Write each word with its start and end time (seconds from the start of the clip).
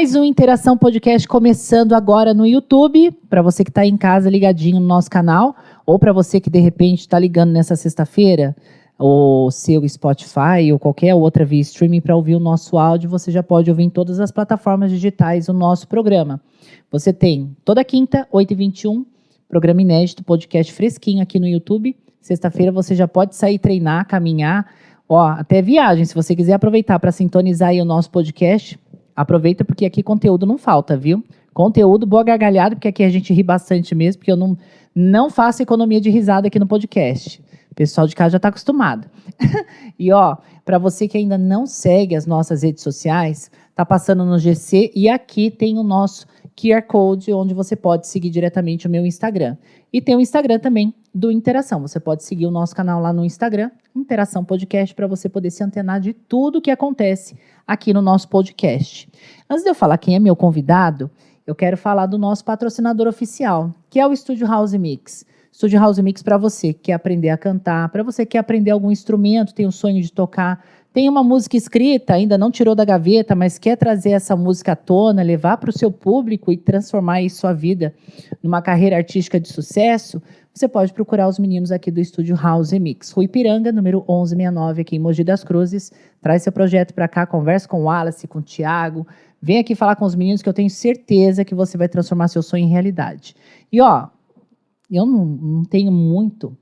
Mais 0.00 0.14
um 0.14 0.24
Interação 0.24 0.78
Podcast 0.78 1.28
começando 1.28 1.92
agora 1.92 2.32
no 2.32 2.46
YouTube, 2.46 3.10
para 3.28 3.42
você 3.42 3.62
que 3.62 3.68
está 3.68 3.84
em 3.84 3.98
casa 3.98 4.30
ligadinho 4.30 4.80
no 4.80 4.86
nosso 4.86 5.10
canal, 5.10 5.54
ou 5.84 5.98
para 5.98 6.10
você 6.10 6.40
que 6.40 6.48
de 6.48 6.58
repente 6.58 7.00
está 7.00 7.18
ligando 7.18 7.50
nessa 7.50 7.76
sexta-feira, 7.76 8.56
o 8.98 9.50
seu 9.50 9.86
Spotify 9.86 10.72
ou 10.72 10.78
qualquer 10.78 11.14
outra 11.14 11.44
via 11.44 11.60
streaming 11.60 12.00
para 12.00 12.16
ouvir 12.16 12.34
o 12.34 12.40
nosso 12.40 12.78
áudio, 12.78 13.10
você 13.10 13.30
já 13.30 13.42
pode 13.42 13.68
ouvir 13.68 13.82
em 13.82 13.90
todas 13.90 14.20
as 14.20 14.32
plataformas 14.32 14.90
digitais 14.90 15.50
o 15.50 15.52
nosso 15.52 15.86
programa. 15.86 16.40
Você 16.90 17.12
tem 17.12 17.54
toda 17.62 17.84
quinta, 17.84 18.26
8h21, 18.32 19.04
programa 19.50 19.82
inédito, 19.82 20.24
podcast 20.24 20.72
fresquinho 20.72 21.22
aqui 21.22 21.38
no 21.38 21.46
YouTube. 21.46 21.94
Sexta-feira 22.22 22.72
você 22.72 22.94
já 22.94 23.06
pode 23.06 23.36
sair 23.36 23.58
treinar, 23.58 24.08
caminhar, 24.08 24.66
ó, 25.06 25.26
até 25.26 25.60
viagem, 25.60 26.06
se 26.06 26.14
você 26.14 26.34
quiser 26.34 26.54
aproveitar 26.54 26.98
para 26.98 27.12
sintonizar 27.12 27.68
aí 27.68 27.82
o 27.82 27.84
nosso 27.84 28.10
podcast, 28.10 28.80
Aproveita 29.14 29.64
porque 29.64 29.84
aqui 29.84 30.02
conteúdo 30.02 30.46
não 30.46 30.58
falta, 30.58 30.96
viu? 30.96 31.22
Conteúdo, 31.52 32.06
boa 32.06 32.22
gargalhada, 32.22 32.76
porque 32.76 32.88
aqui 32.88 33.02
a 33.02 33.10
gente 33.10 33.32
ri 33.34 33.42
bastante 33.42 33.94
mesmo, 33.94 34.20
porque 34.20 34.30
eu 34.30 34.36
não, 34.36 34.56
não 34.94 35.28
faço 35.28 35.62
economia 35.62 36.00
de 36.00 36.08
risada 36.08 36.46
aqui 36.46 36.58
no 36.58 36.66
podcast. 36.66 37.42
O 37.70 37.74
pessoal 37.74 38.06
de 38.06 38.14
casa 38.14 38.30
já 38.30 38.36
está 38.36 38.48
acostumado. 38.48 39.08
e 39.98 40.12
ó, 40.12 40.36
para 40.64 40.78
você 40.78 41.08
que 41.08 41.18
ainda 41.18 41.36
não 41.36 41.66
segue 41.66 42.14
as 42.14 42.26
nossas 42.26 42.62
redes 42.62 42.82
sociais, 42.82 43.50
tá 43.74 43.84
passando 43.84 44.24
no 44.24 44.38
GC 44.38 44.92
e 44.94 45.08
aqui 45.08 45.50
tem 45.50 45.78
o 45.78 45.82
nosso 45.82 46.26
QR 46.56 46.82
Code, 46.82 47.32
onde 47.32 47.54
você 47.54 47.74
pode 47.74 48.06
seguir 48.06 48.30
diretamente 48.30 48.86
o 48.86 48.90
meu 48.90 49.06
Instagram. 49.06 49.56
E 49.92 50.00
tem 50.00 50.14
o 50.14 50.20
Instagram 50.20 50.58
também 50.58 50.94
do 51.14 51.30
Interação. 51.30 51.80
Você 51.80 51.98
pode 51.98 52.22
seguir 52.22 52.46
o 52.46 52.50
nosso 52.50 52.74
canal 52.74 53.00
lá 53.00 53.12
no 53.12 53.24
Instagram, 53.24 53.70
Interação 53.94 54.44
Podcast, 54.44 54.94
para 54.94 55.06
você 55.06 55.28
poder 55.28 55.50
se 55.50 55.64
antenar 55.64 56.00
de 56.00 56.12
tudo 56.12 56.60
que 56.60 56.70
acontece 56.70 57.36
aqui 57.70 57.94
no 57.94 58.02
nosso 58.02 58.28
podcast. 58.28 59.08
Antes 59.48 59.62
de 59.62 59.70
eu 59.70 59.76
falar 59.76 59.96
quem 59.96 60.16
é 60.16 60.18
meu 60.18 60.34
convidado, 60.34 61.08
eu 61.46 61.54
quero 61.54 61.76
falar 61.76 62.06
do 62.06 62.18
nosso 62.18 62.44
patrocinador 62.44 63.06
oficial, 63.06 63.72
que 63.88 64.00
é 64.00 64.06
o 64.06 64.12
Estúdio 64.12 64.44
House 64.44 64.74
Mix. 64.74 65.24
Estúdio 65.52 65.78
House 65.78 66.00
Mix 66.00 66.20
para 66.20 66.36
você 66.36 66.72
que 66.72 66.80
quer 66.80 66.94
aprender 66.94 67.28
a 67.28 67.38
cantar, 67.38 67.88
para 67.90 68.02
você 68.02 68.26
que 68.26 68.32
quer 68.32 68.38
aprender 68.38 68.72
algum 68.72 68.90
instrumento, 68.90 69.54
tem 69.54 69.68
o 69.68 69.72
sonho 69.72 70.02
de 70.02 70.10
tocar, 70.10 70.64
tem 70.92 71.08
uma 71.08 71.22
música 71.22 71.56
escrita, 71.56 72.14
ainda 72.14 72.36
não 72.36 72.50
tirou 72.50 72.74
da 72.74 72.84
gaveta, 72.84 73.34
mas 73.34 73.58
quer 73.58 73.76
trazer 73.76 74.10
essa 74.10 74.34
música 74.36 74.72
à 74.72 74.76
tona, 74.76 75.22
levar 75.22 75.56
para 75.56 75.70
o 75.70 75.72
seu 75.72 75.90
público 75.92 76.52
e 76.52 76.56
transformar 76.56 77.20
sua 77.30 77.52
vida 77.52 77.94
numa 78.42 78.60
carreira 78.60 78.96
artística 78.96 79.38
de 79.38 79.48
sucesso, 79.48 80.20
você 80.52 80.66
pode 80.66 80.92
procurar 80.92 81.28
os 81.28 81.38
meninos 81.38 81.70
aqui 81.70 81.90
do 81.90 82.00
estúdio 82.00 82.34
House 82.36 82.72
Mix. 82.72 83.12
Rui 83.12 83.28
Piranga, 83.28 83.70
número 83.70 83.98
1169, 84.00 84.82
aqui 84.82 84.96
em 84.96 84.98
Mogi 84.98 85.22
das 85.22 85.44
Cruzes. 85.44 85.92
Traz 86.20 86.42
seu 86.42 86.52
projeto 86.52 86.92
para 86.92 87.06
cá, 87.06 87.24
conversa 87.24 87.68
com 87.68 87.80
o 87.80 87.84
Wallace, 87.84 88.26
com 88.26 88.40
o 88.40 88.42
Thiago. 88.42 89.06
Vem 89.40 89.58
aqui 89.58 89.76
falar 89.76 89.94
com 89.94 90.04
os 90.04 90.14
meninos 90.16 90.42
que 90.42 90.48
eu 90.48 90.52
tenho 90.52 90.68
certeza 90.68 91.44
que 91.44 91.54
você 91.54 91.78
vai 91.78 91.88
transformar 91.88 92.28
seu 92.28 92.42
sonho 92.42 92.64
em 92.64 92.68
realidade. 92.68 93.34
E 93.70 93.80
ó, 93.80 94.08
eu 94.90 95.06
não, 95.06 95.24
não 95.24 95.64
tenho 95.64 95.92
muito, 95.92 96.56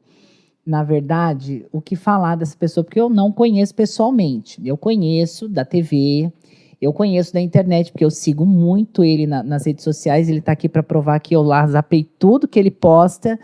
na 0.68 0.84
verdade, 0.84 1.64
o 1.72 1.80
que 1.80 1.96
falar 1.96 2.36
dessa 2.36 2.54
pessoa, 2.54 2.84
porque 2.84 3.00
eu 3.00 3.08
não 3.08 3.32
conheço 3.32 3.74
pessoalmente. 3.74 4.60
Eu 4.62 4.76
conheço 4.76 5.48
da 5.48 5.64
TV, 5.64 6.30
eu 6.78 6.92
conheço 6.92 7.32
da 7.32 7.40
internet, 7.40 7.90
porque 7.90 8.04
eu 8.04 8.10
sigo 8.10 8.44
muito 8.44 9.02
ele 9.02 9.26
na, 9.26 9.42
nas 9.42 9.64
redes 9.64 9.82
sociais. 9.82 10.28
Ele 10.28 10.40
está 10.40 10.52
aqui 10.52 10.68
para 10.68 10.82
provar 10.82 11.20
que 11.20 11.34
eu 11.34 11.42
lá 11.42 11.66
zapei 11.66 12.04
tudo 12.18 12.46
que 12.46 12.58
ele 12.58 12.70
posta. 12.70 13.40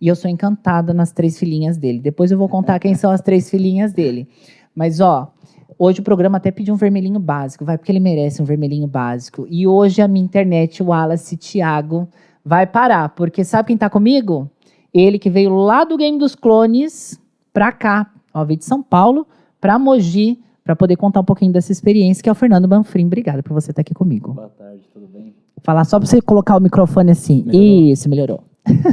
E 0.00 0.06
eu 0.06 0.14
sou 0.14 0.30
encantada 0.30 0.94
nas 0.94 1.10
três 1.10 1.36
filhinhas 1.36 1.76
dele. 1.76 1.98
Depois 1.98 2.30
eu 2.30 2.38
vou 2.38 2.48
contar 2.48 2.78
quem 2.78 2.94
são 2.94 3.10
as 3.10 3.20
três 3.20 3.50
filhinhas 3.50 3.92
dele. 3.92 4.28
Mas, 4.72 5.00
ó, 5.00 5.34
hoje 5.76 5.98
o 5.98 6.04
programa 6.04 6.38
até 6.38 6.52
pediu 6.52 6.72
um 6.72 6.76
vermelhinho 6.76 7.18
básico, 7.18 7.64
vai, 7.64 7.76
porque 7.76 7.90
ele 7.90 7.98
merece 7.98 8.40
um 8.40 8.44
vermelhinho 8.44 8.86
básico. 8.86 9.44
E 9.50 9.66
hoje 9.66 10.00
a 10.00 10.06
minha 10.06 10.24
internet, 10.24 10.80
o 10.84 10.86
Wallace 10.86 11.36
Thiago, 11.36 12.08
vai 12.44 12.64
parar, 12.64 13.08
porque 13.08 13.42
sabe 13.44 13.66
quem 13.66 13.76
tá 13.76 13.90
comigo? 13.90 14.48
Ele 14.92 15.18
que 15.18 15.30
veio 15.30 15.54
lá 15.54 15.84
do 15.84 15.96
Game 15.96 16.18
dos 16.18 16.34
Clones 16.34 17.20
pra 17.52 17.70
cá, 17.72 18.10
ó, 18.34 18.44
veio 18.44 18.58
de 18.58 18.64
São 18.64 18.82
Paulo 18.82 19.26
pra 19.60 19.78
Mogi, 19.78 20.40
para 20.64 20.74
poder 20.76 20.96
contar 20.96 21.20
um 21.20 21.24
pouquinho 21.24 21.52
dessa 21.52 21.72
experiência, 21.72 22.22
que 22.22 22.28
é 22.28 22.32
o 22.32 22.34
Fernando 22.34 22.68
Banfrim. 22.68 23.06
Obrigada 23.06 23.42
por 23.42 23.52
você 23.52 23.70
estar 23.72 23.80
aqui 23.82 23.94
comigo. 23.94 24.32
Boa 24.34 24.48
tarde, 24.48 24.82
tudo 24.92 25.06
bem? 25.06 25.34
Falar 25.62 25.84
só 25.84 25.98
para 25.98 26.06
você 26.06 26.20
colocar 26.20 26.56
o 26.56 26.60
microfone 26.60 27.10
assim. 27.10 27.42
Melhorou. 27.44 27.90
Isso, 27.92 28.08
melhorou. 28.08 28.44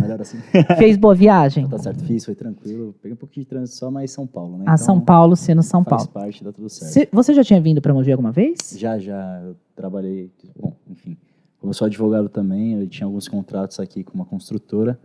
Melhor 0.02 0.22
assim. 0.22 0.38
Fez 0.78 0.98
boa 0.98 1.14
viagem? 1.14 1.66
Então, 1.66 1.78
tá 1.78 1.84
certo, 1.84 2.04
fiz, 2.04 2.26
foi 2.26 2.34
tranquilo. 2.36 2.96
Peguei 3.02 3.14
um 3.14 3.18
pouquinho 3.18 3.44
de 3.46 3.50
trânsito 3.50 3.78
só, 3.78 3.92
mas 3.92 4.12
São 4.12 4.26
Paulo, 4.26 4.58
né? 4.58 4.64
Ah, 4.68 4.74
então, 4.74 4.78
São 4.78 5.00
Paulo, 5.00 5.36
sendo 5.36 5.62
São 5.62 5.84
faz 5.84 6.08
Paulo. 6.08 6.26
parte, 6.26 6.44
dá 6.44 6.52
tudo 6.52 6.68
certo. 6.70 6.92
Cê- 6.92 7.10
você 7.12 7.34
já 7.34 7.44
tinha 7.44 7.62
vindo 7.62 7.82
para 7.82 7.94
Mogi 7.94 8.12
alguma 8.12 8.32
vez? 8.32 8.58
Já, 8.78 8.98
já, 8.98 9.42
eu 9.46 9.56
trabalhei, 9.76 10.32
bom, 10.60 10.74
enfim. 10.90 11.16
Como 11.60 11.70
eu 11.70 11.74
sou 11.76 11.86
advogado 11.86 12.28
também, 12.30 12.74
eu 12.80 12.88
tinha 12.88 13.06
alguns 13.06 13.28
contratos 13.28 13.80
aqui 13.80 14.04
com 14.04 14.14
uma 14.16 14.26
construtora, 14.26 14.98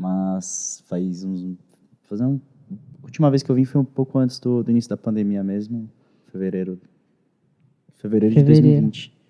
mas 0.00 0.82
faz 0.86 1.22
uns... 1.22 1.56
Fazer 2.04 2.24
um, 2.24 2.40
a 3.02 3.04
última 3.04 3.30
vez 3.30 3.42
que 3.42 3.50
eu 3.50 3.54
vim 3.54 3.64
foi 3.64 3.80
um 3.80 3.84
pouco 3.84 4.18
antes 4.18 4.40
do, 4.40 4.62
do 4.62 4.70
início 4.70 4.88
da 4.88 4.96
pandemia 4.96 5.44
mesmo, 5.44 5.88
fevereiro, 6.32 6.80
fevereiro, 7.96 8.34
de 8.34 8.40
Fevereiro. 8.40 8.70
2020. 8.70 9.20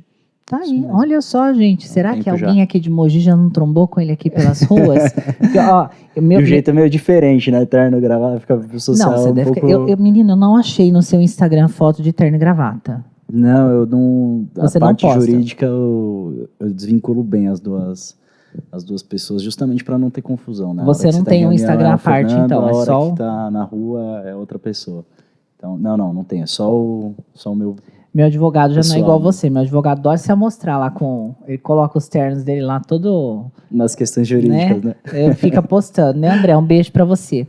Tá 0.47 0.59
aí. 0.59 0.85
Olha 0.89 1.21
só, 1.21 1.53
gente. 1.53 1.87
Será 1.89 2.17
que 2.17 2.29
alguém 2.29 2.63
aqui 2.63 2.81
de 2.81 2.91
Mogi 2.91 3.21
já 3.21 3.37
não 3.37 3.51
trombou 3.51 3.87
com 3.87 4.01
ele 4.01 4.13
aqui 4.13 4.31
pelas 4.31 4.63
ruas? 4.63 5.13
Porque, 5.39 5.59
ó, 5.59 5.89
meu, 6.21 6.41
e 6.41 6.43
o 6.43 6.47
jeito 6.47 6.71
é 6.71 6.73
meio 6.73 6.91
diferente, 6.91 7.51
né? 7.51 7.65
Terno, 7.67 8.01
gravata, 8.01 8.41
fica 8.41 8.79
social 8.79 9.11
Não, 9.11 9.19
você 9.19 9.31
um 9.31 9.35
deve 9.35 9.53
pouco... 9.53 9.61
ficar. 9.61 9.73
Eu, 9.73 9.89
eu, 9.89 9.97
menino, 9.97 10.33
eu 10.33 10.37
não 10.37 10.57
achei 10.57 10.91
no 10.91 11.03
seu 11.03 11.21
Instagram 11.21 11.69
foto 11.69 12.03
de 12.03 12.13
terno 12.13 12.37
e 12.37 12.39
gravata. 12.39 13.05
Não, 13.33 13.71
eu 13.71 13.87
não. 13.87 14.49
Você 14.57 14.79
a 14.79 14.81
não 14.81 14.87
parte 14.89 15.03
posta. 15.03 15.21
jurídica 15.21 15.67
eu, 15.67 16.49
eu 16.59 16.73
desvinculo 16.73 17.23
bem 17.23 17.47
as 17.47 17.61
duas, 17.61 18.19
as 18.73 18.85
duas 18.85 19.03
pessoas, 19.03 19.43
justamente 19.43 19.85
para 19.85 19.99
não 19.99 20.11
ter 20.11 20.23
confusão, 20.23 20.73
né? 20.75 20.83
Você 20.85 21.11
não 21.13 21.25
tá 21.25 21.31
tem 21.31 21.43
em 21.43 21.47
um 21.47 21.53
Instagram 21.53 21.95
à 21.95 21.99
parte, 21.99 22.29
Fernando, 22.31 22.45
então, 22.47 22.69
é 22.69 22.71
A 22.73 22.75
hora 22.75 22.87
só 22.87 23.07
o- 23.09 23.11
que 23.13 23.19
tá 23.19 23.51
na 23.51 23.65
rua 23.65 24.23
é 24.25 24.35
outra 24.35 24.59
pessoa. 24.59 25.05
Então, 25.57 25.77
não, 25.77 25.97
não, 25.97 26.13
não 26.13 26.25
tem. 26.25 26.43
É 26.43 26.47
só 26.47 26.73
o, 26.75 27.15
só 27.35 27.53
o 27.53 27.57
meu. 27.57 27.77
Meu 28.13 28.27
advogado 28.27 28.71
já 28.71 28.77
não 28.77 28.81
é 28.81 28.83
Pessoal, 28.83 29.01
igual 29.01 29.19
né? 29.19 29.25
você. 29.25 29.51
Meu 29.51 29.63
advogado 29.63 29.99
adora 29.99 30.19
se 30.19 30.33
amostrar 30.33 30.79
lá 30.81 30.91
com. 30.91 31.35
Ele 31.47 31.59
coloca 31.59 31.97
os 31.99 32.09
ternos 32.09 32.43
dele 32.43 32.63
lá 32.63 32.81
todo. 32.81 33.45
Nas 33.71 33.95
questões 33.95 34.27
jurídicas, 34.27 34.83
né? 34.83 34.95
Eh, 35.13 35.33
Fica 35.35 35.63
postando, 35.63 36.19
né, 36.19 36.29
André? 36.31 36.57
Um 36.57 36.65
beijo 36.65 36.91
pra 36.91 37.05
você. 37.05 37.47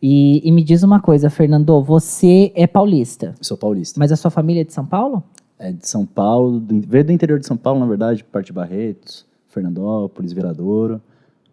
E, 0.00 0.40
e 0.48 0.52
me 0.52 0.62
diz 0.62 0.82
uma 0.84 1.00
coisa, 1.00 1.28
Fernando, 1.28 1.82
você 1.82 2.52
é 2.54 2.66
paulista, 2.68 3.34
sou 3.40 3.56
paulista. 3.56 3.98
mas 3.98 4.12
a 4.12 4.16
sua 4.16 4.30
família 4.30 4.60
é 4.60 4.64
de 4.64 4.72
São 4.72 4.86
Paulo? 4.86 5.24
É 5.58 5.72
de 5.72 5.88
São 5.88 6.06
Paulo, 6.06 6.60
do, 6.60 6.80
veio 6.86 7.04
do 7.04 7.10
interior 7.10 7.40
de 7.40 7.46
São 7.46 7.56
Paulo, 7.56 7.80
na 7.80 7.86
verdade, 7.86 8.22
parte 8.22 8.46
de 8.46 8.52
Barretos, 8.52 9.26
Fernandópolis, 9.58 10.32
Viradouro. 10.32 11.00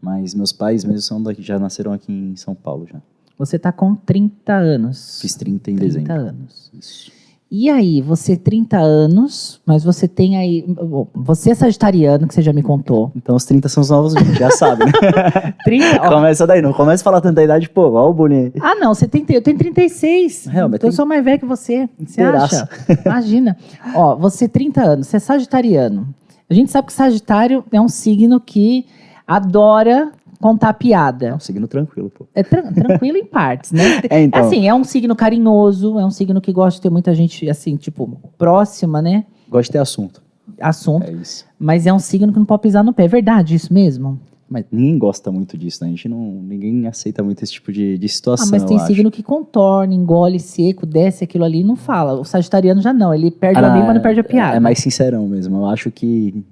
Mas 0.01 0.35
meus 0.35 0.51
pais 0.51 0.83
mesmo 0.83 1.01
são 1.01 1.21
daqui, 1.21 1.41
já 1.41 1.57
nasceram 1.57 1.91
aqui 1.91 2.11
em 2.11 2.35
São 2.35 2.53
Paulo 2.53 2.85
já. 2.91 2.99
Você 3.37 3.57
tá 3.57 3.71
com 3.71 3.95
30 3.95 4.53
anos. 4.53 5.19
Fiz 5.21 5.35
30 5.35 5.71
em 5.71 5.75
30 5.75 5.85
dezembro. 5.85 6.13
anos. 6.13 6.71
Isso. 6.79 7.11
E 7.51 7.69
aí, 7.69 8.01
você 8.01 8.35
30 8.35 8.77
anos, 8.77 9.61
mas 9.65 9.83
você 9.83 10.07
tem 10.07 10.35
aí. 10.35 10.65
Você 11.13 11.51
é 11.51 11.55
sagitariano, 11.55 12.27
que 12.27 12.33
você 12.33 12.41
já 12.41 12.51
me 12.51 12.61
contou. 12.61 13.11
Então 13.15 13.35
os 13.35 13.45
30 13.45 13.69
são 13.69 13.81
os 13.81 13.89
novos 13.89 14.13
20, 14.13 14.37
já 14.37 14.49
sabe, 14.51 14.85
né? 14.85 14.91
30, 15.63 16.01
ó, 16.01 16.09
Começa 16.15 16.45
daí, 16.47 16.61
não 16.61 16.73
começa 16.73 17.01
a 17.01 17.05
falar 17.05 17.21
tanta 17.21 17.43
idade, 17.43 17.69
pô, 17.69 17.91
ó 17.91 18.09
o 18.09 18.13
boninho 18.13 18.51
aí. 18.53 18.61
Ah, 18.61 18.75
não, 18.75 18.93
você 18.93 19.07
tem, 19.07 19.25
eu 19.29 19.41
tenho 19.41 19.57
36. 19.57 20.47
É, 20.47 20.63
mas 20.63 20.73
então 20.73 20.89
eu 20.89 20.93
sou 20.93 21.05
mais 21.05 21.23
velho 21.23 21.39
que 21.39 21.45
você. 21.45 21.87
Você 21.99 22.21
acha? 22.21 22.67
Imagina. 23.05 23.55
Ó, 23.93 24.15
você 24.15 24.47
30 24.47 24.81
anos, 24.83 25.07
você 25.07 25.17
é 25.17 25.19
sagitariano. 25.19 26.13
A 26.49 26.53
gente 26.53 26.71
sabe 26.71 26.87
que 26.87 26.93
Sagitário 26.93 27.63
é 27.71 27.79
um 27.81 27.87
signo 27.87 28.39
que 28.39 28.85
adora 29.27 30.11
contar 30.39 30.69
É 30.69 30.73
piada. 30.73 31.35
um 31.35 31.39
signo 31.39 31.67
tranquilo, 31.67 32.09
pô. 32.09 32.27
É 32.35 32.43
tran- 32.43 32.71
tranquilo 32.71 33.17
em 33.17 33.25
partes, 33.25 33.71
né? 33.71 33.83
É, 34.09 34.21
então. 34.21 34.39
Assim, 34.45 34.67
é 34.67 34.73
um 34.73 34.83
signo 34.83 35.15
carinhoso, 35.15 35.97
é 35.99 36.05
um 36.05 36.11
signo 36.11 36.39
que 36.39 36.51
gosta 36.53 36.77
de 36.77 36.81
ter 36.81 36.89
muita 36.91 37.15
gente, 37.15 37.49
assim, 37.49 37.75
tipo, 37.75 38.19
próxima, 38.37 39.01
né? 39.01 39.25
Gosto 39.49 39.67
de 39.67 39.71
ter 39.73 39.79
assunto. 39.79 40.21
Assunto. 40.61 41.07
É 41.07 41.11
isso. 41.13 41.45
Mas 41.57 41.87
é 41.87 41.93
um 41.93 41.97
signo 41.99 42.31
que 42.31 42.37
não 42.37 42.45
pode 42.45 42.61
pisar 42.61 42.83
no 42.83 42.93
pé. 42.93 43.05
É 43.05 43.07
verdade 43.07 43.55
isso 43.55 43.73
mesmo? 43.73 44.19
Mas 44.47 44.63
ninguém 44.71 44.97
gosta 44.97 45.31
muito 45.31 45.57
disso, 45.57 45.79
né? 45.83 45.87
A 45.87 45.89
gente 45.91 46.07
não. 46.07 46.19
Ninguém 46.43 46.85
aceita 46.87 47.23
muito 47.23 47.41
esse 47.43 47.53
tipo 47.53 47.71
de, 47.71 47.97
de 47.97 48.05
Ah, 48.05 48.09
situação. 48.09 48.47
mas 48.51 48.63
tem 48.63 48.77
eu 48.77 48.83
acho. 48.83 48.93
signo 48.93 49.09
que 49.09 49.23
contorna, 49.23 49.93
engole 49.93 50.39
seco, 50.39 50.85
desce 50.85 51.23
aquilo 51.23 51.43
ali 51.43 51.61
e 51.61 51.63
não 51.63 51.75
fala. 51.75 52.13
O 52.19 52.23
sagitariano 52.23 52.79
já 52.79 52.93
não, 52.93 53.11
ele 53.13 53.31
perde 53.31 53.59
Ah, 53.59 53.63
o 53.63 53.65
amigo, 53.65 53.85
mas 53.85 53.95
não 53.95 54.01
é- 54.01 54.03
perde 54.03 54.19
a 54.19 54.23
piada. 54.23 54.55
É 54.57 54.59
mais 54.59 54.77
sincerão 54.79 55.27
mesmo. 55.27 55.57
Eu 55.57 55.65
acho 55.65 55.89
que 55.89 56.43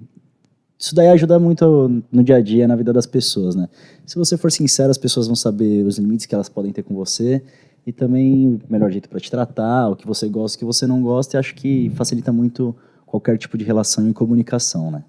isso 0.76 0.92
daí 0.94 1.06
ajuda 1.08 1.38
muito 1.38 2.02
no 2.10 2.22
dia 2.24 2.36
a 2.36 2.40
dia, 2.40 2.66
na 2.66 2.74
vida 2.74 2.92
das 2.92 3.06
pessoas, 3.06 3.54
né? 3.54 3.68
Se 4.04 4.16
você 4.16 4.36
for 4.36 4.50
sincero, 4.50 4.90
as 4.90 4.98
pessoas 4.98 5.26
vão 5.28 5.36
saber 5.36 5.84
os 5.86 5.96
limites 5.96 6.26
que 6.26 6.34
elas 6.34 6.48
podem 6.48 6.72
ter 6.72 6.82
com 6.82 6.94
você 6.94 7.42
e 7.86 7.92
também 7.92 8.48
o 8.48 8.60
melhor 8.68 8.90
jeito 8.90 9.08
para 9.08 9.20
te 9.20 9.30
tratar, 9.30 9.88
o 9.88 9.94
que 9.96 10.06
você 10.06 10.28
gosta, 10.28 10.56
o 10.56 10.58
que 10.58 10.64
você 10.64 10.84
não 10.86 11.00
gosta, 11.00 11.36
e 11.36 11.38
acho 11.38 11.54
que 11.54 11.90
facilita 11.94 12.32
muito 12.32 12.74
qualquer 13.06 13.38
tipo 13.38 13.56
de 13.56 13.64
relação 13.64 14.08
e 14.08 14.12
comunicação, 14.12 14.90
né? 14.90 15.04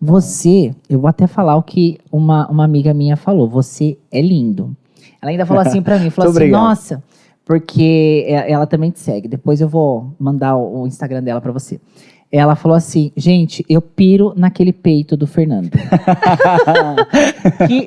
Você, 0.00 0.74
eu 0.88 0.98
vou 1.00 1.08
até 1.08 1.26
falar 1.26 1.56
o 1.56 1.62
que 1.62 1.98
uma, 2.10 2.46
uma 2.48 2.64
amiga 2.64 2.92
minha 2.92 3.16
falou. 3.16 3.48
Você 3.48 3.96
é 4.10 4.20
lindo. 4.20 4.76
Ela 5.20 5.30
ainda 5.30 5.46
falou 5.46 5.62
assim 5.62 5.80
pra 5.82 5.98
mim, 5.98 6.10
falou 6.10 6.30
assim, 6.30 6.38
obrigado. 6.38 6.60
nossa, 6.60 7.02
porque 7.44 8.24
é- 8.26 8.50
ela 8.50 8.66
também 8.66 8.90
te 8.90 9.00
segue. 9.00 9.28
Depois 9.28 9.60
eu 9.60 9.68
vou 9.68 10.12
mandar 10.18 10.56
o 10.56 10.82
o 10.82 10.86
Instagram 10.86 11.22
dela 11.22 11.40
pra 11.40 11.52
você. 11.52 11.80
Ela 12.36 12.56
falou 12.56 12.76
assim, 12.76 13.12
gente, 13.16 13.64
eu 13.68 13.80
piro 13.80 14.34
naquele 14.36 14.72
peito 14.72 15.16
do 15.16 15.24
Fernando. 15.24 15.70
que, 17.68 17.86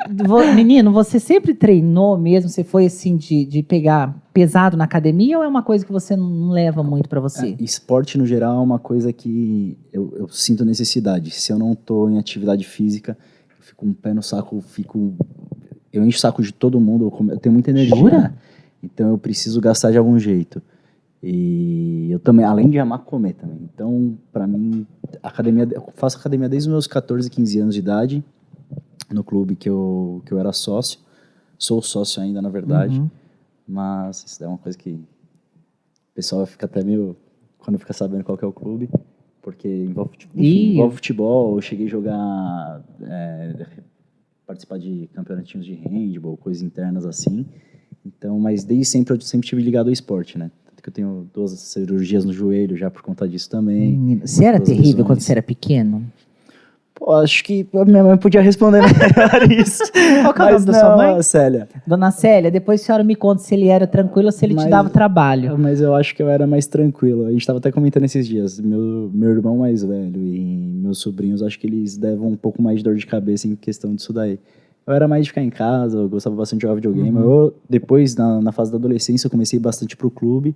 menino, 0.56 0.90
você 0.90 1.20
sempre 1.20 1.54
treinou 1.54 2.18
mesmo? 2.18 2.50
Você 2.50 2.64
foi 2.64 2.86
assim 2.86 3.18
de, 3.18 3.44
de 3.44 3.62
pegar 3.62 4.18
pesado 4.32 4.78
na 4.78 4.86
academia 4.86 5.38
ou 5.38 5.44
é 5.44 5.48
uma 5.50 5.62
coisa 5.62 5.86
que 5.86 5.92
você 5.92 6.16
não 6.16 6.50
leva 6.50 6.82
muito 6.82 7.10
pra 7.10 7.20
você? 7.20 7.58
É, 7.60 7.62
esporte, 7.62 8.18
no 8.18 8.26
geral, 8.26 8.60
é 8.60 8.62
uma 8.62 8.80
coisa 8.80 9.12
que 9.12 9.78
eu, 9.92 10.14
eu 10.16 10.30
sinto 10.30 10.64
necessidade. 10.64 11.30
Se 11.32 11.52
eu 11.52 11.60
não 11.60 11.76
tô 11.76 12.10
em 12.10 12.18
atividade 12.18 12.64
física, 12.64 13.18
eu 13.50 13.66
fico 13.66 13.86
um 13.86 13.92
pé 13.92 14.14
no 14.14 14.24
saco, 14.24 14.56
eu 14.56 14.62
fico... 14.62 15.14
Eu 15.92 16.06
encho 16.06 16.20
o 16.20 16.22
saco 16.22 16.42
de 16.42 16.54
todo 16.54 16.80
mundo, 16.80 17.14
eu, 17.32 17.38
tenho 17.38 17.52
muita 17.52 17.72
energia. 17.72 17.98
Jura? 17.98 18.18
né? 18.18 18.34
Então 18.82 19.10
eu 19.10 19.18
preciso 19.18 19.60
gastar 19.60 19.92
de 19.92 19.98
algum 19.98 20.18
jeito. 20.18 20.62
E 21.22 22.10
eu 22.12 22.20
também, 22.20 22.46
além 22.46 22.70
de 22.70 22.78
amar 22.78 23.00
comer 23.00 23.34
também. 23.34 23.60
Então, 23.74 24.18
pra 24.32 24.46
mim, 24.46 24.86
academia, 25.24 25.68
eu 25.72 25.90
faço 25.96 26.18
academia 26.18 26.48
desde 26.48 26.70
os 26.70 26.72
meus 26.72 26.88
14, 26.88 27.30
15 27.30 27.60
anos 27.60 27.74
de 27.74 27.80
idade, 27.80 28.24
no 29.10 29.24
clube 29.24 29.56
que 29.56 29.70
eu, 29.70 30.22
que 30.26 30.32
eu 30.32 30.40
era 30.40 30.54
sócio. 30.54 31.00
Sou 31.58 31.82
sócio 31.82 32.22
ainda, 32.22 32.42
na 32.42 32.50
verdade. 32.50 33.00
Uhum. 33.00 33.10
Mas 33.68 34.24
isso 34.26 34.44
é 34.44 34.48
uma 34.48 34.58
coisa 34.58 34.78
que 34.78 34.92
o 34.92 36.14
pessoal 36.14 36.46
fica 36.46 36.66
até 36.66 36.84
meio. 36.84 37.16
quando 37.58 37.80
fica 37.80 37.94
sabendo 37.94 38.24
qual 38.24 38.38
que 38.38 38.46
é 38.46 38.48
o 38.48 38.54
clube. 38.54 38.90
Porque 39.42 39.68
envolve, 39.68 40.12
enfim, 40.36 40.74
envolve 40.74 40.96
futebol, 40.96 41.56
eu 41.56 41.62
cheguei 41.62 41.88
a 41.88 41.90
jogar. 41.90 42.84
é, 43.02 43.66
participar 44.46 44.80
de 44.80 45.10
campeonatinhos 45.14 45.66
de 45.66 45.74
handball, 45.74 46.38
coisas 46.38 46.64
internas 46.64 47.06
assim. 47.06 47.46
Então, 48.06 48.40
mas 48.40 48.64
desde 48.64 48.86
sempre 48.86 49.14
eu 49.14 49.22
sempre 49.22 49.48
tive 49.48 49.62
ligado 49.62 49.88
ao 49.88 49.94
esporte, 49.94 50.38
né? 50.38 50.50
Que 50.88 50.90
eu 50.90 50.94
tenho 50.94 51.28
duas 51.34 51.52
cirurgias 51.52 52.24
no 52.24 52.32
joelho 52.32 52.78
já 52.78 52.90
por 52.90 53.02
conta 53.02 53.28
disso 53.28 53.50
também. 53.50 53.92
Menino, 53.92 54.22
Você 54.26 54.46
era 54.46 54.58
terrível 54.58 55.04
quando 55.04 55.20
você 55.20 55.34
era 55.34 55.42
pequeno? 55.42 56.02
Pô, 56.96 57.12
acho 57.12 57.44
que 57.44 57.68
a 57.74 57.84
minha 57.84 58.02
mãe 58.06 58.16
podia 58.16 58.40
responder 58.40 58.80
melhor 58.88 59.52
isso. 59.52 59.84
Qual 60.22 60.34
que 60.34 60.42
é 60.42 60.46
o 60.46 60.52
nome 60.54 60.66
da 60.66 60.74
sua 60.74 60.96
mãe? 60.96 61.22
Célia. 61.22 61.68
Dona 61.86 62.10
Célia, 62.10 62.50
depois 62.50 62.82
a 62.82 62.86
senhora 62.86 63.04
me 63.04 63.16
conta 63.18 63.42
se 63.44 63.54
ele 63.54 63.68
era 63.68 63.86
tranquilo 63.86 64.28
ou 64.28 64.32
se 64.32 64.46
ele 64.46 64.54
te 64.54 64.62
Mas- 64.62 64.70
dava 64.70 64.90
trabalho. 64.90 65.58
Mas 65.60 65.82
eu 65.82 65.94
acho 65.94 66.16
que 66.16 66.24
eu 66.24 66.30
era 66.30 66.48
mais 66.48 66.66
tranquilo. 66.68 67.26
A 67.26 67.32
gente 67.34 67.46
tava 67.46 67.60
até 67.60 67.70
comentando 67.70 68.06
esses 68.06 68.26
dias. 68.26 68.58
Meu, 68.58 69.12
meu 69.14 69.30
irmão 69.32 69.58
mais 69.58 69.84
velho 69.84 70.26
e 70.26 70.40
meus 70.82 71.00
sobrinhos, 71.00 71.44
acho 71.44 71.60
que 71.60 71.68
eles 71.68 71.98
levam 71.98 72.30
um 72.30 72.38
pouco 72.38 72.62
mais 72.62 72.78
de 72.78 72.86
dor 72.86 72.96
de 72.96 73.06
cabeça 73.06 73.46
em 73.46 73.58
questão 73.58 73.94
disso 73.94 74.14
daí. 74.14 74.40
Eu 74.88 74.94
era 74.94 75.06
mais 75.06 75.26
de 75.26 75.32
ficar 75.32 75.42
em 75.44 75.50
casa, 75.50 75.98
eu 75.98 76.08
gostava 76.08 76.34
bastante 76.34 76.60
de 76.62 76.64
jogar 76.64 76.76
videogame. 76.76 77.12
Uhum. 77.12 77.22
Eu, 77.22 77.54
depois, 77.70 78.16
na, 78.16 78.40
na 78.42 78.54
fase 78.54 78.72
da 78.72 78.78
adolescência, 78.78 79.28
eu 79.28 79.32
comecei 79.32 79.60
bastante 79.60 79.98
pro 79.98 80.10
clube. 80.10 80.56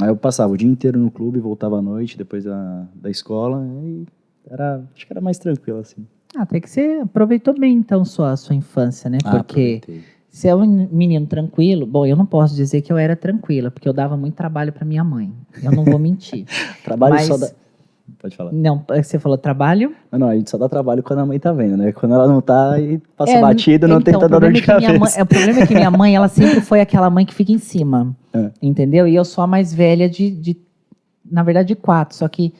Aí 0.00 0.08
eu 0.08 0.16
passava 0.16 0.52
o 0.52 0.56
dia 0.56 0.68
inteiro 0.68 0.98
no 0.98 1.10
clube, 1.10 1.38
voltava 1.38 1.78
à 1.78 1.82
noite, 1.82 2.16
depois 2.18 2.44
da, 2.44 2.86
da 2.94 3.10
escola. 3.10 3.64
E 3.84 4.06
era, 4.50 4.82
acho 4.94 5.06
que 5.06 5.12
era 5.12 5.20
mais 5.20 5.38
tranquilo, 5.38 5.78
assim. 5.78 6.06
Ah, 6.36 6.42
até 6.42 6.60
que 6.60 6.68
você 6.68 7.00
aproveitou 7.02 7.58
bem, 7.58 7.76
então, 7.76 8.04
sua, 8.04 8.36
sua 8.36 8.54
infância, 8.54 9.08
né? 9.08 9.18
Ah, 9.24 9.30
Porque 9.30 9.80
aproveitei. 9.80 10.00
você 10.28 10.48
é 10.48 10.54
um 10.54 10.88
menino 10.92 11.26
tranquilo. 11.26 11.86
Bom, 11.86 12.04
eu 12.04 12.16
não 12.16 12.26
posso 12.26 12.54
dizer 12.54 12.82
que 12.82 12.92
eu 12.92 12.98
era 12.98 13.16
tranquila, 13.16 13.70
porque 13.70 13.88
eu 13.88 13.92
dava 13.92 14.16
muito 14.16 14.34
trabalho 14.34 14.72
para 14.72 14.84
minha 14.84 15.02
mãe. 15.04 15.32
Eu 15.62 15.72
não 15.72 15.84
vou 15.84 15.98
mentir. 15.98 16.44
Trabalho 16.84 17.14
Mas- 17.14 17.26
só 17.26 17.36
dá... 17.38 17.50
Pode 18.18 18.36
falar. 18.36 18.52
Não, 18.52 18.84
você 18.88 19.18
falou 19.18 19.36
trabalho? 19.36 19.92
Não, 20.12 20.18
não, 20.20 20.28
a 20.28 20.34
gente 20.36 20.48
só 20.50 20.56
dá 20.56 20.68
trabalho 20.68 21.02
quando 21.02 21.18
a 21.20 21.26
mãe 21.26 21.38
tá 21.38 21.52
vendo, 21.52 21.76
né? 21.76 21.92
Quando 21.92 22.14
ela 22.14 22.26
não 22.26 22.40
tá, 22.40 22.72
aí 22.72 22.98
passa 23.16 23.32
É, 23.32 23.40
batido, 23.40 23.86
não 23.88 23.98
então, 23.98 24.04
tem 24.04 24.16
o 24.16 24.20
tanta 24.20 24.40
dor 24.40 24.52
de 24.52 24.60
é 24.60 24.64
cabeça. 24.64 24.98
mãe- 24.98 25.10
é, 25.16 25.22
O 25.22 25.26
problema 25.26 25.60
é 25.60 25.66
que 25.66 25.74
minha 25.74 25.90
mãe, 25.90 26.16
ela 26.16 26.28
sempre 26.28 26.60
foi 26.60 26.80
aquela 26.80 27.10
mãe 27.10 27.26
que 27.26 27.34
fica 27.34 27.52
em 27.52 27.58
cima. 27.58 28.16
É. 28.32 28.50
Entendeu? 28.62 29.06
E 29.06 29.14
eu 29.14 29.24
sou 29.24 29.42
a 29.44 29.46
mais 29.46 29.74
velha 29.74 30.08
de, 30.08 30.30
de- 30.30 30.56
na 31.30 31.42
verdade, 31.42 31.68
de 31.68 31.74
quatro. 31.74 32.16
Só 32.16 32.26
que 32.28 32.54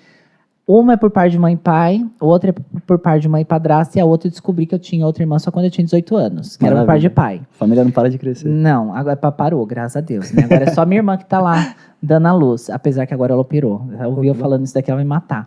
uma 0.68 0.94
é 0.94 0.96
por 0.96 1.10
parte 1.12 1.30
de 1.32 1.38
mãe 1.38 1.54
e 1.54 1.56
pai, 1.56 2.04
outra 2.20 2.50
é 2.50 2.54
por 2.84 2.98
parte 2.98 3.22
de 3.22 3.28
mãe 3.28 3.42
e 3.42 3.44
padrasta, 3.44 3.96
e 3.98 4.00
a 4.00 4.04
outra 4.04 4.26
eu 4.26 4.30
descobri 4.32 4.66
que 4.66 4.74
eu 4.74 4.78
tinha 4.80 5.06
outra 5.06 5.22
irmã 5.22 5.38
só 5.38 5.50
quando 5.52 5.66
eu 5.66 5.70
tinha 5.70 5.84
18 5.84 6.16
anos, 6.16 6.56
que 6.56 6.66
era 6.66 6.80
por 6.80 6.86
parte 6.86 7.02
de 7.02 7.10
pai. 7.10 7.40
A 7.54 7.56
família 7.56 7.84
não 7.84 7.92
para 7.92 8.10
de 8.10 8.18
crescer. 8.18 8.48
Não, 8.48 8.92
agora 8.92 9.16
pa- 9.16 9.30
parou, 9.30 9.64
graças 9.64 9.96
a 9.96 10.00
Deus. 10.00 10.32
Né? 10.32 10.42
Agora 10.42 10.64
é 10.64 10.70
só 10.72 10.84
minha 10.84 10.98
irmã 10.98 11.16
que 11.16 11.24
tá 11.24 11.40
lá 11.40 11.76
dando 12.06 12.26
a 12.26 12.32
luz, 12.32 12.70
apesar 12.70 13.06
que 13.06 13.12
agora 13.12 13.32
ela 13.32 13.42
operou. 13.42 13.82
Eu 14.00 14.10
ouvi 14.10 14.28
eu 14.28 14.34
falando 14.34 14.64
isso 14.64 14.72
daqui, 14.74 14.90
ela 14.90 14.96
vai 14.98 15.04
me 15.04 15.08
matar. 15.08 15.46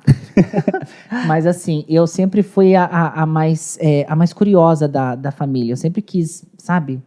Mas 1.28 1.46
assim, 1.46 1.86
eu 1.88 2.06
sempre 2.06 2.44
fui 2.44 2.75
a, 2.75 2.86
a- 2.86 3.22
a 3.24 3.25
mais, 3.25 3.78
é, 3.82 4.06
a 4.08 4.16
mais 4.16 4.34
curiosa 4.34 4.88
da, 4.88 5.16
da 5.16 5.32
família. 5.32 5.74
Eu 5.74 5.78
sempre 5.78 6.01
quis, 6.01 6.46
sabe? 6.58 7.00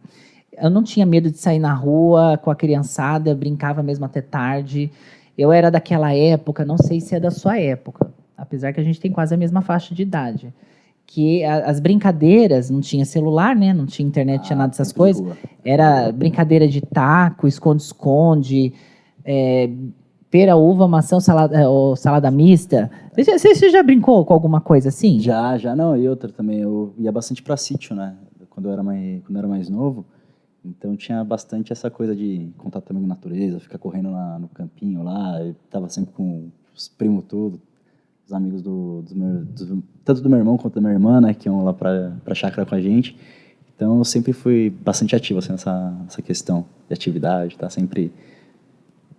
Eu 0.57 0.69
não 0.69 0.83
tinha 0.83 1.05
medo 1.05 1.31
de 1.31 1.37
sair 1.37 1.59
na 1.59 1.73
rua 1.73 2.37
com 2.41 2.51
a 2.51 2.55
criançada, 2.55 3.33
brincava 3.33 3.81
mesmo 3.81 4.05
até 4.05 4.21
tarde. 4.21 4.91
Eu 5.37 5.51
era 5.51 5.71
daquela 5.71 6.13
época, 6.13 6.63
não 6.65 6.77
sei 6.77 6.99
se 7.01 7.15
é 7.15 7.19
da 7.19 7.31
sua 7.31 7.57
época, 7.59 8.11
apesar 8.37 8.71
que 8.71 8.79
a 8.79 8.83
gente 8.83 8.99
tem 8.99 9.11
quase 9.11 9.33
a 9.33 9.37
mesma 9.37 9.61
faixa 9.61 9.95
de 9.95 10.01
idade. 10.03 10.53
Que 11.05 11.43
as 11.43 11.79
brincadeiras, 11.79 12.69
não 12.69 12.81
tinha 12.81 13.03
celular, 13.05 13.55
né? 13.55 13.73
Não 13.73 13.85
tinha 13.85 14.07
internet, 14.07 14.43
tinha 14.45 14.55
nada 14.55 14.69
dessas 14.69 14.91
coisas. 14.91 15.21
rua. 15.23 15.37
Era 15.65 16.11
brincadeira 16.11 16.67
de 16.67 16.81
taco, 16.81 17.47
esconde-esconde, 17.47 18.73
é, 19.25 19.69
pera, 20.29 20.55
uva, 20.55 20.87
maçã, 20.87 21.19
salada, 21.19 21.55
é, 21.59 21.67
ou 21.67 21.95
salada 21.95 22.29
mista. 22.31 22.89
Você, 23.15 23.23
já- 23.23 23.37
você 23.37 23.69
já 23.69 23.83
brincou 23.83 24.25
com 24.25 24.33
alguma 24.33 24.59
coisa 24.61 24.89
assim? 24.89 25.19
Já, 25.19 25.57
já 25.57 25.75
não, 25.75 25.95
e 25.95 26.07
outra 26.09 26.31
também, 26.31 26.59
eu 26.59 26.93
ia 26.97 27.11
bastante 27.11 27.41
pra 27.43 27.55
sítio, 27.57 27.95
né? 27.95 28.15
Quando 28.49 28.67
eu 28.67 28.73
era 28.73 28.83
mais, 28.83 29.21
quando 29.23 29.35
eu 29.35 29.39
era 29.39 29.47
mais 29.47 29.69
novo. 29.69 30.05
Então 30.65 30.95
tinha 30.95 31.23
bastante 31.23 31.73
essa 31.73 31.89
coisa 31.89 32.15
de 32.15 32.49
contato 32.57 32.85
também 32.85 33.03
com 33.03 33.07
a 33.07 33.15
natureza, 33.15 33.59
ficar 33.59 33.77
correndo 33.77 34.11
lá 34.11 34.39
no 34.39 34.47
campinho 34.47 35.03
lá, 35.03 35.41
eu 35.43 35.53
tava 35.69 35.89
sempre 35.89 36.13
com 36.13 36.47
os 36.73 36.87
primos 36.87 37.25
tudo, 37.25 37.59
os 38.25 38.31
amigos 38.31 38.61
do, 38.61 39.01
do 39.01 39.13
meu, 39.15 39.43
do- 39.43 39.83
tanto 40.05 40.21
do 40.21 40.29
meu 40.29 40.39
irmão 40.39 40.57
quanto 40.57 40.75
da 40.75 40.81
minha 40.81 40.93
irmã, 40.93 41.19
né, 41.19 41.33
que 41.33 41.49
iam 41.49 41.63
lá 41.65 41.73
pra, 41.73 42.13
pra 42.23 42.33
chácara 42.33 42.65
com 42.65 42.75
a 42.75 42.79
gente. 42.81 43.17
Então 43.75 43.97
eu 43.97 44.05
sempre 44.05 44.31
fui 44.31 44.69
bastante 44.69 45.13
ativo 45.15 45.39
assim, 45.39 45.51
nessa, 45.51 45.91
nessa 46.03 46.21
questão 46.21 46.63
de 46.87 46.93
atividade, 46.93 47.57
tá 47.57 47.69
sempre. 47.69 48.13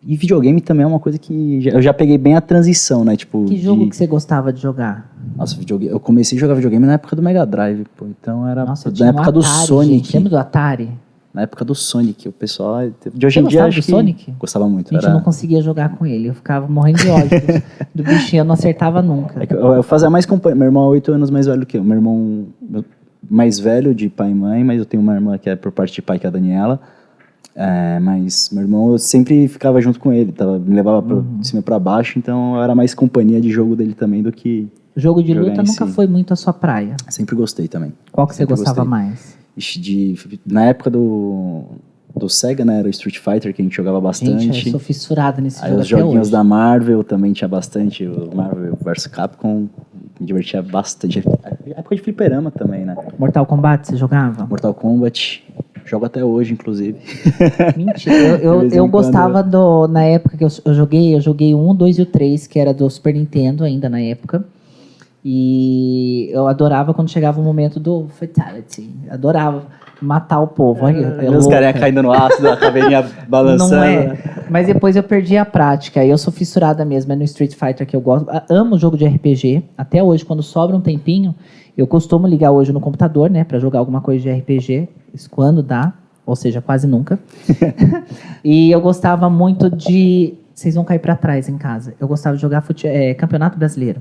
E 0.06 0.16
videogame 0.16 0.60
também 0.60 0.84
é 0.84 0.86
uma 0.86 0.98
coisa 1.00 1.18
que 1.18 1.60
já- 1.62 1.70
eu 1.70 1.80
já 1.82 1.92
peguei 1.94 2.18
bem 2.18 2.34
a 2.36 2.40
transição, 2.40 3.04
né? 3.04 3.16
Tipo, 3.16 3.44
Que 3.46 3.56
jogo 3.56 3.84
de- 3.84 3.90
que 3.90 3.96
você 3.96 4.06
gostava 4.06 4.52
de 4.52 4.60
jogar? 4.60 5.10
Nossa, 5.36 5.56
videogame. 5.56 5.90
Eu 5.92 5.98
comecei 5.98 6.36
a 6.36 6.40
jogar 6.40 6.54
videogame 6.54 6.84
na 6.86 6.94
época 6.94 7.16
do 7.16 7.22
Mega 7.22 7.46
Drive, 7.46 7.84
pô. 7.96 8.06
Então 8.06 8.46
era 8.46 8.64
Nossa, 8.66 8.90
na 8.90 9.06
um 9.06 9.08
época 9.08 9.32
do 9.32 9.40
Atari, 9.40 9.66
Sonic. 9.66 9.94
Gente. 10.04 10.16
Lembra 10.16 10.30
do 10.30 10.36
Atari? 10.38 10.90
Na 11.32 11.42
época 11.42 11.64
do 11.64 11.74
Sonic, 11.74 12.28
o 12.28 12.32
pessoal 12.32 12.88
de 13.12 13.26
hoje 13.26 13.40
Você 13.40 13.44
em 13.44 13.48
dia 13.48 13.64
acho 13.64 13.80
do 13.80 13.84
que 13.84 13.90
Sonic? 13.90 14.32
gostava 14.38 14.68
muito. 14.68 14.90
A 14.90 14.94
gente 14.94 15.04
era... 15.04 15.14
não 15.14 15.20
conseguia 15.22 15.60
jogar 15.62 15.96
com 15.96 16.06
ele. 16.06 16.28
Eu 16.28 16.34
ficava 16.34 16.68
morrendo 16.68 16.98
de 16.98 17.08
ódio 17.08 17.28
do, 17.40 17.62
do 17.96 18.04
bichinho, 18.04 18.42
eu 18.42 18.44
não 18.44 18.52
acertava 18.52 19.02
nunca. 19.02 19.42
É 19.42 19.46
eu, 19.52 19.72
eu 19.74 19.82
fazia 19.82 20.08
mais 20.08 20.26
companhia. 20.26 20.54
Meu 20.54 20.66
irmão 20.66 20.84
é 20.84 20.88
oito 20.90 21.10
anos 21.10 21.30
mais 21.30 21.46
velho 21.46 21.66
que 21.66 21.76
eu. 21.76 21.82
Meu 21.82 21.96
irmão 21.96 22.46
mais 23.28 23.58
velho 23.58 23.94
de 23.94 24.08
pai 24.08 24.30
e 24.30 24.34
mãe, 24.34 24.62
mas 24.62 24.78
eu 24.78 24.84
tenho 24.84 25.02
uma 25.02 25.14
irmã 25.14 25.36
que 25.38 25.48
é 25.50 25.56
por 25.56 25.72
parte 25.72 25.94
de 25.94 26.02
pai, 26.02 26.18
que 26.18 26.26
é 26.26 26.28
a 26.28 26.32
Daniela. 26.32 26.78
É, 27.56 27.98
mas 28.00 28.50
meu 28.52 28.62
irmão, 28.62 28.92
eu 28.92 28.98
sempre 28.98 29.46
ficava 29.46 29.80
junto 29.80 30.00
com 30.00 30.12
ele, 30.12 30.32
tava, 30.32 30.58
me 30.58 30.74
levava 30.74 31.00
pra, 31.02 31.16
Uhum. 31.16 31.38
de 31.38 31.46
cima 31.46 31.62
pra 31.62 31.78
baixo, 31.78 32.18
então 32.18 32.56
eu 32.56 32.62
era 32.62 32.74
mais 32.74 32.94
companhia 32.94 33.40
de 33.40 33.50
jogo 33.50 33.76
dele 33.76 33.94
também 33.94 34.22
do 34.22 34.32
que. 34.32 34.68
Jogo 34.96 35.22
de 35.22 35.34
luta 35.34 35.62
nunca 35.62 35.86
si. 35.86 35.92
foi 35.92 36.06
muito 36.06 36.32
a 36.32 36.36
sua 36.36 36.52
praia. 36.52 36.96
Sempre 37.08 37.34
gostei 37.36 37.68
também. 37.68 37.92
Qual 38.12 38.26
que 38.26 38.34
você 38.34 38.42
Sempre 38.42 38.56
gostava 38.56 38.84
gostei. 38.84 38.90
mais? 38.90 39.36
Ixi, 39.56 39.80
De, 39.80 40.14
na 40.46 40.64
época 40.66 40.90
do, 40.90 41.62
do 42.16 42.28
Sega, 42.28 42.64
né? 42.64 42.78
Era 42.78 42.86
o 42.88 42.90
Street 42.90 43.18
Fighter 43.18 43.54
que 43.54 43.62
a 43.62 43.64
gente 43.64 43.76
jogava 43.76 44.00
bastante. 44.00 44.44
Gente, 44.44 44.66
eu 44.66 44.70
sou 44.72 44.80
fissurada 44.80 45.40
nesse 45.40 45.64
Aí 45.64 45.70
jogo 45.70 45.80
os 45.82 45.86
joguinhos 45.88 46.20
hoje. 46.22 46.30
da 46.32 46.42
Marvel 46.44 47.04
também 47.04 47.32
tinha 47.32 47.46
bastante, 47.48 48.04
o 48.06 48.30
Marvel 48.34 48.76
vs 48.84 49.06
Capcom, 49.08 49.68
me 50.20 50.26
divertia 50.26 50.60
bastante. 50.62 51.22
Época 51.66 51.94
de 51.96 52.02
fliperama 52.02 52.50
também, 52.52 52.84
né? 52.84 52.96
Mortal 53.18 53.46
Kombat 53.46 53.86
você 53.88 53.96
jogava? 53.96 54.46
Mortal 54.46 54.74
Kombat, 54.74 55.44
jogo 55.84 56.06
até 56.06 56.24
hoje, 56.24 56.52
inclusive. 56.52 56.98
Mentira, 57.76 58.14
eu, 58.14 58.62
eu, 58.62 58.68
eu 58.70 58.88
gostava 58.88 59.42
do. 59.42 59.86
Na 59.88 60.02
época 60.02 60.36
que 60.36 60.44
eu, 60.44 60.48
eu 60.64 60.74
joguei, 60.74 61.14
eu 61.14 61.20
joguei 61.20 61.54
o 61.54 61.70
1, 61.70 61.74
2 61.74 61.98
e 61.98 62.02
o 62.02 62.06
3, 62.06 62.46
que 62.46 62.58
era 62.58 62.72
do 62.72 62.88
Super 62.88 63.14
Nintendo 63.14 63.64
ainda 63.64 63.88
na 63.88 64.00
época. 64.00 64.44
E 65.24 66.28
eu 66.32 66.46
adorava 66.46 66.92
quando 66.92 67.08
chegava 67.08 67.40
o 67.40 67.44
momento 67.44 67.80
do 67.80 68.06
Fatality. 68.08 68.90
Adorava 69.08 69.62
matar 70.00 70.40
o 70.40 70.46
povo. 70.46 70.84
Olha, 70.84 70.98
é 70.98 71.30
os 71.30 71.44
louca. 71.44 71.50
carinha 71.50 71.72
caindo 71.72 72.02
no 72.02 72.12
ácido, 72.12 72.50
a 72.50 72.56
caveirinha 72.56 73.04
balançando. 73.26 73.74
Não 73.76 73.82
é. 73.82 74.18
Mas 74.50 74.66
depois 74.66 74.96
eu 74.96 75.02
perdi 75.02 75.38
a 75.38 75.44
prática. 75.46 76.04
Eu 76.04 76.18
sou 76.18 76.32
fissurada 76.32 76.84
mesmo. 76.84 77.12
É 77.12 77.16
no 77.16 77.24
Street 77.24 77.54
Fighter 77.54 77.86
que 77.86 77.96
eu 77.96 78.02
gosto. 78.02 78.28
Amo 78.50 78.78
jogo 78.78 78.98
de 78.98 79.06
RPG. 79.06 79.62
Até 79.78 80.02
hoje, 80.02 80.24
quando 80.24 80.42
sobra 80.42 80.76
um 80.76 80.80
tempinho, 80.80 81.34
eu 81.76 81.86
costumo 81.86 82.26
ligar 82.26 82.50
hoje 82.50 82.72
no 82.72 82.80
computador, 82.80 83.30
né? 83.30 83.44
Pra 83.44 83.58
jogar 83.58 83.78
alguma 83.78 84.02
coisa 84.02 84.22
de 84.22 84.30
RPG. 84.30 84.88
Isso 85.14 85.30
quando 85.30 85.62
dá. 85.62 85.94
Ou 86.26 86.34
seja, 86.34 86.60
quase 86.60 86.86
nunca. 86.86 87.18
e 88.42 88.70
eu 88.70 88.80
gostava 88.80 89.30
muito 89.30 89.70
de. 89.70 90.34
Vocês 90.54 90.74
vão 90.74 90.84
cair 90.84 90.98
pra 90.98 91.16
trás 91.16 91.48
em 91.48 91.58
casa. 91.58 91.94
Eu 92.00 92.08
gostava 92.08 92.36
de 92.36 92.42
jogar 92.42 92.60
fute... 92.62 92.86
é, 92.86 93.14
Campeonato 93.14 93.58
Brasileiro. 93.58 94.00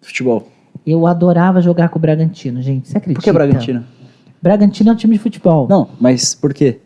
Futebol. 0.00 0.48
Eu 0.86 1.06
adorava 1.06 1.60
jogar 1.60 1.88
com 1.88 1.98
o 1.98 2.00
Bragantino, 2.00 2.62
gente. 2.62 2.88
Você 2.88 2.96
acredita? 2.96 3.20
Por 3.20 3.24
que 3.24 3.32
Bragantino? 3.32 3.84
Bragantino 4.40 4.90
é 4.90 4.92
um 4.92 4.96
time 4.96 5.16
de 5.16 5.22
futebol. 5.22 5.68
Não, 5.68 5.88
mas 6.00 6.34
por 6.34 6.54
quê? 6.54 6.80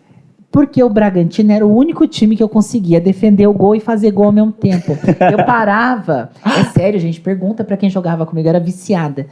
Porque 0.50 0.82
o 0.82 0.88
Bragantino 0.88 1.52
era 1.52 1.66
o 1.66 1.76
único 1.76 2.06
time 2.06 2.36
que 2.36 2.42
eu 2.42 2.48
conseguia 2.48 3.00
defender 3.00 3.46
o 3.46 3.52
gol 3.52 3.74
e 3.74 3.80
fazer 3.80 4.10
gol 4.12 4.26
ao 4.26 4.32
mesmo 4.32 4.52
tempo. 4.52 4.96
Eu 5.30 5.44
parava. 5.44 6.30
É 6.44 6.64
sério, 6.66 7.00
gente. 7.00 7.20
Pergunta 7.20 7.64
pra 7.64 7.76
quem 7.76 7.90
jogava 7.90 8.24
comigo. 8.24 8.46
Eu 8.46 8.50
era 8.50 8.60
viciada. 8.60 9.26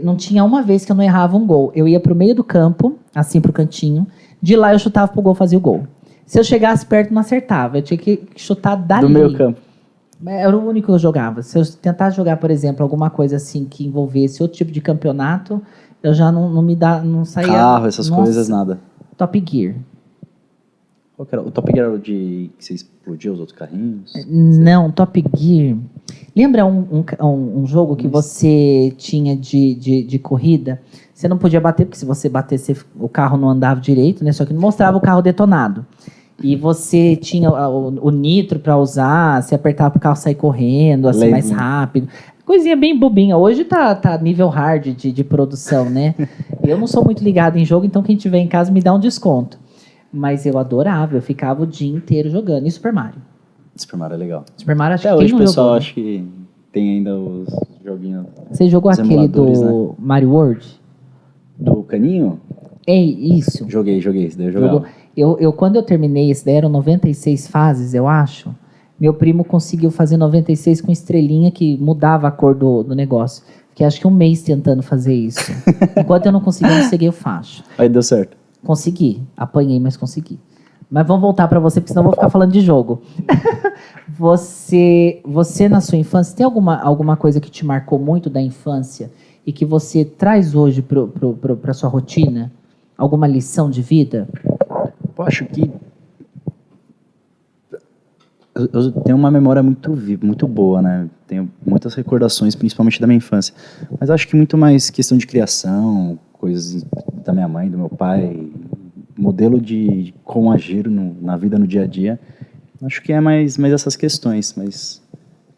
Não 0.00 0.16
tinha 0.16 0.42
uma 0.42 0.62
vez 0.62 0.84
que 0.84 0.92
eu 0.92 0.96
não 0.96 1.04
errava 1.04 1.36
um 1.36 1.46
gol. 1.46 1.70
Eu 1.74 1.86
ia 1.86 2.00
pro 2.00 2.14
meio 2.14 2.34
do 2.34 2.42
campo, 2.42 2.96
assim 3.14 3.40
pro 3.40 3.52
cantinho. 3.52 4.06
De 4.40 4.56
lá 4.56 4.72
eu 4.72 4.78
chutava 4.78 5.12
pro 5.12 5.20
gol, 5.20 5.34
fazia 5.34 5.58
o 5.58 5.60
gol. 5.60 5.86
Se 6.24 6.38
eu 6.38 6.44
chegasse 6.44 6.86
perto, 6.86 7.12
não 7.12 7.20
acertava. 7.20 7.78
Eu 7.78 7.82
tinha 7.82 7.98
que 7.98 8.22
chutar 8.36 8.76
dali. 8.76 9.02
Do 9.02 9.10
meu 9.10 9.34
campo. 9.34 9.60
Era 10.24 10.56
o 10.56 10.66
único 10.66 10.86
que 10.86 10.92
eu 10.92 10.98
jogava. 10.98 11.42
Se 11.42 11.58
eu 11.58 11.66
tentasse 11.66 12.16
jogar, 12.16 12.36
por 12.36 12.50
exemplo, 12.50 12.82
alguma 12.82 13.10
coisa 13.10 13.36
assim 13.36 13.64
que 13.64 13.84
envolvesse 13.84 14.42
outro 14.42 14.56
tipo 14.56 14.70
de 14.72 14.80
campeonato, 14.80 15.60
eu 16.02 16.14
já 16.14 16.32
não, 16.32 16.48
não 16.48 16.62
me 16.62 16.76
dá, 16.76 17.02
não 17.02 17.24
saía. 17.24 17.52
Carro, 17.52 17.86
essas 17.86 18.08
Nossa, 18.08 18.22
coisas, 18.22 18.48
nada. 18.48 18.78
Top 19.16 19.44
Gear. 19.46 19.74
Qual 21.24 21.40
era? 21.40 21.48
O 21.48 21.50
Top 21.50 21.70
Gear 21.72 21.86
era 21.86 21.94
o 21.94 21.98
de 21.98 22.50
que 22.58 22.64
você 22.64 22.74
explodia 22.74 23.32
os 23.32 23.38
outros 23.38 23.56
carrinhos? 23.56 24.12
Não, 24.26 24.90
Top 24.90 25.22
Gear. 25.36 25.76
Lembra 26.34 26.64
um, 26.66 27.04
um, 27.20 27.60
um- 27.60 27.66
jogo 27.66 27.94
que 27.94 28.08
você 28.08 28.92
tinha 28.96 29.36
de, 29.36 29.74
de, 29.74 30.02
de 30.02 30.18
corrida? 30.18 30.80
Você 31.14 31.28
não 31.28 31.38
podia 31.38 31.60
bater, 31.60 31.84
porque 31.84 31.98
se 31.98 32.04
você 32.04 32.28
batesse, 32.28 32.76
o 32.98 33.08
carro 33.08 33.36
não 33.36 33.48
andava 33.48 33.80
direito, 33.80 34.24
né? 34.24 34.32
Só 34.32 34.44
que 34.44 34.52
não 34.52 34.60
mostrava 34.60 34.96
o 34.96 35.00
carro 35.00 35.22
detonado. 35.22 35.86
E 36.42 36.56
você 36.56 37.14
tinha 37.14 37.50
o, 37.50 38.06
o 38.06 38.10
nitro 38.10 38.58
para 38.58 38.76
usar, 38.76 39.42
você 39.42 39.54
apertava 39.54 39.90
para 39.90 39.98
o 39.98 40.02
carro 40.02 40.16
sair 40.16 40.34
correndo, 40.34 41.08
assim, 41.08 41.20
Lembro. 41.20 41.32
mais 41.32 41.50
rápido. 41.50 42.08
Coisinha 42.44 42.74
bem 42.74 42.98
bobinha. 42.98 43.36
Hoje 43.36 43.64
tá, 43.64 43.94
tá 43.94 44.18
nível 44.18 44.48
hard 44.48 44.88
de, 44.96 45.12
de 45.12 45.22
produção, 45.22 45.88
né? 45.88 46.14
eu 46.64 46.76
não 46.76 46.88
sou 46.88 47.04
muito 47.04 47.22
ligado 47.22 47.56
em 47.58 47.64
jogo, 47.64 47.86
então 47.86 48.02
quem 48.02 48.16
tiver 48.16 48.38
em 48.38 48.48
casa 48.48 48.72
me 48.72 48.80
dá 48.80 48.92
um 48.92 48.98
desconto. 48.98 49.61
Mas 50.12 50.44
eu 50.44 50.58
adorava, 50.58 51.16
eu 51.16 51.22
ficava 51.22 51.62
o 51.62 51.66
dia 51.66 51.94
inteiro 51.94 52.28
jogando. 52.28 52.66
E 52.66 52.70
Super 52.70 52.92
Mario? 52.92 53.20
Super 53.74 53.96
Mario 53.96 54.14
é 54.14 54.18
legal. 54.18 54.44
Super 54.56 54.76
Mario, 54.76 54.94
acho 54.94 55.08
Até 55.08 55.16
que 55.16 55.24
hoje 55.24 55.34
o 55.34 55.38
pessoal 55.38 55.66
jogou, 55.66 55.72
né? 55.72 55.78
acho 55.78 55.94
que 55.94 56.24
tem 56.70 56.90
ainda 56.90 57.16
os 57.16 57.48
joguinhos 57.84 58.26
Você 58.50 58.68
jogou 58.68 58.90
aquele 58.90 59.28
do 59.28 59.94
Mario 59.98 60.30
World? 60.30 60.82
do 61.62 61.82
caninho. 61.82 62.40
É 62.86 62.96
isso. 62.96 63.64
Joguei, 63.68 64.00
joguei, 64.00 64.24
esse 64.24 64.36
daí 64.36 64.48
eu 64.48 64.52
jogava. 64.52 64.72
Jogou. 64.72 64.88
Eu, 65.16 65.38
eu, 65.38 65.52
quando 65.52 65.76
eu 65.76 65.82
terminei 65.82 66.30
esse 66.30 66.44
daí, 66.44 66.56
eram 66.56 66.68
96 66.68 67.46
fases, 67.46 67.94
eu 67.94 68.08
acho. 68.08 68.54
Meu 68.98 69.14
primo 69.14 69.44
conseguiu 69.44 69.90
fazer 69.90 70.16
96 70.16 70.80
com 70.80 70.90
estrelinha 70.90 71.50
que 71.50 71.76
mudava 71.76 72.28
a 72.28 72.30
cor 72.30 72.54
do, 72.54 72.82
do 72.82 72.94
negócio. 72.94 73.44
Fiquei 73.70 73.86
acho 73.86 74.00
que 74.00 74.06
um 74.06 74.10
mês 74.10 74.42
tentando 74.42 74.82
fazer 74.82 75.14
isso. 75.14 75.52
Enquanto 75.96 76.26
eu 76.26 76.32
não 76.32 76.40
consegui, 76.40 76.70
eu 76.70 76.76
não 76.78 76.84
segui 76.84 77.08
o 77.08 77.12
facho. 77.12 77.62
Aí 77.78 77.88
deu 77.88 78.02
certo. 78.02 78.36
Consegui. 78.64 79.22
Apanhei, 79.36 79.78
mas 79.80 79.96
consegui. 79.96 80.38
Mas 80.90 81.06
vamos 81.06 81.22
voltar 81.22 81.48
para 81.48 81.58
você, 81.58 81.80
porque 81.80 81.92
senão 81.92 82.02
eu 82.02 82.06
vou 82.06 82.14
ficar 82.14 82.28
falando 82.28 82.52
de 82.52 82.60
jogo. 82.60 83.00
você, 84.06 85.20
você 85.24 85.68
na 85.68 85.80
sua 85.80 85.96
infância, 85.96 86.36
tem 86.36 86.44
alguma, 86.44 86.76
alguma 86.80 87.16
coisa 87.16 87.40
que 87.40 87.50
te 87.50 87.64
marcou 87.64 87.98
muito 87.98 88.28
da 88.28 88.42
infância 88.42 89.10
e 89.46 89.52
que 89.52 89.64
você 89.64 90.04
traz 90.04 90.54
hoje 90.54 90.82
para 90.82 91.72
sua 91.72 91.88
rotina? 91.88 92.52
Alguma 92.96 93.26
lição 93.26 93.70
de 93.70 93.80
vida? 93.80 94.28
Eu 95.16 95.24
acho 95.24 95.46
que 95.46 95.70
eu, 98.54 98.92
tenho 98.92 99.16
uma 99.16 99.30
memória 99.30 99.62
muito 99.62 99.96
muito 100.22 100.46
boa, 100.46 100.82
né? 100.82 101.08
Tenho 101.26 101.50
muitas 101.66 101.94
recordações, 101.94 102.54
principalmente 102.54 103.00
da 103.00 103.06
minha 103.06 103.16
infância. 103.16 103.54
Mas 103.98 104.10
acho 104.10 104.28
que 104.28 104.36
muito 104.36 104.58
mais 104.58 104.90
questão 104.90 105.16
de 105.16 105.26
criação, 105.26 106.18
coisas 106.42 106.84
da 107.24 107.32
minha 107.32 107.46
mãe, 107.46 107.70
do 107.70 107.78
meu 107.78 107.88
pai, 107.88 108.50
modelo 109.16 109.60
de, 109.60 110.12
como 110.24 110.50
agir 110.50 110.88
no, 110.88 111.14
na 111.22 111.36
vida 111.36 111.56
no 111.56 111.68
dia 111.68 111.84
a 111.84 111.86
dia. 111.86 112.18
Acho 112.82 113.00
que 113.00 113.12
é 113.12 113.20
mais, 113.20 113.56
mais 113.56 113.72
essas 113.72 113.94
questões, 113.94 114.52
mas 114.56 115.00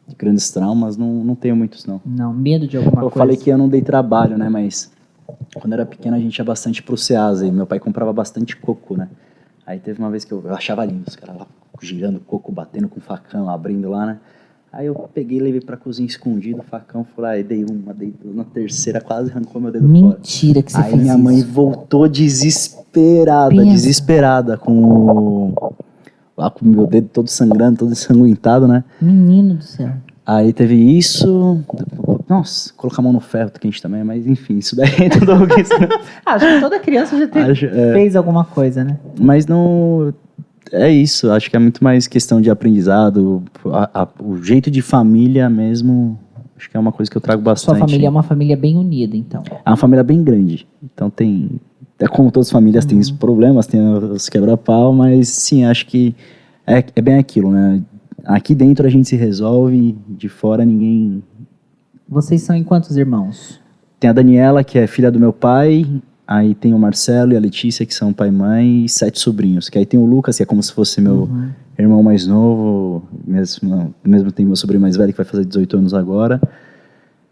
de 0.07 0.15
grandes 0.15 0.51
traumas 0.51 0.99
não, 0.99 1.25
não 1.25 1.35
tenho 1.35 1.57
muitos 1.57 1.87
não. 1.87 2.03
Não, 2.05 2.35
medo 2.35 2.69
de 2.69 2.77
alguma 2.77 2.99
eu 2.99 3.09
coisa? 3.09 3.17
falei 3.17 3.37
que 3.39 3.49
eu 3.49 3.57
não 3.57 3.67
dei 3.67 3.81
trabalho, 3.81 4.37
né? 4.37 4.51
Mas 4.51 4.93
quando 5.55 5.73
eu 5.73 5.79
era 5.79 5.87
pequeno 5.87 6.17
a 6.17 6.21
gente 6.21 6.37
ia 6.37 6.45
bastante 6.45 6.83
pro 6.83 6.99
Ceasa 6.99 7.47
e 7.47 7.51
meu 7.51 7.67
pai 7.67 7.79
comprava 7.79 8.13
bastante 8.13 8.55
coco, 8.55 8.95
né? 8.95 9.09
Aí 9.67 9.79
teve 9.79 9.99
uma 9.99 10.11
vez 10.11 10.27
que 10.27 10.33
eu, 10.33 10.43
eu 10.45 10.55
achava 10.55 10.85
lindo 10.85 11.05
os 11.09 11.17
caras 11.17 11.39
lá 11.39 11.47
girando 11.81 12.21
coco, 12.21 12.53
batendo 12.53 12.89
com 12.89 13.01
facão, 13.01 13.49
abrindo 13.49 13.89
lá, 13.89 14.05
né? 14.05 14.19
Aí 14.77 14.87
eu 14.87 14.95
peguei, 15.15 15.39
levei 15.39 15.61
pra 15.61 15.77
cozinha 15.77 16.07
escondido, 16.07 16.61
facão, 16.63 17.05
fui 17.15 17.23
lá 17.23 17.39
e 17.39 17.45
dei 17.45 17.65
uma, 17.65 17.95
dei 17.95 18.13
duas, 18.21 18.35
na 18.35 18.43
terceira 18.45 19.01
quase 19.01 19.31
arrancou 19.31 19.61
meu 19.63 19.71
dedo 19.71 19.87
fora. 19.87 20.17
Mentira 20.17 20.63
que 20.63 20.73
você 20.73 20.79
Aí 20.79 20.91
fez 20.91 21.01
minha 21.03 21.15
isso. 21.15 21.23
mãe 21.23 21.43
voltou 21.43 22.09
desesperada, 22.09 23.51
Pensa. 23.51 23.65
desesperada, 23.67 24.57
com 24.57 24.73
o. 24.83 25.73
Lá 26.37 26.51
com 26.51 26.65
o 26.65 26.69
meu 26.69 26.87
dedo 26.89 27.09
todo 27.13 27.29
sangrando, 27.29 27.79
todo 27.79 27.93
ensanguentado, 27.93 28.67
né? 28.67 28.83
Menino 29.01 29.55
do 29.55 29.63
céu. 29.63 29.91
Aí 30.27 30.53
teve 30.53 30.75
isso. 30.75 31.61
Nossa, 32.29 32.73
colocar 32.77 33.01
a 33.01 33.05
mão 33.05 33.13
no 33.13 33.21
ferro 33.21 33.53
quente 33.53 33.81
também, 33.81 34.03
mas 34.03 34.27
enfim, 34.27 34.59
isso 34.59 34.75
daí 34.75 34.89
é 34.99 35.09
tudo 35.17 35.47
que 35.47 35.61
isso- 35.61 35.73
Ah, 36.27 36.33
acho 36.35 36.47
que 36.47 36.61
toda 36.61 36.81
criança 36.81 37.17
já 37.17 37.29
teve- 37.29 37.51
Acho- 37.53 37.67
é. 37.67 37.93
fez 37.93 38.17
alguma 38.17 38.45
coisa, 38.45 38.83
né? 38.83 38.99
Mas 39.21 39.47
não. 39.47 40.13
É 40.73 40.91
isso, 40.91 41.31
acho 41.31 41.51
que 41.51 41.57
é 41.57 41.59
muito 41.59 41.83
mais 41.85 42.07
questão 42.07 42.41
de 42.41 42.51
aprendizado, 42.51 43.43
a- 43.73 44.03
a- 44.03 44.09
o 44.23 44.43
jeito 44.43 44.71
de 44.71 44.83
família 44.83 45.49
mesmo. 45.49 46.19
Acho 46.57 46.71
que 46.71 46.77
é 46.77 46.81
uma 46.81 46.93
coisa 46.93 47.11
que 47.11 47.17
eu 47.17 47.21
trago 47.21 47.43
bastante. 47.43 47.79
Sua 47.79 47.87
família 47.87 48.07
é 48.07 48.11
uma 48.11 48.23
família 48.23 48.57
bem 48.57 48.77
unida, 48.77 49.17
então. 49.17 49.43
É 49.65 49.71
uma 49.71 49.77
família 49.77 50.03
bem 50.03 50.23
grande. 50.23 50.67
Então 50.83 51.11
tem. 51.11 51.61
É 51.99 52.09
como 52.09 52.31
todas 52.31 52.49
as 52.49 52.53
famílias, 52.53 52.85
tem 52.85 52.99
os 52.99 53.11
problemas, 53.11 53.67
tem 53.67 53.81
os 53.81 54.29
quebra-pau, 54.29 54.93
mas 54.93 55.29
sim, 55.29 55.65
acho 55.65 55.87
que 55.87 56.15
é, 56.67 56.83
é 56.97 57.01
bem 57.03 57.19
aquilo, 57.19 57.51
né? 57.51 57.83
aqui 58.25 58.55
dentro 58.55 58.87
a 58.87 58.91
gente 58.91 59.07
se 59.09 59.17
resolve, 59.17 59.95
de 60.09 60.29
fora 60.31 60.65
ninguém. 60.65 61.23
Vocês 62.09 62.43
são 62.43 62.57
em 62.57 62.65
quantos 62.65 62.97
irmãos? 62.97 63.61
Tem 64.01 64.09
a 64.09 64.13
Daniela, 64.13 64.65
que 64.65 64.79
é 64.79 64.87
filha 64.87 65.11
do 65.11 65.21
meu 65.21 65.33
pai, 65.33 65.87
aí 66.27 66.55
tem 66.55 66.73
o 66.75 66.79
Marcelo 66.79 67.33
e 67.33 67.37
a 67.37 67.41
Letícia, 67.41 67.85
que 67.85 67.95
são 67.95 68.13
pai 68.13 68.29
e 68.29 68.33
mãe, 68.33 68.85
e 68.85 68.89
sete 68.89 69.19
sobrinhos. 69.19 69.69
Que 69.69 69.79
aí 69.79 69.87
tem 69.87 69.99
o 70.01 70.05
Lucas, 70.07 70.37
que 70.37 70.43
é 70.43 70.47
como 70.47 70.63
se 70.63 70.73
fosse 70.73 71.01
meu 71.01 71.23
Uhum. 71.25 71.51
irmão 71.79 72.03
mais 72.03 72.27
novo, 72.27 73.03
mesmo, 73.27 73.95
mesmo 74.05 74.33
tem 74.33 74.47
meu 74.47 74.57
sobrinho 74.57 74.81
mais 74.81 74.97
velho, 74.97 75.13
que 75.13 75.17
vai 75.17 75.27
fazer 75.27 75.45
18 75.45 75.77
anos 75.77 75.95
agora. 75.95 76.41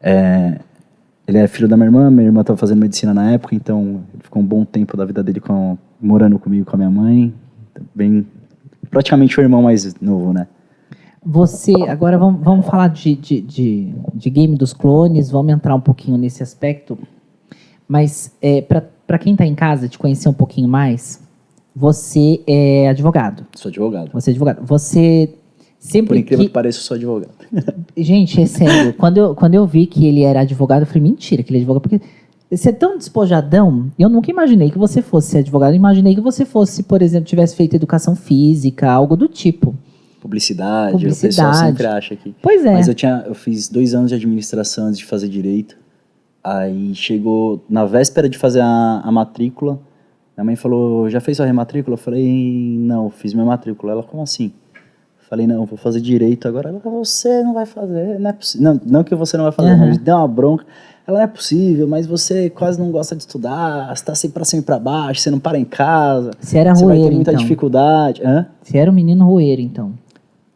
É, 0.01 0.59
ele 1.27 1.39
é 1.39 1.47
filho 1.47 1.69
da 1.69 1.77
minha 1.77 1.87
irmã, 1.87 2.11
minha 2.11 2.27
irmã 2.27 2.41
estava 2.41 2.57
fazendo 2.57 2.81
medicina 2.81 3.15
na 3.15 3.31
época, 3.33 3.55
então 3.55 4.03
ele 4.13 4.23
ficou 4.23 4.43
um 4.43 4.47
bom 4.47 4.65
tempo 4.65 4.97
da 4.97 5.05
vida 5.05 5.23
dele 5.23 5.41
com, 5.41 5.79
morando 6.01 6.39
comigo 6.39 6.67
com 6.67 6.75
a 6.75 6.79
minha 6.79 6.91
mãe. 6.91 7.33
Então, 7.71 7.85
Bem, 7.95 8.27
praticamente 8.91 9.39
o 9.39 9.43
irmão 9.43 9.63
mais 9.63 9.95
novo, 10.01 10.33
né? 10.33 10.47
Você, 11.25 11.73
agora 11.89 12.19
vamos, 12.19 12.43
vamos 12.43 12.67
falar 12.67 12.89
de, 12.89 13.15
de, 13.15 13.41
de, 13.41 13.95
de 14.13 14.29
game 14.31 14.57
dos 14.57 14.73
clones, 14.73 15.31
vamos 15.31 15.53
entrar 15.53 15.75
um 15.75 15.81
pouquinho 15.81 16.19
nesse 16.19 16.43
aspecto. 16.43 16.99
Mas 17.93 18.35
é, 18.41 18.63
para 18.63 19.19
quem 19.19 19.35
está 19.35 19.45
em 19.45 19.55
casa, 19.55 19.87
te 19.87 19.99
conhecer 19.99 20.27
um 20.27 20.33
pouquinho 20.33 20.67
mais, 20.67 21.21
você 21.77 22.41
é 22.47 22.89
advogado. 22.89 23.47
Sou 23.55 23.69
advogado. 23.69 24.11
Você 24.15 24.31
é 24.31 24.33
advogado. 24.33 24.65
Você 24.65 25.35
sempre 25.79 26.09
Por 26.09 26.17
incrível 26.17 26.45
que... 26.45 26.49
que 26.49 26.55
pareça, 26.55 26.79
eu 26.79 26.83
sou 26.85 26.95
advogado. 26.95 27.35
Gente, 27.95 28.41
é 28.41 28.47
sério. 28.47 28.95
quando, 28.95 29.19
eu, 29.19 29.35
quando 29.35 29.57
eu 29.57 29.67
vi 29.67 29.85
que 29.85 30.07
ele 30.07 30.23
era 30.23 30.41
advogado, 30.41 30.85
eu 30.85 30.87
falei, 30.87 31.03
mentira 31.03 31.43
que 31.43 31.51
ele 31.51 31.59
é 31.59 31.61
advogado. 31.61 31.83
Porque 31.83 32.01
você 32.51 32.71
é 32.71 32.73
tão 32.73 32.97
despojadão. 32.97 33.93
Eu 33.99 34.09
nunca 34.09 34.31
imaginei 34.31 34.71
que 34.71 34.79
você 34.79 35.03
fosse 35.03 35.33
ser 35.33 35.39
advogado. 35.41 35.73
Eu 35.73 35.77
imaginei 35.77 36.15
que 36.15 36.21
você 36.23 36.47
fosse, 36.47 36.85
por 36.85 37.03
exemplo, 37.03 37.27
tivesse 37.27 37.55
feito 37.55 37.77
educação 37.77 38.17
física, 38.17 38.91
algo 38.91 39.19
do 39.19 39.29
tipo. 39.29 39.77
Publicidade, 40.19 40.97
o 40.97 40.99
pessoal 40.99 41.51
Publicidade. 41.51 41.59
sempre 41.59 41.87
acha 41.87 42.17
que. 42.17 42.35
Pois 42.41 42.65
é. 42.65 42.73
Mas 42.73 42.89
eu, 42.89 42.95
tinha, 42.95 43.23
eu 43.27 43.35
fiz 43.35 43.69
dois 43.69 43.95
anos 43.95 44.09
de 44.09 44.15
administração 44.15 44.87
antes 44.87 44.97
de 44.97 45.05
fazer 45.05 45.29
direito. 45.29 45.82
Aí 46.43 46.95
chegou 46.95 47.65
na 47.69 47.85
véspera 47.85 48.29
de 48.29 48.37
fazer 48.37 48.61
a, 48.61 49.01
a 49.05 49.13
matrícula. 49.13 49.79
Minha 50.37 50.45
mãe 50.45 50.57
falou: 50.57 51.09
Já 51.09 51.21
fez 51.21 51.37
sua 51.37 51.47
rematrícula? 51.47 51.95
Eu 51.95 51.99
falei: 51.99 52.77
Não, 52.81 53.11
fiz 53.11 53.33
minha 53.33 53.47
matrícula. 53.47 53.93
Ela, 53.93 54.03
como 54.03 54.23
assim? 54.23 54.53
Eu 54.75 55.29
falei: 55.29 55.47
Não, 55.47 55.65
vou 55.65 55.79
fazer 55.79 56.01
direito 56.01 56.49
agora. 56.49 56.71
Ela, 56.71 56.81
você 56.81 57.43
não 57.45 57.55
vai 57.55 57.67
fazer, 57.67 58.19
não 58.19 58.31
é 58.31 58.33
possível. 58.33 58.75
Não, 58.75 58.81
não 58.85 59.05
que 59.05 59.15
você 59.15 59.37
não 59.37 59.45
vai 59.45 59.53
fazer, 59.53 59.71
Aham. 59.71 59.87
mas 59.87 59.99
deu 59.99 60.17
uma 60.17 60.27
bronca. 60.27 60.65
Ela 61.07 61.19
não 61.19 61.25
é 61.25 61.29
possível, 61.29 61.87
mas 61.89 62.07
você 62.07 62.49
quase 62.49 62.79
não 62.79 62.91
gosta 62.93 63.17
de 63.17 63.23
estudar, 63.23 63.95
você 63.97 64.05
tá 64.05 64.15
sempre 64.15 64.35
pra 64.35 64.45
cima 64.45 64.63
e 64.63 64.65
pra 64.65 64.79
baixo, 64.79 65.21
você 65.21 65.33
não 65.33 65.41
para 65.41 65.59
em 65.59 65.65
casa, 65.65 66.31
Você 66.41 66.59
era 66.59 66.73
você 66.77 66.85
vai 66.85 66.95
ter 66.95 67.01
roeiro, 67.01 67.17
muita 67.17 67.33
então. 67.33 67.43
dificuldade. 67.43 68.23
Hã? 68.25 68.47
Você 68.63 68.79
era 68.79 68.89
um 68.89 68.95
menino 68.95 69.25
roeiro, 69.25 69.61
então. 69.61 69.93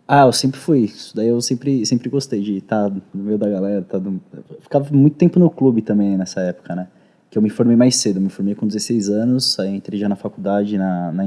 Ah, 0.09 0.27
eu 0.27 0.33
sempre 0.33 0.61
fui. 0.61 0.85
Isso 0.85 1.17
daí 1.17 1.29
eu 1.29 1.41
sempre, 1.41 1.85
sempre 1.85 2.09
gostei 2.09 2.41
de 2.41 2.59
estar 2.59 2.89
no 2.91 3.25
meio 3.25 3.37
da 3.37 3.49
galera. 3.49 3.83
Tá 3.83 3.99
no... 3.99 4.21
eu 4.33 4.61
ficava 4.61 4.89
muito 4.95 5.17
tempo 5.17 5.39
no 5.39 5.51
clube 5.51 5.83
também 5.83 6.17
nessa 6.17 6.41
época, 6.41 6.77
né? 6.77 6.89
Que 7.29 7.37
eu 7.37 7.43
me 7.43 7.51
formei 7.51 7.75
mais 7.77 7.97
cedo. 7.97 8.19
Eu 8.19 8.23
me 8.23 8.29
formei 8.29 8.55
com 8.55 8.67
16 8.67 9.09
anos, 9.09 9.59
aí 9.59 9.75
entrei 9.75 9.99
já 9.99 10.09
na 10.09 10.15
faculdade, 10.15 10.79
na, 10.79 11.11
na 11.11 11.25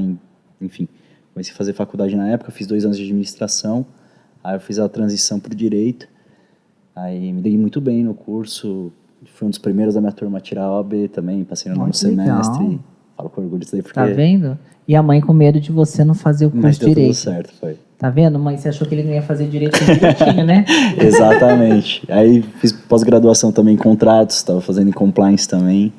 enfim. 0.60 0.88
Comecei 1.34 1.52
a 1.52 1.56
fazer 1.56 1.74
faculdade 1.74 2.16
na 2.16 2.28
época, 2.28 2.50
fiz 2.50 2.66
dois 2.66 2.84
anos 2.84 2.96
de 2.96 3.04
administração. 3.04 3.84
Aí 4.42 4.56
eu 4.56 4.60
fiz 4.60 4.78
a 4.78 4.88
transição 4.88 5.38
para 5.38 5.52
o 5.52 5.56
direito. 5.56 6.08
Aí 6.96 7.32
me 7.32 7.42
dei 7.42 7.58
muito 7.58 7.80
bem 7.80 8.02
no 8.02 8.14
curso. 8.14 8.90
Fui 9.34 9.46
um 9.46 9.50
dos 9.50 9.58
primeiros 9.58 9.94
da 9.94 10.00
minha 10.00 10.12
turma 10.12 10.38
a 10.38 10.40
tirar 10.40 10.64
a 10.64 10.76
OAB 10.78 11.08
também. 11.12 11.44
Passei 11.44 11.70
no 11.70 11.78
nono 11.78 11.92
que 11.92 12.06
legal. 12.06 12.80
Falo 13.20 13.30
com 13.30 13.42
orgulho 13.42 13.60
disso 13.60 13.72
daí 13.72 13.82
porque 13.82 13.94
Tá 13.94 14.06
vendo? 14.06 14.58
E 14.88 14.96
a 14.96 15.02
mãe 15.02 15.20
com 15.20 15.32
medo 15.32 15.60
de 15.60 15.70
você 15.70 16.04
não 16.04 16.14
fazer 16.14 16.46
o 16.46 16.50
curso 16.50 16.66
mas 16.66 16.78
deu 16.78 16.88
tudo 16.88 16.96
direito. 16.96 17.14
certo, 17.16 17.52
foi. 17.60 17.76
Tá 17.98 18.08
vendo, 18.08 18.38
mãe? 18.38 18.56
Você 18.56 18.70
achou 18.70 18.88
que 18.88 18.94
ele 18.94 19.02
não 19.04 19.12
ia 19.12 19.22
fazer 19.22 19.46
direito 19.46 19.78
direitinho, 19.84 20.44
né? 20.46 20.64
Exatamente. 20.98 22.02
Aí 22.08 22.42
fiz 22.60 22.72
pós-graduação 22.72 23.52
também 23.52 23.74
em 23.74 23.76
contratos, 23.78 24.36
estava 24.36 24.60
fazendo 24.60 24.88
em 24.88 24.92
compliance 24.92 25.46
também. 25.48 25.92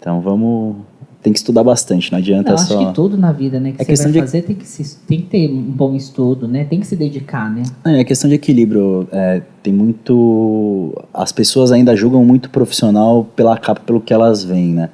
Então 0.00 0.20
vamos. 0.20 0.76
Tem 1.22 1.32
que 1.32 1.38
estudar 1.38 1.64
bastante, 1.64 2.12
não 2.12 2.18
adianta 2.18 2.50
Não, 2.50 2.54
acho 2.58 2.66
só. 2.68 2.86
que 2.86 2.94
tudo 2.94 3.16
na 3.16 3.32
vida, 3.32 3.58
né? 3.58 3.72
Que 3.72 3.80
É 3.80 3.96
você 3.96 4.02
vai 4.02 4.12
de- 4.12 4.20
fazer 4.20 4.42
tem 4.42 4.54
que, 4.54 4.66
se, 4.66 4.98
tem 5.06 5.20
que 5.22 5.26
ter 5.26 5.50
um 5.50 5.62
bom 5.62 5.94
estudo, 5.94 6.46
né? 6.46 6.64
Tem 6.64 6.78
que 6.78 6.86
se 6.86 6.94
dedicar, 6.94 7.50
né? 7.50 7.62
É, 7.82 8.00
é 8.00 8.04
questão 8.04 8.28
de 8.28 8.36
equilíbrio. 8.36 9.08
É, 9.10 9.40
tem 9.62 9.72
muito. 9.72 10.92
As 11.14 11.32
pessoas 11.32 11.72
ainda 11.72 11.96
julgam 11.96 12.22
muito 12.24 12.50
profissional 12.50 13.24
pela 13.34 13.56
capa, 13.56 13.80
pelo 13.80 14.02
que 14.02 14.12
elas 14.12 14.44
veem, 14.44 14.74
né? 14.74 14.90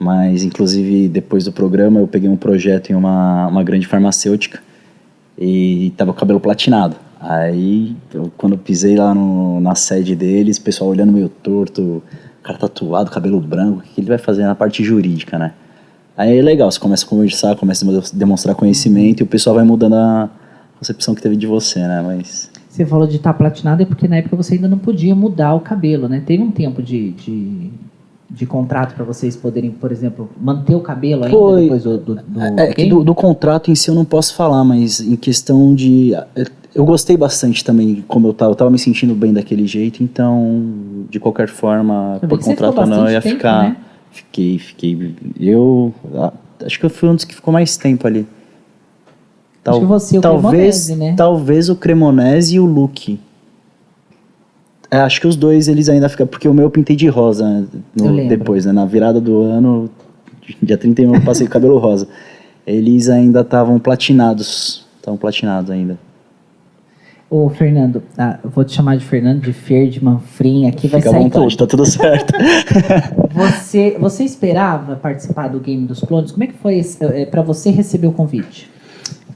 Mas, 0.00 0.42
inclusive, 0.44 1.08
depois 1.08 1.44
do 1.44 1.52
programa, 1.52 2.00
eu 2.00 2.08
peguei 2.08 2.28
um 2.28 2.36
projeto 2.36 2.90
em 2.90 2.94
uma, 2.94 3.46
uma 3.48 3.62
grande 3.62 3.86
farmacêutica 3.86 4.60
e 5.38 5.92
tava 5.96 6.12
com 6.12 6.16
o 6.16 6.20
cabelo 6.20 6.40
platinado. 6.40 6.96
Aí, 7.20 7.94
eu, 8.14 8.32
quando 8.36 8.54
eu 8.54 8.58
pisei 8.58 8.96
lá 8.96 9.14
no- 9.14 9.60
na 9.60 9.74
sede 9.74 10.16
deles, 10.16 10.56
o 10.56 10.62
pessoal 10.62 10.88
olhando 10.88 11.12
meio 11.12 11.28
torto, 11.28 12.02
cara 12.42 12.58
tatuado, 12.58 13.10
cabelo 13.10 13.38
branco, 13.40 13.80
o 13.80 13.82
que 13.82 14.00
ele 14.00 14.08
vai 14.08 14.16
fazer 14.16 14.44
na 14.44 14.54
parte 14.54 14.82
jurídica, 14.82 15.38
né? 15.38 15.52
Aí 16.16 16.38
é 16.38 16.42
legal, 16.42 16.70
você 16.70 16.80
começa 16.80 17.04
a 17.04 17.08
conversar, 17.08 17.56
começa 17.56 17.84
a 17.86 18.02
demonstrar 18.16 18.54
conhecimento 18.54 19.20
e 19.20 19.24
o 19.24 19.26
pessoal 19.26 19.56
vai 19.56 19.64
mudando 19.64 19.94
a 19.96 20.30
concepção 20.78 21.14
que 21.14 21.20
teve 21.20 21.36
de 21.36 21.46
você, 21.46 21.78
né? 21.78 22.02
Mas 22.02 22.50
Você 22.70 22.86
falou 22.86 23.06
de 23.06 23.16
estar 23.16 23.34
platinado 23.34 23.82
é 23.82 23.86
porque 23.86 24.08
na 24.08 24.16
época 24.16 24.34
você 24.36 24.54
ainda 24.54 24.68
não 24.68 24.78
podia 24.78 25.14
mudar 25.14 25.54
o 25.54 25.60
cabelo, 25.60 26.08
né? 26.08 26.22
Teve 26.24 26.42
um 26.42 26.50
tempo 26.50 26.82
de, 26.82 27.10
de, 27.12 27.70
de 28.30 28.46
contrato 28.46 28.94
para 28.94 29.04
vocês 29.04 29.34
poderem, 29.34 29.70
por 29.72 29.90
exemplo, 29.90 30.30
manter 30.40 30.74
o 30.76 30.80
cabelo 30.80 31.24
ainda 31.24 31.36
Foi. 31.36 31.62
depois 31.62 31.82
do, 31.82 31.98
do, 31.98 32.14
do 32.14 32.40
É, 32.40 32.68
que 32.68 32.74
game? 32.84 32.90
do, 32.90 33.02
do 33.04 33.14
contrato 33.14 33.70
em 33.70 33.74
si 33.74 33.88
eu 33.88 33.94
não 33.94 34.04
posso 34.04 34.34
falar, 34.34 34.62
mas 34.64 35.00
em 35.00 35.16
questão 35.16 35.74
de. 35.74 36.12
Eu 36.72 36.84
gostei 36.84 37.16
bastante 37.16 37.64
também 37.64 38.04
como 38.06 38.28
eu 38.28 38.32
tava. 38.32 38.52
Eu 38.52 38.54
tava 38.54 38.70
me 38.70 38.78
sentindo 38.78 39.14
bem 39.14 39.32
daquele 39.32 39.66
jeito, 39.66 40.02
então, 40.04 40.62
de 41.10 41.18
qualquer 41.18 41.48
forma, 41.48 42.20
por 42.28 42.38
contrato 42.38 42.78
ou 42.78 42.86
não, 42.86 43.06
eu 43.06 43.12
ia 43.12 43.20
tempo, 43.20 43.34
ficar. 43.36 43.62
né? 43.64 43.76
Fiquei, 44.12 44.58
fiquei. 44.58 45.14
Eu. 45.38 45.92
ah, 46.14 46.32
Acho 46.64 46.78
que 46.78 46.86
eu 46.86 46.90
fui 46.90 47.08
um 47.08 47.14
dos 47.14 47.24
que 47.24 47.34
ficou 47.34 47.52
mais 47.52 47.76
tempo 47.76 48.06
ali. 48.06 48.26
Acho 49.64 49.80
que 49.80 49.86
você 49.86 50.16
e 50.16 50.18
o 50.18 50.22
talvez, 50.22 50.86
Cremonese, 50.86 50.96
né? 50.96 51.14
talvez 51.16 51.68
o 51.68 51.76
Cremonese 51.76 52.54
e 52.56 52.60
o 52.60 52.64
Luke. 52.64 53.18
É, 54.90 54.98
acho 54.98 55.20
que 55.20 55.26
os 55.26 55.36
dois 55.36 55.68
eles 55.68 55.88
ainda 55.88 56.08
ficam. 56.08 56.26
Porque 56.26 56.48
o 56.48 56.54
meu 56.54 56.64
eu 56.64 56.70
pintei 56.70 56.96
de 56.96 57.06
rosa 57.08 57.48
né, 57.48 57.66
no- 57.94 58.28
depois, 58.28 58.64
né? 58.66 58.72
Na 58.72 58.84
virada 58.84 59.20
do 59.20 59.42
ano, 59.42 59.88
dia 60.62 60.76
31, 60.76 61.14
eu 61.14 61.20
passei 61.22 61.46
o 61.46 61.50
cabelo 61.50 61.78
rosa. 61.78 62.08
Eles 62.66 63.08
ainda 63.08 63.40
estavam 63.40 63.78
platinados. 63.78 64.84
Estavam 64.98 65.16
platinados 65.18 65.70
ainda. 65.70 65.98
Ô, 67.30 67.48
Fernando, 67.48 68.02
ah, 68.18 68.40
vou 68.42 68.64
te 68.64 68.72
chamar 68.72 68.96
de 68.96 69.04
Fernando, 69.04 69.42
de 69.42 69.52
Fer, 69.52 69.88
de 69.88 70.02
Manfrim, 70.04 70.66
aqui 70.66 70.88
vai 70.88 71.00
Fica 71.00 71.10
à 71.10 71.12
sair 71.12 71.22
vontade, 71.22 71.56
tudo. 71.56 71.58
tá 71.58 71.66
tudo 71.68 71.86
certo. 71.86 72.32
Você, 73.32 73.96
você 74.00 74.24
esperava 74.24 74.96
participar 74.96 75.46
do 75.46 75.60
Game 75.60 75.86
dos 75.86 76.00
Clones? 76.00 76.32
Como 76.32 76.42
é 76.42 76.48
que 76.48 76.54
foi 76.54 76.82
para 77.30 77.40
você 77.42 77.70
receber 77.70 78.08
o 78.08 78.12
convite? 78.12 78.68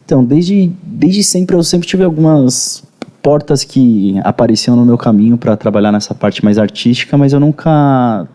Então, 0.04 0.24
desde, 0.24 0.72
desde 0.82 1.22
sempre, 1.22 1.54
eu 1.54 1.62
sempre 1.62 1.86
tive 1.86 2.02
algumas 2.02 2.82
portas 3.24 3.64
que 3.64 4.20
apareciam 4.22 4.76
no 4.76 4.84
meu 4.84 4.98
caminho 4.98 5.38
para 5.38 5.56
trabalhar 5.56 5.90
nessa 5.90 6.14
parte 6.14 6.44
mais 6.44 6.58
artística, 6.58 7.16
mas 7.16 7.32
eu 7.32 7.40
nunca 7.40 8.28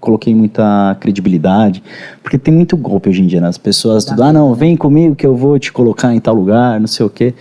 coloquei 0.00 0.34
muita 0.34 0.96
credibilidade, 0.98 1.80
porque 2.20 2.36
tem 2.36 2.52
muito 2.52 2.76
golpe 2.76 3.08
hoje 3.08 3.22
em 3.22 3.28
dia, 3.28 3.40
né? 3.40 3.46
As 3.46 3.56
pessoas, 3.56 4.04
tudo, 4.04 4.24
ah, 4.24 4.32
não, 4.32 4.52
vem 4.52 4.76
comigo 4.76 5.14
que 5.14 5.24
eu 5.24 5.36
vou 5.36 5.56
te 5.56 5.72
colocar 5.72 6.12
em 6.12 6.18
tal 6.18 6.34
lugar, 6.34 6.80
não 6.80 6.88
sei 6.88 7.06
o 7.06 7.08
quê. 7.08 7.32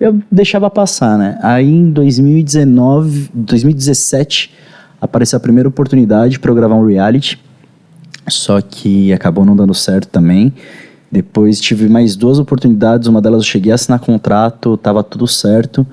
Eu 0.00 0.18
deixava 0.32 0.70
passar, 0.70 1.18
né? 1.18 1.38
Aí 1.42 1.68
em 1.68 1.90
2019, 1.90 3.28
2017, 3.34 4.54
apareceu 4.98 5.36
a 5.36 5.40
primeira 5.40 5.68
oportunidade 5.68 6.40
para 6.40 6.50
eu 6.50 6.54
gravar 6.54 6.76
um 6.76 6.86
reality, 6.86 7.38
só 8.26 8.62
que 8.62 9.12
acabou 9.12 9.44
não 9.44 9.54
dando 9.54 9.74
certo 9.74 10.08
também. 10.08 10.54
Depois 11.12 11.60
tive 11.60 11.86
mais 11.86 12.16
duas 12.16 12.38
oportunidades, 12.38 13.08
uma 13.08 13.20
delas 13.20 13.42
eu 13.42 13.46
cheguei 13.46 13.72
a 13.72 13.74
assinar 13.74 14.00
contrato, 14.00 14.78
tava 14.78 15.04
tudo 15.04 15.26
certo, 15.26 15.86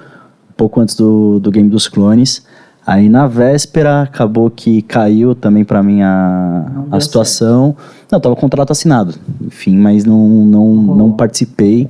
pouco 0.57 0.81
antes 0.81 0.95
do, 0.95 1.39
do 1.39 1.51
Game 1.51 1.69
dos 1.69 1.87
Clones. 1.87 2.45
Aí 2.85 3.09
na 3.09 3.27
véspera 3.27 4.01
acabou 4.03 4.49
que 4.49 4.81
caiu 4.81 5.35
também 5.35 5.63
pra 5.65 5.83
mim 5.83 6.01
a, 6.01 6.65
a 6.91 6.99
situação. 6.99 7.75
Não, 8.11 8.19
tava 8.19 8.35
contrato 8.35 8.71
assinado, 8.71 9.13
enfim, 9.45 9.75
mas 9.77 10.05
não, 10.05 10.25
não, 10.27 10.73
não 10.75 11.11
participei. 11.11 11.89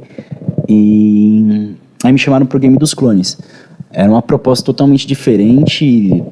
E 0.68 1.76
aí 2.04 2.12
me 2.12 2.18
chamaram 2.18 2.46
pro 2.46 2.60
Game 2.60 2.78
dos 2.78 2.94
Clones. 2.94 3.38
Era 3.92 4.10
uma 4.10 4.22
proposta 4.22 4.66
totalmente 4.66 5.08
diferente. 5.08 6.24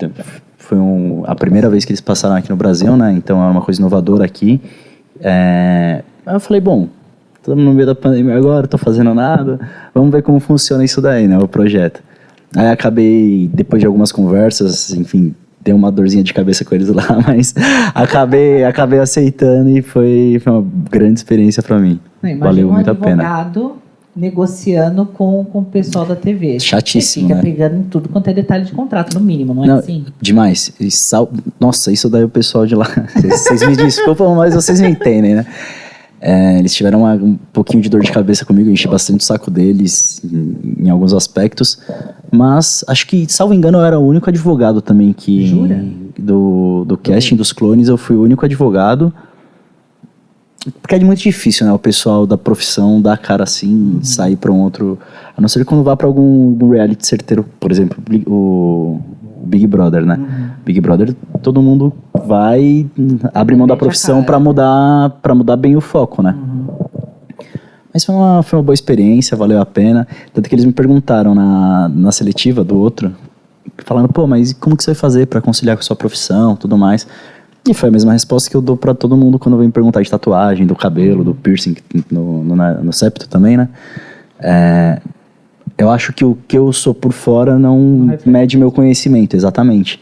Foi 0.58 0.78
um- 0.78 1.24
a 1.28 1.36
primeira 1.36 1.70
vez 1.70 1.86
que 1.86 1.92
eles 1.92 2.02
passaram 2.02 2.36
aqui 2.36 2.50
no 2.50 2.56
Brasil, 2.56 2.96
né? 2.98 3.14
Então 3.14 3.42
era 3.42 3.52
uma 3.52 3.62
coisa 3.62 3.80
inovadora 3.80 4.26
aqui. 4.26 4.60
É, 5.22 6.04
aí 6.26 6.36
eu 6.36 6.40
falei, 6.40 6.60
bom, 6.60 6.88
estamos 7.40 7.64
no 7.64 7.72
meio 7.74 7.86
da 7.86 7.96
pandemia 7.96 8.36
agora, 8.36 8.68
tô 8.68 8.78
fazendo 8.80 9.14
nada. 9.14 9.60
Vamos 9.94 10.12
ver 10.12 10.24
como 10.24 10.40
funciona 10.40 10.84
isso 10.84 11.00
daí, 11.02 11.28
né? 11.28 11.38
O 11.38 11.48
projeto. 11.48 12.02
Aí 12.56 12.70
acabei, 12.70 13.50
depois 13.54 13.82
de 13.82 13.86
algumas 13.86 14.12
conversas, 14.12 14.92
enfim, 14.92 15.36
deu 15.62 15.76
uma 15.76 15.92
dorzinha 15.92 16.24
de 16.24 16.34
cabeça 16.34 16.64
com 16.64 16.76
eles 16.76 16.88
lá, 16.94 17.20
mas 17.28 17.54
acabei, 17.94 18.64
acabei 18.64 19.00
aceitando 19.00 19.70
e 19.70 19.82
foi, 19.82 20.40
foi 20.44 20.54
uma 20.54 20.66
grande 20.90 21.20
experiência 21.20 21.62
para 21.62 21.80
mim. 21.80 22.00
Não, 22.22 22.40
Valeu 22.40 22.70
um 22.70 22.74
muito 22.74 22.90
a 22.90 22.96
pena. 22.96 23.52
negociando 24.16 25.06
com, 25.06 25.44
com 25.44 25.60
o 25.60 25.66
pessoal 25.66 26.06
da 26.06 26.16
TV. 26.16 26.58
Chatíssimo, 26.60 27.28
Você 27.28 27.34
fica 27.34 27.36
né? 27.36 27.42
pegando 27.42 27.76
em 27.78 27.84
tudo 27.84 28.08
quanto 28.08 28.30
é 28.30 28.34
detalhe 28.34 28.64
de 28.64 28.72
contrato, 28.72 29.14
no 29.14 29.20
mínimo, 29.20 29.54
não 29.54 29.66
é 29.66 29.68
Não, 29.68 29.76
assim? 29.80 30.06
Demais. 30.22 30.72
Nossa, 31.60 31.92
isso 31.92 32.10
daí 32.10 32.24
o 32.24 32.30
pessoal 32.30 32.66
de 32.66 32.76
lá. 32.76 32.88
Vocês 33.14 33.68
me 33.68 33.76
desculpam, 33.76 34.36
mas 34.36 34.56
vocês 34.56 34.80
me 34.80 34.88
entendem, 34.88 35.36
né? 35.36 35.46
É, 36.28 36.58
eles 36.58 36.74
tiveram 36.74 37.02
uma- 37.02 37.14
um 37.14 37.38
pouquinho 37.54 37.84
de 37.84 37.88
dor 37.88 38.02
de 38.02 38.12
cabeça 38.12 38.44
comigo, 38.44 38.68
enchi 38.68 38.88
bastante 38.88 39.22
o 39.22 39.24
saco 39.24 39.52
deles 39.52 40.20
em, 40.26 40.86
em 40.86 40.90
alguns 40.90 41.14
aspectos. 41.14 41.78
Mas 42.32 42.84
acho 42.88 43.06
que, 43.06 43.32
salvo 43.32 43.54
engano, 43.54 43.78
eu 43.78 43.84
era 43.86 44.00
o 44.00 44.04
único 44.08 44.28
advogado 44.28 44.82
também 44.82 45.14
que. 45.14 45.46
Jura? 45.46 45.86
Do, 46.18 46.84
do 46.88 46.98
casting 46.98 47.36
dos 47.36 47.54
clones, 47.54 47.90
eu 47.90 47.98
fui 47.98 48.16
o 48.16 48.24
único 48.24 48.44
advogado. 48.44 49.14
Porque 50.82 50.96
é 50.96 51.00
muito 51.00 51.20
difícil, 51.22 51.64
né? 51.68 51.72
O 51.74 51.78
pessoal 51.78 52.26
da 52.26 52.40
profissão 52.40 53.00
dar 53.00 53.14
a 53.14 53.18
cara 53.18 53.44
assim, 53.44 54.00
sair 54.02 54.36
pra 54.36 54.52
um 54.52 54.62
outro. 54.62 54.98
A 55.38 55.40
não 55.42 55.48
ser 55.48 55.64
quando 55.64 55.84
vá 55.84 55.96
pra 55.96 56.08
algum, 56.08 56.46
algum 56.50 56.70
reality 56.70 57.06
certeiro, 57.06 57.46
por 57.60 57.72
exemplo, 57.72 58.02
o 58.26 59.00
Big 59.46 59.68
Brother, 59.68 60.06
né? 60.06 60.20
Big 60.66 60.82
Brother, 60.82 61.16
todo 61.42 61.62
mundo 61.62 61.94
vai, 62.26 62.88
abre 63.34 63.56
mão 63.56 63.68
da 63.68 63.78
profissão 63.78 64.24
pra 64.24 64.40
mudar, 64.40 65.12
para 65.22 65.36
mudar 65.36 65.56
bem 65.56 65.76
o 65.76 65.82
foco, 65.82 66.22
né? 66.22 66.36
Mas 67.94 68.04
foi 68.04 68.14
uma, 68.14 68.44
foi 68.44 68.60
uma 68.60 68.64
boa 68.64 68.74
experiência, 68.74 69.38
valeu 69.38 69.62
a 69.62 69.66
pena. 69.66 70.06
Tanto 70.34 70.50
que 70.50 70.56
eles 70.56 70.66
me 70.66 70.74
perguntaram 70.74 71.34
na, 71.34 71.88
na 71.88 72.12
seletiva 72.12 72.62
do 72.62 72.78
outro, 72.78 73.16
falando, 73.86 74.10
pô, 74.10 74.28
mas 74.28 74.52
como 74.52 74.76
que 74.76 74.84
você 74.84 74.92
vai 74.92 75.00
fazer 75.00 75.28
pra 75.28 75.40
conciliar 75.40 75.78
com 75.78 75.82
a 75.82 75.84
sua 75.84 75.96
profissão 75.96 76.56
tudo 76.56 76.78
mais? 76.78 77.08
E 77.68 77.74
foi 77.74 77.90
a 77.90 77.92
mesma 77.92 78.14
resposta 78.14 78.50
que 78.50 78.56
eu 78.56 78.62
dou 78.62 78.78
pra 78.78 78.94
todo 78.94 79.16
mundo 79.18 79.40
quando 79.40 79.58
vem 79.58 79.72
perguntar 79.72 80.02
de 80.02 80.10
tatuagem, 80.10 80.68
do 80.68 80.76
cabelo, 80.76 81.24
do 81.24 81.34
piercing 81.34 81.76
no, 82.12 82.44
no, 82.44 82.56
no 82.56 82.94
septo 82.94 83.28
também, 83.28 83.58
né? 83.58 83.70
É, 84.40 85.02
eu 85.78 85.90
acho 85.90 86.14
que 86.14 86.24
o 86.24 86.38
que 86.48 86.58
eu 86.58 86.72
sou 86.72 86.94
por 86.94 87.12
fora 87.12 87.60
não 87.60 88.18
mede 88.26 88.58
meu 88.58 88.72
conhecimento, 88.72 89.36
exatamente. 89.36 90.00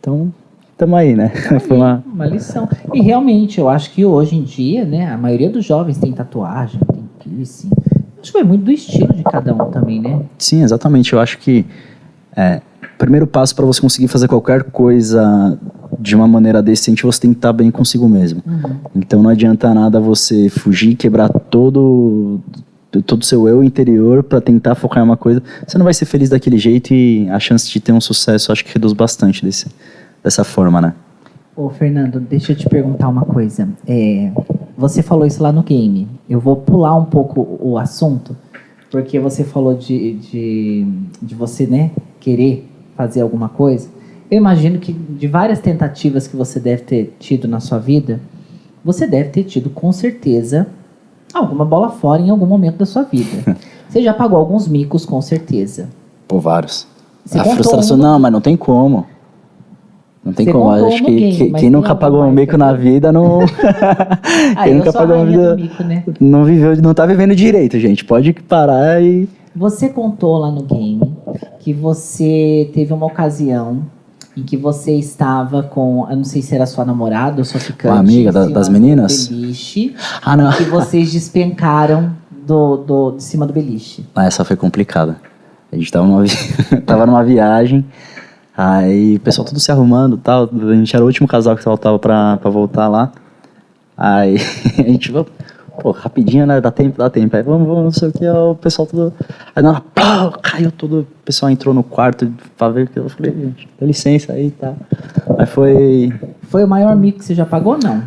Então, 0.00 0.32
tamo 0.76 0.96
aí, 0.96 1.14
né? 1.14 1.28
Foi 1.66 1.76
uma... 1.76 2.02
Uma 2.12 2.26
lição. 2.26 2.68
E 2.92 3.02
realmente, 3.02 3.60
eu 3.60 3.68
acho 3.68 3.90
que 3.92 4.04
hoje 4.04 4.36
em 4.36 4.42
dia, 4.42 4.84
né, 4.84 5.10
a 5.10 5.18
maioria 5.18 5.50
dos 5.50 5.64
jovens 5.64 5.98
tem 5.98 6.12
tatuagem, 6.12 6.80
tem 6.92 7.08
piercing. 7.18 7.70
Acho 8.20 8.32
que 8.32 8.38
vai 8.38 8.46
muito 8.46 8.64
do 8.64 8.70
estilo 8.70 9.12
de 9.12 9.22
cada 9.24 9.52
um 9.52 9.70
também, 9.70 10.00
né? 10.00 10.20
Sim, 10.38 10.62
exatamente. 10.62 11.12
Eu 11.12 11.20
acho 11.20 11.38
que 11.38 11.66
é, 12.36 12.60
o 12.82 12.98
primeiro 12.98 13.26
passo 13.26 13.54
para 13.54 13.66
você 13.66 13.80
conseguir 13.80 14.08
fazer 14.08 14.28
qualquer 14.28 14.62
coisa 14.64 15.58
de 15.98 16.16
uma 16.16 16.26
maneira 16.26 16.62
decente, 16.62 17.04
você 17.04 17.20
tem 17.20 17.32
que 17.32 17.38
estar 17.38 17.52
bem 17.52 17.70
consigo 17.70 18.08
mesmo. 18.08 18.42
Então 18.94 19.22
não 19.22 19.30
adianta 19.30 19.72
nada 19.74 20.00
você 20.00 20.48
fugir, 20.48 20.96
quebrar 20.96 21.28
todo 21.28 22.40
todo 23.00 23.22
o 23.22 23.24
seu 23.24 23.48
eu 23.48 23.64
interior 23.64 24.22
para 24.22 24.40
tentar 24.40 24.74
focar 24.74 25.02
em 25.02 25.06
uma 25.06 25.16
coisa. 25.16 25.42
Você 25.66 25.78
não 25.78 25.84
vai 25.84 25.94
ser 25.94 26.04
feliz 26.04 26.28
daquele 26.28 26.58
jeito 26.58 26.92
e 26.92 27.28
a 27.30 27.38
chance 27.40 27.70
de 27.70 27.80
ter 27.80 27.92
um 27.92 28.00
sucesso 28.00 28.52
acho 28.52 28.64
que 28.64 28.74
reduz 28.74 28.92
bastante 28.92 29.44
desse, 29.44 29.68
dessa 30.22 30.44
forma, 30.44 30.80
né? 30.80 30.94
Ô, 31.56 31.70
Fernando, 31.70 32.18
deixa 32.18 32.52
eu 32.52 32.56
te 32.56 32.68
perguntar 32.68 33.08
uma 33.08 33.24
coisa. 33.24 33.68
É, 33.86 34.32
você 34.76 35.02
falou 35.02 35.26
isso 35.26 35.42
lá 35.42 35.52
no 35.52 35.62
game. 35.62 36.08
Eu 36.28 36.40
vou 36.40 36.56
pular 36.56 36.96
um 36.96 37.04
pouco 37.04 37.58
o 37.60 37.78
assunto, 37.78 38.36
porque 38.90 39.18
você 39.20 39.44
falou 39.44 39.74
de, 39.74 40.14
de, 40.14 40.86
de 41.20 41.34
você, 41.34 41.66
né, 41.66 41.90
querer 42.18 42.68
fazer 42.96 43.20
alguma 43.20 43.48
coisa. 43.48 43.88
Eu 44.30 44.38
imagino 44.38 44.78
que 44.78 44.92
de 44.92 45.26
várias 45.28 45.60
tentativas 45.60 46.26
que 46.26 46.34
você 46.34 46.58
deve 46.58 46.82
ter 46.82 47.16
tido 47.18 47.46
na 47.46 47.60
sua 47.60 47.78
vida, 47.78 48.18
você 48.82 49.06
deve 49.06 49.28
ter 49.28 49.44
tido 49.44 49.68
com 49.68 49.92
certeza 49.92 50.66
alguma 51.38 51.64
bola 51.64 51.90
fora 51.90 52.20
em 52.22 52.30
algum 52.30 52.46
momento 52.46 52.78
da 52.78 52.86
sua 52.86 53.02
vida. 53.02 53.56
Você 53.88 54.02
já 54.02 54.14
pagou 54.14 54.38
alguns 54.38 54.66
micos, 54.66 55.04
com 55.04 55.20
certeza. 55.20 55.88
Por 56.26 56.40
vários. 56.40 56.86
Você 57.24 57.38
a 57.38 57.44
frustração, 57.44 57.96
um 57.96 58.00
não, 58.00 58.18
mas 58.18 58.32
não 58.32 58.40
tem 58.40 58.56
como. 58.56 59.06
Não 60.24 60.32
tem 60.32 60.46
Você 60.46 60.52
como. 60.52 60.70
Acho 60.70 61.04
que, 61.04 61.14
game, 61.14 61.36
que- 61.36 61.50
quem 61.52 61.70
nunca 61.70 61.88
algo 61.90 62.00
pagou 62.00 62.22
um 62.22 62.30
mico 62.30 62.56
na 62.56 62.72
vida 62.72 63.12
não. 63.12 63.40
Ah, 64.56 64.64
quem 64.64 64.74
nunca 64.74 64.92
pagou 64.92 65.16
uma 65.16 65.24
do 65.26 65.30
vida. 65.30 65.56
mico, 65.56 65.82
né? 65.82 66.04
Não 66.20 66.44
viveu, 66.44 66.76
não 66.80 66.94
tá 66.94 67.04
vivendo 67.04 67.34
direito, 67.34 67.78
gente. 67.78 68.04
Pode 68.04 68.32
parar 68.32 69.02
e. 69.02 69.28
Você 69.54 69.88
contou 69.90 70.38
lá 70.38 70.50
no 70.50 70.62
game 70.62 71.12
que 71.60 71.74
você 71.74 72.70
teve 72.72 72.92
uma 72.94 73.04
ocasião 73.06 73.82
em 74.36 74.42
que 74.42 74.56
você 74.56 74.92
estava 74.96 75.62
com, 75.62 76.06
eu 76.10 76.16
não 76.16 76.24
sei 76.24 76.40
se 76.42 76.54
era 76.54 76.64
sua 76.66 76.84
namorada 76.84 77.38
ou 77.38 77.44
sua 77.44 77.60
ficante. 77.60 77.92
Uma 77.92 78.00
amiga 78.00 78.32
da- 78.32 78.46
das 78.46 78.68
meninas? 78.68 79.28
Beliche, 79.28 79.94
Ah, 80.22 80.36
não. 80.36 80.50
que 80.52 80.64
vocês 80.64 81.12
despencaram 81.12 82.12
do, 82.46 82.76
do, 82.78 83.10
de 83.12 83.22
cima 83.22 83.46
do 83.46 83.52
beliche. 83.52 84.04
Ah, 84.14 84.24
essa 84.24 84.44
foi 84.44 84.56
complicada. 84.56 85.16
A 85.70 85.76
gente 85.76 85.90
tava 85.92 86.06
numa, 86.06 86.22
vi... 86.22 86.30
tava 86.86 87.04
numa 87.06 87.22
viagem, 87.24 87.84
aí 88.56 89.16
o 89.16 89.20
pessoal 89.20 89.46
tudo 89.46 89.60
se 89.60 89.70
arrumando 89.70 90.16
e 90.16 90.18
tal. 90.20 90.48
A 90.52 90.74
gente 90.74 90.94
era 90.94 91.04
o 91.04 91.06
último 91.06 91.28
casal 91.28 91.56
que 91.56 91.62
faltava 91.62 91.98
pra, 91.98 92.36
pra 92.38 92.50
voltar 92.50 92.88
lá. 92.88 93.12
Aí 93.96 94.36
a 94.78 94.82
gente, 94.82 95.12
pô, 95.80 95.90
rapidinho, 95.90 96.46
né? 96.46 96.60
Dá 96.60 96.70
tempo, 96.70 96.98
dá 96.98 97.08
tempo. 97.08 97.36
Aí 97.36 97.42
vamos, 97.42 97.66
vamos, 97.66 97.84
não 97.84 97.90
sei 97.92 98.08
o 98.08 98.12
que, 98.12 98.28
o 98.28 98.54
pessoal 98.54 98.86
tudo. 98.86 99.12
Aí 99.54 99.62
não, 99.62 99.80
pá, 99.94 100.30
caiu 100.42 100.70
tudo. 100.70 101.00
O 101.00 101.24
pessoal 101.24 101.50
entrou 101.50 101.74
no 101.74 101.82
quarto 101.82 102.32
pra 102.56 102.68
ver 102.68 102.84
o 102.84 102.88
que 102.88 102.98
eu 102.98 103.08
falei, 103.08 103.32
gente, 103.32 103.68
dá 103.80 103.86
licença 103.86 104.32
aí 104.32 104.50
tá. 104.50 104.74
Mas 105.36 105.48
foi. 105.50 106.12
Foi 106.42 106.64
o 106.64 106.68
maior 106.68 106.94
mico 106.94 107.18
que 107.18 107.24
você 107.24 107.34
já 107.34 107.46
pagou, 107.46 107.78
não? 107.82 108.02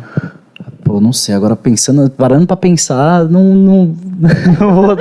Pô, 0.84 1.00
não 1.00 1.12
sei, 1.12 1.34
agora 1.34 1.56
pensando, 1.56 2.08
parando 2.08 2.46
pra 2.46 2.56
pensar, 2.56 3.24
não, 3.24 3.42
não, 3.56 3.94
não, 4.60 4.72
vou, 4.72 4.96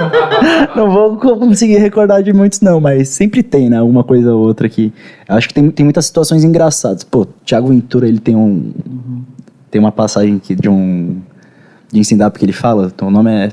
não 0.75 0.91
vou 0.91 1.17
conseguir 1.37 1.77
recordar 1.77 2.23
de 2.23 2.33
muitos 2.33 2.59
não, 2.59 2.81
mas 2.81 3.09
sempre 3.09 3.43
tem, 3.43 3.69
né, 3.69 3.77
alguma 3.77 4.03
coisa 4.03 4.33
ou 4.33 4.47
outra 4.47 4.67
que, 4.67 4.91
eu 5.29 5.35
acho 5.35 5.47
que 5.47 5.53
tem, 5.53 5.69
tem 5.69 5.83
muitas 5.83 6.07
situações 6.07 6.43
engraçadas. 6.43 7.03
Pô, 7.03 7.27
Thiago 7.45 7.67
Ventura, 7.67 8.07
ele 8.07 8.17
tem 8.17 8.35
um, 8.35 8.71
tem 9.69 9.79
uma 9.79 9.91
passagem 9.91 10.37
aqui 10.37 10.55
de 10.55 10.67
um, 10.67 11.21
de 11.95 12.01
stand-up 12.01 12.37
que 12.37 12.45
ele 12.45 12.53
fala, 12.53 12.91
então 12.93 13.07
o 13.07 13.11
nome 13.11 13.31
é, 13.31 13.49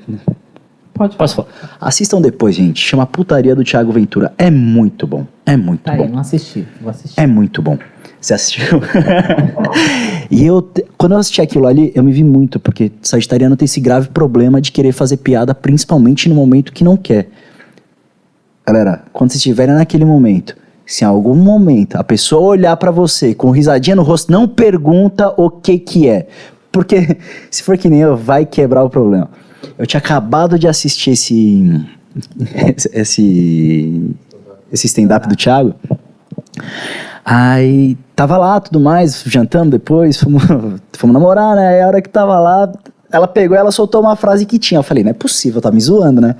Pode 0.94 1.16
posso 1.16 1.36
falar? 1.36 1.48
Assistam 1.80 2.20
depois, 2.20 2.54
gente, 2.54 2.80
chama 2.80 3.06
Putaria 3.06 3.54
do 3.54 3.64
Thiago 3.64 3.90
Ventura, 3.92 4.32
é 4.36 4.50
muito 4.50 5.06
bom, 5.06 5.26
é 5.46 5.56
muito 5.56 5.80
Tá 5.82 5.94
bom. 5.96 6.04
aí, 6.04 6.10
não 6.10 6.18
assisti. 6.18 6.66
Vou 6.80 6.90
assistir. 6.90 7.18
É 7.20 7.26
muito 7.26 7.62
bom. 7.62 7.78
Você 8.20 8.34
assistiu? 8.34 8.80
e 10.30 10.44
eu, 10.44 10.70
quando 10.96 11.12
eu 11.12 11.18
assisti 11.18 11.40
aquilo 11.40 11.66
ali, 11.66 11.90
eu 11.94 12.04
me 12.04 12.12
vi 12.12 12.22
muito, 12.22 12.60
porque 12.60 12.92
Sagitariano 13.00 13.56
tem 13.56 13.64
esse 13.64 13.80
grave 13.80 14.08
problema 14.08 14.60
de 14.60 14.70
querer 14.70 14.92
fazer 14.92 15.16
piada, 15.16 15.54
principalmente 15.54 16.28
no 16.28 16.34
momento 16.34 16.72
que 16.72 16.84
não 16.84 16.96
quer. 16.96 17.28
Galera, 18.64 19.02
quando 19.12 19.30
vocês 19.30 19.38
estiverem 19.38 19.74
naquele 19.74 20.04
momento, 20.04 20.56
se 20.86 21.04
em 21.04 21.06
algum 21.06 21.34
momento 21.34 21.96
a 21.96 22.04
pessoa 22.04 22.42
olhar 22.42 22.76
pra 22.76 22.90
você 22.90 23.34
com 23.34 23.50
risadinha 23.50 23.96
no 23.96 24.02
rosto, 24.02 24.30
não 24.30 24.46
pergunta 24.46 25.32
o 25.36 25.50
que 25.50 25.78
que 25.78 26.08
é. 26.08 26.28
Porque 26.72 27.18
se 27.50 27.62
for 27.62 27.76
que 27.76 27.88
nem 27.88 28.00
eu, 28.00 28.16
vai 28.16 28.46
quebrar 28.46 28.82
o 28.82 28.90
problema. 28.90 29.28
Eu 29.78 29.86
tinha 29.86 29.98
acabado 29.98 30.58
de 30.58 30.66
assistir 30.66 31.10
esse 31.10 31.86
esse 32.92 34.16
esse 34.72 34.86
stand-up 34.86 35.28
do 35.28 35.36
Thiago. 35.36 35.74
Aí 37.24 37.96
tava 38.16 38.36
lá, 38.36 38.58
tudo 38.58 38.80
mais, 38.80 39.22
jantamos 39.26 39.70
depois, 39.70 40.18
fomos, 40.18 40.42
fomos 40.92 41.14
namorar, 41.14 41.54
né? 41.54 41.68
Aí 41.68 41.80
a 41.82 41.86
hora 41.86 42.02
que 42.02 42.08
tava 42.08 42.40
lá, 42.40 42.72
ela 43.12 43.28
pegou, 43.28 43.56
ela 43.56 43.70
soltou 43.70 44.00
uma 44.00 44.16
frase 44.16 44.46
que 44.46 44.58
tinha. 44.58 44.78
Eu 44.78 44.82
falei, 44.82 45.04
não 45.04 45.10
é 45.10 45.14
possível, 45.14 45.60
tá 45.60 45.70
me 45.70 45.80
zoando, 45.80 46.20
né? 46.20 46.34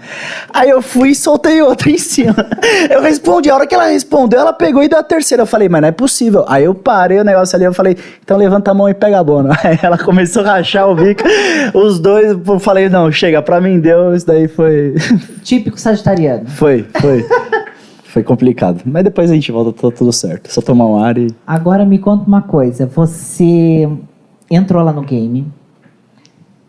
Aí 0.53 0.71
eu 0.71 0.81
fui 0.81 1.11
e 1.11 1.15
soltei 1.15 1.61
outra 1.61 1.91
em 1.91 1.99
cima. 1.99 2.35
Eu 2.91 3.03
respondi, 3.03 3.51
a 3.51 3.55
hora 3.55 3.67
que 3.67 3.75
ela 3.75 3.87
respondeu, 3.87 4.41
ela 4.41 4.53
pegou 4.53 4.83
e 4.83 4.89
deu 4.89 4.99
a 4.99 5.03
terceira. 5.03 5.43
Eu 5.43 5.47
falei, 5.47 5.69
mas 5.69 5.83
não 5.83 5.89
é 5.89 5.93
possível. 5.93 6.45
Aí 6.49 6.65
eu 6.65 6.75
parei 6.75 7.21
o 7.21 7.25
negócio 7.25 7.55
ali, 7.55 7.67
eu 7.67 7.75
falei, 7.75 7.97
então 8.25 8.39
levanta 8.39 8.71
a 8.71 8.75
mão 8.75 8.89
e 8.89 8.95
pega 8.95 9.21
a 9.21 9.25
bola. 9.25 9.51
Aí 9.63 9.79
ela 9.83 9.99
começou 9.99 10.43
a 10.43 10.57
rachar 10.57 10.89
o 10.89 10.95
bico. 10.95 11.23
Os 11.75 11.99
dois, 11.99 12.39
eu 12.47 12.59
falei, 12.59 12.89
não, 12.89 13.13
chega, 13.13 13.43
pra 13.43 13.61
mim 13.61 13.79
deu, 13.79 14.15
isso 14.15 14.27
daí 14.27 14.49
foi. 14.49 14.95
Típico 15.45 15.79
sagitariano. 15.79 16.49
Foi, 16.49 16.87
foi. 17.01 17.27
Foi 18.05 18.23
complicado. 18.23 18.83
Mas 18.85 19.05
depois 19.05 19.31
a 19.31 19.35
gente 19.35 19.51
volta, 19.53 19.73
tá 19.73 19.97
tudo 19.97 20.13
certo. 20.13 20.53
Só 20.53 20.61
tomar 20.61 20.87
um 20.87 21.03
ar 21.03 21.17
e. 21.19 21.29
Agora 21.47 21.85
me 21.85 21.99
conta 21.99 22.27
uma 22.27 22.43
coisa. 22.43 22.87
Você 22.87 23.89
entrou 24.51 24.83
lá 24.83 24.93
no 24.93 25.03
game. 25.03 25.47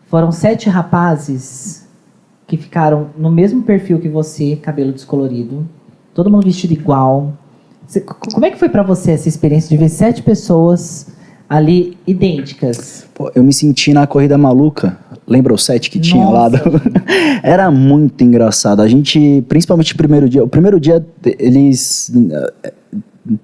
Foram 0.06 0.30
sete 0.30 0.68
rapazes 0.68 1.86
que 2.46 2.56
ficaram 2.56 3.08
no 3.18 3.30
mesmo 3.30 3.62
perfil 3.62 3.98
que 3.98 4.08
você, 4.08 4.56
cabelo 4.56 4.92
descolorido, 4.92 5.66
todo 6.14 6.30
mundo 6.30 6.44
vestido 6.44 6.72
igual. 6.74 7.32
Você- 7.86 8.00
como 8.00 8.44
é 8.46 8.50
que 8.50 8.58
foi 8.58 8.68
pra 8.68 8.82
você 8.82 9.12
essa 9.12 9.28
experiência 9.28 9.68
de 9.68 9.76
ver 9.76 9.88
sete 9.88 10.22
pessoas 10.22 11.08
ali 11.48 11.96
idênticas? 12.06 13.06
Pô, 13.14 13.30
eu 13.34 13.42
me 13.42 13.52
senti 13.52 13.92
na 13.92 14.06
corrida 14.06 14.36
maluca. 14.38 14.98
Lembra 15.26 15.54
o 15.54 15.58
set 15.58 15.90
que 15.90 15.98
tinha 15.98 16.28
lá? 16.28 16.50
Nossa. 16.50 16.68
do- 16.68 16.80
Era 17.42 17.70
muito 17.70 18.22
engraçado. 18.22 18.80
A 18.82 18.88
gente, 18.88 19.42
principalmente 19.48 19.94
o 19.94 19.96
primeiro 19.96 20.28
dia. 20.28 20.44
O 20.44 20.48
primeiro 20.48 20.78
dia, 20.78 21.04
eles. 21.38 22.12
eh, 22.62 22.72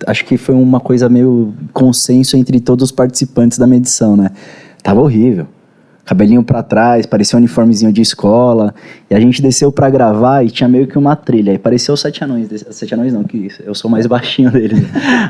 Acho 0.07 0.27
que 0.27 0.37
foi 0.37 0.55
uma 0.55 0.79
coisa 0.79 1.09
meio 1.09 1.55
consenso 1.73 2.37
entre 2.37 2.61
todos 2.61 2.85
os 2.85 2.93
participantes 2.93 3.57
da 3.57 3.67
medição, 3.67 4.15
né? 4.15 4.29
Tava 4.83 5.01
horrível. 5.01 5.47
Cabelinho 6.11 6.43
para 6.43 6.61
trás, 6.61 7.07
parecia 7.07 7.37
um 7.37 7.39
uniformezinho 7.39 7.93
de 7.93 8.03
escola. 8.03 8.75
E 9.09 9.15
a 9.15 9.21
gente 9.21 9.41
desceu 9.41 9.71
para 9.71 9.89
gravar 9.89 10.45
e 10.45 10.51
tinha 10.51 10.69
meio 10.69 10.89
que 10.89 10.99
uma 10.99 11.15
trilha. 11.15 11.53
E 11.53 11.59
parecia 11.59 11.95
os 11.95 12.01
Sete 12.01 12.25
Anões. 12.25 12.49
Sete 12.73 12.95
Anões 12.95 13.13
não, 13.13 13.23
que 13.23 13.49
eu 13.65 13.75
sou 13.77 13.89
mais 13.89 14.07
baixinho 14.09 14.51
deles. 14.51 14.81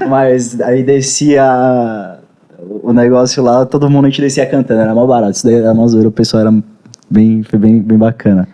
Mas 0.09 0.59
aí 0.63 0.83
descia 0.83 2.19
o 2.83 2.95
negócio 2.95 3.43
lá, 3.43 3.67
todo 3.67 3.91
mundo 3.91 4.07
a 4.07 4.09
gente 4.09 4.23
descia 4.23 4.47
cantando, 4.47 4.81
era 4.81 4.95
mal 4.95 5.07
barato. 5.07 5.33
Isso 5.33 5.45
daí 5.45 5.57
era 5.57 5.75
mó 5.75 5.87
zoeira, 5.87 6.09
o 6.09 6.13
pessoal 6.13 6.41
era 6.41 6.63
bem, 7.11 7.43
foi 7.43 7.59
bem, 7.59 7.83
bem 7.83 7.99
bacana. 7.99 8.49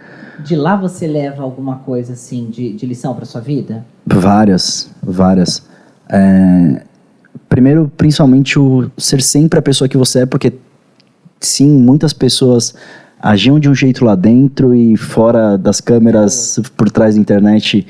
De 0.45 0.57
lá 0.57 0.75
você 0.75 1.07
leva 1.07 1.45
alguma 1.45 1.77
coisa 1.77 2.15
assim 2.15 2.51
de, 2.51 2.73
de 2.73 2.87
lição 2.87 3.15
para 3.15 3.25
sua 3.25 3.41
vida? 3.41 3.85
Várias, 4.05 4.91
várias. 5.01 5.65
É, 6.09 6.83
primeiro, 7.49 7.91
principalmente 7.97 8.59
o 8.59 8.91
ser 8.99 9.23
sempre 9.23 9.61
a 9.61 9.63
pessoa 9.63 9.89
que 9.89 9.97
você 9.97 10.21
é, 10.21 10.27
porque 10.27 10.53
sim, 11.41 11.71
muitas 11.71 12.13
pessoas 12.13 12.75
agiam 13.21 13.59
de 13.59 13.69
um 13.69 13.75
jeito 13.75 14.05
lá 14.05 14.15
dentro 14.15 14.75
e 14.75 14.97
fora 14.97 15.57
das 15.57 15.81
câmeras, 15.81 16.61
por 16.77 16.91
trás 16.91 17.15
da 17.15 17.21
internet, 17.21 17.87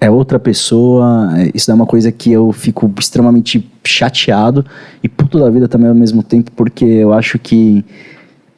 é 0.00 0.10
outra 0.10 0.38
pessoa. 0.38 1.30
Isso 1.54 1.70
é 1.70 1.74
uma 1.74 1.86
coisa 1.86 2.10
que 2.10 2.32
eu 2.32 2.52
fico 2.52 2.92
extremamente 2.98 3.70
chateado 3.84 4.64
e 5.02 5.08
puto 5.08 5.38
da 5.38 5.50
vida 5.50 5.68
também 5.68 5.88
ao 5.88 5.94
mesmo 5.94 6.22
tempo, 6.22 6.50
porque 6.52 6.84
eu 6.84 7.12
acho 7.12 7.38
que 7.38 7.84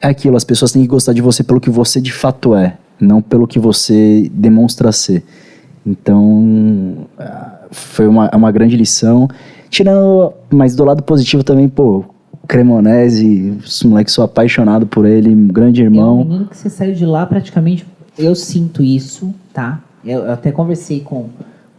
é 0.01 0.07
aquilo, 0.07 0.37
as 0.37 0.43
pessoas 0.43 0.71
têm 0.71 0.81
que 0.81 0.87
gostar 0.87 1.13
de 1.13 1.21
você 1.21 1.43
pelo 1.43 1.59
que 1.59 1.69
você 1.69 1.99
de 1.99 2.11
fato 2.11 2.55
é, 2.55 2.77
não 2.99 3.21
pelo 3.21 3.47
que 3.47 3.59
você 3.59 4.29
demonstra 4.33 4.91
ser. 4.91 5.23
Então, 5.85 7.07
foi 7.71 8.07
uma, 8.07 8.29
uma 8.35 8.51
grande 8.51 8.75
lição. 8.75 9.27
Tirando, 9.69 10.33
mas 10.49 10.75
do 10.75 10.83
lado 10.83 11.03
positivo 11.03 11.43
também, 11.43 11.67
pô, 11.67 12.05
Cremonese, 12.47 13.57
esse 13.65 13.85
moleque, 13.85 14.11
sou 14.11 14.23
apaixonado 14.23 14.87
por 14.87 15.05
ele, 15.05 15.29
um 15.29 15.47
grande 15.47 15.81
irmão. 15.81 16.19
É 16.19 16.21
um 16.21 16.25
menino 16.25 16.45
que 16.45 16.57
você 16.57 16.69
saiu 16.69 16.93
de 16.93 17.05
lá 17.05 17.25
praticamente, 17.25 17.85
eu 18.17 18.33
sinto 18.33 18.81
isso, 18.81 19.33
tá? 19.53 19.79
Eu, 20.05 20.21
eu 20.21 20.31
até 20.31 20.51
conversei 20.51 21.01
com, 21.01 21.27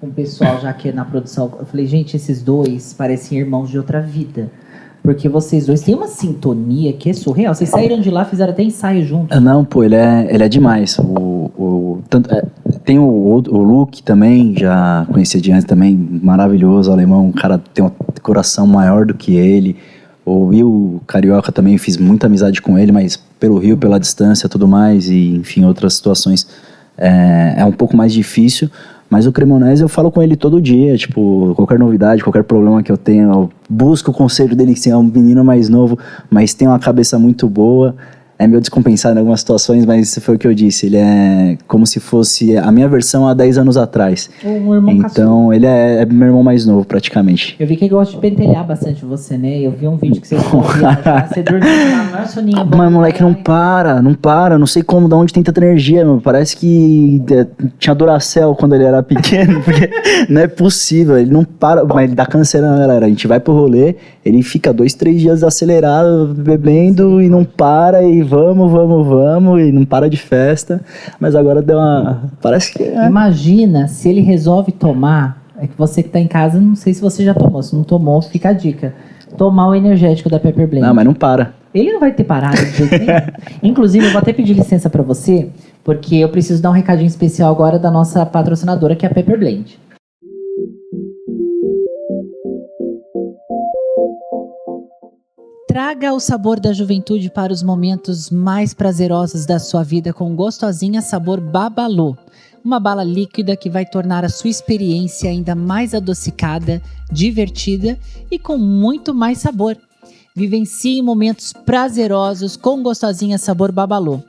com 0.01 0.07
o 0.07 0.11
pessoal 0.11 0.61
já 0.61 0.73
que 0.73 0.93
na 0.93 1.05
produção, 1.05 1.51
eu 1.59 1.67
falei, 1.67 1.87
gente, 1.87 2.17
esses 2.17 2.43
dois 2.43 2.93
parecem 2.93 3.39
irmãos 3.39 3.71
de 3.71 3.79
outra 3.79 4.01
vida. 4.01 4.51
Porque 5.03 5.29
vocês 5.29 5.65
dois 5.65 5.81
têm 5.81 5.95
uma 5.95 6.09
sintonia 6.09 6.93
que 6.93 7.09
é 7.09 7.13
surreal. 7.13 7.55
Vocês 7.55 7.71
saíram 7.71 8.01
de 8.01 8.11
lá, 8.11 8.25
fizeram 8.25 8.53
até 8.53 8.63
ensaio 8.63 9.07
juntos. 9.07 9.41
Não, 9.41 9.65
pô, 9.65 9.83
ele 9.83 9.95
é, 9.95 10.29
ele 10.29 10.43
é 10.43 10.49
demais. 10.49 10.99
O, 10.99 11.51
o, 11.57 12.03
tanto, 12.11 12.31
é, 12.35 12.45
tem 12.85 12.99
o, 12.99 13.05
o 13.07 13.63
Luke 13.63 14.03
também, 14.03 14.55
já 14.59 15.07
conhecia 15.11 15.41
de 15.41 15.53
antes 15.53 15.65
também, 15.65 15.97
maravilhoso, 16.23 16.93
alemão, 16.93 17.27
um 17.27 17.33
cara 17.33 17.59
tem 17.73 17.85
um 17.85 17.91
coração 18.21 18.67
maior 18.67 19.07
do 19.07 19.15
que 19.15 19.37
ele. 19.37 19.77
O 20.29 20.49
Will 20.49 21.01
Carioca 21.07 21.51
também 21.51 21.79
fiz 21.79 21.97
muita 21.97 22.27
amizade 22.27 22.61
com 22.61 22.79
ele, 22.79 22.93
mas 22.93 23.17
pelo 23.41 23.57
Rio, 23.57 23.79
pela 23.79 23.99
distância 23.99 24.47
tudo 24.47 24.69
mais, 24.69 25.09
e 25.09 25.37
enfim, 25.37 25.65
outras 25.65 25.95
situações 25.95 26.47
é, 26.99 27.55
é 27.57 27.65
um 27.65 27.73
pouco 27.73 27.97
mais 27.97 28.13
difícil. 28.13 28.71
Mas 29.09 29.27
o 29.27 29.33
Cremonese 29.33 29.81
eu 29.81 29.89
falo 29.89 30.13
com 30.13 30.23
ele 30.23 30.37
todo 30.37 30.61
dia, 30.61 30.95
tipo, 30.99 31.55
qualquer 31.57 31.79
novidade, 31.79 32.23
qualquer 32.23 32.45
problema 32.45 32.83
que 32.83 32.93
eu 32.93 32.99
tenha, 32.99 33.23
eu 33.23 33.49
busco 33.71 34.11
o 34.11 34.15
conselho 34.15 34.55
dele, 34.55 34.75
que 34.75 34.91
é 34.91 34.97
um 34.97 35.03
menino 35.03 35.43
mais 35.43 35.71
novo, 35.71 35.99
mas 36.29 36.53
tem 36.53 36.69
uma 36.69 36.79
cabeça 36.79 37.19
muito 37.19 37.49
boa 37.49 37.97
é 38.39 38.47
meio 38.47 38.61
descompensado 38.61 39.17
em 39.17 39.19
algumas 39.19 39.41
situações, 39.41 39.85
mas 39.85 40.17
foi 40.23 40.37
o 40.37 40.39
que 40.39 40.47
eu 40.47 40.55
disse. 40.55 40.87
Ele 40.87 40.97
é 40.97 41.59
como 41.67 41.85
se 41.85 41.99
fosse 41.99 42.57
a 42.57 42.71
minha 42.71 42.89
versão 42.89 43.27
há 43.27 43.35
10 43.35 43.59
anos 43.59 43.77
atrás. 43.77 44.31
Um 44.45 44.75
irmão 44.75 44.95
Então, 44.95 45.53
ele 45.53 45.67
é, 45.67 46.03
é, 46.03 46.07
meu 46.07 46.29
irmão 46.29 46.43
mais 46.45 46.65
novo, 46.65 46.85
praticamente. 46.85 47.57
Eu 47.59 47.67
vi 47.67 47.77
que 47.77 47.85
ele 47.85 47.91
gosta 47.91 48.15
de 48.15 48.21
pentelhar 48.21 48.65
bastante 48.65 49.05
você, 49.05 49.37
né? 49.37 49.59
Eu 49.59 49.73
vi 49.73 49.89
um 49.89 49.97
vídeo 49.97 50.21
que 50.21 50.29
você 50.29 50.37
viajar, 50.79 51.29
você 51.29 51.43
dormiu 51.43 51.69
na 51.69 52.05
maior 52.05 52.27
soninha. 52.29 52.65
Mas, 52.65 52.93
moleque, 52.93 53.23
não 53.23 53.35
para, 53.35 54.01
não 54.01 54.15
para. 54.15 54.57
Não 54.57 54.67
sei 54.67 54.85
como, 54.85 55.09
de 55.09 55.15
onde 55.17 55.33
tem 55.33 55.43
tanta 55.43 55.61
energia, 55.61 56.05
meu. 56.05 56.21
Parece 56.21 56.57
que 56.57 57.21
é, 57.33 57.47
tinha 57.77 57.95
Duracell 57.95 58.55
quando 58.55 58.77
ele 58.77 58.85
era 58.85 59.03
pequeno, 59.03 59.61
porque 59.67 59.91
não 60.29 60.43
é 60.43 60.47
possível. 60.47 61.19
Ele 61.19 61.33
não 61.33 61.43
para, 61.43 61.85
mas 61.85 62.05
ele 62.05 62.15
dá 62.15 62.25
canseira, 62.25 62.69
galera. 62.69 63.07
A 63.07 63.09
gente 63.09 63.27
vai 63.27 63.41
pro 63.41 63.53
rolê, 63.53 63.97
ele 64.25 64.45
fica 64.45 64.73
dois, 64.73 64.95
três 64.95 65.21
dias 65.21 65.43
acelerado, 65.43 66.33
bebendo 66.37 67.21
e 67.21 67.29
não 67.29 67.45
para 67.45 68.01
e 68.05 68.28
vamos, 68.29 68.71
vamos, 68.71 69.07
vamos, 69.07 69.61
e 69.63 69.73
não 69.73 69.85
para 69.85 70.09
de 70.09 70.17
festa. 70.17 70.81
Mas 71.19 71.35
agora 71.35 71.63
deu 71.63 71.79
uma. 71.79 72.31
Parece 72.41 72.73
que. 72.73 72.83
É. 72.83 73.07
Imagina 73.07 73.89
se 73.89 74.09
ele 74.09 74.21
resolve 74.21 74.73
tomar. 74.73 75.39
É 75.61 75.67
que 75.67 75.77
você 75.77 76.05
que 76.05 76.09
tá 76.09 76.21
em 76.21 76.29
casa, 76.29 76.61
não 76.61 76.77
sei 76.77 76.95
se 76.95 77.01
você 77.01 77.25
já 77.25 77.35
tomou. 77.35 77.61
Se 77.63 77.75
não 77.75 77.83
tomou, 77.83 78.23
fica 78.23 78.51
a 78.51 78.53
dica. 78.53 78.95
Tomar 79.37 79.69
o 79.69 79.75
energético 79.75 80.31
da 80.31 80.39
Pepper 80.39 80.69
Blend. 80.69 80.87
Não, 80.87 80.95
mas 80.95 81.05
não 81.05 81.15
para. 81.15 81.55
Ele 81.75 81.93
não 81.93 82.01
vai 82.01 82.13
ter 82.13 82.25
parado 82.25 82.57
de 82.57 82.71
jeito 82.71 82.99
nenhum. 82.99 83.21
Inclusive, 83.63 84.07
eu 84.07 84.13
vou 84.13 84.21
até 84.21 84.33
pedir 84.33 84.55
licença 84.55 84.89
para 84.89 85.03
você, 85.03 85.49
porque 85.85 86.17
eu 86.17 86.29
preciso 86.29 86.63
dar 86.63 86.71
um 86.71 86.75
recadinho 86.75 87.09
especial 87.09 87.53
agora 87.53 87.79
da 87.79 87.91
nossa 87.91 88.25
patrocinadora, 88.25 88.95
que 88.95 89.05
é 89.05 89.09
a 89.09 89.13
Pepper 89.13 89.39
Blend. 89.39 89.79
Traga 95.79 96.13
o 96.13 96.19
sabor 96.19 96.59
da 96.59 96.73
juventude 96.73 97.31
para 97.31 97.53
os 97.53 97.63
momentos 97.63 98.31
mais 98.31 98.75
prazerosos 98.75 99.47
da 99.47 99.61
sua 99.61 99.85
vida 99.85 100.13
com 100.13 100.35
gostosinha 100.35 101.01
sabor 101.01 101.41
Babalu. 101.41 102.19
Uma 102.65 102.81
bala 102.81 103.05
líquida 103.05 103.57
que 103.57 103.71
vai 103.71 103.87
tornar 103.87 104.25
a 104.25 104.29
sua 104.29 104.51
experiência 104.51 105.31
ainda 105.31 105.55
mais 105.55 105.95
adocicada, 105.95 106.83
divertida 107.13 107.97
e 108.29 108.41
com 108.41 108.59
muito 108.59 109.15
mais 109.15 109.39
sabor. 109.39 109.77
Vivencie 110.35 111.01
momentos 111.01 111.53
prazerosos 111.53 112.57
com 112.57 112.83
gostosinha 112.83 113.39
sabor 113.39 113.71
Babalu. 113.71 114.21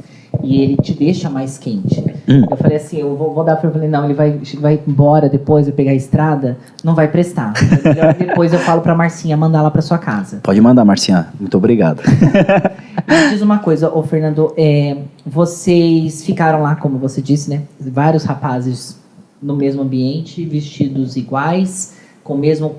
E 0.43 0.62
ele 0.62 0.78
te 0.78 0.93
deixa 0.93 1.30
mais 1.30 1.58
quente. 1.58 2.04
Hum. 2.28 2.45
Eu 2.49 2.58
falei 2.58 2.78
assim, 2.78 2.97
eu 2.97 3.15
vou, 3.15 3.34
vou 3.34 3.43
dar 3.43 3.56
para 3.56 3.69
ele, 3.78 3.88
não, 3.88 4.06
ele 4.06 4.13
vai, 4.13 4.39
vai 4.60 4.80
embora 4.88 5.28
depois, 5.28 5.65
vai 5.65 5.75
pegar 5.75 5.91
a 5.91 5.95
estrada, 5.95 6.58
não 6.84 6.95
vai 6.95 7.08
prestar. 7.08 7.54
depois 8.17 8.54
eu 8.54 8.60
falo 8.60 8.82
para 8.82 8.95
Marcinha 8.95 9.36
mandar 9.36 9.62
lá 9.62 9.71
para 9.71 9.82
sua 9.82 9.97
casa. 9.97 10.39
Pode 10.43 10.62
mandar, 10.62 10.86
Marcinha. 10.86 11.28
Muito 11.39 11.58
obrigado. 11.58 12.02
Me 13.08 13.30
diz 13.32 13.41
uma 13.41 13.60
coisa, 13.60 13.91
ô 13.93 14.04
Fernando, 14.04 14.54
é, 14.58 14.97
vocês 15.25 16.23
ficaram 16.23 16.62
lá, 16.62 16.75
como 16.75 16.97
você 16.97 17.21
disse, 17.21 17.49
né? 17.49 17.63
Vários 17.80 18.23
rapazes 18.23 18.99
no 19.41 19.56
mesmo 19.56 19.82
ambiente, 19.82 20.45
vestidos 20.45 21.15
iguais, 21.15 21.95
com 22.23 22.36
o 22.36 22.38
mesmo 22.38 22.75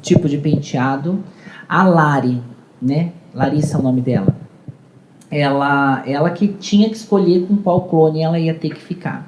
tipo 0.00 0.28
de 0.28 0.38
penteado. 0.38 1.18
A 1.68 1.82
Lari, 1.84 2.40
né? 2.80 3.12
Larissa 3.34 3.76
é 3.76 3.80
o 3.80 3.82
nome 3.82 4.00
dela 4.00 4.41
ela, 5.32 6.02
ela 6.06 6.30
que 6.30 6.46
tinha 6.46 6.90
que 6.90 6.96
escolher 6.96 7.46
com 7.46 7.56
qual 7.56 7.88
clone 7.88 8.20
ela 8.20 8.38
ia 8.38 8.52
ter 8.52 8.74
que 8.74 8.80
ficar. 8.80 9.26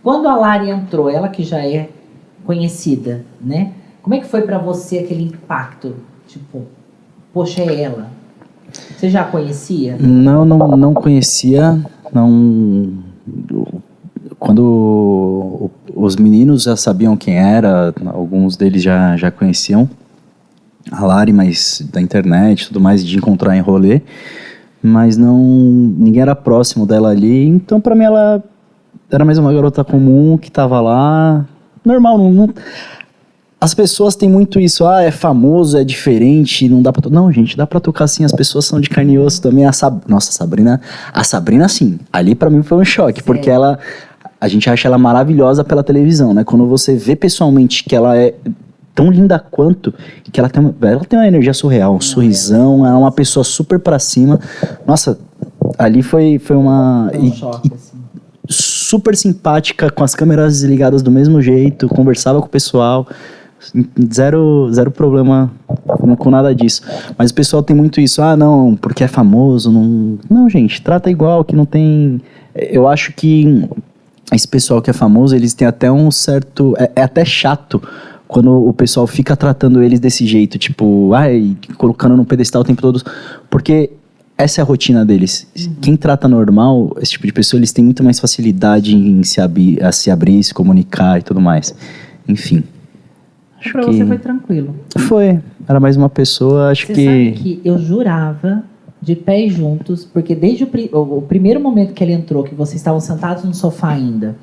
Quando 0.00 0.28
a 0.28 0.36
Lari 0.36 0.70
entrou, 0.70 1.10
ela 1.10 1.28
que 1.28 1.42
já 1.42 1.58
é 1.66 1.88
conhecida, 2.44 3.24
né? 3.40 3.72
Como 4.00 4.14
é 4.14 4.20
que 4.20 4.26
foi 4.26 4.42
para 4.42 4.58
você 4.58 4.98
aquele 4.98 5.24
impacto? 5.24 5.96
Tipo, 6.28 6.62
poxa, 7.32 7.62
é 7.62 7.82
ela. 7.82 8.10
Você 8.70 9.10
já 9.10 9.24
conhecia? 9.24 9.96
Não, 9.98 10.44
não, 10.44 10.76
não 10.76 10.94
conhecia. 10.94 11.84
Não. 12.12 12.92
Quando 14.38 15.70
os 15.94 16.16
meninos 16.16 16.64
já 16.64 16.76
sabiam 16.76 17.16
quem 17.16 17.36
era, 17.36 17.92
alguns 18.06 18.56
deles 18.56 18.82
já, 18.82 19.16
já 19.16 19.30
conheciam 19.30 19.88
a 20.92 21.04
Lari, 21.04 21.32
mas 21.32 21.82
da 21.92 22.00
internet, 22.00 22.68
tudo 22.68 22.80
mais, 22.80 23.04
de 23.04 23.16
encontrar 23.16 23.56
em 23.56 23.60
rolê 23.60 24.02
mas 24.86 25.16
não 25.16 25.38
ninguém 25.38 26.20
era 26.20 26.36
próximo 26.36 26.86
dela 26.86 27.08
ali, 27.08 27.46
então 27.46 27.80
para 27.80 27.94
mim 27.94 28.04
ela 28.04 28.44
era 29.10 29.24
mais 29.24 29.38
uma 29.38 29.50
garota 29.50 29.82
comum 29.82 30.36
que 30.36 30.50
tava 30.50 30.78
lá, 30.80 31.46
normal, 31.82 32.18
não, 32.18 32.30
não, 32.30 32.54
as 33.64 33.72
pessoas 33.72 34.14
têm 34.14 34.28
muito 34.28 34.60
isso, 34.60 34.86
ah, 34.86 35.00
é 35.00 35.10
famoso, 35.10 35.78
é 35.78 35.82
diferente, 35.82 36.68
não 36.68 36.82
dá 36.82 36.92
pra 36.92 37.08
Não, 37.08 37.32
gente, 37.32 37.56
dá 37.56 37.66
pra 37.66 37.80
tocar 37.80 38.04
assim, 38.04 38.22
as 38.22 38.32
pessoas 38.32 38.66
são 38.66 38.78
de 38.78 38.90
carne 38.90 39.14
e 39.14 39.18
osso 39.18 39.40
também. 39.40 39.64
A 39.64 39.72
Sab... 39.72 40.02
Nossa, 40.06 40.28
a 40.28 40.32
Sabrina, 40.34 40.82
a 41.10 41.24
Sabrina 41.24 41.66
sim, 41.66 41.98
ali 42.12 42.34
para 42.34 42.50
mim 42.50 42.62
foi 42.62 42.76
um 42.76 42.84
choque, 42.84 43.20
Sim. 43.20 43.24
porque 43.24 43.48
ela, 43.48 43.78
a 44.38 44.48
gente 44.48 44.68
acha 44.68 44.86
ela 44.86 44.98
maravilhosa 44.98 45.64
pela 45.64 45.82
televisão, 45.82 46.34
né? 46.34 46.44
Quando 46.44 46.66
você 46.66 46.94
vê 46.94 47.16
pessoalmente 47.16 47.84
que 47.84 47.96
ela 47.96 48.14
é 48.18 48.34
tão 48.94 49.10
linda 49.10 49.38
quanto 49.38 49.92
que 50.30 50.38
ela 50.38 50.48
tem 50.48 50.62
uma, 50.62 50.74
ela 50.82 51.04
tem 51.04 51.18
uma 51.18 51.26
energia 51.26 51.52
surreal, 51.52 51.96
um 51.96 52.00
sorrisão, 52.00 52.86
é 52.86 52.92
uma 52.92 53.10
pessoa 53.10 53.42
super 53.42 53.78
para 53.78 53.98
cima. 53.98 54.38
Nossa, 54.86 55.18
ali 55.78 56.02
foi 56.02 56.38
foi 56.38 56.56
uma 56.56 57.10
um 57.14 57.24
e, 57.24 57.32
choque, 57.32 57.68
e, 57.68 57.74
assim. 57.74 57.96
super 58.48 59.16
simpática, 59.16 59.90
com 59.90 60.04
as 60.04 60.14
câmeras 60.14 60.62
ligadas 60.62 61.02
do 61.02 61.10
mesmo 61.10 61.42
jeito, 61.42 61.88
conversava 61.88 62.40
com 62.40 62.46
o 62.46 62.50
pessoal. 62.50 63.06
Zero, 64.12 64.70
zero 64.74 64.90
problema 64.90 65.50
com, 65.86 66.14
com 66.14 66.30
nada 66.30 66.54
disso. 66.54 66.82
Mas 67.16 67.30
o 67.30 67.34
pessoal 67.34 67.62
tem 67.62 67.74
muito 67.74 67.98
isso. 67.98 68.20
Ah, 68.20 68.36
não, 68.36 68.76
porque 68.76 69.02
é 69.02 69.08
famoso. 69.08 69.72
Não, 69.72 70.18
não 70.28 70.50
gente, 70.50 70.82
trata 70.82 71.10
igual, 71.10 71.42
que 71.42 71.56
não 71.56 71.64
tem. 71.64 72.20
Eu 72.54 72.86
acho 72.86 73.14
que 73.14 73.66
esse 74.30 74.46
pessoal 74.46 74.82
que 74.82 74.90
é 74.90 74.92
famoso, 74.92 75.34
eles 75.34 75.54
têm 75.54 75.66
até 75.66 75.90
um 75.90 76.10
certo. 76.10 76.74
É, 76.78 76.92
é 76.96 77.02
até 77.02 77.24
chato 77.24 77.80
quando 78.34 78.50
o 78.50 78.72
pessoal 78.72 79.06
fica 79.06 79.36
tratando 79.36 79.80
eles 79.80 80.00
desse 80.00 80.26
jeito, 80.26 80.58
tipo, 80.58 81.14
ai, 81.14 81.56
colocando 81.78 82.16
no 82.16 82.24
pedestal 82.24 82.62
o 82.62 82.64
tempo 82.64 82.82
todo. 82.82 83.00
Porque 83.48 83.90
essa 84.36 84.60
é 84.60 84.62
a 84.62 84.64
rotina 84.64 85.04
deles. 85.04 85.46
Uhum. 85.56 85.74
Quem 85.80 85.96
trata 85.96 86.26
normal, 86.26 86.96
esse 87.00 87.12
tipo 87.12 87.28
de 87.28 87.32
pessoa, 87.32 87.60
eles 87.60 87.72
têm 87.72 87.84
muito 87.84 88.02
mais 88.02 88.18
facilidade 88.18 88.96
em 88.96 89.22
se, 89.22 89.40
abrir, 89.40 89.80
a 89.80 89.92
se 89.92 90.10
abrir, 90.10 90.42
se 90.42 90.52
comunicar 90.52 91.20
e 91.20 91.22
tudo 91.22 91.40
mais. 91.40 91.76
Enfim. 92.26 92.64
Acho 93.60 93.70
pra 93.70 93.84
que... 93.84 93.92
você 93.92 94.04
foi 94.04 94.18
tranquilo. 94.18 94.74
Foi. 94.98 95.38
Era 95.68 95.78
mais 95.78 95.96
uma 95.96 96.10
pessoa, 96.10 96.70
acho 96.70 96.88
você 96.88 96.92
que. 96.92 97.04
Sabe 97.04 97.32
que 97.34 97.60
eu 97.64 97.78
jurava 97.78 98.64
de 99.00 99.14
pés 99.14 99.52
juntos, 99.52 100.04
porque 100.04 100.34
desde 100.34 100.64
o, 100.64 100.68
o, 100.92 101.18
o, 101.18 101.22
primeiro 101.22 101.60
momento 101.60 101.94
que 101.94 102.02
ele 102.02 102.12
entrou, 102.12 102.42
que 102.42 102.54
vocês 102.54 102.80
estavam 102.80 102.98
sentados 102.98 103.44
no 103.44 103.54
sofá 103.54 103.90
ainda, 103.90 104.34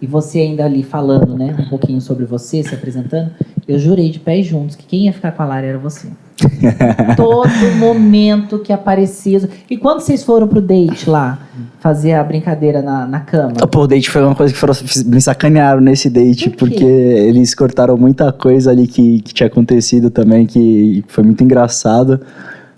e 0.00 0.06
você 0.06 0.40
ainda 0.40 0.64
ali 0.64 0.82
falando, 0.82 1.36
né, 1.36 1.56
um 1.58 1.68
pouquinho 1.68 2.00
sobre 2.00 2.24
você, 2.24 2.62
se 2.62 2.74
apresentando, 2.74 3.30
eu 3.66 3.78
jurei 3.78 4.10
de 4.10 4.20
pés 4.20 4.46
juntos 4.46 4.76
que 4.76 4.86
quem 4.86 5.06
ia 5.06 5.12
ficar 5.12 5.32
com 5.32 5.42
a 5.42 5.46
Lara 5.46 5.66
era 5.66 5.78
você. 5.78 6.08
Todo 7.16 7.76
momento 7.78 8.58
que 8.58 8.72
aparecia. 8.72 9.48
E 9.70 9.76
quando 9.76 10.00
vocês 10.00 10.22
foram 10.22 10.46
pro 10.46 10.60
date 10.60 11.08
lá, 11.08 11.38
fazer 11.80 12.12
a 12.12 12.22
brincadeira 12.22 12.82
na, 12.82 13.06
na 13.06 13.20
cama? 13.20 13.54
Pô, 13.70 13.80
o 13.80 13.86
date 13.86 14.10
foi 14.10 14.22
uma 14.22 14.34
coisa 14.34 14.52
que 14.52 14.58
foram, 14.58 14.74
me 15.06 15.20
sacanearam 15.20 15.80
nesse 15.80 16.10
date, 16.10 16.50
Por 16.50 16.68
porque 16.68 16.84
eles 16.84 17.54
cortaram 17.54 17.96
muita 17.96 18.30
coisa 18.32 18.70
ali 18.70 18.86
que, 18.86 19.20
que 19.20 19.32
tinha 19.32 19.46
acontecido 19.46 20.10
também, 20.10 20.46
que 20.46 21.02
foi 21.08 21.24
muito 21.24 21.42
engraçado. 21.42 22.20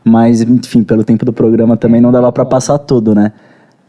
Mas, 0.05 0.41
enfim, 0.41 0.83
pelo 0.85 1.05
tempo 1.05 1.25
do 1.25 1.33
programa 1.33 1.77
também 1.77 2.01
não 2.01 2.13
dava 2.13 2.31
para 2.33 2.45
passar 2.45 2.79
tudo, 2.79 3.15
né? 3.15 3.33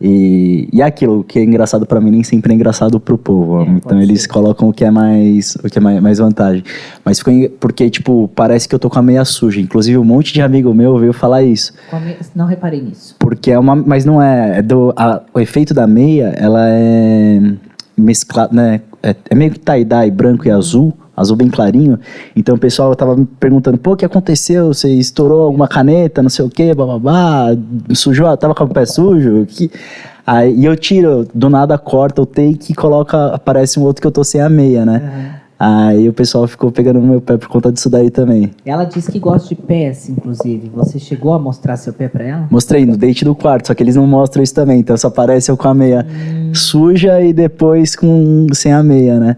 E, 0.01 0.69
e 0.71 0.81
aquilo 0.81 1.23
que 1.23 1.39
é 1.39 1.43
engraçado 1.43 1.85
para 1.85 1.99
mim 1.99 2.11
nem 2.11 2.23
sempre 2.23 2.53
é 2.53 2.55
engraçado 2.55 2.99
pro 2.99 3.17
povo. 3.17 3.63
É, 3.63 3.69
então 3.69 4.01
eles 4.01 4.21
ser. 4.21 4.29
colocam 4.29 4.69
o 4.69 4.73
que 4.73 4.85
é 4.85 4.91
mais 4.91 5.55
o 5.55 5.69
que 5.69 5.77
é 5.77 5.81
mais, 5.81 6.01
mais 6.01 6.17
vantagem. 6.19 6.63
Mas 7.03 7.19
ficou 7.19 7.33
porque 7.59 7.89
tipo, 7.89 8.29
parece 8.33 8.67
que 8.67 8.73
eu 8.73 8.79
tô 8.79 8.89
com 8.89 8.99
a 8.99 9.01
meia 9.01 9.25
suja. 9.25 9.59
Inclusive 9.59 9.97
um 9.97 10.05
monte 10.05 10.33
de 10.33 10.41
amigo 10.41 10.73
meu 10.73 10.97
veio 10.97 11.13
falar 11.13 11.43
isso. 11.43 11.73
Não 12.35 12.45
reparei 12.45 12.81
nisso. 12.81 13.15
Porque 13.19 13.51
é 13.51 13.59
uma, 13.59 13.75
mas 13.75 14.05
não 14.05 14.21
é, 14.21 14.59
é 14.59 14.61
do 14.61 14.93
a, 14.95 15.21
o 15.33 15.39
efeito 15.39 15.73
da 15.73 15.85
meia, 15.85 16.33
ela 16.37 16.65
é 16.67 17.41
mesclada, 17.97 18.53
né? 18.53 18.81
É, 19.03 19.15
é 19.29 19.35
meio 19.35 19.51
que 19.51 19.59
tie-dye 19.59 20.11
branco 20.11 20.47
e 20.47 20.51
azul 20.51 20.93
azul 21.19 21.35
bem 21.35 21.49
clarinho. 21.49 21.99
Então 22.35 22.55
o 22.55 22.57
pessoal 22.57 22.95
tava 22.95 23.15
me 23.15 23.25
perguntando, 23.25 23.77
pô, 23.77 23.91
o 23.91 23.95
que 23.97 24.05
aconteceu? 24.05 24.73
Você 24.73 24.89
estourou 24.89 25.41
alguma 25.41 25.67
caneta, 25.67 26.21
não 26.23 26.29
sei 26.29 26.45
o 26.45 26.49
quê, 26.49 26.73
bababá, 26.73 27.47
sujou, 27.93 28.35
tava 28.37 28.55
com 28.55 28.63
o 28.63 28.69
pé 28.69 28.85
sujo? 28.85 29.45
Que... 29.45 29.69
Aí 30.25 30.55
e 30.55 30.65
eu 30.65 30.75
tiro, 30.75 31.27
do 31.33 31.49
nada 31.49 31.77
corta 31.77 32.21
o 32.21 32.25
take 32.25 32.71
e 32.71 32.75
coloca, 32.75 33.27
aparece 33.27 33.79
um 33.79 33.83
outro 33.83 34.01
que 34.01 34.07
eu 34.07 34.11
tô 34.11 34.23
sem 34.23 34.39
a 34.39 34.49
meia, 34.49 34.85
né? 34.85 35.01
Uhum. 35.03 35.39
Aí 35.59 36.07
o 36.07 36.13
pessoal 36.13 36.47
ficou 36.47 36.71
pegando 36.71 37.01
no 37.01 37.07
meu 37.07 37.19
pé 37.19 37.35
por 37.35 37.49
conta 37.49 37.69
disso 37.69 37.89
daí 37.89 38.09
também. 38.09 38.51
Ela 38.65 38.85
disse 38.85 39.11
que 39.11 39.19
gosta 39.19 39.49
de 39.49 39.55
pés, 39.55 40.07
inclusive. 40.07 40.71
Você 40.73 40.99
chegou 40.99 41.33
a 41.33 41.39
mostrar 41.39 41.75
seu 41.75 41.91
pé 41.91 42.07
pra 42.07 42.23
ela? 42.23 42.47
Mostrei 42.49 42.85
no 42.85 42.95
date 42.95 43.25
do 43.25 43.35
quarto, 43.35 43.67
só 43.67 43.73
que 43.73 43.83
eles 43.83 43.97
não 43.97 44.07
mostram 44.07 44.41
isso 44.41 44.55
também. 44.55 44.79
Então 44.79 44.95
só 44.95 45.09
aparece 45.09 45.51
eu 45.51 45.57
com 45.57 45.67
a 45.67 45.73
meia 45.73 46.07
hum. 46.09 46.55
suja 46.55 47.19
e 47.21 47.33
depois 47.33 47.93
com 47.93 48.47
sem 48.53 48.71
a 48.71 48.81
meia, 48.81 49.19
né? 49.19 49.35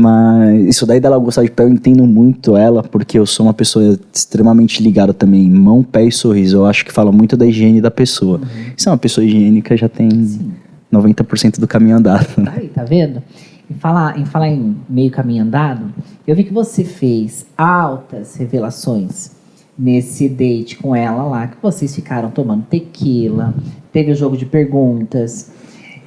Mas 0.00 0.66
isso 0.66 0.86
daí 0.86 0.98
dela 0.98 1.18
gostar 1.18 1.42
de 1.42 1.50
pé, 1.50 1.64
eu 1.64 1.68
entendo 1.68 2.06
muito 2.06 2.56
ela, 2.56 2.82
porque 2.82 3.18
eu 3.18 3.26
sou 3.26 3.46
uma 3.46 3.52
pessoa 3.52 3.98
extremamente 4.12 4.82
ligada 4.82 5.12
também 5.12 5.48
mão, 5.50 5.82
pé 5.82 6.04
e 6.04 6.12
sorriso. 6.12 6.56
Eu 6.58 6.66
acho 6.66 6.84
que 6.86 6.92
fala 6.92 7.12
muito 7.12 7.36
da 7.36 7.46
higiene 7.46 7.80
da 7.80 7.90
pessoa. 7.90 8.38
Uhum. 8.38 8.72
Se 8.76 8.88
é 8.88 8.90
uma 8.90 8.98
pessoa 8.98 9.24
higiênica, 9.24 9.76
já 9.76 9.88
tem 9.88 10.10
Sim. 10.10 10.52
90% 10.90 11.60
do 11.60 11.68
caminho 11.68 11.96
andado. 11.96 12.26
Né? 12.38 12.52
Aí, 12.56 12.68
tá 12.68 12.82
vendo? 12.82 13.22
Em 13.70 13.74
falar, 13.74 14.18
em 14.18 14.24
falar 14.24 14.48
em 14.48 14.74
meio 14.88 15.10
caminho 15.10 15.44
andado, 15.44 15.92
eu 16.26 16.34
vi 16.34 16.44
que 16.44 16.52
você 16.52 16.82
fez 16.82 17.46
altas 17.56 18.36
revelações 18.36 19.32
nesse 19.78 20.28
date 20.28 20.76
com 20.76 20.96
ela 20.96 21.22
lá, 21.24 21.46
que 21.46 21.56
vocês 21.62 21.94
ficaram 21.94 22.30
tomando 22.30 22.64
tequila, 22.64 23.54
teve 23.92 24.12
o 24.12 24.14
jogo 24.14 24.36
de 24.36 24.46
perguntas. 24.46 25.50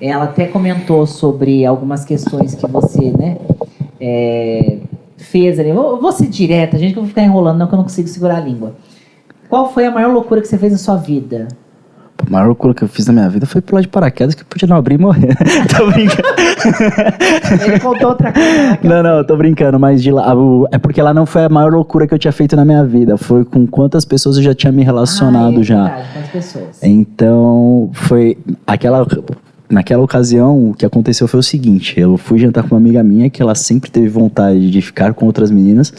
Ela 0.02 0.26
até 0.26 0.48
comentou 0.48 1.06
sobre 1.08 1.66
algumas 1.66 2.04
questões 2.04 2.54
que 2.54 2.68
você, 2.68 3.12
né, 3.12 3.38
é, 4.06 4.80
fez 5.18 5.58
ali. 5.58 5.72
Vou, 5.72 6.00
vou 6.02 6.12
ser 6.12 6.28
direta, 6.28 6.78
gente, 6.78 6.92
que 6.92 7.00
eu 7.00 7.04
vou 7.04 7.10
ficar 7.10 7.24
enrolando, 7.24 7.58
não, 7.58 7.68
que 7.68 7.74
eu 7.74 7.78
não 7.78 7.84
consigo 7.84 8.08
segurar 8.10 8.38
a 8.38 8.42
língua. 8.42 8.76
Qual 9.48 9.72
foi 9.72 9.86
a 9.86 9.92
maior 9.92 10.12
loucura 10.12 10.42
que 10.42 10.48
você 10.48 10.58
fez 10.58 10.74
na 10.74 10.78
sua 10.78 10.98
vida? 10.98 11.48
A 12.26 12.30
maior 12.30 12.48
loucura 12.48 12.74
que 12.74 12.84
eu 12.84 12.88
fiz 12.88 13.08
na 13.08 13.14
minha 13.14 13.30
vida 13.30 13.46
foi 13.46 13.62
pular 13.62 13.82
de 13.82 13.88
paraquedas 13.88 14.36
que 14.36 14.44
podia 14.44 14.68
não 14.68 14.76
abrir 14.76 14.96
e 14.96 14.98
morrer. 14.98 15.36
tô 15.76 15.90
brincando. 15.92 16.28
Ele 17.66 17.80
contou 17.80 18.10
outra 18.10 18.32
coisa. 18.32 18.80
Não, 18.84 19.04
não, 19.04 19.24
tô 19.24 19.36
brincando, 19.36 19.80
mas 19.80 20.02
de 20.02 20.12
lá. 20.12 20.34
É 20.72 20.78
porque 20.78 21.02
lá 21.02 21.14
não 21.14 21.26
foi 21.26 21.46
a 21.46 21.50
maior 21.50 21.72
loucura 21.72 22.08
que 22.08 22.14
eu 22.14 22.20
tinha 22.20 22.32
feito 22.32 22.56
na 22.56 22.66
minha 22.66 22.84
vida. 22.86 23.18
Foi 23.18 23.44
com 23.44 23.66
quantas 23.68 24.06
pessoas 24.06 24.38
eu 24.38 24.44
já 24.44 24.54
tinha 24.54 24.72
me 24.72 24.84
relacionado 24.84 25.58
ah, 25.58 25.62
é 25.62 25.64
já. 25.64 25.84
Verdade, 25.84 26.08
quantas 26.14 26.30
pessoas. 26.30 26.84
Então, 26.84 27.90
foi 27.94 28.38
aquela 28.66 29.06
naquela 29.74 30.04
ocasião, 30.04 30.70
o 30.70 30.74
que 30.74 30.86
aconteceu 30.86 31.28
foi 31.28 31.40
o 31.40 31.44
seguinte: 31.44 32.00
eu 32.00 32.18
fui 32.18 32.40
jantar 32.40 32.64
com 32.64 32.76
uma 32.76 32.78
amiga 32.78 33.04
minha 33.04 33.30
que 33.30 33.42
ela 33.42 33.56
sempre 33.56 33.90
teve 33.90 34.08
vontade 34.08 34.70
de 34.70 34.82
ficar 34.82 35.14
com 35.14 35.26
outras 35.26 35.52
meninas, 35.52 35.94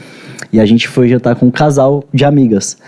e 0.52 0.60
a 0.60 0.66
gente 0.66 0.88
foi 0.88 1.08
jantar 1.08 1.36
com 1.36 1.46
um 1.46 1.50
casal 1.50 2.04
de 2.12 2.24
amigas. 2.24 2.78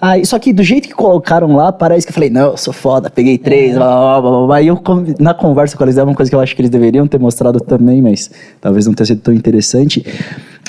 Aí, 0.00 0.26
só 0.26 0.36
que 0.36 0.52
do 0.52 0.64
jeito 0.64 0.88
que 0.88 0.94
colocaram 0.94 1.54
lá, 1.54 1.70
parece 1.70 2.04
que 2.04 2.10
eu 2.10 2.14
falei, 2.14 2.28
não, 2.28 2.56
sou 2.56 2.72
foda, 2.72 3.08
peguei 3.08 3.38
três, 3.38 3.76
blá, 3.76 4.20
blá, 4.20 4.30
blá, 4.30 4.46
blá. 4.46 4.60
E 4.60 4.66
eu, 4.66 4.82
na 5.20 5.32
conversa 5.32 5.76
com 5.76 5.84
eles, 5.84 5.96
é 5.96 6.02
uma 6.02 6.12
coisa 6.12 6.28
que 6.28 6.34
eu 6.34 6.40
acho 6.40 6.56
que 6.56 6.60
eles 6.60 6.70
deveriam 6.72 7.06
ter 7.06 7.20
mostrado 7.20 7.60
também, 7.60 8.02
mas 8.02 8.28
talvez 8.60 8.84
não 8.84 8.94
tenha 8.94 9.06
sido 9.06 9.20
tão 9.20 9.32
interessante. 9.32 10.04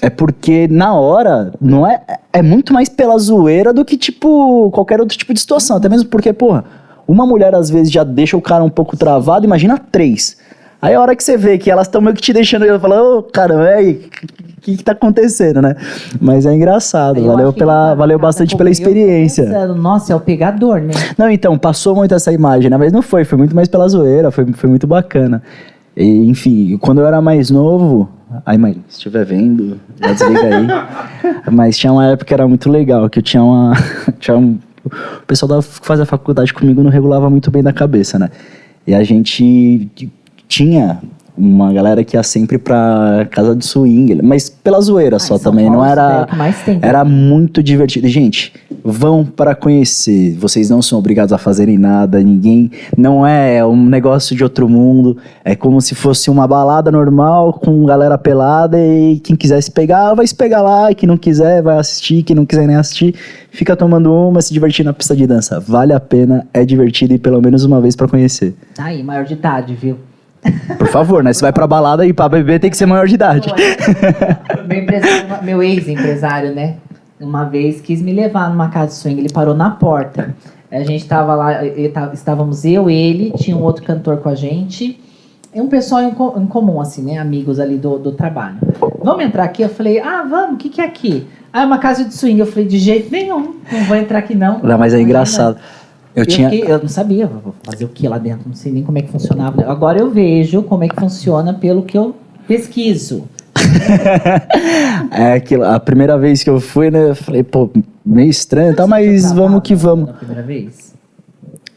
É 0.03 0.09
porque 0.11 0.67
na 0.67 0.93
hora, 0.93 1.51
não 1.59 1.87
é. 1.87 1.99
É 2.31 2.43
muito 2.43 2.73
mais 2.73 2.89
pela 2.89 3.17
zoeira 3.17 3.73
do 3.73 3.83
que, 3.83 3.97
tipo, 3.97 4.69
qualquer 4.71 4.99
outro 4.99 5.17
tipo 5.17 5.33
de 5.33 5.39
situação. 5.39 5.77
Até 5.77 5.89
mesmo 5.89 6.09
porque, 6.09 6.31
porra 6.31 6.63
uma 7.07 7.25
mulher 7.25 7.53
às 7.55 7.69
vezes 7.69 7.91
já 7.91 8.03
deixa 8.03 8.37
o 8.37 8.41
cara 8.41 8.63
um 8.63 8.69
pouco 8.69 8.97
travado, 8.97 9.45
imagina 9.45 9.77
três. 9.77 10.37
Aí 10.81 10.93
a 10.95 11.01
hora 11.01 11.15
que 11.15 11.23
você 11.23 11.37
vê 11.37 11.57
que 11.57 11.71
elas 11.71 11.87
estão 11.87 12.01
meio 12.01 12.13
que 12.13 12.21
te 12.21 12.33
deixando, 12.33 12.65
eu 12.65 12.77
falo, 12.77 12.95
ô, 12.95 13.17
oh, 13.19 13.23
cara, 13.23 13.55
velho, 13.55 14.01
o 14.57 14.61
que, 14.61 14.75
que 14.75 14.83
tá 14.83 14.91
acontecendo, 14.91 15.61
né? 15.61 15.77
Mas 16.19 16.45
é 16.45 16.53
engraçado, 16.53 17.19
eu 17.19 17.27
valeu, 17.27 17.53
pela, 17.53 17.95
valeu 17.95 18.19
bastante 18.19 18.57
pela 18.57 18.69
experiência. 18.69 19.45
Pensando, 19.45 19.75
Nossa, 19.75 20.11
é 20.11 20.15
o 20.15 20.19
pegador, 20.19 20.81
né? 20.81 20.93
Não, 21.17 21.29
então, 21.29 21.57
passou 21.57 21.95
muito 21.95 22.13
essa 22.13 22.33
imagem, 22.33 22.69
né? 22.69 22.75
Mas 22.75 22.91
não 22.91 23.01
foi, 23.01 23.23
foi 23.23 23.37
muito 23.37 23.55
mais 23.55 23.69
pela 23.69 23.87
zoeira, 23.87 24.29
foi, 24.29 24.45
foi 24.51 24.69
muito 24.69 24.85
bacana. 24.85 25.41
E, 25.95 26.27
enfim, 26.27 26.77
quando 26.81 26.99
eu 26.99 27.07
era 27.07 27.21
mais 27.21 27.49
novo, 27.49 28.09
Aí, 28.45 28.57
mãe, 28.57 28.73
se 28.87 28.97
estiver 28.97 29.25
vendo, 29.25 29.79
já 30.01 30.11
desliga 30.11 30.41
aí. 30.41 30.67
Mas 31.51 31.77
tinha 31.77 31.93
uma 31.93 32.07
época 32.07 32.25
que 32.25 32.33
era 32.33 32.47
muito 32.47 32.67
legal, 32.69 33.07
que 33.07 33.19
eu 33.19 33.23
tinha 33.23 33.43
uma. 33.43 33.73
tinha 34.19 34.35
um, 34.35 34.57
o 34.85 35.25
pessoal 35.25 35.49
da, 35.49 35.67
que 35.67 35.85
fazia 35.85 36.05
faculdade 36.05 36.53
comigo 36.53 36.83
não 36.83 36.89
regulava 36.89 37.29
muito 37.29 37.49
bem 37.49 37.63
da 37.63 37.73
cabeça, 37.73 38.19
né? 38.19 38.29
E 38.85 38.93
a 38.93 39.03
gente 39.03 39.89
tinha 40.47 41.01
uma 41.37 41.73
galera 41.73 42.03
que 42.03 42.15
ia 42.15 42.23
sempre 42.23 42.57
pra 42.57 43.27
casa 43.31 43.55
de 43.55 43.65
swing, 43.65 44.21
mas 44.21 44.49
pela 44.49 44.79
zoeira 44.79 45.17
só 45.17 45.39
também, 45.39 45.69
não 45.69 45.83
era 45.83 46.27
é 46.67 46.79
era 46.81 47.03
muito 47.03 47.63
divertido. 47.63 48.07
Gente, 48.07 48.53
vão 48.83 49.25
para 49.25 49.55
conhecer. 49.55 50.35
Vocês 50.37 50.69
não 50.69 50.81
são 50.81 50.99
obrigados 50.99 51.33
a 51.33 51.37
fazerem 51.37 51.77
nada, 51.77 52.21
ninguém 52.21 52.71
não 52.95 53.25
é 53.25 53.65
um 53.65 53.85
negócio 53.85 54.35
de 54.35 54.43
outro 54.43 54.69
mundo. 54.69 55.17
É 55.43 55.55
como 55.55 55.81
se 55.81 55.95
fosse 55.95 56.29
uma 56.29 56.47
balada 56.47 56.91
normal 56.91 57.53
com 57.53 57.85
galera 57.85 58.17
pelada 58.17 58.77
e 58.77 59.19
quem 59.19 59.35
quiser 59.35 59.61
se 59.61 59.71
pegar 59.71 60.13
vai 60.13 60.27
se 60.27 60.35
pegar 60.35 60.61
lá, 60.61 60.91
e 60.91 60.95
quem 60.95 61.07
não 61.07 61.17
quiser 61.17 61.61
vai 61.61 61.77
assistir, 61.77 62.23
quem 62.23 62.35
não 62.35 62.45
quiser 62.45 62.67
nem 62.67 62.75
assistir, 62.75 63.15
fica 63.51 63.75
tomando 63.75 64.13
uma, 64.13 64.41
se 64.41 64.53
divertir 64.53 64.85
na 64.85 64.93
pista 64.93 65.15
de 65.15 65.25
dança. 65.25 65.59
Vale 65.59 65.93
a 65.93 65.99
pena, 65.99 66.47
é 66.53 66.63
divertido 66.63 67.13
e 67.13 67.17
pelo 67.17 67.41
menos 67.41 67.63
uma 67.63 67.81
vez 67.81 67.95
para 67.95 68.07
conhecer. 68.07 68.53
Tá 68.75 68.85
aí, 68.85 69.03
maior 69.03 69.25
de 69.25 69.33
idade, 69.33 69.73
viu? 69.73 69.97
Por 70.77 70.87
favor, 70.87 71.23
né? 71.23 71.33
Você 71.33 71.41
vai 71.41 71.53
pra 71.53 71.67
balada 71.67 72.05
e 72.05 72.13
pra 72.13 72.29
beber 72.29 72.59
tem 72.59 72.69
que 72.69 72.77
ser 72.77 72.85
maior 72.85 73.07
de 73.07 73.15
idade. 73.15 73.49
meu, 74.67 75.43
meu 75.43 75.63
ex-empresário, 75.63 76.53
né? 76.53 76.75
Uma 77.19 77.45
vez 77.45 77.79
quis 77.79 78.01
me 78.01 78.11
levar 78.11 78.49
numa 78.49 78.69
casa 78.69 78.87
de 78.87 78.93
swing, 78.95 79.19
ele 79.19 79.31
parou 79.31 79.55
na 79.55 79.71
porta. 79.71 80.35
A 80.71 80.83
gente 80.83 81.05
tava 81.07 81.35
lá, 81.35 81.65
estávamos 82.13 82.65
eu, 82.65 82.89
ele, 82.89 83.31
tinha 83.37 83.55
um 83.55 83.61
outro 83.61 83.83
cantor 83.83 84.17
com 84.17 84.29
a 84.29 84.35
gente. 84.35 84.99
E 85.53 85.61
um 85.61 85.67
pessoal 85.67 86.01
em, 86.01 86.07
em 86.09 86.47
comum, 86.47 86.81
assim, 86.81 87.03
né? 87.03 87.19
Amigos 87.19 87.59
ali 87.59 87.77
do, 87.77 87.99
do 87.99 88.11
trabalho. 88.13 88.57
Vamos 89.03 89.23
entrar 89.23 89.43
aqui? 89.43 89.61
Eu 89.61 89.69
falei, 89.69 89.99
ah, 89.99 90.25
vamos, 90.27 90.55
o 90.55 90.57
que, 90.57 90.69
que 90.69 90.81
é 90.81 90.85
aqui? 90.85 91.27
Ah, 91.51 91.61
é 91.61 91.65
uma 91.65 91.77
casa 91.77 92.03
de 92.03 92.13
swing. 92.15 92.39
Eu 92.39 92.47
falei, 92.47 92.65
de 92.67 92.79
jeito 92.79 93.11
nenhum, 93.11 93.55
não 93.71 93.83
vou 93.87 93.95
entrar 93.95 94.17
aqui 94.17 94.33
não. 94.33 94.59
Não, 94.63 94.77
mas 94.79 94.95
é 94.95 94.99
engraçado. 94.99 95.57
Eu, 96.15 96.25
tinha. 96.25 96.49
fiquei- 96.49 96.71
eu 96.71 96.79
não 96.79 96.87
sabia 96.87 97.29
fazer 97.63 97.85
o 97.85 97.89
que 97.89 98.07
lá 98.07 98.17
dentro, 98.17 98.43
não 98.47 98.55
sei 98.55 98.71
nem 98.71 98.83
como 98.83 98.97
é 98.97 99.01
que 99.01 99.09
funcionava. 99.11 99.63
Agora 99.69 99.99
eu 99.99 100.09
vejo 100.11 100.61
como 100.63 100.83
é 100.83 100.87
que 100.87 100.95
funciona 100.99 101.53
pelo 101.53 101.83
que 101.83 101.97
eu 101.97 102.15
pesquiso. 102.47 103.23
É 105.11 105.33
aquilo, 105.33 105.63
a 105.63 105.79
primeira 105.79 106.17
vez 106.17 106.43
que 106.43 106.49
eu 106.49 106.59
fui, 106.59 106.89
né? 106.91 107.09
Eu 107.11 107.15
falei, 107.15 107.43
pô, 107.43 107.69
meio 108.05 108.29
estranho, 108.29 108.75
tá, 108.75 108.85
mas 108.87 109.23
Você 109.23 109.35
vamos 109.35 109.61
que 109.63 109.75
vamos. 109.75 110.07
Na 110.07 110.13
primeira 110.13 110.41
vez? 110.43 110.93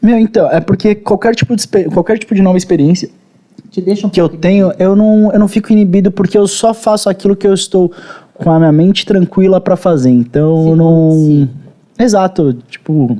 Meu, 0.01 0.17
então, 0.17 0.49
é 0.51 0.59
porque 0.59 0.95
qualquer 0.95 1.33
tipo 1.35 1.55
de, 1.55 1.67
qualquer 1.93 2.17
tipo 2.17 2.33
de 2.35 2.41
nova 2.41 2.57
experiência 2.57 3.09
Te 3.71 3.81
deixa 3.81 4.05
um 4.07 4.09
que 4.09 4.21
eu 4.21 4.29
tenho, 4.29 4.71
eu 4.79 4.95
não, 4.95 5.31
eu 5.33 5.39
não 5.39 5.47
fico 5.47 5.71
inibido 5.71 6.11
porque 6.11 6.37
eu 6.37 6.47
só 6.47 6.73
faço 6.73 7.09
aquilo 7.09 7.35
que 7.35 7.47
eu 7.47 7.53
estou 7.53 7.91
com 8.35 8.51
a 8.51 8.59
minha 8.59 8.71
mente 8.71 9.05
tranquila 9.05 9.59
pra 9.59 9.75
fazer. 9.75 10.09
Então, 10.11 10.49
eu 10.57 10.63
Seguro 10.63 10.77
não. 10.77 11.09
de 11.09 11.15
si. 11.25 11.49
Exato, 11.99 12.53
tipo, 12.69 13.17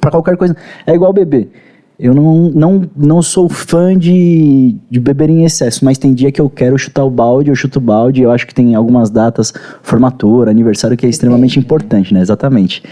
pra 0.00 0.10
qualquer 0.10 0.36
coisa. 0.36 0.56
É 0.86 0.94
igual 0.94 1.12
beber. 1.12 1.50
Eu 1.98 2.14
não, 2.14 2.50
não, 2.50 2.90
não 2.96 3.20
sou 3.20 3.46
fã 3.46 3.96
de, 3.96 4.74
de 4.90 4.98
beber 4.98 5.28
em 5.28 5.44
excesso, 5.44 5.84
mas 5.84 5.98
tem 5.98 6.14
dia 6.14 6.32
que 6.32 6.40
eu 6.40 6.48
quero 6.48 6.78
chutar 6.78 7.04
o 7.04 7.10
balde, 7.10 7.50
eu 7.50 7.54
chuto 7.54 7.78
o 7.78 7.82
balde. 7.82 8.22
Eu 8.22 8.30
acho 8.30 8.46
que 8.46 8.54
tem 8.54 8.74
algumas 8.74 9.10
datas, 9.10 9.52
formatura, 9.82 10.50
aniversário, 10.50 10.96
que 10.96 11.04
é 11.04 11.10
extremamente 11.10 11.58
importante, 11.58 12.14
né? 12.14 12.20
Exatamente. 12.20 12.82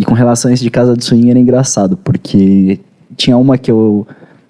E 0.00 0.04
com 0.04 0.14
relação 0.14 0.50
a 0.50 0.54
isso 0.54 0.64
de 0.64 0.70
casa 0.70 0.96
de 0.96 1.04
swing 1.04 1.30
era 1.30 1.38
engraçado, 1.38 1.96
porque 1.96 2.80
tinha 3.16 3.36
uma 3.36 3.56
que 3.56 3.70
eu 3.70 4.04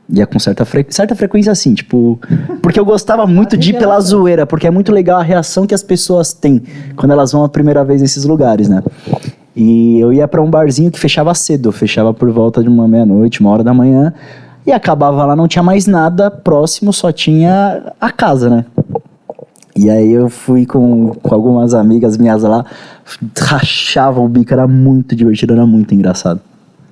ia 0.09 0.26
com 0.26 0.38
certa, 0.38 0.64
fre 0.64 0.86
certa 0.88 1.14
frequência 1.14 1.50
assim, 1.50 1.74
tipo. 1.74 2.18
Porque 2.62 2.78
eu 2.78 2.84
gostava 2.84 3.26
muito 3.28 3.57
de 3.57 3.70
ir 3.70 3.78
pela 3.78 4.00
zoeira, 4.00 4.46
porque 4.46 4.66
é 4.66 4.70
muito 4.70 4.92
legal 4.92 5.18
a 5.18 5.22
reação 5.22 5.66
que 5.66 5.74
as 5.74 5.82
pessoas 5.82 6.32
têm 6.32 6.62
quando 6.94 7.12
elas 7.12 7.32
vão 7.32 7.44
a 7.44 7.48
primeira 7.48 7.84
vez 7.84 8.00
nesses 8.00 8.24
lugares, 8.24 8.68
né? 8.68 8.82
E 9.57 9.98
eu 9.98 10.12
ia 10.12 10.28
pra 10.28 10.42
um 10.42 10.50
barzinho 10.50 10.90
que 10.90 11.00
fechava 11.00 11.34
cedo, 11.34 11.72
fechava 11.72 12.12
por 12.12 12.30
volta 12.30 12.62
de 12.62 12.68
uma 12.68 12.86
meia-noite, 12.86 13.40
uma 13.40 13.50
hora 13.50 13.64
da 13.64 13.72
manhã, 13.72 14.12
e 14.66 14.70
acabava 14.70 15.24
lá, 15.24 15.34
não 15.34 15.48
tinha 15.48 15.62
mais 15.62 15.86
nada 15.86 16.30
próximo, 16.30 16.92
só 16.92 17.11
tinha 17.11 17.94
a 17.98 18.11
casa, 18.12 18.50
né? 18.50 18.64
E 19.74 19.88
aí 19.88 20.12
eu 20.12 20.28
fui 20.28 20.66
com, 20.66 21.14
com 21.22 21.34
algumas 21.34 21.72
amigas 21.72 22.16
minhas 22.18 22.42
lá, 22.42 22.64
rachava 23.38 24.20
o 24.20 24.28
bico, 24.28 24.52
era 24.52 24.66
muito 24.66 25.16
divertido, 25.16 25.54
era 25.54 25.66
muito 25.66 25.94
engraçado. 25.94 26.40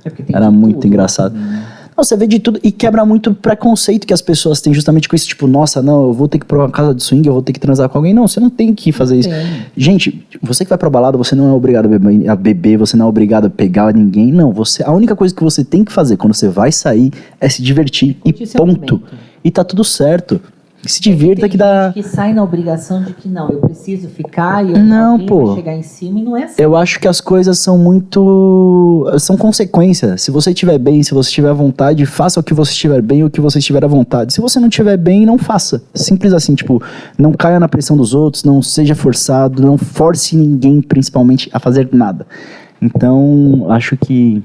É 0.05 0.11
Era 0.33 0.51
muito 0.51 0.77
tudo, 0.77 0.87
engraçado. 0.87 1.35
assim, 1.37 1.45
né? 1.47 1.65
Não, 1.97 2.03
você 2.03 2.17
vê 2.17 2.27
de 2.27 2.41
tudo 2.41 2.59
e 2.63 2.73
quebra 2.73 3.05
muito 3.05 3.31
o 3.31 3.35
preconceito 3.35 4.07
que 4.07 4.13
as 4.13 4.21
pessoas 4.21 4.61
têm 4.61 4.75
justamente 4.75 5.09
com 5.09 5.15
isso, 5.15 5.29
tipo, 5.29 5.47
nossa, 5.47 5.81
não, 5.81 6.05
eu 6.05 6.13
vou 6.13 6.27
ter 6.27 6.39
que 6.39 6.45
ir 6.45 6.49
pra 6.49 6.59
uma 6.59 6.71
casa 6.71 6.95
de 6.95 7.03
swing, 7.03 7.27
eu 7.27 7.33
vou 7.33 7.43
ter 7.43 7.53
que 7.53 7.61
transar 7.61 7.89
com 7.89 7.99
alguém. 7.99 8.13
Não, 8.13 8.27
você 8.27 8.41
não 8.41 8.51
tem 8.51 8.75
que 8.75 8.91
fazer 8.91 9.17
isso. 9.17 9.29
Tem. 9.29 9.67
Gente, 9.77 10.27
você 10.43 10.65
que 10.65 10.69
vai 10.69 10.79
pra 10.79 10.91
balada, 10.91 11.17
você 11.17 11.35
não 11.35 11.49
é 11.49 11.53
obrigado 11.53 11.87
a 11.87 11.89
beber, 11.89 12.29
a 12.29 12.37
beber, 12.37 12.77
você 12.79 12.97
não 12.97 13.07
é 13.07 13.09
obrigado 13.09 13.47
a 13.47 13.51
pegar 13.51 13.95
ninguém. 13.95 14.33
Não, 14.33 14.53
você, 14.53 14.83
a 14.83 14.93
única 14.93 15.15
coisa 15.15 15.35
que 15.35 15.43
você 15.43 15.65
tem 15.65 15.85
que 15.85 15.93
fazer 15.93 16.17
quando 16.17 16.35
você 16.35 16.49
vai 16.49 16.73
sair 16.73 17.13
é 17.41 17.49
se 17.49 17.63
divertir 17.63 18.17
e 18.25 18.33
ponto. 18.33 18.67
momento. 18.67 19.03
E 19.45 19.51
tá 19.51 19.63
tudo 19.63 19.85
certo. 19.85 20.41
Se 20.87 21.01
divirta 21.01 21.43
Tem 21.43 21.51
que 21.51 21.57
dá. 21.57 21.87
gente 21.87 21.95
que 21.95 22.03
sai 22.03 22.33
na 22.33 22.43
obrigação 22.43 23.03
de 23.03 23.13
que 23.13 23.29
não, 23.29 23.49
eu 23.51 23.59
preciso 23.61 24.09
ficar 24.09 24.65
e 24.65 24.73
eu, 24.73 24.79
Não, 24.79 25.19
pô. 25.25 25.55
chegar 25.55 25.75
em 25.75 25.83
cima 25.83 26.19
e 26.19 26.23
não 26.23 26.37
é 26.37 26.45
assim. 26.45 26.61
Eu 26.63 26.77
acho 26.77 26.99
que 27.01 27.09
as 27.09 27.21
coisas 27.21 27.59
são 27.59 27.77
muito. 27.79 29.07
são 29.19 29.37
consequências. 29.37 30.23
Se 30.23 30.31
você 30.31 30.51
estiver 30.51 30.79
bem, 30.79 31.03
se 31.03 31.13
você 31.15 31.29
estiver 31.29 31.51
à 31.51 31.53
vontade, 31.53 32.05
faça 32.07 32.41
o 32.41 32.43
que 32.43 32.55
você 32.55 32.73
estiver 32.73 33.01
bem 33.03 33.21
e 33.21 33.25
o 33.25 33.31
que 33.31 33.41
você 33.41 33.59
estiver 33.59 33.85
à 33.85 33.89
vontade. 33.89 34.33
Se 34.33 34.41
você 34.41 34.59
não 34.61 34.69
estiver 34.69 34.97
bem, 34.97 35.25
não 35.27 35.39
faça. 35.39 35.83
Simples 35.95 36.33
assim, 36.33 36.55
tipo, 36.55 36.83
não 37.19 37.33
caia 37.33 37.59
na 37.61 37.69
pressão 37.69 37.97
dos 37.97 38.15
outros, 38.15 38.45
não 38.45 38.61
seja 38.63 38.95
forçado, 38.95 39.63
não 39.63 39.77
force 39.79 40.37
ninguém, 40.37 40.81
principalmente, 40.83 41.49
a 41.53 41.59
fazer 41.59 41.89
nada. 41.93 42.27
Então, 42.81 43.67
acho 43.71 43.97
que. 43.97 44.43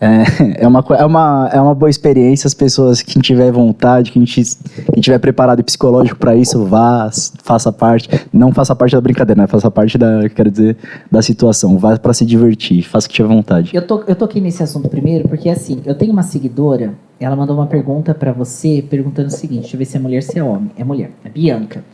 É, 0.00 0.64
é, 0.64 0.68
uma, 0.68 0.84
é, 0.90 1.04
uma, 1.04 1.50
é 1.52 1.60
uma 1.60 1.74
boa 1.74 1.88
experiência. 1.88 2.46
As 2.46 2.54
pessoas, 2.54 3.02
quem 3.02 3.20
tiver 3.22 3.50
vontade, 3.52 4.10
quem, 4.10 4.24
quem 4.24 5.00
tiver 5.00 5.18
preparado 5.18 5.62
psicológico 5.62 6.18
para 6.18 6.34
isso, 6.34 6.64
vá, 6.64 7.10
faça 7.42 7.72
parte. 7.72 8.08
Não 8.32 8.52
faça 8.52 8.74
parte 8.74 8.92
da 8.92 9.00
brincadeira, 9.00 9.42
né? 9.42 9.46
Faça 9.46 9.70
parte 9.70 9.96
da, 9.96 10.28
quero 10.28 10.50
dizer, 10.50 10.76
da 11.10 11.22
situação. 11.22 11.78
Vá 11.78 11.98
para 11.98 12.12
se 12.12 12.24
divertir, 12.24 12.82
faça 12.82 13.06
o 13.06 13.10
que 13.10 13.16
tiver 13.16 13.28
vontade. 13.28 13.70
Eu, 13.72 13.86
tô, 13.86 14.02
eu 14.06 14.16
toquei 14.16 14.40
nesse 14.40 14.62
assunto 14.62 14.88
primeiro 14.88 15.28
porque, 15.28 15.48
assim, 15.48 15.80
eu 15.84 15.94
tenho 15.94 16.12
uma 16.12 16.22
seguidora, 16.22 16.94
ela 17.18 17.36
mandou 17.36 17.56
uma 17.56 17.66
pergunta 17.66 18.14
pra 18.14 18.32
você, 18.32 18.84
perguntando 18.88 19.28
o 19.28 19.32
seguinte, 19.32 19.62
deixa 19.62 19.76
eu 19.76 19.78
ver 19.78 19.84
se 19.84 19.96
é 19.96 20.00
mulher 20.00 20.16
ou 20.16 20.22
se 20.22 20.38
é 20.38 20.44
homem. 20.44 20.70
É 20.76 20.84
mulher, 20.84 21.10
é 21.24 21.28
Bianca. 21.28 21.84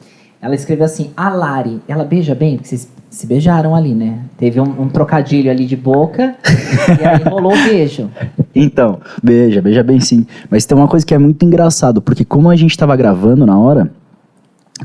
Ela 0.42 0.54
escreveu 0.54 0.86
assim, 0.86 1.10
a 1.16 1.28
Lari, 1.28 1.82
ela 1.86 2.04
beija 2.04 2.34
bem? 2.34 2.56
Porque 2.56 2.68
vocês 2.68 2.88
se 3.10 3.26
beijaram 3.26 3.74
ali, 3.74 3.94
né? 3.94 4.20
Teve 4.38 4.60
um, 4.60 4.82
um 4.82 4.88
trocadilho 4.88 5.50
ali 5.50 5.66
de 5.66 5.76
boca 5.76 6.34
e 6.98 7.04
aí 7.04 7.22
rolou 7.24 7.52
o 7.52 7.64
beijo. 7.64 8.08
Então, 8.54 9.00
beija, 9.22 9.60
beija 9.60 9.82
bem 9.82 10.00
sim. 10.00 10.26
Mas 10.48 10.64
tem 10.64 10.76
uma 10.76 10.88
coisa 10.88 11.04
que 11.04 11.12
é 11.12 11.18
muito 11.18 11.44
engraçado, 11.44 12.00
porque 12.00 12.24
como 12.24 12.48
a 12.48 12.56
gente 12.56 12.76
tava 12.78 12.96
gravando 12.96 13.44
na 13.44 13.58
hora, 13.58 13.90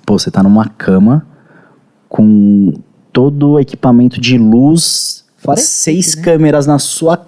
pô, 0.06 0.20
você 0.20 0.30
tá 0.30 0.43
numa 0.43 0.68
cama 0.68 1.26
com 2.10 2.74
todo 3.14 3.51
o 3.51 3.60
equipamento 3.60 4.20
de 4.20 4.38
luz, 4.38 5.24
Fora 5.38 5.58
seis 5.58 6.16
né? 6.16 6.24
câmeras 6.24 6.68
na 6.68 6.80
sua 6.80 7.26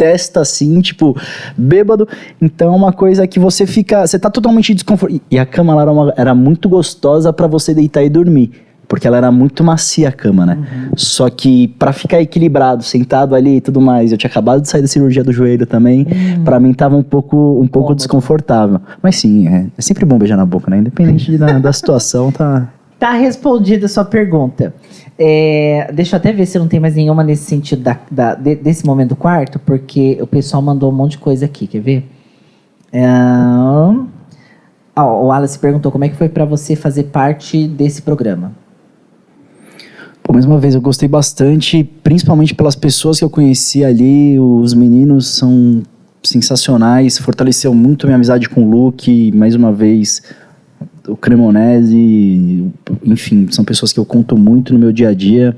testa, 0.00 0.40
assim, 0.40 0.80
tipo, 0.80 1.14
bêbado. 1.56 2.08
Então 2.40 2.72
é 2.72 2.76
uma 2.76 2.92
coisa 2.92 3.26
que 3.26 3.38
você 3.38 3.66
fica. 3.66 4.06
Você 4.06 4.18
tá 4.18 4.30
totalmente 4.30 4.72
desconfortável. 4.72 5.20
E 5.30 5.38
a 5.38 5.44
cama 5.44 5.74
lá 5.74 5.82
era, 5.82 5.92
uma- 5.92 6.14
era 6.16 6.34
muito 6.34 6.68
gostosa 6.68 7.32
pra 7.32 7.46
você 7.46 7.74
deitar 7.74 8.02
e 8.02 8.08
dormir. 8.08 8.50
Porque 8.88 9.06
ela 9.06 9.16
era 9.18 9.30
muito 9.30 9.62
macia 9.62 10.08
a 10.08 10.12
cama, 10.12 10.44
né? 10.44 10.56
Uhum. 10.58 10.90
Só 10.96 11.30
que 11.30 11.68
pra 11.78 11.92
ficar 11.92 12.20
equilibrado, 12.20 12.82
sentado 12.82 13.36
ali 13.36 13.58
e 13.58 13.60
tudo 13.60 13.80
mais, 13.80 14.10
eu 14.10 14.18
tinha 14.18 14.28
acabado 14.28 14.62
de 14.62 14.68
sair 14.68 14.80
da 14.82 14.88
cirurgia 14.88 15.22
do 15.22 15.32
joelho 15.32 15.64
também. 15.64 16.04
Pra 16.44 16.58
mim 16.58 16.72
tava 16.72 16.96
um 16.96 17.02
pouco, 17.02 17.60
um 17.62 17.68
pouco 17.68 17.94
desconfortável. 17.94 18.80
Mas 19.00 19.14
sim, 19.16 19.46
é, 19.46 19.66
é 19.78 19.82
sempre 19.82 20.04
bom 20.04 20.18
beijar 20.18 20.36
na 20.36 20.44
boca, 20.46 20.68
né? 20.70 20.78
Independente 20.78 21.38
da, 21.38 21.58
da 21.60 21.72
situação, 21.72 22.32
tá. 22.32 22.68
Tá 22.98 23.12
respondida 23.12 23.86
a 23.86 23.88
sua 23.88 24.04
pergunta. 24.04 24.74
É, 25.22 25.90
deixa 25.92 26.16
eu 26.16 26.18
até 26.18 26.32
ver 26.32 26.46
se 26.46 26.58
não 26.58 26.66
tem 26.66 26.80
mais 26.80 26.94
nenhuma 26.94 27.22
nesse 27.22 27.44
sentido 27.44 27.82
da, 27.82 27.98
da- 28.10 28.34
de- 28.34 28.54
desse 28.54 28.86
momento 28.86 29.10
do 29.10 29.16
quarto, 29.16 29.58
porque 29.58 30.16
o 30.18 30.26
pessoal 30.26 30.62
mandou 30.62 30.90
um 30.90 30.94
monte 30.94 31.12
de 31.12 31.18
coisa 31.18 31.44
aqui, 31.44 31.66
quer 31.66 31.80
ver? 31.80 32.10
É, 32.90 33.04
ó, 34.96 35.22
o 35.22 35.26
Wallace 35.26 35.58
perguntou 35.58 35.92
como 35.92 36.04
é 36.04 36.08
que 36.08 36.16
foi 36.16 36.30
pra 36.30 36.46
você 36.46 36.74
fazer 36.74 37.04
parte 37.04 37.68
desse 37.68 38.00
programa. 38.00 38.52
Pô, 40.22 40.32
mais 40.32 40.46
uma 40.46 40.58
vez, 40.58 40.74
eu 40.74 40.80
gostei 40.80 41.06
bastante, 41.08 41.84
principalmente 41.84 42.54
pelas 42.54 42.74
pessoas 42.74 43.18
que 43.18 43.24
eu 43.24 43.28
conheci 43.30 43.84
ali. 43.84 44.38
Os 44.40 44.72
meninos 44.72 45.28
são 45.28 45.82
sensacionais, 46.22 47.18
fortaleceu 47.18 47.74
muito 47.74 48.06
minha 48.06 48.16
amizade 48.16 48.48
com 48.48 48.64
o 48.64 48.70
Luke. 48.70 49.32
Mais 49.32 49.54
uma 49.54 49.70
vez, 49.70 50.22
o 51.10 51.16
Cremonese, 51.16 52.70
enfim, 53.04 53.48
são 53.50 53.64
pessoas 53.64 53.92
que 53.92 53.98
eu 53.98 54.04
conto 54.04 54.36
muito 54.36 54.72
no 54.72 54.78
meu 54.78 54.92
dia 54.92 55.08
a 55.08 55.14
dia. 55.14 55.56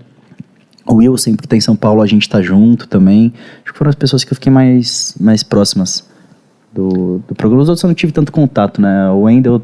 O 0.86 0.94
Will, 0.94 1.16
sempre 1.16 1.42
que 1.42 1.48
tá 1.48 1.56
em 1.56 1.60
São 1.60 1.76
Paulo, 1.76 2.02
a 2.02 2.06
gente 2.06 2.28
tá 2.28 2.42
junto 2.42 2.88
também. 2.88 3.32
Acho 3.62 3.72
que 3.72 3.78
foram 3.78 3.90
as 3.90 3.94
pessoas 3.94 4.24
que 4.24 4.32
eu 4.32 4.34
fiquei 4.34 4.52
mais, 4.52 5.14
mais 5.20 5.42
próximas 5.42 6.04
do, 6.72 7.20
do 7.28 7.34
programa. 7.34 7.62
Os 7.62 7.68
outros 7.68 7.82
eu 7.84 7.88
não 7.88 7.94
tive 7.94 8.12
tanto 8.12 8.32
contato, 8.32 8.80
né? 8.80 9.08
O 9.10 9.22
Wendel 9.22 9.62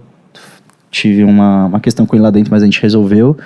tive 0.90 1.24
uma, 1.24 1.66
uma 1.66 1.80
questão 1.80 2.06
com 2.06 2.14
ele 2.14 2.22
lá 2.22 2.30
dentro, 2.30 2.50
mas 2.50 2.62
a 2.62 2.66
gente 2.66 2.80
resolveu. 2.80 3.36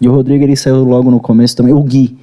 E 0.00 0.08
o 0.08 0.12
Rodrigo, 0.12 0.44
ele 0.44 0.56
saiu 0.56 0.84
logo 0.84 1.10
no 1.10 1.18
começo 1.18 1.56
também. 1.56 1.72
O 1.72 1.82
Gui. 1.82 2.16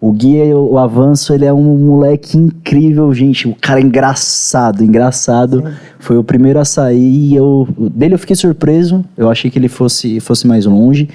O 0.00 0.12
Gui, 0.12 0.40
o, 0.54 0.78
Avanço, 0.78 1.34
ele 1.34 1.44
é 1.44 1.52
um 1.52 1.76
moleque 1.76 2.38
incrível, 2.38 3.12
gente. 3.12 3.48
O 3.48 3.56
cara 3.60 3.80
é 3.80 3.82
engraçado, 3.82 4.84
engraçado. 4.84 5.64
Foi 5.98 6.16
o 6.16 6.22
primeiro 6.22 6.60
a 6.60 6.64
sair 6.64 7.30
e 7.30 7.34
eu... 7.34 7.66
Dele 7.76 8.14
eu 8.14 8.18
fiquei 8.18 8.36
surpreso. 8.36 9.04
Eu 9.16 9.28
achei 9.28 9.50
que 9.50 9.58
ele 9.58 9.68
fosse, 9.68 10.20
fosse 10.20 10.46
mais 10.46 10.66
longe. 10.66 11.08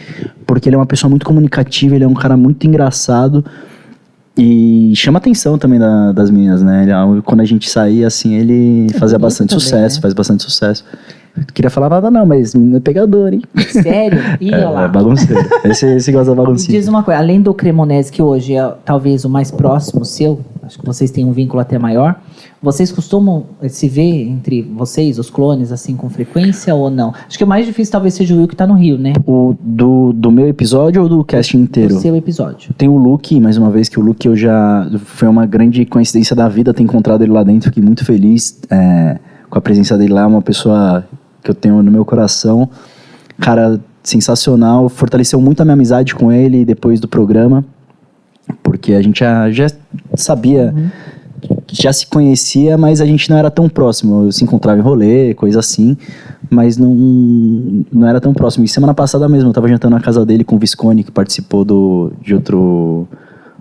Porque 0.45 0.67
ele 0.67 0.75
é 0.75 0.79
uma 0.79 0.85
pessoa 0.85 1.09
muito 1.09 1.25
comunicativa, 1.25 1.95
ele 1.95 2.03
é 2.03 2.07
um 2.07 2.13
cara 2.13 2.35
muito 2.35 2.67
engraçado. 2.67 3.45
E 4.37 4.91
chama 4.95 5.17
atenção 5.19 5.57
também 5.57 5.79
da- 5.79 6.11
das 6.11 6.29
meninas, 6.29 6.61
né? 6.61 6.83
Ele- 6.83 7.21
quando 7.21 7.39
a 7.41 7.45
gente 7.45 7.69
saía, 7.69 8.07
assim, 8.07 8.33
ele 8.33 8.87
fazia 8.99 9.17
bonito 9.17 9.21
bastante 9.29 9.49
também, 9.51 9.61
sucesso, 9.63 9.95
né? 9.97 10.01
faz 10.01 10.13
bastante 10.13 10.43
sucesso. 10.43 10.83
Não 11.35 11.43
queria 11.53 11.69
falar 11.71 11.89
nada 11.89 12.11
não, 12.11 12.25
mas 12.25 12.53
menino 12.53 12.77
é 12.77 12.79
pegador, 12.79 13.33
hein? 13.33 13.41
Sério? 13.69 14.19
Ih, 14.39 14.53
olha 14.53 14.55
É, 14.61 14.69
lá. 14.69 14.83
é 14.83 14.87
bagunceiro. 14.87 15.41
esse, 15.65 15.85
esse 15.95 16.11
gosta 16.11 16.29
da 16.35 16.41
Me 16.41 16.45
baguncinha. 16.45 16.77
diz 16.79 16.87
uma 16.87 17.01
coisa, 17.03 17.19
além 17.19 17.41
do 17.41 17.53
Cremonese, 17.53 18.11
que 18.11 18.21
hoje 18.21 18.55
é 18.55 18.73
talvez 18.85 19.25
o 19.25 19.29
mais 19.29 19.49
próximo 19.49 20.05
seu, 20.05 20.39
acho 20.61 20.77
que 20.79 20.85
vocês 20.85 21.09
têm 21.09 21.25
um 21.25 21.31
vínculo 21.31 21.59
até 21.59 21.79
maior, 21.79 22.15
vocês 22.61 22.91
costumam 22.91 23.45
se 23.67 23.89
ver 23.89 24.27
entre 24.27 24.61
vocês, 24.61 25.17
os 25.17 25.29
clones, 25.31 25.71
assim, 25.71 25.95
com 25.95 26.07
frequência 26.09 26.73
ou 26.75 26.89
não? 26.91 27.13
Acho 27.27 27.37
que 27.37 27.43
o 27.43 27.47
mais 27.47 27.65
difícil 27.65 27.91
talvez 27.91 28.13
seja 28.13 28.33
o 28.35 28.37
Will 28.37 28.47
que 28.47 28.55
tá 28.55 28.67
no 28.67 28.75
Rio, 28.75 28.97
né? 28.99 29.13
O, 29.25 29.55
do, 29.59 30.13
do 30.13 30.31
meu 30.31 30.47
episódio 30.47 31.01
ou 31.01 31.09
do 31.09 31.23
casting 31.23 31.57
inteiro? 31.61 31.95
O 31.95 31.99
seu 31.99 32.15
episódio. 32.15 32.73
Tem 32.77 32.87
o 32.87 32.95
Luke, 32.95 33.39
mais 33.41 33.57
uma 33.57 33.71
vez, 33.71 33.89
que 33.89 33.99
o 33.99 34.03
Luke 34.03 34.27
eu 34.27 34.35
já. 34.35 34.87
Foi 35.03 35.27
uma 35.27 35.45
grande 35.47 35.83
coincidência 35.85 36.35
da 36.35 36.47
vida 36.47 36.73
ter 36.73 36.83
encontrado 36.83 37.23
ele 37.23 37.31
lá 37.31 37.43
dentro. 37.43 37.69
Fiquei 37.69 37.83
muito 37.83 38.05
feliz 38.05 38.59
é, 38.69 39.17
com 39.49 39.57
a 39.57 39.61
presença 39.61 39.97
dele 39.97 40.13
lá. 40.13 40.25
Uma 40.25 40.41
pessoa 40.41 41.03
que 41.43 41.51
eu 41.51 41.55
tenho 41.55 41.81
no 41.81 41.91
meu 41.91 42.05
coração. 42.05 42.69
Cara, 43.39 43.79
sensacional. 44.01 44.89
Fortaleceu 44.89 45.39
muito 45.41 45.61
a 45.61 45.65
minha 45.65 45.73
amizade 45.73 46.15
com 46.15 46.31
ele 46.31 46.65
depois 46.65 46.99
do 46.99 47.07
programa. 47.07 47.63
Porque 48.61 48.93
a 48.93 49.01
gente 49.01 49.19
já, 49.19 49.49
já 49.51 49.67
sabia 50.15 50.73
já 51.71 51.91
se 51.91 52.07
conhecia, 52.07 52.77
mas 52.77 53.01
a 53.01 53.05
gente 53.05 53.29
não 53.29 53.37
era 53.37 53.49
tão 53.49 53.67
próximo. 53.67 54.25
Eu 54.25 54.31
se 54.31 54.43
encontrava 54.43 54.79
em 54.79 54.83
rolê, 54.83 55.33
coisa 55.33 55.59
assim, 55.59 55.97
mas 56.49 56.77
não, 56.77 56.93
não 57.91 58.07
era 58.07 58.21
tão 58.21 58.33
próximo. 58.33 58.63
E 58.63 58.67
semana 58.67 58.93
passada 58.93 59.27
mesmo, 59.27 59.49
eu 59.49 59.53
tava 59.53 59.67
jantando 59.67 59.95
na 59.95 60.01
casa 60.01 60.25
dele 60.25 60.43
com 60.43 60.55
o 60.55 60.59
Visconde, 60.59 61.03
que 61.03 61.11
participou 61.11 61.65
do, 61.65 62.11
de 62.21 62.33
outro 62.33 63.07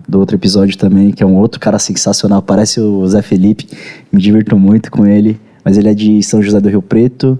do 0.05 0.19
outro 0.19 0.35
episódio 0.35 0.77
também, 0.77 1.11
que 1.11 1.23
é 1.23 1.25
um 1.25 1.37
outro 1.37 1.61
cara 1.61 1.79
sensacional, 1.79 2.41
parece 2.41 2.77
o 2.81 3.07
Zé 3.07 3.21
Felipe, 3.21 3.69
me 4.11 4.21
divirto 4.21 4.57
muito 4.57 4.91
com 4.91 5.07
ele, 5.07 5.39
mas 5.63 5.77
ele 5.77 5.87
é 5.87 5.93
de 5.93 6.21
São 6.21 6.41
José 6.41 6.59
do 6.59 6.67
Rio 6.67 6.81
Preto, 6.81 7.39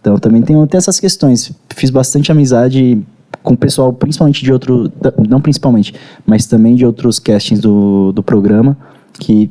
então 0.00 0.18
também 0.18 0.42
tem, 0.42 0.66
tem 0.66 0.78
essas 0.78 0.98
questões. 0.98 1.52
Fiz 1.74 1.90
bastante 1.90 2.32
amizade 2.32 3.02
com 3.42 3.54
o 3.54 3.56
pessoal, 3.56 3.92
principalmente 3.92 4.42
de 4.42 4.52
outro, 4.52 4.90
não 5.28 5.40
principalmente, 5.40 5.94
mas 6.26 6.46
também 6.46 6.74
de 6.74 6.84
outros 6.84 7.18
castings 7.18 7.60
do, 7.60 8.12
do 8.12 8.22
programa, 8.22 8.76
que 9.14 9.50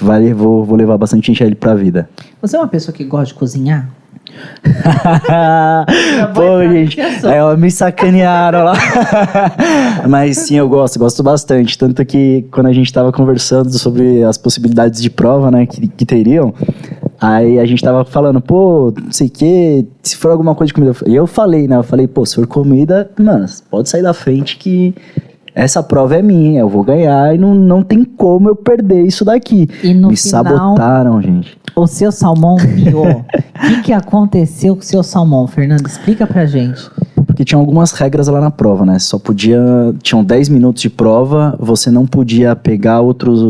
vale, 0.00 0.32
vou, 0.32 0.64
vou 0.64 0.76
levar 0.76 0.98
bastante 0.98 1.26
gente 1.26 1.42
ele 1.42 1.54
pra 1.54 1.74
vida. 1.74 2.08
Você 2.40 2.56
é 2.56 2.60
uma 2.60 2.68
pessoa 2.68 2.94
que 2.94 3.04
gosta 3.04 3.26
de 3.26 3.34
cozinhar? 3.34 3.90
Pô, 6.34 6.62
gente, 6.62 7.00
é, 7.00 7.56
me 7.56 7.70
sacanearam 7.70 8.64
lá. 8.64 8.74
Mas 10.08 10.38
sim, 10.38 10.56
eu 10.56 10.68
gosto, 10.68 10.98
gosto 10.98 11.22
bastante. 11.22 11.78
Tanto 11.78 12.04
que 12.04 12.44
quando 12.50 12.66
a 12.66 12.72
gente 12.72 12.92
tava 12.92 13.12
conversando 13.12 13.76
sobre 13.78 14.22
as 14.22 14.36
possibilidades 14.36 15.00
de 15.00 15.10
prova, 15.10 15.50
né, 15.50 15.66
que, 15.66 15.88
que 15.88 16.04
teriam, 16.04 16.52
aí 17.20 17.58
a 17.58 17.66
gente 17.66 17.82
tava 17.82 18.04
falando, 18.04 18.40
pô, 18.40 18.92
não 19.02 19.12
sei 19.12 19.26
o 19.26 19.30
que, 19.30 19.86
se 20.02 20.16
for 20.16 20.30
alguma 20.30 20.54
coisa 20.54 20.68
de 20.68 20.74
comida. 20.74 20.96
E 21.06 21.14
eu 21.14 21.26
falei, 21.26 21.66
né, 21.66 21.76
eu 21.76 21.82
falei, 21.82 22.06
pô, 22.06 22.24
se 22.24 22.36
for 22.36 22.46
comida, 22.46 23.10
mano, 23.18 23.46
pode 23.70 23.88
sair 23.88 24.02
da 24.02 24.14
frente 24.14 24.56
que 24.56 24.94
essa 25.58 25.82
prova 25.82 26.16
é 26.16 26.22
minha, 26.22 26.60
eu 26.60 26.68
vou 26.68 26.84
ganhar 26.84 27.34
e 27.34 27.38
não, 27.38 27.52
não 27.52 27.82
tem 27.82 28.04
como 28.04 28.48
eu 28.48 28.54
perder 28.54 29.02
isso 29.02 29.24
daqui. 29.24 29.68
E 29.82 29.92
no 29.92 30.10
Me 30.10 30.16
final, 30.16 30.44
sabotaram, 30.44 31.20
gente. 31.20 31.58
O 31.74 31.86
seu 31.86 32.12
salmão 32.12 32.56
miou. 32.76 33.08
O 33.08 33.24
que, 33.66 33.82
que 33.82 33.92
aconteceu 33.92 34.76
com 34.76 34.82
o 34.82 34.84
seu 34.84 35.02
salmão, 35.02 35.48
Fernando? 35.48 35.84
Explica 35.84 36.28
pra 36.28 36.46
gente. 36.46 36.88
Porque 37.26 37.44
tinha 37.44 37.58
algumas 37.58 37.90
regras 37.90 38.28
lá 38.28 38.40
na 38.40 38.52
prova, 38.52 38.86
né? 38.86 39.00
Só 39.00 39.18
podia. 39.18 39.60
Tinham 40.00 40.22
10 40.22 40.48
minutos 40.48 40.80
de 40.80 40.90
prova, 40.90 41.56
você 41.58 41.90
não 41.90 42.06
podia 42.06 42.54
pegar 42.54 43.00
outros, 43.00 43.40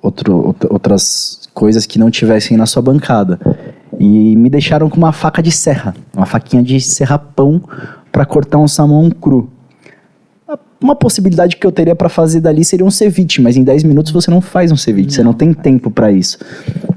outro, 0.00 0.54
outras 0.70 1.43
coisas 1.54 1.86
que 1.86 1.98
não 1.98 2.10
tivessem 2.10 2.56
na 2.56 2.66
sua 2.66 2.82
bancada. 2.82 3.38
E 3.98 4.36
me 4.36 4.50
deixaram 4.50 4.90
com 4.90 4.96
uma 4.96 5.12
faca 5.12 5.40
de 5.40 5.52
serra, 5.52 5.94
uma 6.14 6.26
faquinha 6.26 6.62
de 6.62 6.80
serrapão 6.80 7.62
para 8.10 8.26
cortar 8.26 8.58
um 8.58 8.68
salmão 8.68 9.08
cru. 9.08 9.53
Uma 10.84 10.94
possibilidade 10.94 11.56
que 11.56 11.66
eu 11.66 11.72
teria 11.72 11.94
para 11.96 12.10
fazer 12.10 12.40
dali 12.42 12.62
seria 12.62 12.84
um 12.84 12.90
ceviche, 12.90 13.40
mas 13.40 13.56
em 13.56 13.64
10 13.64 13.84
minutos 13.84 14.12
você 14.12 14.30
não 14.30 14.42
faz 14.42 14.70
um 14.70 14.76
ceviche, 14.76 15.06
não. 15.08 15.14
você 15.14 15.22
não 15.22 15.32
tem 15.32 15.54
tempo 15.54 15.90
para 15.90 16.12
isso. 16.12 16.36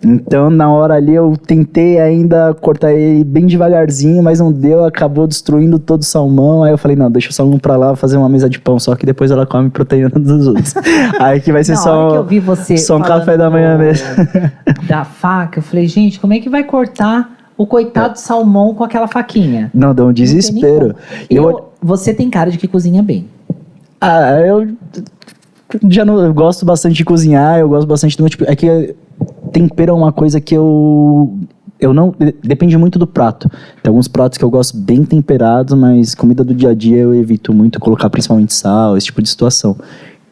Então, 0.04 0.50
na 0.50 0.70
hora 0.70 0.96
ali, 0.96 1.16
eu 1.16 1.38
tentei 1.38 1.98
ainda 1.98 2.54
cortar 2.54 2.92
ele 2.92 3.24
bem 3.24 3.46
devagarzinho, 3.46 4.22
mas 4.22 4.42
não 4.42 4.52
deu, 4.52 4.84
acabou 4.84 5.26
destruindo 5.26 5.80
todo 5.80 6.02
o 6.02 6.06
salmão. 6.06 6.66
Aí 6.66 6.72
eu 6.74 6.78
falei, 6.78 6.98
não, 6.98 7.10
deixa 7.10 7.30
o 7.30 7.34
salmão 7.34 7.58
pra 7.58 7.78
lá, 7.78 7.96
fazer 7.96 8.18
uma 8.18 8.28
mesa 8.28 8.50
de 8.50 8.60
pão, 8.60 8.78
só 8.78 8.94
que 8.94 9.06
depois 9.06 9.32
ela 9.32 9.46
come 9.46 9.70
proteína 9.70 10.10
dos 10.10 10.48
outros. 10.48 10.74
Aí 11.18 11.40
que 11.40 11.54
vai 11.54 11.64
ser 11.64 11.72
Na 11.72 11.78
só, 11.78 12.10
que 12.12 12.18
eu 12.18 12.26
vi 12.26 12.40
você 12.42 12.78
só 12.78 12.98
um 12.98 13.02
café 13.02 13.38
da 13.38 13.50
manhã 13.50 13.78
mesmo. 13.78 14.06
Da 14.86 15.06
faca, 15.06 15.60
eu 15.60 15.64
falei, 15.64 15.88
gente, 15.88 16.20
como 16.20 16.34
é 16.34 16.40
que 16.40 16.50
vai 16.50 16.66
cortar 16.66 17.38
o 17.58 17.66
coitado 17.66 18.16
do 18.16 18.20
salmão 18.20 18.74
com 18.76 18.84
aquela 18.84 19.08
faquinha? 19.08 19.72
Não, 19.74 19.96
dá 19.96 20.04
um 20.06 20.12
desespero. 20.12 20.94
Eu, 21.30 21.44
Eu- 21.50 21.72
você 21.82 22.14
tem 22.14 22.30
cara 22.30 22.52
de 22.52 22.58
que 22.58 22.68
cozinha 22.68 23.02
bem. 23.02 23.28
Ah, 24.00 24.40
eu 24.40 24.68
já 25.90 26.06
não 26.06 26.20
eu 26.20 26.34
gosto 26.34 26.66
bastante 26.66 26.96
de 26.96 27.06
cozinhar, 27.06 27.60
eu 27.60 27.68
gosto 27.70 27.88
bastante 27.88 28.18
do 28.18 28.30
tipo. 28.30 28.44
É 28.48 28.56
que 28.56 28.96
tempero 29.52 29.92
é 29.92 29.96
uma 29.96 30.12
coisa 30.12 30.40
que 30.40 30.56
eu. 30.56 31.38
Eu 31.80 31.94
não. 31.94 32.14
de- 32.18 32.36
Depende 32.44 32.78
muito 32.78 32.98
do 32.98 33.06
prato. 33.08 33.50
Tem 33.84 33.90
alguns 33.90 34.08
pratos 34.08 34.38
que 34.38 34.44
eu 34.46 34.50
gosto 34.50 34.78
bem 34.78 35.04
temperados, 35.04 35.78
mas 35.78 36.16
comida 36.16 36.44
do 36.44 36.54
dia 36.54 36.70
a 36.70 36.74
dia 36.74 36.98
eu 36.98 37.14
evito 37.14 37.54
muito 37.54 37.80
colocar 37.80 38.10
principalmente 38.10 38.54
sal, 38.54 38.98
esse 38.98 39.08
tipo 39.08 39.22
de 39.22 39.30
situação. 39.30 39.76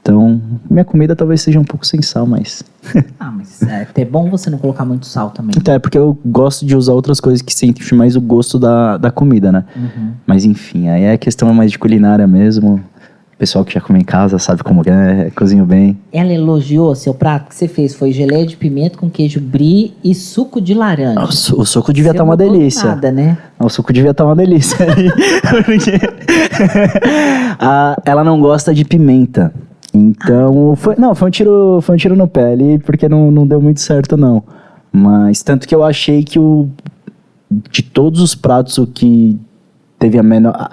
Então, 0.01 0.39
minha 0.69 0.85
comida 0.85 1.15
talvez 1.15 1.41
seja 1.41 1.59
um 1.59 1.63
pouco 1.63 1.85
sem 1.85 2.01
sal, 2.01 2.25
mas. 2.27 2.63
Ah, 3.19 3.31
mas 3.31 3.61
é 3.63 3.81
até 3.81 4.05
bom 4.05 4.29
você 4.29 4.51
não 4.51 4.59
colocar 4.59 4.85
muito 4.85 5.07
sal 5.07 5.31
também. 5.31 5.55
Então, 5.57 5.73
é 5.73 5.79
porque 5.79 5.97
eu 5.97 6.15
gosto 6.23 6.63
de 6.65 6.75
usar 6.77 6.93
outras 6.93 7.19
coisas 7.19 7.41
que 7.41 7.51
sentem 7.53 7.83
mais 7.97 8.15
o 8.15 8.21
gosto 8.21 8.59
da, 8.59 8.97
da 8.97 9.09
comida, 9.09 9.51
né? 9.51 9.65
Uhum. 9.75 10.11
Mas 10.27 10.45
enfim, 10.45 10.87
aí 10.89 11.03
é 11.03 11.17
questão 11.17 11.51
mais 11.53 11.71
de 11.71 11.79
culinária 11.79 12.27
mesmo. 12.27 12.79
O 13.35 13.37
pessoal 13.37 13.65
que 13.65 13.73
já 13.73 13.81
come 13.81 13.99
em 13.99 14.03
casa 14.03 14.39
sabe 14.39 14.63
como 14.63 14.81
é, 14.87 15.29
cozinho 15.31 15.65
bem. 15.65 15.97
Ela 16.13 16.31
elogiou 16.31 16.95
seu 16.95 17.13
prato 17.13 17.49
que 17.49 17.55
você 17.55 17.67
fez. 17.67 17.93
Foi 17.93 18.13
geleia 18.13 18.45
de 18.45 18.55
pimenta 18.55 18.97
com 18.97 19.09
queijo 19.09 19.41
brie 19.41 19.93
e 20.01 20.15
suco 20.15 20.61
de 20.61 20.73
laranja. 20.73 21.19
O, 21.21 21.31
su- 21.33 21.59
o 21.59 21.65
suco 21.65 21.91
devia 21.91 22.11
Você 22.11 22.15
estar 22.15 22.23
uma 22.23 22.37
não 22.37 22.45
mudou 22.45 22.57
delícia. 22.59 22.85
Nada, 22.87 23.11
né? 23.11 23.37
O 23.59 23.67
suco 23.67 23.91
devia 23.91 24.11
estar 24.11 24.23
uma 24.23 24.37
delícia. 24.37 24.77
Porque- 25.65 25.99
Ah, 27.59 27.97
ela 28.05 28.23
não 28.23 28.39
gosta 28.39 28.73
de 28.73 28.85
pimenta. 28.85 29.53
Então, 29.93 30.73
foi, 30.77 30.95
não, 30.97 31.13
foi 31.13 31.27
um 31.27 31.31
tiro, 31.31 31.79
foi 31.81 31.95
um 31.95 31.97
tiro 31.97 32.15
no 32.15 32.27
pé 32.29 32.53
ali, 32.53 32.79
porque 32.79 33.07
não, 33.09 33.31
não 33.31 33.45
deu 33.45 33.61
muito 33.61 33.81
certo 33.81 34.15
não. 34.15 34.43
Mas 34.93 35.43
tanto 35.43 35.67
que 35.67 35.75
eu 35.75 35.83
achei 35.83 36.23
que 36.23 36.39
o 36.39 36.69
de 37.69 37.83
todos 37.83 38.21
os 38.21 38.33
pratos 38.33 38.77
o 38.77 38.87
que 38.87 39.37
teve 39.99 40.17
a 40.17 40.23
menor 40.23 40.69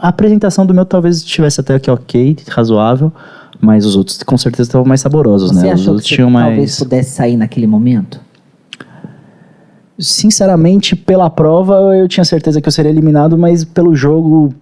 a, 0.00 0.08
apresentação 0.08 0.66
do 0.66 0.74
meu 0.74 0.84
talvez 0.84 1.18
estivesse 1.18 1.60
até 1.60 1.74
aqui 1.74 1.90
ok, 1.90 2.36
razoável, 2.48 3.12
mas 3.60 3.84
os 3.84 3.96
outros 3.96 4.22
com 4.22 4.36
certeza 4.38 4.68
estavam 4.68 4.86
mais 4.86 5.00
saborosos, 5.00 5.50
Você 5.52 5.66
né? 5.66 5.74
Os 5.74 5.86
outros 5.86 6.06
tinham 6.06 6.32
talvez 6.32 6.56
mais 6.58 6.78
pudesse 6.78 7.10
sair 7.10 7.36
naquele 7.36 7.66
momento? 7.66 8.20
Sinceramente, 9.98 10.96
pela 10.96 11.28
prova 11.28 11.74
eu 11.96 12.08
tinha 12.08 12.24
certeza 12.24 12.60
que 12.60 12.66
eu 12.66 12.72
seria 12.72 12.90
eliminado, 12.90 13.36
mas 13.36 13.64
pelo 13.64 13.94
jogo, 13.94 14.54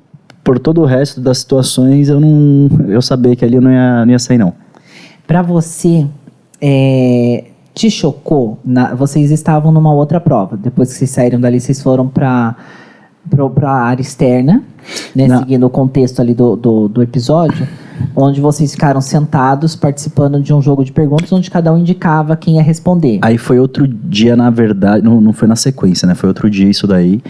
por 0.43 0.59
todo 0.59 0.81
o 0.81 0.85
resto 0.85 1.21
das 1.21 1.39
situações, 1.39 2.09
eu 2.09 2.19
não. 2.19 2.69
Eu 2.89 3.01
sabia 3.01 3.37
que 3.37 3.45
ali 3.45 3.55
eu 3.55 3.61
não 3.61 3.71
ia, 3.71 4.05
não 4.05 4.13
ia 4.13 4.19
sair, 4.19 4.39
não. 4.39 4.53
Pra 5.29 5.41
você, 5.43 6.07
é, 6.61 7.45
te 7.73 7.89
chocou? 7.89 8.59
na- 8.65 8.95
vocês 8.95 9.31
estavam 9.31 9.71
numa 9.71 9.93
outra 9.95 10.19
prova. 10.21 10.57
Depois 10.57 10.91
que 10.91 10.97
vocês 10.99 11.11
saíram 11.11 11.41
dali, 11.41 11.61
vocês 11.61 11.81
foram 11.81 12.09
pra, 12.09 12.57
pro- 13.29 13.51
pra 13.51 13.71
área 13.71 14.03
externa, 14.03 14.63
né, 15.15 15.29
seguindo 15.39 15.65
o 15.67 15.71
contexto 15.71 16.21
ali 16.21 16.35
do, 16.35 16.57
do, 16.57 16.89
do 16.89 17.03
episódio, 17.03 17.67
onde 18.17 18.41
vocês 18.41 18.73
ficaram 18.73 19.01
sentados 19.01 19.75
participando 19.77 20.41
de 20.41 20.53
um 20.55 20.61
jogo 20.63 20.85
de 20.85 20.93
perguntas, 20.93 21.33
onde 21.33 21.51
cada 21.51 21.73
um 21.73 21.79
indicava 21.79 22.37
quem 22.37 22.57
ia 22.57 22.63
responder. 22.63 23.19
Aí 23.23 23.37
foi 23.39 23.59
outro 23.59 23.87
dia, 23.87 24.35
na 24.37 24.51
verdade, 24.51 25.05
não, 25.05 25.21
não 25.21 25.33
foi 25.33 25.49
na 25.49 25.57
sequência, 25.57 26.07
né? 26.07 26.15
Foi 26.15 26.29
outro 26.29 26.49
dia 26.49 26.69
isso 26.69 26.87
daí. 26.87 27.21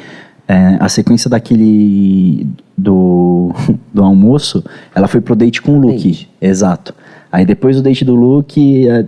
É, 0.46 0.78
a 0.80 0.88
sequência 0.88 1.28
daquele. 1.28 2.46
do, 2.76 3.52
do 3.92 4.02
almoço, 4.02 4.64
ela 4.94 5.06
foi 5.08 5.20
pro 5.20 5.36
date 5.36 5.60
com 5.60 5.72
o 5.78 5.80
Luke. 5.80 6.08
Date. 6.08 6.30
Exato. 6.40 6.94
Aí 7.30 7.44
depois 7.44 7.76
do 7.76 7.82
date 7.82 8.04
do 8.04 8.14
Luke, 8.14 8.88
é, 8.88 9.04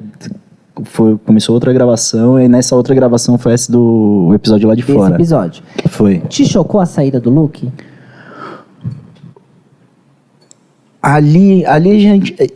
foi, 0.84 1.16
começou 1.18 1.54
outra 1.54 1.72
gravação, 1.72 2.40
e 2.40 2.48
nessa 2.48 2.74
outra 2.76 2.94
gravação 2.94 3.36
foi 3.38 3.52
essa 3.52 3.70
do 3.70 4.30
episódio 4.34 4.68
lá 4.68 4.74
de 4.74 4.82
Desse 4.82 4.92
fora. 4.92 5.14
episódio. 5.14 5.62
Foi. 5.88 6.18
Te 6.28 6.44
chocou 6.46 6.80
a 6.80 6.86
saída 6.86 7.20
do 7.20 7.30
Luke? 7.30 7.70
Ali, 11.02 11.64
ali 11.64 11.98
gente. 12.00 12.34
é, 12.38 12.46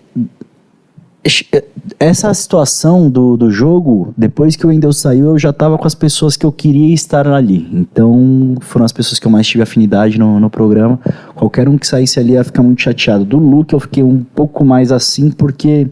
é, 1.52 1.64
Essa 1.98 2.32
situação 2.34 3.08
do, 3.08 3.36
do 3.36 3.50
jogo, 3.50 4.12
depois 4.16 4.56
que 4.56 4.66
o 4.66 4.68
Wendel 4.68 4.92
saiu, 4.92 5.26
eu 5.26 5.38
já 5.38 5.52
tava 5.52 5.78
com 5.78 5.86
as 5.86 5.94
pessoas 5.94 6.36
que 6.36 6.44
eu 6.44 6.52
queria 6.52 6.92
estar 6.92 7.26
ali. 7.26 7.66
Então, 7.72 8.54
foram 8.60 8.84
as 8.84 8.92
pessoas 8.92 9.18
que 9.18 9.26
eu 9.26 9.30
mais 9.30 9.46
tive 9.46 9.62
afinidade 9.62 10.18
no, 10.18 10.38
no 10.38 10.50
programa. 10.50 11.00
Qualquer 11.34 11.68
um 11.68 11.78
que 11.78 11.86
saísse 11.86 12.20
ali 12.20 12.32
ia 12.32 12.44
ficar 12.44 12.62
muito 12.62 12.82
chateado. 12.82 13.24
Do 13.24 13.38
Luke, 13.38 13.72
eu 13.72 13.80
fiquei 13.80 14.02
um 14.02 14.22
pouco 14.34 14.64
mais 14.64 14.92
assim, 14.92 15.30
porque. 15.30 15.88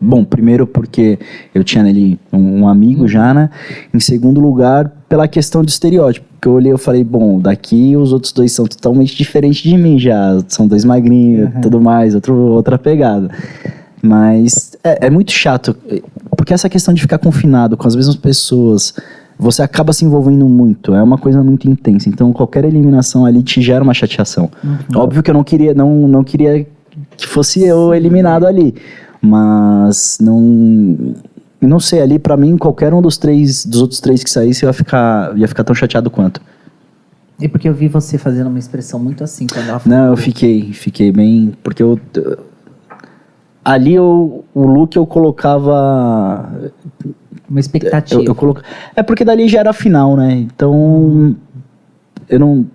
Bom, 0.00 0.24
primeiro 0.24 0.66
porque 0.66 1.18
eu 1.54 1.62
tinha 1.62 1.84
nele 1.84 2.18
um, 2.32 2.60
um 2.62 2.68
amigo 2.68 3.06
já, 3.06 3.34
né? 3.34 3.50
Em 3.92 4.00
segundo 4.00 4.40
lugar, 4.40 4.90
pela 5.08 5.28
questão 5.28 5.62
do 5.62 5.68
estereótipo. 5.68 6.26
Porque 6.32 6.48
eu 6.48 6.52
olhei 6.52 6.72
e 6.72 6.78
falei, 6.78 7.04
bom, 7.04 7.38
daqui 7.38 7.94
os 7.96 8.12
outros 8.14 8.32
dois 8.32 8.50
são 8.52 8.64
totalmente 8.64 9.14
diferentes 9.14 9.62
de 9.62 9.76
mim 9.76 9.98
já. 9.98 10.38
São 10.48 10.66
dois 10.66 10.86
magrinhos, 10.86 11.54
Uhum. 11.54 11.60
tudo 11.60 11.80
mais, 11.82 12.14
outro, 12.14 12.34
outra 12.34 12.78
pegada. 12.78 13.30
Mas 14.02 14.72
é, 14.82 15.06
é 15.06 15.10
muito 15.10 15.32
chato, 15.32 15.76
porque 16.36 16.54
essa 16.54 16.68
questão 16.70 16.94
de 16.94 17.00
ficar 17.02 17.18
confinado 17.18 17.76
com 17.76 17.86
as 17.86 17.94
mesmas 17.94 18.16
pessoas, 18.16 18.94
você 19.38 19.62
acaba 19.62 19.92
se 19.92 20.04
envolvendo 20.06 20.48
muito, 20.48 20.94
é 20.94 21.02
uma 21.02 21.18
coisa 21.18 21.42
muito 21.42 21.68
intensa. 21.68 22.08
Então 22.08 22.32
qualquer 22.32 22.64
eliminação 22.64 23.26
ali 23.26 23.42
te 23.42 23.60
gera 23.60 23.84
uma 23.84 23.92
chateação. 23.92 24.50
Óbvio 24.94 25.22
que 25.22 25.30
eu 25.30 25.34
não 25.34 25.44
queria, 25.44 25.74
não, 25.74 26.08
não 26.08 26.24
queria 26.24 26.66
que 27.16 27.26
fosse 27.26 27.62
eu 27.62 27.92
eliminado 27.92 28.46
ali, 28.46 28.74
mas 29.20 30.18
não 30.20 31.14
não 31.60 31.78
sei 31.78 32.00
ali 32.00 32.18
pra 32.18 32.36
mim 32.36 32.56
qualquer 32.56 32.94
um 32.94 33.02
dos 33.02 33.18
três 33.18 33.66
dos 33.66 33.82
outros 33.82 34.00
três 34.00 34.24
que 34.24 34.30
saísse 34.30 34.64
eu 34.64 34.68
ia 34.68 34.72
ficar 34.72 35.36
ia 35.36 35.46
ficar 35.48 35.64
tão 35.64 35.74
chateado 35.74 36.10
quanto. 36.10 36.40
E 37.40 37.48
porque 37.48 37.68
eu 37.68 37.74
vi 37.74 37.88
você 37.88 38.18
fazendo 38.18 38.48
uma 38.48 38.58
expressão 38.58 39.00
muito 39.00 39.24
assim 39.24 39.46
quando 39.46 39.68
ela 39.68 39.78
falou. 39.78 39.98
Não, 39.98 40.06
eu 40.08 40.16
fiquei, 40.16 40.72
fiquei 40.72 41.10
bem. 41.10 41.54
Porque 41.62 41.82
eu. 41.82 41.98
ali 43.64 43.94
eu, 43.94 44.44
o 44.54 44.66
look 44.66 44.94
eu 44.94 45.06
colocava. 45.06 46.52
Uma 47.48 47.58
expectativa. 47.58 48.20
Eu, 48.20 48.26
eu 48.26 48.34
coloco... 48.34 48.62
É 48.94 49.02
porque 49.02 49.24
dali 49.24 49.48
já 49.48 49.60
era 49.60 49.70
a 49.70 49.72
final, 49.72 50.16
né? 50.16 50.34
Então. 50.34 51.34
Eu 52.28 52.38
não. 52.38 52.66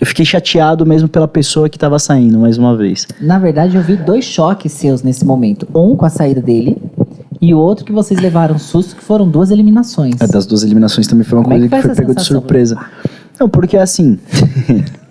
Eu 0.00 0.06
fiquei 0.06 0.24
chateado 0.24 0.84
mesmo 0.84 1.08
pela 1.08 1.26
pessoa 1.26 1.68
que 1.68 1.78
tava 1.78 1.98
saindo, 1.98 2.38
mais 2.38 2.58
uma 2.58 2.76
vez. 2.76 3.06
Na 3.20 3.38
verdade, 3.38 3.76
eu 3.76 3.82
vi 3.82 3.96
dois 3.96 4.24
choques 4.24 4.72
seus 4.72 5.02
nesse 5.02 5.24
momento. 5.24 5.66
Um 5.74 5.96
com 5.96 6.04
a 6.04 6.10
saída 6.10 6.40
dele 6.42 6.76
e 7.40 7.54
o 7.54 7.58
outro 7.58 7.84
que 7.84 7.92
vocês 7.92 8.20
levaram 8.20 8.58
susto, 8.58 8.96
que 8.96 9.02
foram 9.02 9.28
duas 9.28 9.50
eliminações. 9.50 10.20
É, 10.20 10.26
das 10.26 10.46
duas 10.46 10.62
eliminações 10.62 11.06
também 11.06 11.24
foi 11.24 11.38
uma 11.38 11.44
Como 11.44 11.54
é 11.54 11.58
coisa 11.58 11.68
que 11.68 11.76
que, 11.76 11.86
foi 11.86 11.94
pegou 11.94 12.14
de 12.14 12.24
surpresa. 12.24 12.78
Não, 13.38 13.48
porque 13.48 13.76
assim. 13.76 14.18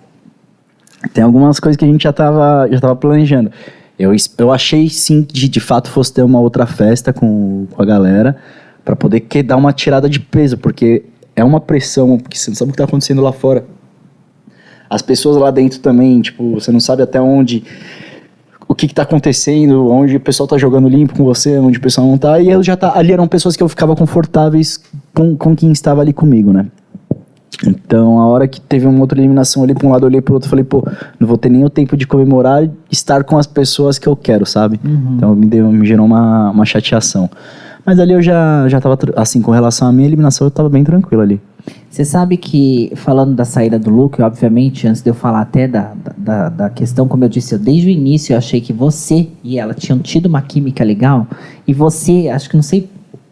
tem 1.14 1.24
algumas 1.24 1.60
coisas 1.60 1.78
que 1.78 1.86
a 1.86 1.88
gente 1.88 2.04
já 2.04 2.14
tava, 2.14 2.68
já 2.72 2.80
tava 2.80 2.96
planejando. 2.96 3.52
Eu, 3.98 4.12
eu 4.38 4.52
achei 4.52 4.90
sim 4.90 5.24
que 5.24 5.48
de, 5.48 5.60
fato 5.60 5.90
fosse 5.90 6.14
ter 6.14 6.22
uma 6.22 6.40
outra 6.40 6.66
festa 6.66 7.14
com, 7.14 7.66
com 7.72 7.82
a 7.82 7.86
galera 7.86 8.36
pra 8.84 8.96
poder 8.96 9.22
que, 9.22 9.42
dar 9.42 9.56
uma 9.56 9.72
tirada 9.72 10.10
de 10.10 10.20
peso, 10.20 10.58
porque 10.58 11.06
é 11.36 11.44
uma 11.44 11.62
pressão, 11.62 12.18
porque 12.18 12.38
você 12.38 12.50
não 12.50 12.56
sabe 12.56 12.70
o 12.70 12.72
que 12.74 12.78
tá 12.78 12.84
acontecendo 12.84 13.22
lá 13.22 13.32
fora. 13.32 13.66
As 14.90 15.02
pessoas 15.02 15.38
lá 15.38 15.52
dentro 15.52 15.80
também, 15.80 16.22
tipo, 16.22 16.54
você 16.54 16.72
não 16.72 16.80
sabe 16.80 17.02
até 17.02 17.20
onde 17.20 17.64
o 18.68 18.74
que, 18.74 18.88
que 18.88 18.94
tá 18.94 19.04
acontecendo, 19.04 19.90
onde 19.90 20.16
o 20.16 20.20
pessoal 20.20 20.48
tá 20.48 20.58
jogando 20.58 20.90
limpo 20.90 21.16
com 21.16 21.24
você, 21.24 21.58
onde 21.58 21.78
o 21.78 21.82
pessoal 21.82 22.08
não 22.08 22.18
tá. 22.18 22.40
E 22.40 22.50
eu 22.50 22.64
já 22.64 22.76
tá. 22.76 22.98
Ali 22.98 23.14
eram 23.14 23.28
pessoas 23.28 23.56
que 23.56 23.64
eu 23.64 23.70
ficava 23.70 23.96
confortáveis 23.96 24.82
com, 25.14 25.36
com 25.36 25.56
quem 25.56 25.72
estava 25.72 26.02
ali 26.02 26.14
comigo, 26.14 26.52
né? 26.52 26.66
Então, 27.66 28.20
a 28.20 28.28
hora 28.28 28.48
que 28.48 28.60
teve 28.60 28.86
uma 28.86 29.00
outra 29.00 29.20
eliminação 29.20 29.64
ali 29.64 29.74
pra 29.74 29.88
um 29.88 29.92
lado, 29.92 30.04
eu 30.04 30.08
olhei 30.08 30.20
pro 30.20 30.34
outro 30.34 30.50
falei, 30.50 30.66
pô, 30.66 30.84
não 31.20 31.28
vou 31.28 31.38
ter 31.38 31.50
nem 31.50 31.64
o 31.64 31.70
tempo 31.70 31.96
de 31.96 32.06
comemorar 32.06 32.68
estar 32.92 33.24
com 33.24 33.38
as 33.38 33.48
pessoas 33.48 33.98
que 33.98 34.08
eu 34.08 34.16
quero, 34.16 34.46
sabe? 34.46 34.80
Então, 35.16 35.36
me, 35.36 35.46
deu, 35.46 35.72
me 35.72 35.86
gerou 35.86 36.06
uma, 36.06 36.50
uma 36.50 36.66
chateação. 36.66 37.30
Mas 37.86 38.00
ali 38.00 38.14
eu 38.14 38.22
já, 38.22 38.68
já 38.68 38.82
tava, 38.82 38.98
assim, 39.16 39.42
com 39.42 39.52
relação 39.52 39.88
à 39.88 39.92
minha 39.92 40.08
eliminação, 40.08 40.48
eu 40.48 40.52
tava 40.52 40.70
bem 40.70 40.84
tranquilo 40.84 41.22
ali. 41.22 41.40
Você 41.90 42.04
sabe 42.04 42.36
que, 42.36 42.92
falando 42.96 43.34
da 43.34 43.46
saída 43.46 43.80
do 43.80 43.90
Luke, 43.90 44.22
obviamente, 44.22 44.86
antes 44.86 45.02
de 45.02 45.10
eu 45.10 45.14
falar 45.14 45.42
até 45.42 45.66
da, 45.66 45.94
da, 46.18 46.50
da 46.50 46.70
questão, 46.70 47.08
como 47.08 47.24
eu 47.24 47.30
disse, 47.30 47.56
eu, 47.56 47.60
desde 47.60 47.88
o 47.88 47.90
início 47.90 48.34
eu 48.34 48.38
achei 48.38 48.60
que 48.60 48.74
você 48.74 49.30
e 49.42 49.58
ela 49.58 49.74
tinham 49.74 50.00
tido 50.00 50.26
uma 50.26 50.42
química 50.42 50.84
legal. 50.84 51.26
E 51.66 51.74
você, 51.74 52.28
acho 52.28 52.50
que 52.50 52.56
não 52.58 52.64
sei, 52.64 52.90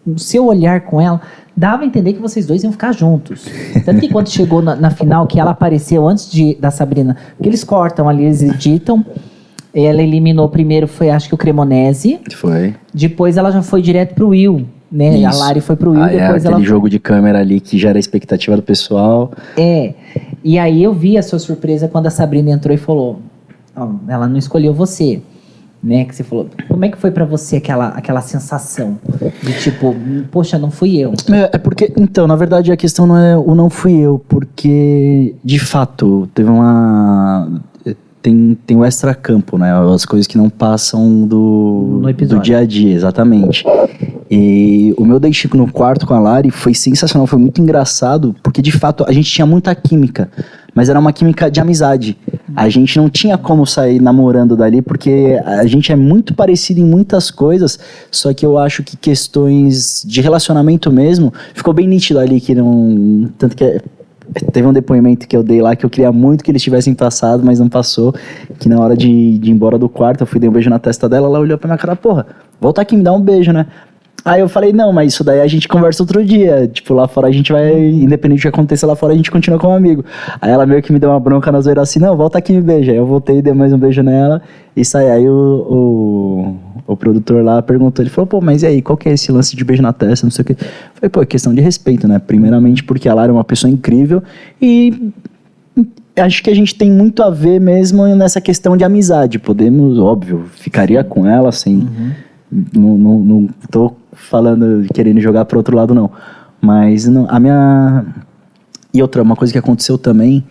o 0.08 0.18
seu 0.18 0.46
olhar 0.46 0.82
com 0.82 1.02
ela 1.02 1.22
dava 1.56 1.84
a 1.84 1.86
entender 1.86 2.14
que 2.14 2.22
vocês 2.22 2.46
dois 2.46 2.64
iam 2.64 2.72
ficar 2.72 2.92
juntos. 2.94 3.46
Tanto 3.86 4.00
que 4.00 4.10
quando 4.10 4.30
chegou 4.30 4.62
na, 4.62 4.76
na 4.76 4.90
final, 4.90 5.28
que 5.28 5.40
ela 5.40 5.52
apareceu 5.52 6.08
antes 6.08 6.32
de, 6.32 6.56
da 6.56 6.72
Sabrina, 6.72 7.18
que 7.42 7.48
eles 7.48 7.64
cortam 7.64 8.08
ali, 8.08 8.24
eles 8.24 8.42
editam. 8.42 9.06
Ela 9.74 10.04
eliminou 10.04 10.48
primeiro, 10.50 10.88
foi 10.88 11.10
acho 11.10 11.28
que 11.28 11.34
o 11.34 11.38
Cremonese. 11.38 12.20
Foi. 12.36 12.76
Depois 12.94 13.38
ela 13.38 13.52
já 13.52 13.62
foi 13.62 13.82
direto 13.82 14.14
pro 14.14 14.30
Will, 14.30 14.68
né? 14.94 15.18
Isso. 15.18 15.28
A 15.28 15.46
Lari 15.46 15.60
foi 15.60 15.76
pro 15.76 15.92
Will, 15.92 16.04
Aí 16.04 16.18
é 16.18 16.22
depois 16.22 16.46
aquele 16.46 16.62
ela 16.62 16.64
jogo 16.64 16.88
de 16.88 17.00
câmera 17.00 17.40
ali 17.40 17.60
que 17.60 17.80
já 17.80 17.90
era 17.90 17.98
a 17.98 18.00
expectativa 18.00 18.56
do 18.56 18.62
pessoal. 18.62 19.32
É. 19.58 19.96
E 20.44 20.60
aí 20.60 20.84
eu 20.84 20.94
vi 20.94 21.18
a 21.18 21.24
sua 21.24 21.40
surpresa 21.40 21.88
quando 21.88 22.06
a 22.06 22.12
Sabrina 22.12 22.52
entrou 22.52 22.74
e 22.74 22.78
falou: 22.78 23.20
ó, 23.76 23.90
ela 24.08 24.28
não 24.28 24.38
escolheu 24.38 24.72
você. 24.72 25.20
Né, 25.82 26.06
que 26.06 26.16
você 26.16 26.24
falou. 26.24 26.48
Como 26.70 26.86
é 26.86 26.88
que 26.88 26.98
foi 26.98 27.12
pra 27.12 27.26
você 27.26 27.58
aquela, 27.58 27.90
aquela 27.90 28.22
sensação 28.22 28.98
de 29.44 29.52
tipo, 29.60 29.94
poxa, 30.32 30.58
não 30.58 30.72
fui 30.72 30.96
eu? 30.96 31.12
É, 31.30 31.50
é 31.52 31.58
porque, 31.58 31.92
então, 31.98 32.26
na 32.26 32.38
verdade 32.38 32.72
a 32.72 32.78
questão 32.78 33.06
não 33.06 33.18
é 33.18 33.38
o 33.38 33.54
não 33.54 33.70
fui 33.70 33.92
eu, 33.92 34.18
porque 34.30 35.36
de 35.44 35.60
fato 35.60 36.30
teve 36.34 36.50
uma. 36.50 37.62
Tem, 38.22 38.58
tem 38.66 38.78
o 38.78 38.86
extra-campo, 38.86 39.58
né? 39.58 39.74
As 39.94 40.06
coisas 40.06 40.26
que 40.26 40.38
não 40.38 40.50
passam 40.50 41.28
do, 41.28 42.00
do 42.30 42.40
dia 42.40 42.60
a 42.60 42.66
dia, 42.66 42.94
exatamente. 42.94 43.66
E 44.30 44.94
o 44.98 45.06
meu 45.06 45.20
date 45.20 45.50
no 45.56 45.72
quarto 45.72 46.06
com 46.06 46.14
a 46.14 46.20
Lari 46.20 46.50
foi 46.50 46.74
sensacional, 46.74 47.28
foi 47.28 47.40
muito 47.40 47.62
engraçado, 47.62 48.36
porque 48.42 48.62
de 48.62 48.72
fato 48.72 49.04
a 49.08 49.12
gente 49.12 49.30
tinha 49.30 49.46
muita 49.46 49.74
química, 49.76 50.30
mas 50.74 50.90
era 50.90 51.00
uma 51.00 51.14
química 51.14 51.52
de 51.52 51.60
amizade. 51.60 52.18
A 52.56 52.70
gente 52.70 52.98
não 52.98 53.10
tinha 53.10 53.38
como 53.38 53.66
sair 53.66 54.02
namorando 54.02 54.56
dali, 54.56 54.82
porque 54.82 55.40
a 55.46 55.66
gente 55.66 55.92
é 55.92 55.96
muito 55.96 56.34
parecido 56.34 56.80
em 56.80 56.86
muitas 56.86 57.30
coisas, 57.30 57.80
só 58.10 58.34
que 58.34 58.46
eu 58.46 58.58
acho 58.58 58.84
que 58.84 58.96
questões 58.96 60.04
de 60.06 60.22
relacionamento 60.22 60.92
mesmo, 60.92 61.34
ficou 61.54 61.74
bem 61.74 61.88
nítido 61.88 62.20
ali 62.20 62.40
que 62.40 62.56
não. 62.56 63.30
Tanto 63.38 63.56
que 63.56 63.82
teve 64.52 64.68
um 64.68 64.74
depoimento 64.74 65.28
que 65.28 65.36
eu 65.36 65.44
dei 65.44 65.62
lá 65.62 65.76
que 65.76 65.86
eu 65.86 65.90
queria 65.90 66.12
muito 66.12 66.44
que 66.44 66.52
eles 66.52 66.62
tivessem 66.62 66.94
passado, 66.94 67.44
mas 67.44 67.60
não 67.60 67.70
passou. 67.70 68.16
Que 68.58 68.70
na 68.70 68.80
hora 68.80 68.96
de, 68.96 69.38
de 69.38 69.50
ir 69.50 69.54
embora 69.54 69.78
do 69.78 69.90
quarto, 69.90 70.22
eu 70.22 70.28
fui 70.28 70.40
dar 70.40 70.48
um 70.48 70.52
beijo 70.52 70.70
na 70.70 70.80
testa 70.80 71.10
dela, 71.10 71.28
ela 71.28 71.40
olhou 71.40 71.58
pra 71.58 71.68
minha 71.68 71.78
cara, 71.78 71.96
porra, 71.96 72.26
volta 72.60 72.82
aqui, 72.82 72.96
me 72.96 73.04
dá 73.04 73.14
um 73.14 73.22
beijo, 73.22 73.52
né? 73.52 73.68
Aí 74.26 74.40
eu 74.40 74.48
falei, 74.48 74.72
não, 74.72 74.94
mas 74.94 75.14
isso 75.14 75.24
daí 75.24 75.42
a 75.42 75.48
gente 75.48 75.68
conversa 75.68 76.02
outro 76.02 76.24
dia. 76.24 76.68
Tipo, 76.68 76.94
lá 76.94 77.08
fora 77.08 77.28
a 77.28 77.32
gente 77.32 77.52
vai, 77.52 77.74
independente 77.78 78.40
do 78.40 78.42
que 78.44 78.48
aconteça 78.48 78.88
lá 78.88 78.96
fora, 78.96 79.12
a 79.12 79.16
gente 79.16 79.30
continua 79.30 79.60
como 79.60 79.74
amigo. 79.74 80.06
Aí 80.42 80.50
ela 80.50 80.66
meio 80.66 80.82
que 80.82 80.94
me 80.94 81.00
deu 81.00 81.10
uma 81.10 81.20
bronca 81.20 81.52
na 81.52 81.60
zoeira 81.60 81.82
assim, 81.82 82.00
não, 82.00 82.16
volta 82.16 82.38
aqui 82.38 82.54
e 82.54 82.56
me 82.56 82.62
beija. 82.62 82.92
Aí 82.92 82.98
eu 82.98 83.06
voltei, 83.06 83.42
dei 83.42 83.54
mais 83.54 83.74
um 83.74 83.78
beijo 83.78 84.02
nela 84.02 84.42
e 84.78 84.86
saí. 84.86 85.10
Aí 85.10 85.28
o, 85.28 86.56
o, 86.88 86.94
o 86.94 86.96
produtor 86.96 87.44
lá 87.44 87.62
perguntou, 87.62 88.02
ele 88.02 88.10
falou, 88.10 88.26
pô, 88.26 88.40
mas 88.40 88.64
e 88.64 88.68
aí, 88.68 88.82
qual 88.82 88.96
que 88.96 89.10
é 89.10 89.14
esse 89.14 89.30
lance 89.30 89.58
de 89.58 89.64
beijo 89.66 89.82
na 89.82 89.92
testa, 89.92 90.26
não 90.26 90.32
sei 90.32 90.44
o 90.44 90.46
quê. 90.46 90.54
Eu 90.54 90.68
falei, 90.96 91.10
pô, 91.10 91.22
é 91.22 91.26
questão 91.26 91.54
de 91.54 91.60
respeito, 91.60 92.08
né? 92.08 92.18
Primeiramente 92.18 92.82
porque 92.82 93.10
a 93.10 93.14
Lara 93.14 93.30
é 93.30 93.34
uma 93.34 93.44
pessoa 93.44 93.70
incrível 93.70 94.24
e 94.62 95.12
acho 96.16 96.42
que 96.42 96.50
a 96.50 96.56
gente 96.56 96.76
tem 96.76 96.90
muito 96.90 97.22
a 97.24 97.30
ver 97.30 97.60
mesmo 97.60 98.08
nessa 98.16 98.40
questão 98.40 98.78
de 98.78 98.86
amizade. 98.86 99.38
Podemos, 99.38 100.00
óbvio, 100.00 100.46
ficaria 100.54 101.04
com 101.04 101.28
ela 101.28 101.52
sem. 101.52 101.88
Não, 102.74 102.98
não, 102.98 103.20
não 103.20 103.50
tô 103.72 103.94
falando, 104.14 104.86
querendo 104.94 105.20
jogar 105.20 105.46
para 105.46 105.58
outro 105.58 105.76
lado, 105.76 105.94
não. 105.94 106.10
Mas 106.62 107.08
não, 107.08 107.28
a 107.30 107.40
minha. 107.40 108.06
E 108.94 109.02
outra, 109.02 109.22
uma 109.22 109.36
coisa 109.36 109.52
que 109.52 109.60
aconteceu 109.60 109.98
também, 109.98 110.44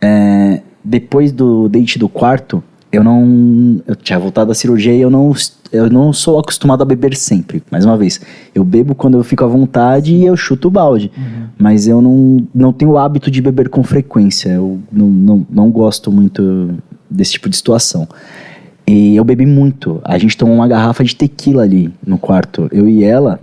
é, 0.00 0.62
depois 0.82 1.32
do 1.32 1.68
date 1.68 1.98
do 1.98 2.08
quarto, 2.08 2.62
eu 2.92 3.04
não. 3.04 3.80
Eu 3.86 3.94
tinha 3.94 4.18
voltado 4.18 4.48
da 4.48 4.54
cirurgia 4.54 4.94
e 4.94 5.00
eu 5.00 5.10
não, 5.10 5.32
eu 5.72 5.90
não 5.90 6.12
sou 6.12 6.38
acostumado 6.38 6.82
a 6.82 6.84
beber 6.84 7.14
sempre. 7.14 7.62
Mais 7.70 7.84
uma 7.84 7.96
vez, 7.96 8.20
eu 8.54 8.64
bebo 8.64 8.94
quando 8.94 9.18
eu 9.18 9.22
fico 9.22 9.44
à 9.44 9.46
vontade 9.46 10.14
e 10.14 10.24
eu 10.24 10.36
chuto 10.36 10.68
o 10.68 10.70
balde. 10.70 11.10
Mas 11.58 11.86
eu 11.86 12.00
não, 12.00 12.46
não 12.54 12.72
tenho 12.72 12.92
o 12.92 12.98
hábito 12.98 13.30
de 13.30 13.42
beber 13.42 13.68
com 13.68 13.82
frequência. 13.82 14.48
Eu 14.50 14.80
não, 14.90 15.06
não, 15.06 15.46
não 15.50 15.70
gosto 15.70 16.10
muito 16.10 16.70
desse 17.08 17.32
tipo 17.32 17.48
de 17.48 17.56
situação. 17.56 18.08
E 18.92 19.14
eu 19.14 19.22
bebi 19.22 19.46
muito. 19.46 20.00
A 20.04 20.18
gente 20.18 20.36
tomou 20.36 20.52
uma 20.52 20.66
garrafa 20.66 21.04
de 21.04 21.14
tequila 21.14 21.62
ali 21.62 21.92
no 22.04 22.18
quarto, 22.18 22.68
eu 22.72 22.88
e 22.88 23.04
ela. 23.04 23.38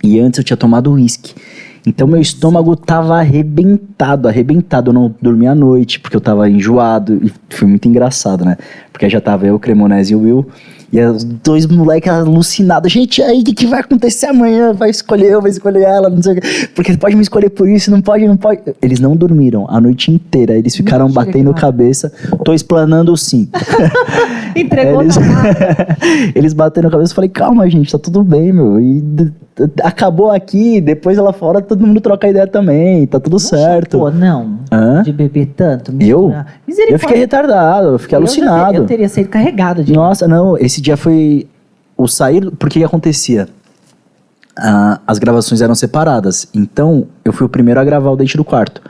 E 0.00 0.20
antes 0.20 0.38
eu 0.38 0.44
tinha 0.44 0.56
tomado 0.56 0.92
uísque. 0.92 1.34
Então 1.84 2.06
meu 2.06 2.20
estômago 2.20 2.76
tava 2.76 3.18
arrebentado, 3.18 4.28
arrebentado. 4.28 4.90
Eu 4.90 4.94
não 4.94 5.12
dormi 5.20 5.48
à 5.48 5.56
noite 5.56 5.98
porque 5.98 6.16
eu 6.16 6.20
tava 6.20 6.48
enjoado. 6.48 7.20
E 7.20 7.32
foi 7.48 7.66
muito 7.66 7.88
engraçado, 7.88 8.44
né? 8.44 8.56
Porque 8.92 9.10
já 9.10 9.20
tava 9.20 9.44
eu, 9.44 9.58
Cremonese 9.58 10.12
e 10.12 10.16
o 10.16 10.20
Will. 10.20 10.46
E 10.92 11.00
os 11.00 11.22
dois 11.22 11.66
moleques 11.66 12.10
alucinados. 12.10 12.90
Gente, 12.90 13.22
aí 13.22 13.40
o 13.40 13.44
que, 13.44 13.54
que 13.54 13.66
vai 13.66 13.80
acontecer 13.80 14.26
amanhã? 14.26 14.72
Vai 14.72 14.90
escolher 14.90 15.30
eu, 15.30 15.40
vai 15.40 15.50
escolher 15.50 15.82
ela, 15.82 16.10
não 16.10 16.20
sei 16.20 16.32
o 16.32 16.40
quê. 16.40 16.68
Porque 16.74 16.96
pode 16.96 17.14
me 17.14 17.22
escolher 17.22 17.50
por 17.50 17.68
isso, 17.68 17.90
não 17.90 18.00
pode, 18.00 18.26
não 18.26 18.36
pode. 18.36 18.60
Eles 18.82 18.98
não 18.98 19.14
dormiram 19.14 19.66
a 19.68 19.80
noite 19.80 20.10
inteira. 20.10 20.56
Eles 20.56 20.74
ficaram 20.74 21.06
Mentira, 21.06 21.26
batendo 21.26 21.50
cara. 21.54 21.60
cabeça. 21.60 22.12
Tô 22.44 22.52
explanando 22.52 23.16
sim. 23.16 23.48
Entregou 24.56 25.02
Eles, 25.02 25.16
eles 26.34 26.52
bateram 26.52 26.88
a 26.88 26.92
cabeça 26.92 27.12
e 27.12 27.14
falei, 27.14 27.30
calma, 27.30 27.70
gente, 27.70 27.92
tá 27.92 27.98
tudo 27.98 28.24
bem, 28.24 28.52
meu. 28.52 28.80
E 28.80 29.00
acabou 29.82 30.30
aqui, 30.30 30.80
depois 30.80 31.18
lá 31.18 31.32
fora 31.32 31.60
todo 31.60 31.86
mundo 31.86 32.00
troca 32.00 32.28
ideia 32.28 32.46
também, 32.46 33.06
tá 33.06 33.18
tudo 33.20 33.38
certo. 33.38 33.98
Pô, 33.98 34.10
não. 34.10 34.58
Hã? 34.70 35.02
De 35.02 35.12
beber 35.12 35.46
tanto. 35.56 35.92
Eu? 36.00 36.22
misturar. 36.28 36.46
Misericórdia. 36.66 36.94
Eu 36.94 36.98
fiquei 36.98 37.16
retardado, 37.18 37.88
eu 37.88 37.98
fiquei 37.98 38.16
Eu 38.16 38.20
alucinado. 38.20 38.76
Eu 38.76 38.86
teria 38.86 39.08
saído 39.08 39.30
carregado 39.30 39.82
de. 39.84 39.92
Nossa, 39.92 40.26
não, 40.28 40.56
esse 40.58 40.80
dia 40.80 40.96
foi 40.96 41.46
o 41.96 42.06
sair, 42.06 42.50
porque 42.52 42.82
acontecia? 42.84 43.48
Ah, 44.56 45.00
as 45.06 45.18
gravações 45.18 45.60
eram 45.60 45.74
separadas, 45.74 46.48
então 46.54 47.06
eu 47.24 47.32
fui 47.32 47.46
o 47.46 47.48
primeiro 47.48 47.80
a 47.80 47.84
gravar 47.84 48.10
o 48.10 48.16
date 48.16 48.36
do 48.36 48.44
quarto. 48.44 48.82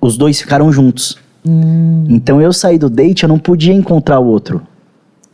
Os 0.00 0.16
dois 0.16 0.40
ficaram 0.40 0.70
juntos. 0.72 1.18
Hum, 1.46 2.04
Então 2.08 2.40
eu 2.40 2.52
saí 2.52 2.78
do 2.78 2.88
date, 2.90 3.22
eu 3.24 3.28
não 3.28 3.38
podia 3.38 3.74
encontrar 3.74 4.18
o 4.20 4.26
outro. 4.26 4.62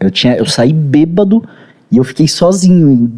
Eu 0.00 0.10
tinha, 0.10 0.36
eu 0.36 0.46
saí 0.46 0.72
bêbado 0.72 1.42
e 1.92 1.98
eu 1.98 2.04
fiquei 2.04 2.26
sozinho, 2.26 3.12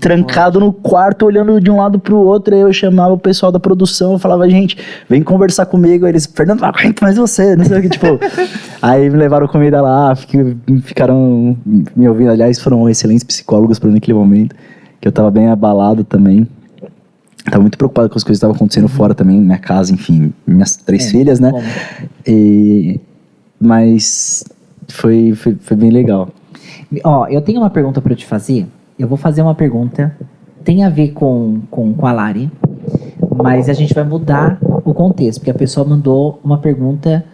trancado 0.00 0.58
no 0.58 0.72
quarto, 0.72 1.24
olhando 1.26 1.60
de 1.60 1.70
um 1.70 1.76
lado 1.76 1.98
pro 2.00 2.16
outro. 2.18 2.52
Aí 2.52 2.60
eu 2.60 2.72
chamava 2.72 3.14
o 3.14 3.18
pessoal 3.18 3.52
da 3.52 3.60
produção, 3.60 4.14
eu 4.14 4.18
falava, 4.18 4.50
gente, 4.50 4.76
vem 5.08 5.22
conversar 5.22 5.64
comigo. 5.66 6.04
Aí 6.04 6.10
eles, 6.10 6.26
Fernando, 6.26 6.60
não 6.60 6.68
aguento 6.68 7.00
mais 7.02 7.16
você, 7.16 7.54
não 7.54 7.64
sei 7.64 7.78
o 7.78 7.82
que, 7.82 7.88
tipo. 7.90 8.06
aí 8.82 9.08
me 9.08 9.16
levaram 9.16 9.46
comida 9.46 9.80
lá, 9.80 10.12
fiquei- 10.16 10.56
ficaram 10.82 11.56
me 11.94 12.08
ouvindo. 12.08 12.32
Aliás, 12.32 12.58
foram 12.58 12.88
excelentes 12.88 13.22
psicólogos 13.22 13.78
pra 13.78 13.88
mim 13.88 13.94
naquele 13.94 14.18
momento, 14.18 14.56
que 15.00 15.06
eu 15.06 15.12
tava 15.12 15.30
bem 15.30 15.46
abalado 15.48 16.02
também. 16.02 16.48
Tava 17.44 17.60
muito 17.62 17.78
preocupado 17.78 18.08
com 18.10 18.18
as 18.18 18.24
coisas 18.24 18.38
que 18.40 18.44
estavam 18.44 18.56
acontecendo 18.56 18.88
fora 18.88 19.14
também, 19.14 19.40
minha 19.40 19.56
casa, 19.56 19.94
enfim, 19.94 20.32
minhas 20.44 20.74
três 20.76 21.06
É, 21.06 21.10
filhas, 21.10 21.38
né? 21.38 21.52
E, 22.26 23.00
mas 23.60 24.44
foi, 24.88 25.32
foi, 25.36 25.56
foi 25.60 25.76
bem 25.76 25.90
legal. 25.90 26.28
Ó, 27.04 27.26
eu 27.26 27.40
tenho 27.40 27.60
uma 27.60 27.70
pergunta 27.70 28.00
para 28.00 28.14
te 28.14 28.26
fazer. 28.26 28.66
Eu 28.98 29.06
vou 29.08 29.16
fazer 29.16 29.42
uma 29.42 29.54
pergunta. 29.54 30.16
Tem 30.64 30.84
a 30.84 30.88
ver 30.88 31.12
com, 31.12 31.60
com, 31.70 31.94
com 31.94 32.06
a 32.06 32.12
Lari, 32.12 32.50
mas 33.42 33.68
a 33.68 33.72
gente 33.72 33.94
vai 33.94 34.04
mudar 34.04 34.58
o 34.84 34.92
contexto, 34.92 35.40
porque 35.40 35.50
a 35.50 35.54
pessoa 35.54 35.86
mandou 35.86 36.40
uma 36.42 36.58
pergunta 36.58 37.24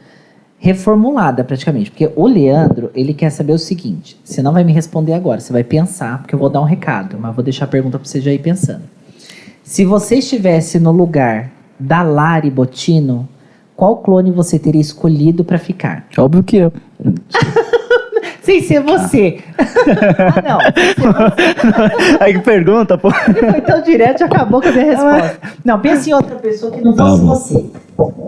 reformulada 0.59 1.45
praticamente. 1.45 1.91
Porque 1.91 2.11
o 2.15 2.27
Leandro, 2.27 2.91
ele 2.95 3.13
quer 3.13 3.31
saber 3.31 3.53
o 3.53 3.59
seguinte: 3.59 4.19
você 4.25 4.43
não 4.43 4.53
vai 4.53 4.65
me 4.65 4.73
responder 4.73 5.15
agora, 5.15 5.41
você 5.41 5.53
vai 5.53 5.65
pensar, 5.65 6.19
porque 6.19 6.35
eu 6.35 6.39
vou 6.39 6.49
dar 6.49 6.61
um 6.61 6.65
recado, 6.65 7.17
mas 7.19 7.35
vou 7.35 7.45
deixar 7.45 7.65
a 7.65 7.69
pergunta 7.69 7.99
para 7.99 8.09
você 8.09 8.21
já 8.21 8.33
ir 8.33 8.41
pensando. 8.41 8.83
Se 9.63 9.85
você 9.85 10.17
estivesse 10.17 10.79
no 10.79 10.93
lugar 10.93 11.51
da 11.79 12.03
Lari 12.03 12.51
Botino, 12.51 13.29
qual 13.75 13.97
clone 13.99 14.31
você 14.31 14.59
teria 14.59 14.81
escolhido 14.81 15.45
para 15.45 15.59
ficar? 15.59 16.07
Óbvio 16.17 16.43
que 16.43 16.57
eu. 16.57 16.73
Sem 18.45 18.63
ser 18.63 18.81
você. 18.83 19.39
ah, 19.59 20.43
não. 20.43 20.59
Sem 20.61 20.95
ser 20.95 21.13
você. 21.13 22.17
Aí 22.21 22.35
que 22.35 22.41
pergunta, 22.41 22.99
pô. 22.99 23.09
Ele 23.29 23.51
foi 23.51 23.61
tão 23.63 23.83
direto 23.83 24.21
e 24.21 24.25
acabou 24.25 24.61
com 24.61 24.69
a 24.69 24.73
minha 24.73 24.85
resposta. 24.85 25.39
Não, 25.65 25.81
pensa 25.81 26.11
em 26.11 26.13
outra 26.13 26.37
pessoa 26.37 26.71
que 26.73 26.81
não 26.83 26.95
Tá 26.95 27.07
fosse 27.07 27.23
bom. 27.23 27.27
você. 27.35 27.65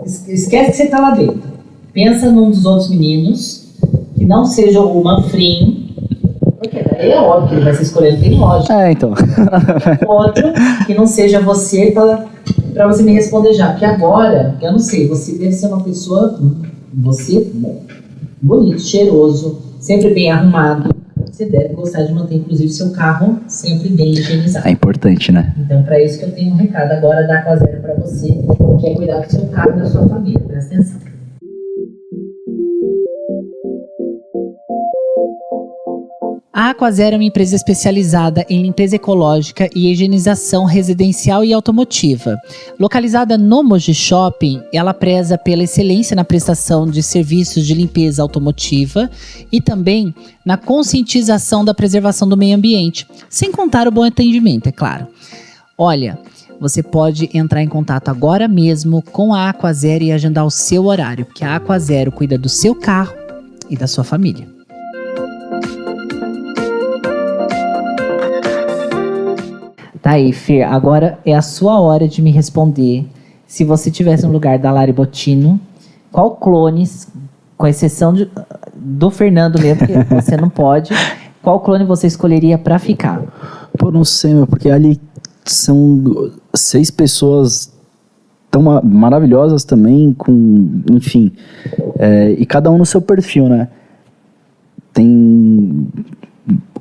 Es- 0.05 0.27
Esquece 0.27 0.71
que 0.71 0.77
você 0.77 0.87
tá 0.87 0.99
lá 0.99 1.11
dentro. 1.11 1.41
Pensa 1.93 2.31
num 2.31 2.49
dos 2.49 2.65
outros 2.65 2.89
meninos 2.89 3.67
que 4.17 4.25
não 4.25 4.45
seja 4.45 4.81
o 4.81 5.03
Manfrim. 5.03 5.85
Porque 6.59 6.83
daí 6.83 7.11
é 7.11 7.19
óbvio 7.19 7.49
que 7.49 7.55
ele 7.55 7.63
vai 7.65 7.73
ser 7.75 7.83
escolhido, 7.83 8.19
tem 8.21 8.37
lógica. 8.39 8.73
É, 8.87 8.91
então. 8.91 9.13
Outro 10.07 10.43
que 10.87 10.93
não 10.95 11.05
seja 11.05 11.39
você 11.39 11.91
pra, 11.91 12.25
pra 12.73 12.87
você 12.87 13.03
me 13.03 13.13
responder 13.13 13.53
já. 13.53 13.69
Porque 13.71 13.85
agora, 13.85 14.55
eu 14.61 14.71
não 14.71 14.79
sei, 14.79 15.07
você 15.07 15.33
deve 15.33 15.51
ser 15.53 15.67
uma 15.67 15.81
pessoa. 15.83 16.39
Você, 16.95 17.47
bom, 17.53 17.81
bonito, 18.41 18.81
cheiroso, 18.81 19.61
sempre 19.87 20.13
bem 20.13 20.29
arrumado. 20.29 20.93
Você 21.25 21.45
deve 21.45 21.73
gostar 21.73 22.03
de 22.03 22.13
manter, 22.13 22.35
inclusive, 22.35 22.69
seu 22.69 22.91
carro 22.91 23.39
sempre 23.47 23.89
bem 23.89 24.11
higienizado. 24.11 24.67
É 24.67 24.71
importante, 24.71 25.31
né? 25.31 25.53
Então, 25.57 25.81
para 25.83 26.01
isso 26.01 26.19
que 26.19 26.25
eu 26.25 26.31
tenho 26.31 26.53
um 26.53 26.57
recado 26.57 26.91
agora 26.91 27.25
da 27.25 27.39
Aquazero 27.39 27.81
para 27.81 27.93
você, 27.95 28.27
que 28.79 28.87
é 28.87 28.95
cuidar 28.95 29.21
do 29.21 29.31
seu 29.31 29.47
carro 29.47 29.71
e 29.71 29.79
da 29.79 29.85
sua 29.85 30.07
família. 30.09 30.39
Presta 30.39 30.73
atenção. 30.75 30.99
A 36.59 36.71
Aquazero 36.71 37.13
é 37.13 37.17
uma 37.19 37.23
empresa 37.23 37.55
especializada 37.55 38.43
em 38.49 38.63
limpeza 38.63 38.95
ecológica 38.95 39.69
e 39.75 39.91
higienização 39.91 40.65
residencial 40.65 41.45
e 41.45 41.53
automotiva. 41.53 42.35
Localizada 42.79 43.37
no 43.37 43.61
Moji 43.61 43.93
Shopping, 43.93 44.63
ela 44.73 44.91
preza 44.91 45.37
pela 45.37 45.61
excelência 45.61 46.15
na 46.15 46.23
prestação 46.23 46.87
de 46.87 47.03
serviços 47.03 47.63
de 47.63 47.75
limpeza 47.75 48.23
automotiva 48.23 49.07
e 49.51 49.61
também 49.61 50.15
na 50.43 50.57
conscientização 50.57 51.63
da 51.63 51.75
preservação 51.75 52.27
do 52.27 52.35
meio 52.35 52.55
ambiente, 52.55 53.05
sem 53.29 53.51
contar 53.51 53.87
o 53.87 53.91
bom 53.91 54.03
atendimento, 54.03 54.65
é 54.65 54.71
claro. 54.71 55.05
Olha, 55.77 56.17
você 56.59 56.81
pode 56.81 57.29
entrar 57.35 57.61
em 57.61 57.69
contato 57.69 58.09
agora 58.09 58.47
mesmo 58.47 59.03
com 59.03 59.31
a 59.31 59.49
Aquazero 59.49 60.05
e 60.05 60.11
agendar 60.11 60.43
o 60.43 60.49
seu 60.49 60.87
horário, 60.87 61.23
porque 61.23 61.45
a 61.45 61.55
Aquazero 61.55 62.11
cuida 62.11 62.35
do 62.35 62.49
seu 62.49 62.73
carro 62.73 63.13
e 63.69 63.77
da 63.77 63.85
sua 63.85 64.03
família. 64.03 64.56
Tá 70.07 70.13
aí, 70.13 70.31
Fer. 70.31 70.63
Agora 70.63 71.19
é 71.25 71.35
a 71.35 71.41
sua 71.41 71.81
hora 71.81 72.07
de 72.07 72.21
me 72.21 72.31
responder. 72.31 73.05
Se 73.45 73.65
você 73.65 73.91
tivesse 73.91 74.25
no 74.25 74.31
lugar 74.31 74.57
da 74.57 74.71
Lari 74.71 74.93
Botino, 74.93 75.59
qual 76.13 76.31
clones, 76.37 77.09
com 77.57 77.67
exceção 77.67 78.13
de- 78.13 78.29
do 78.73 79.11
Fernando 79.11 79.59
mesmo, 79.59 79.85
que 79.85 79.91
você 80.15 80.37
não 80.37 80.47
pode, 80.49 80.93
qual 81.43 81.59
clone 81.59 81.83
você 81.83 82.07
escolheria 82.07 82.57
pra 82.57 82.79
ficar? 82.79 83.21
Pô, 83.77 83.91
não 83.91 84.05
sei, 84.05 84.33
meu, 84.33 84.47
porque 84.47 84.69
ali 84.69 84.97
são 85.43 86.31
seis 86.55 86.89
pessoas 86.89 87.73
tão 88.49 88.61
ma- 88.61 88.81
maravilhosas 88.81 89.65
também, 89.65 90.13
com, 90.13 90.83
enfim, 90.89 91.33
é, 91.99 92.31
e 92.31 92.45
cada 92.45 92.71
um 92.71 92.77
no 92.77 92.85
seu 92.85 93.01
perfil, 93.01 93.49
né? 93.49 93.67
Tem 94.93 95.85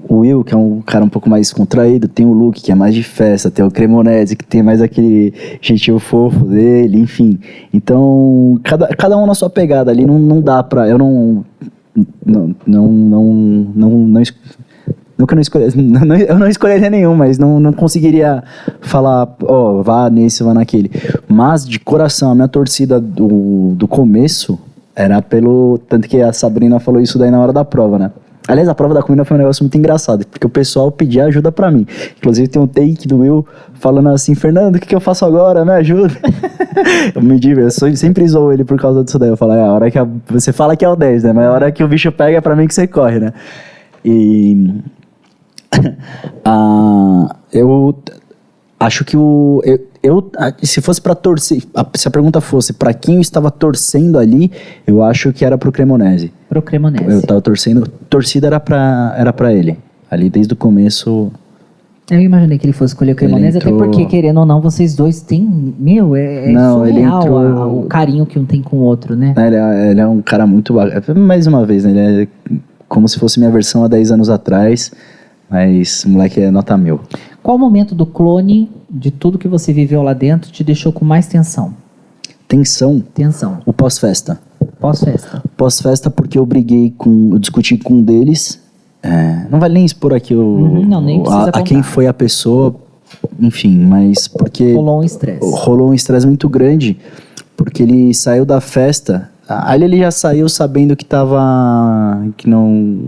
o 0.09 0.19
Will, 0.19 0.45
que 0.45 0.55
é 0.55 0.57
um 0.57 0.81
cara 0.81 1.05
um 1.05 1.09
pouco 1.09 1.29
mais 1.29 1.53
contraído, 1.53 2.07
tem 2.07 2.25
o 2.25 2.33
Luke, 2.33 2.63
que 2.63 2.71
é 2.71 2.75
mais 2.75 2.95
de 2.95 3.03
festa, 3.03 3.51
tem 3.51 3.65
o 3.65 3.71
Cremonese, 3.71 4.37
que 4.37 4.45
tem 4.47 4.63
mais 4.63 4.81
aquele 4.81 5.35
jeitinho 5.61 5.99
fofo 5.99 6.45
dele, 6.45 7.01
enfim. 7.01 7.39
Então, 7.75 8.59
cada, 8.63 8.87
cada 8.89 9.17
um 9.19 9.27
na 9.27 9.35
sua 9.35 9.51
pegada 9.51 9.91
ali, 9.91 10.07
não, 10.07 10.19
não 10.19 10.41
dá 10.41 10.63
pra. 10.63 10.89
Eu 10.89 10.99
não. 10.99 11.45
Não, 12.25 12.55
não, 12.67 12.89
não, 12.93 13.25
não, 13.75 13.91
não, 13.91 14.21
es- 14.21 14.35
Nunca 15.19 15.35
não 15.35 15.41
escolhi, 15.41 15.65
não- 15.75 16.05
não- 16.05 16.17
eu 16.17 16.39
não 16.39 16.47
escolheria 16.47 16.91
nenhum, 16.91 17.15
mas 17.17 17.39
não, 17.39 17.59
não 17.59 17.73
conseguiria 17.73 18.45
falar, 18.83 19.35
ó, 19.45 19.83
vá 19.83 20.11
nesse, 20.11 20.43
vá 20.43 20.53
naquele. 20.53 20.91
Mas, 21.27 21.67
de 21.67 21.81
coração, 21.81 22.31
a 22.31 22.35
minha 22.35 22.49
torcida 22.49 23.01
do, 23.01 23.73
do 23.75 23.89
começo 23.89 24.59
era 24.95 25.21
pelo. 25.23 25.81
Tanto 25.89 26.07
que 26.07 26.21
a 26.21 26.33
Sabrina 26.33 26.79
falou 26.79 27.01
isso 27.01 27.19
daí 27.19 27.31
na 27.31 27.41
hora 27.41 27.53
da 27.53 27.65
prova, 27.65 27.99
né? 27.99 28.11
Aliás, 28.49 28.69
a 28.69 28.75
prova 28.75 28.95
da 28.95 29.03
comida 29.03 29.25
foi 29.25 29.37
um 29.37 29.39
negócio 29.39 29.65
muito 29.65 29.77
engraçado, 29.77 30.25
porque 30.27 30.47
o 30.47 30.51
pessoal 30.51 30.91
pedia 30.93 31.25
ajuda 31.25 31.51
pra 31.51 31.71
mim. 31.71 31.87
Inclusive, 32.19 32.47
tem 32.49 32.63
um 32.63 32.67
take 32.67 33.09
do 33.09 33.19
Will 33.19 33.47
falando 33.75 34.09
assim: 34.11 34.35
Fernando, 34.35 34.77
o 34.77 34.79
que, 34.79 34.87
que 34.87 34.95
eu 34.95 35.01
faço 35.01 35.25
agora? 35.25 35.65
Me 35.65 35.73
ajuda. 35.73 36.15
eu 37.15 37.23
me 37.23 37.39
digo, 37.41 37.61
eu 37.61 37.71
sempre 37.71 38.27
zoou 38.29 38.53
ele 38.53 38.65
por 38.65 38.79
causa 38.79 39.03
disso 39.03 39.19
daí. 39.19 39.29
Eu 39.31 39.37
falo, 39.37 39.53
é 39.53 39.63
a 39.63 39.73
hora 39.73 39.91
que 39.91 39.99
a- 39.99 40.07
você 40.29 40.53
fala 40.53 40.77
que 40.77 40.85
é 40.85 40.89
o 40.89 40.95
10, 40.95 41.25
né? 41.25 41.33
Mas 41.33 41.45
a 41.47 41.53
hora 41.53 41.73
que 41.73 41.83
o 41.83 41.89
bicho 41.89 42.13
pega 42.13 42.39
é 42.39 42.41
pra 42.41 42.55
mim 42.55 42.67
que 42.69 42.75
você 42.75 42.87
corre, 42.87 43.19
né? 43.19 43.33
E. 44.05 44.75
Ah, 46.45 47.35
eu 47.53 47.95
acho 48.79 49.05
que 49.05 49.17
o. 49.17 49.61
Eu, 49.65 49.79
eu- 50.03 50.31
se 50.63 50.81
fosse 50.81 51.01
pra 51.01 51.15
torcer. 51.15 51.63
a- 51.75 51.87
Se 51.95 52.07
a 52.09 52.11
pergunta 52.11 52.41
fosse 52.41 52.73
pra 52.73 52.93
quem 52.95 53.17
eu 53.17 53.21
estava 53.21 53.51
torcendo 53.51 54.19
ali, 54.19 54.51
eu 54.87 55.03
acho 55.03 55.33
que 55.33 55.45
era 55.45 55.57
pro 55.59 55.73
Cremonese. 55.73 56.33
Pro 56.49 56.63
Cremonese. 56.63 57.05
Eu 57.11 57.23
tava 57.23 57.41
torcendo. 57.41 57.87
Torcida 58.09 58.47
era 58.47 58.61
pra, 58.61 59.15
era 59.19 59.33
pra 59.33 59.53
ele. 59.53 59.79
Ali 60.11 60.31
desde 60.31 60.53
o 60.53 60.57
começo. 60.57 61.31
Eu 62.09 62.21
imaginei 62.21 62.57
que 62.57 62.65
ele 62.67 62.73
fosse 62.73 62.93
escolher 62.95 63.13
o 63.13 63.17
Cremonese, 63.17 63.57
entrou- 63.59 63.75
até 63.75 63.85
porque, 63.85 64.05
querendo 64.07 64.39
ou 64.39 64.47
não, 64.47 64.61
vocês 64.61 64.95
dois 64.95 65.21
têm. 65.23 65.75
Meu, 65.77 66.15
é, 66.15 66.51
é 66.51 66.53
Não, 66.53 66.79
surreal 66.87 67.21
entrou- 67.23 67.39
a- 67.39 67.67
o 67.67 67.83
carinho 67.87 68.25
que 68.25 68.39
um 68.39 68.45
tem 68.45 68.63
com 68.63 68.77
o 68.77 68.81
outro, 68.83 69.17
né? 69.17 69.35
né, 69.37 69.47
Ele 69.49 69.57
é, 69.57 69.91
ele 69.91 70.01
é 70.01 70.07
um 70.07 70.23
cara 70.23 70.47
muito. 70.47 70.75
ba- 70.75 70.87
Mais 71.17 71.49
uma 71.49 71.67
vez, 71.67 71.83
né? 71.85 71.91
Ele 71.91 72.23
é 72.23 72.57
como 72.89 73.09
se 73.09 73.19
fosse 73.19 73.41
minha 73.41 73.51
versão 73.51 73.83
há 73.83 73.89
10 73.89 74.13
anos 74.13 74.31
atrás. 74.31 74.93
Mas 75.51 76.05
o 76.05 76.11
moleque 76.11 76.41
é 76.41 76.51
nota 76.51 76.77
mil. 76.77 77.01
Qual 77.47 77.57
momento 77.57 77.95
do 77.95 78.05
clone, 78.05 78.69
de 78.91 79.13
tudo 79.13 79.39
que 79.39 79.47
você 79.47 79.73
viveu 79.73 80.03
lá 80.03 80.13
dentro, 80.13 80.51
te 80.51 80.65
deixou 80.65 80.91
com 80.91 81.05
mais 81.05 81.29
tensão? 81.29 81.75
Tensão, 82.49 83.01
Tensão. 83.15 83.59
o 83.65 83.73
pós-festa. 83.73 84.41
Pós-festa. 84.81 85.45
pós-festa 85.57 86.11
porque 86.11 86.37
eu 86.41 86.45
briguei 86.45 86.93
com. 86.99 87.31
Eu 87.35 87.39
discuti 87.39 87.79
com 87.79 87.95
um 87.95 88.03
deles. 88.03 88.61
É, 89.01 89.47
não 89.49 89.61
vale 89.61 89.75
nem 89.75 89.85
expor 89.85 90.13
aqui 90.13 90.35
o, 90.35 90.41
Uhum, 90.41 90.87
não, 90.87 91.01
nem 91.01 91.21
precisa 91.21 91.51
a, 91.55 91.61
a 91.61 91.63
quem 91.63 91.85
foi 91.85 92.09
a 92.09 92.13
pessoa, 92.13 92.75
enfim, 93.39 93.79
mas 93.79 94.27
porque 94.27 94.75
Rolou 94.75 94.99
um 94.99 95.05
estresse. 95.05 95.39
rolou 95.41 95.91
um 95.91 95.95
estresse 95.95 96.27
muito 96.27 96.49
grande, 96.49 96.99
porque 97.57 97.85
ele 97.85 98.13
saiu 98.13 98.45
da 98.45 98.61
festa. 98.61 99.31
Ali 99.49 99.85
ele 99.85 99.99
já 99.99 100.11
saiu 100.11 100.49
sabendo 100.49 100.97
que 100.97 101.05
tava. 101.05 102.27
que 102.37 102.51
não. 102.51 103.03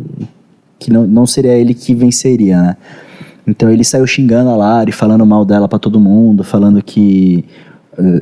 que 0.78 0.93
não, 0.93 1.09
não 1.09 1.26
seria 1.26 1.55
ele 1.55 1.74
que 1.74 1.93
venceria, 1.93 2.62
né? 2.62 2.76
Então 3.49 3.70
ele 3.70 3.82
saiu 3.82 4.07
xingando 4.07 4.51
a 4.51 4.57
Lari, 4.57 4.92
falando 4.92 5.24
mal 5.24 5.44
dela 5.44 5.66
pra 5.66 5.78
todo 5.78 5.99
mundo, 5.99 6.44
falando 6.44 6.82
que 6.82 7.44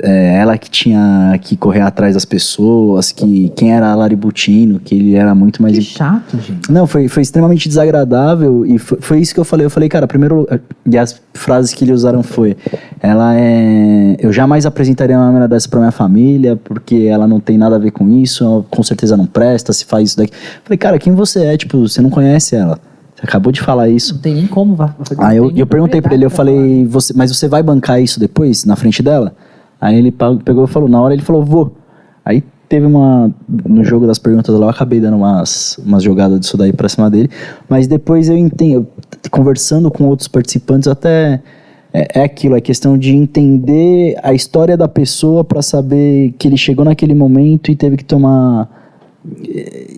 é, 0.01 0.37
ela 0.37 0.57
que 0.57 0.69
tinha 0.71 1.37
que 1.39 1.55
correr 1.55 1.81
atrás 1.81 2.15
das 2.15 2.25
pessoas, 2.25 3.11
que 3.11 3.49
quem 3.55 3.73
era 3.73 3.91
a 3.91 3.95
Lari 3.95 4.15
Butino, 4.15 4.79
que 4.79 4.95
ele 4.95 5.13
era 5.13 5.35
muito 5.35 5.61
mais 5.61 5.77
Que 5.77 5.83
chato, 5.83 6.39
gente. 6.39 6.71
não, 6.71 6.87
foi, 6.87 7.07
foi 7.07 7.21
extremamente 7.21 7.67
desagradável 7.67 8.65
e 8.65 8.79
foi, 8.79 8.97
foi 8.99 9.19
isso 9.19 9.35
que 9.35 9.39
eu 9.39 9.45
falei. 9.45 9.67
Eu 9.67 9.69
falei, 9.69 9.87
cara, 9.87 10.07
primeiro. 10.07 10.47
E 10.83 10.97
as 10.97 11.21
frases 11.33 11.73
que 11.75 11.85
eles 11.85 11.93
usaram 11.95 12.23
foi: 12.23 12.57
ela 12.99 13.35
é. 13.35 14.15
Eu 14.19 14.33
jamais 14.33 14.65
apresentaria 14.65 15.15
uma 15.15 15.27
menina 15.27 15.47
dessa 15.47 15.69
pra 15.69 15.79
minha 15.79 15.91
família, 15.91 16.55
porque 16.55 17.07
ela 17.09 17.27
não 17.27 17.39
tem 17.39 17.57
nada 17.57 17.75
a 17.75 17.79
ver 17.79 17.91
com 17.91 18.09
isso, 18.09 18.65
com 18.71 18.81
certeza 18.81 19.15
não 19.15 19.27
presta, 19.27 19.71
se 19.73 19.85
faz 19.85 20.09
isso 20.09 20.17
daqui. 20.17 20.31
Eu 20.33 20.61
falei, 20.63 20.77
cara, 20.77 20.97
quem 20.97 21.13
você 21.13 21.45
é? 21.45 21.57
Tipo, 21.57 21.87
você 21.87 22.01
não 22.01 22.09
conhece 22.09 22.55
ela. 22.55 22.79
Você 23.17 23.25
acabou 23.25 23.51
de 23.51 23.61
falar 23.61 23.89
isso. 23.89 24.13
Não 24.13 24.21
tem 24.21 24.35
nem 24.35 24.45
como. 24.45 24.77
não 24.77 24.95
Aí 25.17 25.37
eu, 25.37 25.51
eu 25.51 25.65
perguntei 25.65 25.99
pra 26.01 26.13
ele, 26.13 26.23
eu 26.23 26.29
falei, 26.29 26.85
você, 26.85 27.13
mas 27.15 27.35
você 27.35 27.47
vai 27.47 27.63
bancar 27.63 27.99
isso 27.99 28.19
depois, 28.19 28.63
na 28.63 28.75
frente 28.75 29.01
dela? 29.01 29.35
Aí 29.81 29.97
ele 29.97 30.11
pegou 30.11 30.65
e 30.65 30.67
falou, 30.67 30.87
na 30.87 31.01
hora 31.01 31.15
ele 31.15 31.23
falou, 31.23 31.43
vou. 31.43 31.75
Aí 32.23 32.43
teve 32.69 32.85
uma, 32.85 33.33
no 33.47 33.83
jogo 33.83 34.05
das 34.05 34.19
perguntas 34.19 34.53
lá, 34.53 34.67
eu 34.67 34.69
acabei 34.69 34.99
dando 34.99 35.17
umas, 35.17 35.79
umas 35.83 36.03
jogadas 36.03 36.39
disso 36.39 36.57
daí 36.57 36.71
pra 36.71 36.87
cima 36.87 37.09
dele, 37.09 37.29
mas 37.67 37.87
depois 37.87 38.29
eu 38.29 38.37
entendo, 38.37 38.85
conversando 39.31 39.89
com 39.89 40.03
outros 40.05 40.27
participantes, 40.27 40.87
até 40.87 41.41
é, 41.93 42.19
é 42.19 42.23
aquilo, 42.23 42.55
é 42.55 42.61
questão 42.61 42.97
de 42.97 43.15
entender 43.15 44.17
a 44.21 44.33
história 44.33 44.75
da 44.75 44.87
pessoa 44.87 45.43
pra 45.43 45.61
saber 45.61 46.33
que 46.37 46.47
ele 46.47 46.57
chegou 46.57 46.83
naquele 46.83 47.15
momento 47.15 47.71
e 47.71 47.75
teve 47.75 47.97
que 47.97 48.05
tomar, 48.05 48.69
eh, 49.47 49.97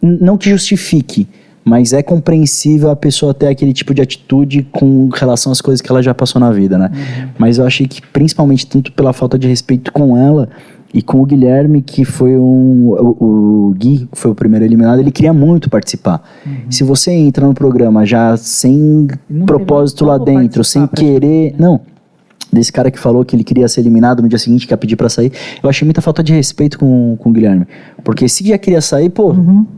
não 0.00 0.36
que 0.36 0.50
justifique, 0.50 1.26
mas 1.68 1.92
é 1.92 2.02
compreensível 2.02 2.90
a 2.90 2.96
pessoa 2.96 3.34
ter 3.34 3.48
aquele 3.48 3.74
tipo 3.74 3.92
de 3.92 4.00
atitude 4.00 4.66
com 4.72 5.10
relação 5.12 5.52
às 5.52 5.60
coisas 5.60 5.82
que 5.82 5.90
ela 5.90 6.02
já 6.02 6.14
passou 6.14 6.40
na 6.40 6.50
vida, 6.50 6.78
né? 6.78 6.90
Mas 7.38 7.58
eu 7.58 7.66
achei 7.66 7.86
que, 7.86 8.00
principalmente, 8.00 8.66
tanto 8.66 8.90
pela 8.92 9.12
falta 9.12 9.38
de 9.38 9.46
respeito 9.46 9.92
com 9.92 10.16
ela 10.16 10.48
e 10.94 11.02
com 11.02 11.20
o 11.20 11.26
Guilherme, 11.26 11.82
que 11.82 12.06
foi 12.06 12.36
um. 12.38 12.88
O, 12.88 13.68
o 13.70 13.74
Gui, 13.76 14.08
que 14.10 14.18
foi 14.18 14.30
o 14.30 14.34
primeiro 14.34 14.64
eliminado, 14.64 14.98
ele 14.98 15.10
queria 15.10 15.34
muito 15.34 15.68
participar. 15.68 16.22
Se 16.70 16.82
você 16.82 17.12
entra 17.12 17.46
no 17.46 17.52
programa 17.52 18.06
já 18.06 18.34
sem 18.38 19.06
Não 19.28 19.44
propósito 19.44 20.06
lá 20.06 20.16
dentro, 20.16 20.64
sem 20.64 20.86
participar 20.86 21.12
querer. 21.12 21.50
praticamente, 21.52 21.62
Não. 21.62 21.80
Desse 22.50 22.72
cara 22.72 22.90
que 22.90 22.98
falou 22.98 23.26
que 23.26 23.36
ele 23.36 23.44
queria 23.44 23.68
ser 23.68 23.82
eliminado 23.82 24.22
no 24.22 24.28
dia 24.28 24.38
seguinte, 24.38 24.66
que 24.66 24.72
ia 24.72 24.76
pedir 24.78 24.96
pra 24.96 25.10
sair. 25.10 25.30
Eu 25.62 25.68
achei 25.68 25.84
muita 25.84 26.00
falta 26.00 26.22
de 26.22 26.32
respeito 26.32 26.78
com, 26.78 27.14
com 27.18 27.28
o 27.28 27.32
Guilherme. 27.32 27.66
Porque 28.02 28.26
se 28.26 28.48
já 28.48 28.56
queria 28.56 28.80
sair, 28.80 29.10
pô, 29.10 29.34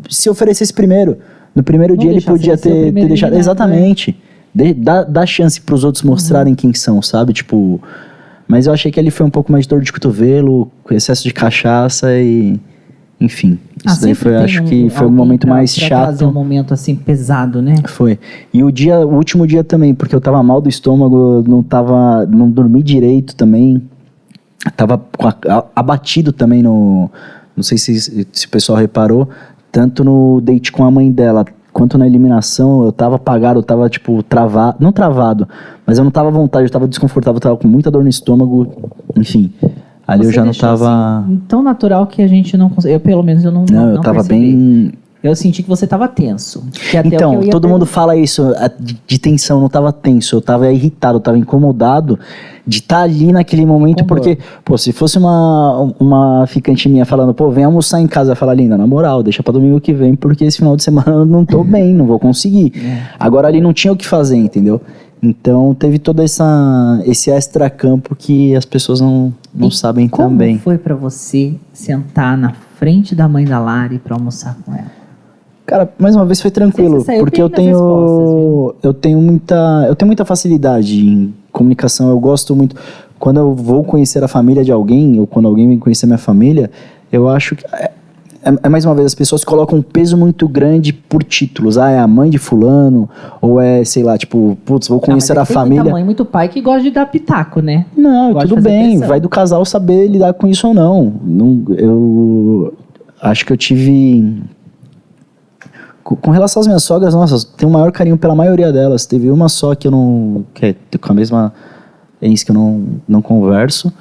se 0.09 0.30
oferecesse 0.30 0.72
primeiro. 0.72 1.18
No 1.55 1.63
primeiro 1.63 1.95
Uhum. 1.95 1.99
Não 1.99 2.03
dia 2.07 2.13
ele 2.13 2.21
podia 2.25 2.57
ter, 2.57 2.71
ter 2.71 2.93
deixado. 2.93 3.03
eliminado, 3.09 3.31
né? 3.33 3.39
Exatamente. 3.39 4.17
De- 4.55 4.75
dá, 4.75 5.03
dá 5.05 5.27
chance 5.27 5.61
pros 5.61 5.85
outros 5.85 6.03
Uhum. 6.05 6.11
mostrarem 6.11 6.55
quem 6.55 6.73
são, 6.75 7.01
sabe? 7.03 7.33
Tipo. 7.33 7.81
Mas 8.49 8.67
eu 8.67 8.73
achei 8.73 8.91
que 8.91 8.99
ele 8.99 9.11
foi 9.13 9.25
um 9.25 9.31
pouco 9.31 9.53
mais 9.53 9.65
de 9.65 9.69
dor 9.69 9.81
de 9.81 9.93
cotovelo, 9.93 10.71
com 10.83 10.93
excesso 10.95 11.23
de 11.25 11.33
cachaça 11.33 12.13
e. 12.19 12.59
Enfim. 13.21 13.59
Ah, 13.87 13.93
Isso 13.93 14.01
daí 14.03 14.15
foi, 14.15 14.35
acho 14.37 14.63
um- 14.63 14.65
que 14.65 14.89
foi 14.91 15.03
o 15.03 15.05
alguém 15.05 15.17
momento 15.17 15.41
pra- 15.47 15.51
mais 15.57 15.79
pra 15.79 15.87
chato. 15.89 16.25
um 16.27 16.33
momento 16.33 16.73
assim 16.73 16.97
pesado, 16.97 17.61
né? 17.61 17.75
Foi. 17.87 18.19
E 18.53 18.65
o 18.65 18.73
dia, 18.73 18.99
o 19.07 19.15
último 19.15 19.47
dia 19.47 19.63
também, 19.63 19.95
porque 19.95 20.15
eu 20.17 20.21
tava 20.23 20.43
mal 20.43 20.61
do 20.61 20.69
estômago, 20.71 21.45
não 21.47 21.63
tava, 21.63 22.25
não 22.27 22.51
dormi 22.51 22.83
direito 22.83 23.37
também. 23.37 23.83
Tava 24.77 25.01
a- 25.49 25.65
abatido 25.77 26.33
também 26.33 26.63
no, 26.63 27.11
não 27.57 27.63
sei 27.63 27.77
se, 27.79 28.27
se 28.33 28.47
o 28.47 28.49
pessoal 28.49 28.79
reparou, 28.79 29.29
tanto 29.71 30.05
no 30.05 30.41
date 30.41 30.73
com 30.73 30.85
a 30.85 30.91
mãe 30.91 31.11
dela, 31.11 31.45
quanto 31.73 31.97
na 31.97 32.07
eliminação, 32.07 32.85
eu 32.85 32.93
tava 32.93 33.16
apagado, 33.16 33.61
eu 33.61 33.62
tava 33.62 33.89
tipo 33.89 34.23
travado, 34.23 34.79
não 34.81 34.93
travado, 34.93 35.49
mas 35.87 35.99
eu 35.99 36.05
não 36.05 36.11
tava 36.11 36.29
à 36.29 36.33
vontade, 36.33 36.64
eu 36.64 36.71
tava 36.71 36.89
desconfortável, 36.89 37.37
eu 37.37 37.41
tava 37.41 37.57
com 37.57 37.68
muita 37.68 37.91
dor 37.91 38.03
no 38.03 38.09
estômago, 38.09 38.91
enfim. 39.16 39.53
Ali 40.07 40.25
eu 40.25 40.31
Você 40.31 40.37
já 40.37 40.45
não 40.45 40.53
tava, 40.53 41.21
assim, 41.21 41.43
tão 41.47 41.62
natural 41.62 42.07
que 42.07 42.21
a 42.21 42.27
gente 42.27 42.57
não 42.57 42.68
consegue. 42.68 42.95
Eu, 42.95 43.01
pelo 43.01 43.23
menos, 43.23 43.45
eu 43.45 43.53
não. 43.53 43.64
não, 43.71 43.91
eu 43.93 44.01
tava 44.01 44.25
percebi. 44.25 44.41
bem 44.41 44.93
Eu 45.23 45.37
senti 45.37 45.62
que 45.62 45.68
você 45.68 45.87
tava 45.87 46.09
tenso. 46.09 46.64
Então, 47.05 47.41
todo 47.51 47.68
mundo 47.68 47.85
fala 47.85 48.16
isso, 48.16 48.55
de, 49.07 49.18
tensão, 49.18 49.59
eu 49.59 49.61
não 49.61 49.68
tava 49.68 49.93
tenso, 49.93 50.37
eu 50.37 50.41
tava 50.41 50.73
irritado, 50.73 51.16
eu 51.16 51.21
tava 51.21 51.37
incomodado 51.37 52.18
de 52.66 52.79
estar 52.79 53.03
ali 53.03 53.31
naquele 53.31 53.66
momento, 53.66 54.05
porque, 54.05 54.39
pô, 54.64 54.79
se 54.79 54.93
fosse 54.93 55.18
uma, 55.18 55.93
uma 55.99 56.47
ficante 56.47 56.89
minha 56.89 57.05
falando, 57.05 57.35
pô, 57.35 57.51
vem 57.51 57.64
almoçar 57.64 58.01
em 58.01 58.07
casa, 58.07 58.35
falar, 58.35 58.55
linda, 58.55 58.79
na 58.79 58.87
moral, 58.87 59.23
deixa 59.23 59.43
pra 59.43 59.53
domingo 59.53 59.81
que 59.81 59.93
vem, 59.93 60.14
porque 60.14 60.45
esse 60.45 60.59
final 60.59 60.75
de 60.75 60.83
semana 60.83 61.11
eu 61.11 61.27
não 61.27 61.45
tô 61.45 61.62
bem, 61.64 61.93
não 61.93 62.07
vou 62.07 62.18
conseguir. 62.18 62.73
É. 62.77 63.03
Agora 63.18 63.49
ali 63.49 63.61
não 63.61 63.75
tinha 63.75 63.93
o 63.93 63.97
que 63.97 64.07
fazer, 64.07 64.37
entendeu? 64.37 64.81
Então 65.23 65.75
teve 65.75 65.99
todo 65.99 66.23
essa, 66.23 67.03
esse 67.05 67.31
extra 67.31 67.68
campo 67.68 68.16
que 68.16 68.57
as 68.57 68.64
pessoas 68.64 69.03
não, 69.03 69.35
não 69.55 69.68
E 69.68 69.73
sabem 69.73 70.09
Como 70.09 70.31
também. 70.31 70.59
foi 70.59 70.79
pra 70.79 70.95
você 70.95 71.55
sentar 71.75 72.39
na 72.39 72.55
frente 72.79 73.14
da 73.14 73.29
mãe 73.29 73.45
da 73.45 73.59
Lari 73.59 73.99
pra 73.99 74.14
almoçar 74.14 74.57
com 74.64 74.73
ela? 74.73 75.00
Cara, 75.71 75.89
mais 75.97 76.16
uma 76.16 76.25
vez 76.27 76.41
foi 76.43 76.51
tranquilo, 76.51 77.05
porque 77.21 77.41
eu 77.41 77.49
tenho 77.49 78.75
eu 78.83 78.93
tenho 78.93 79.21
muita 79.21 79.85
eu 79.89 79.95
tenho 79.95 80.09
muita 80.09 80.25
facilidade 80.25 80.99
em 81.01 81.33
comunicação, 81.53 82.11
eu 82.11 82.18
gosto 82.18 82.57
muito 82.57 82.75
quando 83.21 83.37
eu 83.39 83.55
vou 83.55 83.85
conhecer 83.85 84.25
a 84.25 84.27
família 84.27 84.64
de 84.64 84.73
alguém 84.73 85.21
ou 85.21 85.29
quando 85.29 85.47
alguém 85.47 85.68
vem 85.68 85.79
conhecer 85.79 86.07
minha 86.07 86.18
família, 86.18 86.68
eu 87.12 87.29
acho 87.29 87.55
que 87.55 87.64
é, 87.73 87.93
é- 88.43 88.59
é 88.64 88.68
mais 88.68 88.85
uma 88.85 88.97
vez 88.97 89.07
as 89.07 89.14
pessoas 89.14 89.45
colocam 89.45 89.79
um 89.79 89.83
peso 89.83 90.16
muito 90.16 90.49
grande 90.49 90.93
por 90.93 91.23
títulos. 91.23 91.79
Ah, 91.79 91.91
é 91.91 91.99
a 92.01 92.09
mãe 92.09 92.31
de 92.31 92.39
fulano 92.39 93.09
ou 93.41 93.61
é, 93.61 93.85
sei 93.85 94.03
lá, 94.03 94.18
tipo, 94.18 94.59
putz, 94.64 94.89
vou 94.89 94.99
conhecer 94.99 95.39
Ah, 95.39 95.43
a 95.43 95.45
família. 95.45 95.83
Muita 95.85 95.95
mãe, 95.95 96.05
muito 96.05 96.25
pai 96.25 96.49
que 96.49 96.61
gosta 96.61 96.83
de 96.83 96.91
dar 96.91 97.07
pitaco, 97.07 97.61
né? 97.61 97.87
Não, 97.97 98.33
Gosta 98.33 98.49
tudo 98.49 98.61
bem, 98.62 98.91
pressão. 98.93 99.09
vai 99.09 99.21
do 99.21 99.29
casal 99.29 99.64
saber 99.64 100.09
lidar 100.09 100.33
com 100.35 100.49
isso 100.49 100.66
ou 100.66 100.75
não. 100.75 101.12
não 101.23 101.62
eu 101.77 102.75
acho 103.23 103.47
que 103.47 103.53
eu 103.53 103.57
tive. 103.57 104.43
Com 106.03 106.31
relação 106.31 106.61
às 106.61 106.67
minhas 106.67 106.83
sogras, 106.83 107.15
nossa, 107.15 107.47
tenho 107.57 107.71
o 107.71 107.73
maior 107.73 107.93
carinho 107.93 108.17
pela 108.17 108.35
maioria 108.35 108.73
delas. 108.73 109.07
Teve 109.07 109.31
uma 109.31 109.49
só 109.49 109.75
que 109.75 109.87
eu 109.87 109.91
não. 109.91 110.45
que 110.55 110.67
é 110.67 110.75
com 110.99 111.13
a 111.13 111.15
mesma 111.15 111.53
ex 112.23 112.43
que 112.43 112.51
eu 112.51 112.55
não, 112.55 112.85
não 113.07 113.23
converso, 113.23 113.93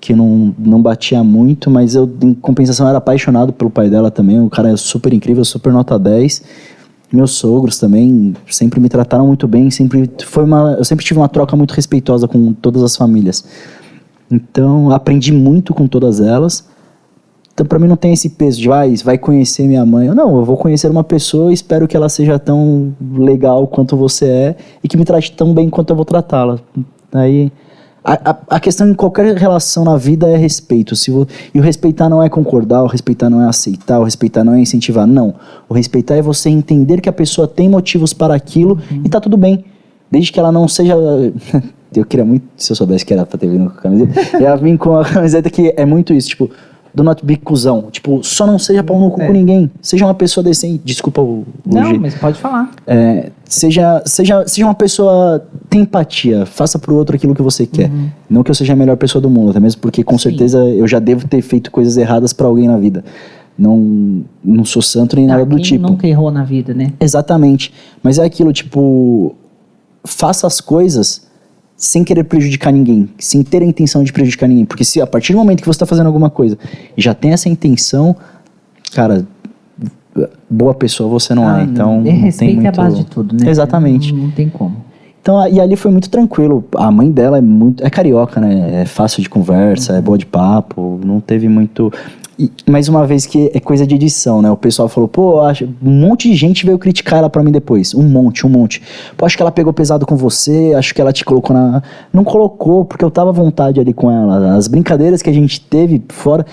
que 0.00 0.14
não, 0.14 0.54
não 0.58 0.80
batia 0.80 1.22
muito, 1.22 1.70
mas 1.70 1.94
eu, 1.94 2.10
em 2.22 2.34
compensação, 2.34 2.88
era 2.88 2.98
apaixonado 2.98 3.52
pelo 3.52 3.70
pai 3.70 3.90
dela 3.90 4.10
também. 4.10 4.40
O 4.40 4.48
cara 4.48 4.70
é 4.70 4.76
super 4.76 5.12
incrível, 5.12 5.44
super 5.44 5.72
nota 5.72 5.98
10. 5.98 6.42
Meus 7.12 7.32
sogros 7.32 7.78
também 7.78 8.34
sempre 8.50 8.80
me 8.80 8.88
trataram 8.88 9.26
muito 9.26 9.46
bem, 9.46 9.70
sempre 9.70 10.10
foi 10.24 10.44
uma, 10.44 10.72
eu 10.78 10.84
sempre 10.84 11.04
tive 11.04 11.20
uma 11.20 11.28
troca 11.28 11.56
muito 11.56 11.72
respeitosa 11.72 12.26
com 12.26 12.52
todas 12.52 12.82
as 12.82 12.96
famílias. 12.96 13.44
Então, 14.30 14.90
aprendi 14.90 15.32
muito 15.32 15.72
com 15.74 15.86
todas 15.86 16.20
elas. 16.20 16.64
Então, 17.54 17.64
pra 17.64 17.78
mim 17.78 17.86
não 17.86 17.94
tem 17.96 18.12
esse 18.12 18.30
peso 18.30 18.60
de, 18.60 18.66
vai, 18.68 18.92
vai 18.96 19.16
conhecer 19.16 19.64
minha 19.68 19.86
mãe. 19.86 20.08
Não, 20.08 20.36
eu 20.36 20.44
vou 20.44 20.56
conhecer 20.56 20.90
uma 20.90 21.04
pessoa 21.04 21.52
e 21.52 21.54
espero 21.54 21.86
que 21.86 21.96
ela 21.96 22.08
seja 22.08 22.36
tão 22.36 22.92
legal 23.16 23.66
quanto 23.68 23.96
você 23.96 24.26
é 24.26 24.56
e 24.82 24.88
que 24.88 24.96
me 24.96 25.04
trate 25.04 25.30
tão 25.32 25.54
bem 25.54 25.70
quanto 25.70 25.90
eu 25.90 25.96
vou 25.96 26.04
tratá-la. 26.04 26.58
Aí, 27.12 27.52
a, 28.02 28.30
a, 28.32 28.36
a 28.56 28.60
questão 28.60 28.88
em 28.88 28.92
qualquer 28.94 29.36
relação 29.36 29.84
na 29.84 29.96
vida 29.96 30.28
é 30.28 30.36
respeito. 30.36 30.96
Se 30.96 31.12
vo- 31.12 31.28
e 31.54 31.60
o 31.60 31.62
respeitar 31.62 32.08
não 32.08 32.20
é 32.20 32.28
concordar, 32.28 32.82
o 32.82 32.88
respeitar 32.88 33.30
não 33.30 33.40
é 33.40 33.46
aceitar, 33.48 34.00
o 34.00 34.04
respeitar 34.04 34.42
não 34.42 34.54
é 34.54 34.60
incentivar. 34.60 35.06
Não. 35.06 35.32
O 35.68 35.74
respeitar 35.74 36.16
é 36.16 36.22
você 36.22 36.50
entender 36.50 37.00
que 37.00 37.08
a 37.08 37.12
pessoa 37.12 37.46
tem 37.46 37.68
motivos 37.68 38.12
para 38.12 38.34
aquilo 38.34 38.80
e 39.04 39.08
tá 39.08 39.20
tudo 39.20 39.36
bem. 39.36 39.64
Desde 40.10 40.32
que 40.32 40.40
ela 40.40 40.50
não 40.50 40.66
seja. 40.66 40.96
Eu 41.94 42.04
queria 42.04 42.24
muito, 42.24 42.44
se 42.56 42.72
eu 42.72 42.74
soubesse 42.74 43.06
que 43.06 43.12
era 43.14 43.24
pra 43.24 43.38
ter 43.38 43.46
vindo 43.48 43.70
com 43.70 43.78
a 43.78 43.82
camiseta, 43.82 44.36
eu 44.36 44.40
ia 44.42 44.56
vir 44.56 44.76
com 44.76 44.96
a 44.96 45.04
camiseta 45.04 45.48
que 45.48 45.72
é 45.76 45.86
muito 45.86 46.12
isso, 46.12 46.30
tipo, 46.30 46.50
do 46.94 47.02
not 47.02 47.24
be 47.24 47.36
cuzão. 47.36 47.88
Tipo, 47.90 48.22
só 48.22 48.46
não 48.46 48.58
seja 48.58 48.82
pau 48.82 48.98
no 49.00 49.10
cu 49.10 49.20
É. 49.20 49.26
com 49.26 49.32
ninguém. 49.32 49.70
Seja 49.82 50.04
uma 50.06 50.14
pessoa 50.14 50.44
decente. 50.44 50.80
Desculpa 50.84 51.20
o, 51.20 51.40
o 51.40 51.46
Não, 51.66 51.84
jeito. 51.86 52.00
mas 52.00 52.14
pode 52.14 52.38
falar. 52.38 52.70
É, 52.86 53.30
seja, 53.44 54.00
seja, 54.06 54.46
seja 54.46 54.64
uma 54.66 54.74
pessoa. 54.74 55.44
Tem 55.68 55.80
empatia. 55.80 56.46
Faça 56.46 56.78
pro 56.78 56.94
outro 56.94 57.16
aquilo 57.16 57.34
que 57.34 57.42
você 57.42 57.66
quer. 57.66 57.90
Não 58.30 58.42
que 58.44 58.50
eu 58.50 58.54
seja 58.54 58.72
a 58.74 58.76
melhor 58.76 58.96
pessoa 58.96 59.20
do 59.20 59.28
mundo, 59.28 59.50
até 59.50 59.58
mesmo 59.60 59.80
porque 59.80 60.04
com 60.04 60.12
Uhum. 60.14 60.18
Sim. 60.18 60.30
certeza 60.30 60.58
eu 60.58 60.86
já 60.86 60.98
devo 61.00 61.26
ter 61.26 61.42
feito 61.42 61.70
coisas 61.70 61.96
erradas 61.96 62.32
pra 62.32 62.46
alguém 62.46 62.68
na 62.68 62.76
vida. 62.78 63.04
Não, 63.58 64.22
não 64.44 64.64
sou 64.64 64.82
santo 64.82 65.14
nem 65.16 65.26
nada 65.26 65.44
do 65.44 65.60
tipo. 65.60 65.82
nunca 65.88 66.06
errou 66.08 66.30
na 66.30 66.42
vida, 66.44 66.74
né? 66.74 66.92
Exatamente. 67.00 67.72
Mas 68.02 68.18
é 68.18 68.24
aquilo, 68.24 68.52
tipo, 68.52 69.34
faça 70.04 70.46
as 70.46 70.60
coisas 70.60 71.26
sem 71.76 72.04
querer 72.04 72.24
prejudicar 72.24 72.72
ninguém, 72.72 73.08
sem 73.18 73.42
ter 73.42 73.62
a 73.62 73.64
intenção 73.64 74.02
de 74.04 74.12
prejudicar 74.12 74.48
ninguém. 74.48 74.64
Porque 74.64 74.84
se 74.84 75.00
a 75.00 75.06
partir 75.06 75.32
do 75.32 75.38
momento 75.38 75.60
que 75.60 75.66
você 75.66 75.76
está 75.76 75.86
fazendo 75.86 76.06
alguma 76.06 76.30
coisa 76.30 76.58
e 76.96 77.02
já 77.02 77.14
tem 77.14 77.32
essa 77.32 77.48
intenção, 77.48 78.16
cara, 78.94 79.26
boa 80.48 80.74
pessoa 80.74 81.08
você 81.08 81.34
não 81.34 81.46
Ah, 81.46 81.60
é. 81.60 81.64
Então, 81.64 81.96
não 81.96 82.04
tem 82.04 82.12
respeito 82.14 82.54
muito... 82.54 82.66
é 82.66 82.68
a 82.68 82.72
base 82.72 82.96
de 82.96 83.06
tudo, 83.06 83.36
né? 83.36 83.50
Exatamente. 83.50 84.12
Não, 84.12 84.24
não 84.24 84.30
tem 84.30 84.48
como. 84.48 84.84
Então, 85.20 85.48
e 85.48 85.58
ali 85.58 85.74
foi 85.74 85.90
muito 85.90 86.10
tranquilo. 86.10 86.62
A 86.76 86.90
mãe 86.90 87.10
dela 87.10 87.38
é 87.38 87.40
muito. 87.40 87.82
É 87.82 87.88
carioca, 87.88 88.38
né? 88.40 88.82
É 88.82 88.84
fácil 88.84 89.22
de 89.22 89.28
conversa, 89.30 89.94
é 89.94 90.00
boa 90.00 90.18
de 90.18 90.26
papo. 90.26 91.00
Não 91.02 91.18
teve 91.18 91.48
muito. 91.48 91.90
Mais 92.66 92.88
uma 92.88 93.06
vez 93.06 93.26
que 93.26 93.50
é 93.54 93.60
coisa 93.60 93.86
de 93.86 93.94
edição, 93.94 94.42
né? 94.42 94.50
O 94.50 94.56
pessoal 94.56 94.88
falou, 94.88 95.08
pô, 95.08 95.40
acho, 95.40 95.68
um 95.82 95.90
monte 95.90 96.28
de 96.28 96.34
gente 96.34 96.66
veio 96.66 96.78
criticar 96.78 97.20
ela 97.20 97.30
pra 97.30 97.42
mim 97.42 97.52
depois. 97.52 97.94
Um 97.94 98.02
monte, 98.02 98.46
um 98.46 98.50
monte. 98.50 98.82
Pô, 99.16 99.24
acho 99.24 99.36
que 99.36 99.42
ela 99.42 99.52
pegou 99.52 99.72
pesado 99.72 100.04
com 100.04 100.16
você, 100.16 100.72
acho 100.76 100.94
que 100.94 101.00
ela 101.00 101.12
te 101.12 101.24
colocou 101.24 101.54
na. 101.54 101.82
Não 102.12 102.24
colocou, 102.24 102.84
porque 102.84 103.04
eu 103.04 103.10
tava 103.10 103.30
à 103.30 103.32
vontade 103.32 103.78
ali 103.78 103.92
com 103.92 104.10
ela. 104.10 104.56
As 104.56 104.66
brincadeiras 104.66 105.22
que 105.22 105.30
a 105.30 105.32
gente 105.32 105.60
teve 105.60 106.02
fora. 106.08 106.44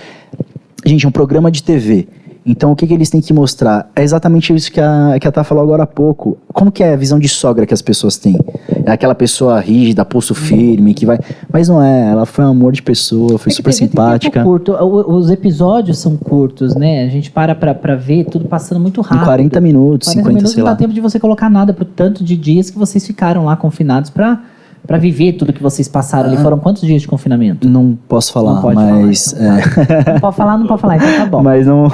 Gente, 0.86 1.06
é 1.06 1.10
um 1.10 1.12
programa 1.12 1.52
de 1.52 1.64
TV. 1.64 2.08
Então, 2.46 2.72
o 2.72 2.76
que, 2.76 2.88
que 2.88 2.94
eles 2.94 3.10
têm 3.10 3.22
que 3.22 3.34
mostrar? 3.34 3.92
É 3.96 4.02
exatamente 4.02 4.54
isso 4.54 4.72
que 4.72 4.82
a, 4.82 5.18
que 5.20 5.28
a 5.28 5.32
Tá 5.32 5.44
falou 5.44 5.64
agora 5.64 5.84
há 5.84 5.88
pouco. 5.88 6.38
Como 6.52 6.72
que 6.72 6.84
é 6.84 6.94
a 6.94 6.96
visão 6.96 7.20
de 7.20 7.30
sogra 7.30 7.66
que 7.66 7.74
as 7.74 7.82
pessoas 7.82 8.18
têm? 8.18 8.38
É 8.84 8.92
aquela 8.92 9.14
pessoa 9.14 9.60
rígida, 9.60 10.04
pulso 10.04 10.34
firme, 10.34 10.94
que 10.94 11.06
vai... 11.06 11.20
Mas 11.52 11.70
não 11.70 11.82
é, 11.82 12.10
ela 12.10 12.26
foi 12.26 12.44
um 12.44 12.50
amor 12.50 12.74
de 12.74 12.82
pessoa, 12.82 13.38
foi 13.38 13.52
É 13.52 13.56
super 13.56 13.72
simpática. 13.72 14.44
Curto. 14.44 14.74
Os 14.74 15.30
episódios 15.30 16.00
são 16.00 16.18
curtos, 16.18 16.76
né? 16.76 17.06
A 17.06 17.10
gente 17.10 17.30
para 17.30 17.54
pra, 17.54 17.76
pra 17.76 17.96
ver 17.96 18.26
tudo 18.26 18.46
passando 18.46 18.82
muito 18.82 19.02
Em 19.02 19.04
rápido. 19.04 19.26
40 19.26 19.62
minutos, 19.62 20.08
40 20.08 20.22
50, 20.22 20.30
minutos 20.30 20.52
sei 20.52 20.60
não 20.60 20.66
dá 20.66 20.72
lá. 20.72 20.78
tempo 20.78 20.94
de 20.94 21.02
você 21.02 21.20
colocar 21.20 21.50
nada 21.50 21.74
pro 21.74 21.86
tanto 21.86 22.24
de 22.24 22.36
dias 22.36 22.70
que 22.72 22.78
vocês 22.78 23.06
ficaram 23.06 23.46
lá 23.46 23.56
confinados 23.56 24.10
pra, 24.10 24.42
pra 24.86 24.98
viver 24.98 25.34
tudo 25.34 25.54
que 25.54 25.62
vocês 25.62 25.88
passaram 25.88 26.30
ali. 26.30 26.38
Foram 26.38 26.58
quantos 26.60 26.82
dias 26.84 27.02
de 27.02 27.08
confinamento? 27.08 27.68
Não 27.68 27.98
posso 28.08 28.34
falar, 28.34 28.56
Não 28.56 28.62
pode 28.62 28.76
mas... 28.76 29.32
falar, 29.32 29.60
então 29.60 29.96
é, 30.08 30.14
Não 30.14 30.20
pode 30.20 30.36
falar, 30.36 30.58
não 30.58 30.68
pode 30.68 30.82
falar, 30.82 30.96
então 30.98 31.14
tá 31.18 31.26
bom. 31.26 31.44
mas 31.44 31.68
não... 31.68 31.88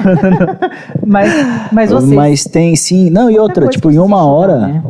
Mas, 1.05 1.31
mas 1.71 1.89
vocês... 1.91 2.13
Mas 2.13 2.43
tem 2.43 2.75
sim. 2.75 3.09
Não, 3.09 3.29
e 3.31 3.39
outra, 3.39 3.67
tipo, 3.67 3.89
em 3.89 3.97
uma 3.97 4.25
hora, 4.25 4.59
né? 4.59 4.83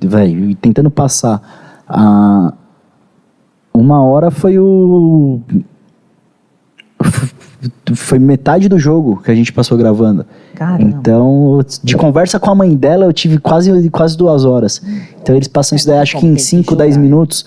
velho, 0.00 0.54
tentando 0.56 0.90
passar 0.90 1.40
a 1.86 2.52
uma 3.74 4.02
hora 4.02 4.30
foi 4.30 4.58
o 4.58 5.40
foi 7.94 8.18
metade 8.18 8.68
do 8.68 8.78
jogo 8.78 9.20
que 9.24 9.30
a 9.30 9.34
gente 9.34 9.52
passou 9.52 9.76
gravando. 9.78 10.24
Caramba. 10.54 10.82
Então, 10.82 11.60
de 11.82 11.96
conversa 11.96 12.38
com 12.40 12.50
a 12.50 12.54
mãe 12.54 12.74
dela, 12.74 13.04
eu 13.04 13.12
tive 13.12 13.38
quase, 13.38 13.90
quase 13.90 14.16
duas 14.16 14.44
horas. 14.44 14.82
Então, 15.22 15.34
eles 15.36 15.48
passam 15.48 15.76
isso 15.76 15.86
daí, 15.86 15.98
acho 15.98 16.18
que 16.18 16.26
em 16.26 16.36
5, 16.36 16.74
10 16.76 16.96
minutos. 16.96 17.44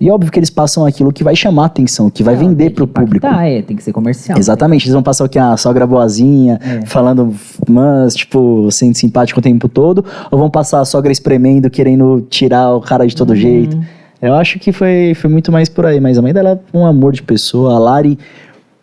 E 0.00 0.10
óbvio 0.10 0.32
que 0.32 0.38
eles 0.38 0.50
passam 0.50 0.84
aquilo 0.84 1.12
que 1.12 1.22
vai 1.22 1.36
chamar 1.36 1.66
atenção, 1.66 2.10
que 2.10 2.24
vai 2.24 2.34
Não, 2.34 2.40
vender 2.48 2.70
pro 2.70 2.88
que 2.88 2.92
público. 2.92 3.24
impactar, 3.24 3.46
é, 3.46 3.62
tem 3.62 3.76
que 3.76 3.84
ser 3.84 3.92
comercial. 3.92 4.36
Exatamente, 4.36 4.82
eles 4.86 4.94
vão 4.94 5.02
passar 5.02 5.24
o 5.24 5.28
que? 5.28 5.38
A 5.38 5.56
sogra 5.56 5.86
boazinha, 5.86 6.58
É. 6.60 6.86
falando, 6.86 7.32
mas, 7.68 8.16
tipo, 8.16 8.68
sendo 8.72 8.96
simpático 8.96 9.38
o 9.38 9.42
tempo 9.42 9.68
todo, 9.68 10.04
ou 10.28 10.38
vão 10.38 10.50
passar 10.50 10.80
a 10.80 10.84
sogra 10.84 11.12
espremendo, 11.12 11.70
querendo 11.70 12.26
tirar 12.28 12.74
o 12.74 12.80
cara 12.80 13.06
de 13.06 13.14
Uhum. 13.14 13.18
todo 13.18 13.36
jeito. 13.36 13.78
Eu 14.20 14.34
acho 14.34 14.58
que 14.58 14.72
foi, 14.72 15.14
foi 15.14 15.30
muito 15.30 15.52
mais 15.52 15.68
por 15.68 15.86
aí, 15.86 16.00
mas 16.00 16.18
a 16.18 16.22
mãe 16.22 16.32
dela 16.32 16.50
é 16.74 16.76
um 16.76 16.84
amor 16.84 17.12
de 17.12 17.22
pessoa. 17.22 17.74
A 17.74 17.78
Lari, 17.78 18.18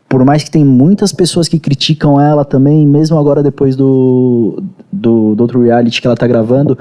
por 0.10 0.26
mais 0.26 0.43
que 0.43 0.49
tem 0.49 0.66
muitas 0.66 1.14
pessoas 1.14 1.47
que 1.47 1.60
criticam 1.60 2.20
ela 2.20 2.43
também, 2.43 2.86
mesmo 2.86 3.18
agora 3.20 3.43
depois 3.43 3.76
do, 3.76 4.62
do, 4.91 5.36
do 5.36 5.41
outro 5.41 5.62
reality 5.62 6.01
que 6.01 6.07
ela 6.07 6.18
tá 6.18 6.26
gravando, 6.26 6.76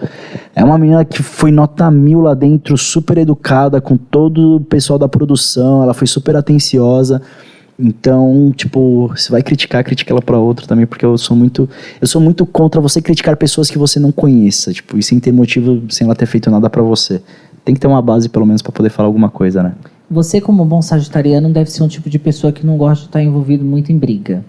é 0.56 0.64
uma 0.64 0.78
menina 0.78 1.04
que 1.04 1.22
foi 1.22 1.50
nota 1.52 1.90
mil 1.90 2.22
lá 2.22 2.32
dentro, 2.32 2.78
super 2.78 3.18
educada 3.18 3.82
com 3.82 3.98
todo 3.98 4.56
o 4.56 4.60
pessoal 4.60 4.98
da 4.98 5.06
produção, 5.06 5.82
ela 5.82 5.92
foi 5.92 6.06
super 6.06 6.34
atenciosa. 6.36 7.20
Então, 7.78 8.50
tipo, 8.56 9.12
se 9.14 9.30
vai 9.30 9.42
criticar, 9.42 9.84
critica 9.84 10.12
ela 10.12 10.22
pra 10.22 10.38
outra 10.38 10.66
também, 10.66 10.86
porque 10.86 11.04
eu 11.04 11.16
sou 11.18 11.36
muito, 11.36 11.68
eu 12.00 12.08
sou 12.08 12.20
muito 12.20 12.46
contra 12.46 12.80
você 12.80 13.00
criticar 13.00 13.36
pessoas 13.36 13.70
que 13.70 13.78
você 13.78 14.00
não 14.00 14.10
conheça, 14.10 14.72
tipo, 14.72 14.98
e 14.98 15.02
sem 15.02 15.20
ter 15.20 15.32
motivo, 15.32 15.82
sem 15.90 16.06
ela 16.06 16.16
ter 16.16 16.26
feito 16.26 16.50
nada 16.50 16.68
pra 16.70 16.82
você. 16.82 17.20
Tem 17.62 17.74
que 17.74 17.80
ter 17.80 17.86
uma 17.86 18.00
base 18.00 18.30
pelo 18.30 18.46
menos 18.46 18.62
pra 18.62 18.72
poder 18.72 18.88
falar 18.88 19.06
alguma 19.06 19.28
coisa, 19.28 19.62
né? 19.62 19.74
Você, 20.10 20.40
como 20.40 20.64
bom 20.64 20.80
sagitariano, 20.80 21.50
deve 21.50 21.70
ser 21.70 21.82
um 21.82 21.88
tipo 21.88 22.08
de 22.08 22.18
pessoa 22.18 22.52
que 22.52 22.64
não 22.66 22.76
gosta 22.76 23.02
de 23.02 23.08
estar 23.08 23.22
envolvido 23.22 23.64
muito 23.64 23.92
em 23.92 23.98
briga. 23.98 24.42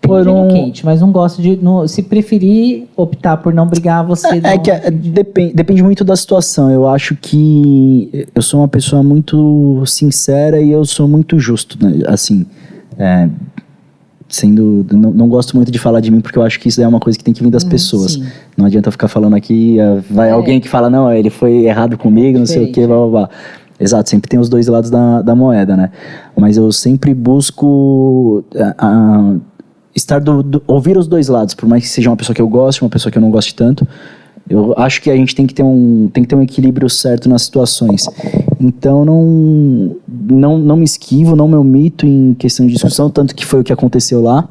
Por 0.00 0.26
um- 0.26 0.48
quente, 0.48 0.84
mas 0.84 1.00
não 1.00 1.12
gosta 1.12 1.40
de. 1.40 1.56
não- 1.56 1.86
se 1.86 2.02
preferir 2.02 2.88
optar 2.96 3.36
por 3.36 3.54
não 3.54 3.66
brigar, 3.66 4.04
você. 4.04 4.38
É 4.38 4.40
não- 4.56 4.58
que 4.58 4.70
é, 4.70 4.90
depende, 4.90 5.54
depende 5.54 5.82
muito 5.84 6.02
da 6.04 6.16
situação. 6.16 6.68
Eu 6.70 6.88
acho 6.88 7.14
que 7.14 8.26
eu 8.34 8.42
sou 8.42 8.60
uma 8.60 8.66
pessoa 8.68 9.02
muito 9.04 9.84
sincera 9.86 10.60
e 10.60 10.70
eu 10.72 10.84
sou 10.84 11.06
muito 11.06 11.38
justo, 11.38 11.78
né? 11.80 12.00
Assim, 12.08 12.44
é, 12.98 13.28
sendo, 14.28 14.84
não, 14.90 15.10
não 15.12 15.28
gosto 15.28 15.54
muito 15.54 15.70
de 15.70 15.78
falar 15.78 16.00
de 16.00 16.10
mim 16.10 16.20
porque 16.20 16.38
eu 16.38 16.42
acho 16.42 16.58
que 16.58 16.68
isso 16.68 16.80
é 16.82 16.88
uma 16.88 16.98
coisa 16.98 17.16
que 17.16 17.22
tem 17.24 17.34
que 17.34 17.42
vir 17.44 17.50
das 17.50 17.62
Uhum, 17.62 17.68
pessoas. 17.70 18.12
sim. 18.14 18.24
Não 18.56 18.66
adianta 18.66 18.90
ficar 18.90 19.06
falando 19.06 19.36
aqui, 19.36 19.78
é, 19.78 20.00
vai 20.10 20.30
É. 20.30 20.32
alguém 20.32 20.60
que 20.60 20.68
fala 20.68 20.88
não, 20.90 21.12
ele 21.12 21.30
foi 21.30 21.66
errado 21.66 21.96
comigo, 21.96 22.36
não 22.38 22.46
sei 22.46 22.62
o 22.64 22.66
que, 22.66 22.80
Diferente, 22.80 22.88
blá 22.88 22.96
blá 23.06 23.08
blá. 23.26 23.30
Exato, 23.80 24.10
sempre 24.10 24.28
tem 24.28 24.38
os 24.38 24.48
dois 24.50 24.66
lados 24.66 24.90
da, 24.90 25.22
da 25.22 25.34
moeda, 25.34 25.74
né? 25.76 25.90
Mas 26.36 26.56
eu 26.58 26.70
sempre 26.70 27.14
busco 27.14 28.44
a- 28.78 29.34
estar 29.96 30.20
do, 30.20 30.42
do- 30.42 30.62
ouvir 30.66 30.96
os 30.98 31.06
dois 31.08 31.28
lados, 31.28 31.54
por 31.54 31.66
mais 31.68 31.82
que 31.84 31.88
seja 31.88 32.10
uma 32.10 32.16
pessoa 32.16 32.34
que 32.34 32.42
eu 32.42 32.48
goste, 32.48 32.82
uma 32.82 32.90
pessoa 32.90 33.10
que 33.10 33.16
eu 33.18 33.22
não 33.22 33.30
goste 33.30 33.54
tanto. 33.54 33.86
Eu 34.48 34.74
acho 34.76 35.00
que 35.00 35.08
a 35.10 35.16
gente 35.16 35.34
tem 35.34 35.46
que 35.46 35.54
ter 35.54 35.62
um, 35.62 36.10
tem 36.12 36.24
que 36.24 36.28
ter 36.28 36.34
um 36.34 36.42
equilíbrio 36.42 36.90
certo 36.90 37.28
nas 37.28 37.42
situações. 37.42 38.06
Então 38.60 39.04
não, 39.04 39.96
não, 40.08 40.58
não 40.58 40.76
me 40.76 40.84
esquivo, 40.84 41.34
não 41.36 41.46
me 41.48 41.54
omito 41.54 42.04
em 42.04 42.34
questão 42.34 42.66
de 42.66 42.72
discussão, 42.72 43.08
tanto 43.08 43.34
que 43.34 43.46
foi 43.46 43.60
o 43.60 43.64
que 43.64 43.72
aconteceu 43.72 44.20
lá. 44.20 44.48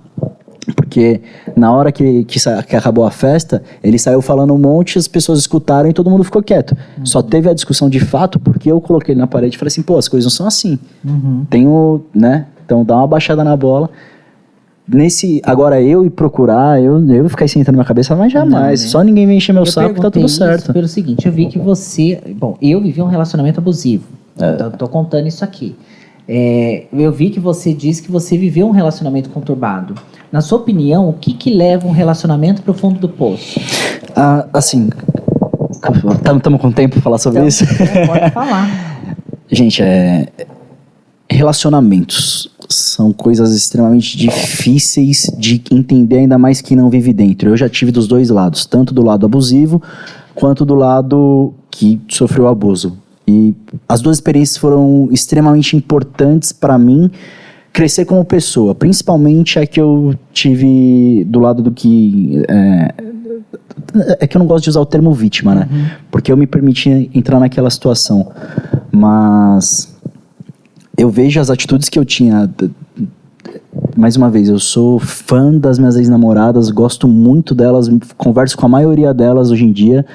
Porque 0.90 1.22
na 1.56 1.72
hora 1.72 1.92
que, 1.92 2.24
que, 2.24 2.40
que 2.68 2.76
acabou 2.76 3.06
a 3.06 3.12
festa, 3.12 3.62
ele 3.84 4.00
saiu 4.00 4.24
falando 4.24 4.56
um 4.56 4.58
monte, 4.58 4.98
as 4.98 5.08
pessoas 5.08 5.38
escutaram 5.38 5.88
e 5.88 5.94
todo 5.94 6.10
mundo 6.10 6.24
ficou 6.24 6.42
quieto. 6.42 6.76
Só 7.04 7.22
teve 7.22 7.48
a 7.48 7.54
discussão 7.54 7.88
de 7.88 8.00
fato 8.00 8.40
porque 8.40 8.72
eu 8.72 8.82
coloquei 8.82 9.14
ele 9.14 9.22
na 9.22 9.28
parede 9.28 9.56
e 9.56 9.60
falei 9.60 9.68
assim, 9.68 9.84
pô, 9.84 10.00
as 10.00 10.08
coisas 10.08 10.26
não 10.26 10.36
são 10.36 10.48
assim. 10.48 10.80
Uhum. 11.06 11.46
Tem 11.48 11.68
o, 11.68 12.02
né? 12.14 12.48
Então 12.66 12.84
dá 12.84 12.98
uma 12.98 13.06
baixada 13.06 13.44
na 13.44 13.56
bola. 13.56 13.92
Nesse, 14.88 15.40
agora 15.46 15.80
eu 15.80 16.04
ir 16.04 16.10
procurar, 16.10 16.82
eu, 16.82 17.00
eu 17.12 17.30
ficar 17.30 17.48
sentando 17.48 17.74
na 17.74 17.84
minha 17.84 17.86
cabeça, 17.86 18.16
mas 18.16 18.34
jamais. 18.34 18.80
Não, 18.80 18.86
né? 18.86 18.92
Só 18.92 19.04
ninguém 19.04 19.28
vem 19.28 19.38
encher 19.38 19.54
meu 19.54 19.62
Eu 19.62 19.68
saco 19.68 19.94
que 19.94 20.02
tá 20.02 20.10
tudo 20.10 20.26
isso 20.26 20.38
certo. 20.38 20.74
Pelo 20.74 20.88
seguinte, 20.88 21.28
eu 21.28 21.32
vi 21.32 21.46
que 21.46 21.60
você. 21.60 22.20
Bom, 22.36 22.58
eu 22.60 22.82
vivi 22.82 23.00
um 23.00 23.08
relacionamento 23.08 23.60
abusivo. 23.60 24.06
É. 24.42 24.54
Então, 24.54 24.72
tô 24.72 24.88
contando 24.88 25.28
isso 25.28 25.44
aqui. 25.44 25.76
É, 26.28 26.86
eu 26.94 27.12
vi 27.12 27.30
que 27.30 27.40
você 27.40 27.74
disse 27.74 28.04
que 28.04 28.12
você 28.12 28.38
viveu 28.38 28.68
um 28.68 28.72
relacionamento 28.72 29.30
conturbado. 29.32 29.96
Na 30.32 30.42
sua 30.42 30.60
opinião, 30.60 31.10
o 31.10 31.14
que, 31.14 31.34
que 31.34 31.54
leva 31.54 31.88
um 31.88 31.92
relacionamento 31.92 32.62
pro 32.62 32.74
fundo 32.74 33.00
do 33.00 33.10
poço? 33.10 33.60
Ah, 34.16 34.46
assim, 34.54 34.90
estamos 36.36 36.62
com 36.62 36.72
tempo 36.72 36.94
pra 36.96 37.02
falar 37.02 37.18
sobre 37.18 37.40
Então, 37.40 37.48
isso? 37.48 37.64
é, 37.64 38.06
pode 38.06 38.32
falar. 38.32 39.18
Gente, 39.52 39.82
é, 39.82 40.28
relacionamentos 41.30 42.52
são 42.70 43.12
coisas 43.12 43.56
extremamente 43.56 44.16
difíceis 44.16 45.32
de 45.38 45.62
entender, 45.72 46.18
ainda 46.20 46.38
mais 46.38 46.62
quem 46.62 46.78
não 46.78 46.90
vive 46.90 47.12
dentro. 47.12 47.50
Eu 47.50 47.58
já 47.58 47.68
tive 47.68 47.92
dos 47.92 48.08
dois 48.08 48.30
lados, 48.30 48.68
tanto 48.68 48.94
do 48.94 49.04
lado 49.04 49.26
abusivo 49.26 49.82
quanto 50.36 50.64
do 50.64 50.76
lado 50.76 51.54
que 51.72 52.00
sofreu 52.08 52.48
abuso. 52.48 52.98
E 53.28 53.56
as 53.88 54.02
duas 54.02 54.18
experiências 54.18 54.58
foram 54.58 55.10
extremamente 55.12 55.76
importantes 55.76 56.52
para 56.52 56.78
mim 56.78 57.10
crescer 57.72 58.06
como 58.06 58.24
pessoa, 58.26 58.74
principalmente 58.76 59.60
a 59.60 59.66
que 59.66 59.80
eu 59.80 60.16
tive 60.34 61.24
do 61.26 61.40
lado 61.40 61.62
do 61.62 61.72
que 61.72 62.44
é, 62.48 62.94
é 64.20 64.28
que 64.28 64.36
eu 64.38 64.40
não 64.40 64.46
gosto 64.46 64.64
de 64.64 64.70
usar 64.70 64.82
o 64.82 64.86
termo 64.86 65.14
vítima, 65.14 65.56
né? 65.56 65.70
Porque 66.12 66.32
eu 66.32 66.38
me 66.38 66.48
permiti 66.48 67.10
entrar 67.14 67.40
naquela 67.40 67.70
situação. 67.70 68.32
Mas 68.92 69.96
eu 70.98 71.10
vejo 71.10 71.40
as 71.40 71.50
atitudes 71.50 71.90
que 71.90 71.98
eu 71.98 72.06
tinha. 72.06 72.50
Mais 73.96 74.16
uma 74.16 74.30
vez, 74.30 74.50
eu 74.50 74.60
sou 74.60 75.00
fã 75.00 75.52
das 75.54 75.80
minhas 75.80 75.96
ex-namoradas, 75.96 76.70
gosto 76.70 77.08
muito 77.08 77.56
delas, 77.56 77.90
converso 78.18 78.58
com 78.58 78.66
a 78.66 78.70
maioria 78.70 79.14
delas 79.14 79.52
hoje 79.52 79.66
em 79.66 79.72
dia. 79.72 80.06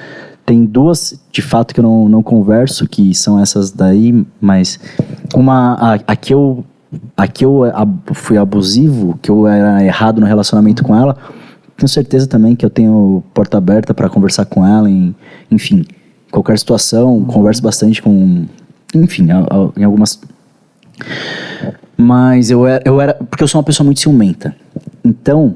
Tem 0.45 0.63
duas, 0.63 1.19
de 1.31 1.41
fato, 1.41 1.73
que 1.73 1.79
eu 1.79 1.83
não, 1.83 2.07
não 2.07 2.21
converso, 2.21 2.87
que 2.87 3.13
são 3.15 3.39
essas 3.39 3.71
daí, 3.71 4.25
mas 4.39 4.79
uma, 5.33 5.73
a, 5.73 5.93
a 6.05 6.15
que 6.15 6.33
eu, 6.33 6.63
a 7.17 7.27
que 7.27 7.43
eu 7.45 7.63
ab- 7.63 8.13
fui 8.13 8.37
abusivo, 8.37 9.17
que 9.21 9.29
eu 9.29 9.47
era 9.47 9.83
errado 9.83 10.19
no 10.21 10.27
relacionamento 10.27 10.83
com 10.83 10.95
ela, 10.95 11.15
tenho 11.77 11.89
certeza 11.89 12.27
também 12.27 12.55
que 12.55 12.65
eu 12.65 12.69
tenho 12.69 13.23
porta 13.33 13.57
aberta 13.57 13.93
para 13.93 14.09
conversar 14.09 14.45
com 14.45 14.65
ela, 14.65 14.89
em, 14.89 15.13
enfim, 15.51 15.85
qualquer 16.31 16.57
situação, 16.57 17.23
converso 17.25 17.61
bastante 17.61 18.01
com, 18.01 18.45
enfim, 18.93 19.27
em 19.77 19.83
algumas 19.83 20.19
mas 21.97 22.49
eu 22.49 22.65
era, 22.67 22.81
eu 22.85 22.99
era. 22.99 23.13
Porque 23.13 23.43
eu 23.43 23.47
sou 23.47 23.59
uma 23.59 23.65
pessoa 23.65 23.85
muito 23.85 23.99
ciumenta. 23.99 24.55
Então, 25.03 25.55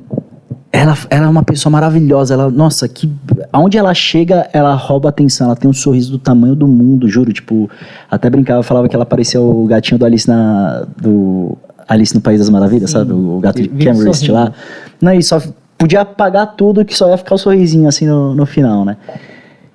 ela, 0.72 0.96
ela 1.10 1.26
é 1.26 1.30
uma 1.30 1.44
pessoa 1.44 1.72
maravilhosa. 1.72 2.34
Ela, 2.34 2.50
nossa, 2.50 2.88
que. 2.88 3.12
Aonde 3.52 3.78
ela 3.78 3.94
chega, 3.94 4.48
ela 4.54 4.74
rouba 4.76 5.10
a 5.10 5.12
atenção. 5.12 5.48
Ela 5.48 5.56
tem 5.56 5.70
um 5.70 5.74
sorriso 5.74 6.12
do 6.12 6.20
tamanho 6.20 6.56
do 6.56 6.68
mundo, 6.68 7.08
juro. 7.08 7.34
Tipo, 7.34 7.70
até 8.10 8.30
brincava, 8.30 8.62
falava 8.62 8.88
que 8.88 8.96
ela 8.96 9.06
parecia 9.06 9.42
o 9.42 9.66
gatinho 9.66 9.98
do 9.98 10.06
Alice 10.06 10.28
na. 10.28 10.86
Do 10.96 11.58
Alice 11.88 12.14
no 12.14 12.22
País 12.22 12.40
das 12.40 12.50
Maravilhas, 12.50 12.92
Sim. 12.92 12.98
sabe? 12.98 13.14
O 13.14 13.40
gato 13.40 13.62
de 13.62 13.68
Cambridge 13.68 14.32
lá. 14.32 14.54
Não, 15.02 15.14
e 15.14 15.24
só 15.24 15.42
podia 15.76 16.02
apagar 16.02 16.56
tudo 16.56 16.86
que 16.86 16.96
só 16.96 17.10
ia 17.10 17.18
ficar 17.18 17.34
o 17.34 17.38
sorrisinho 17.38 17.88
assim 17.88 18.06
no, 18.06 18.36
no 18.36 18.46
final, 18.46 18.86
né? 18.86 18.98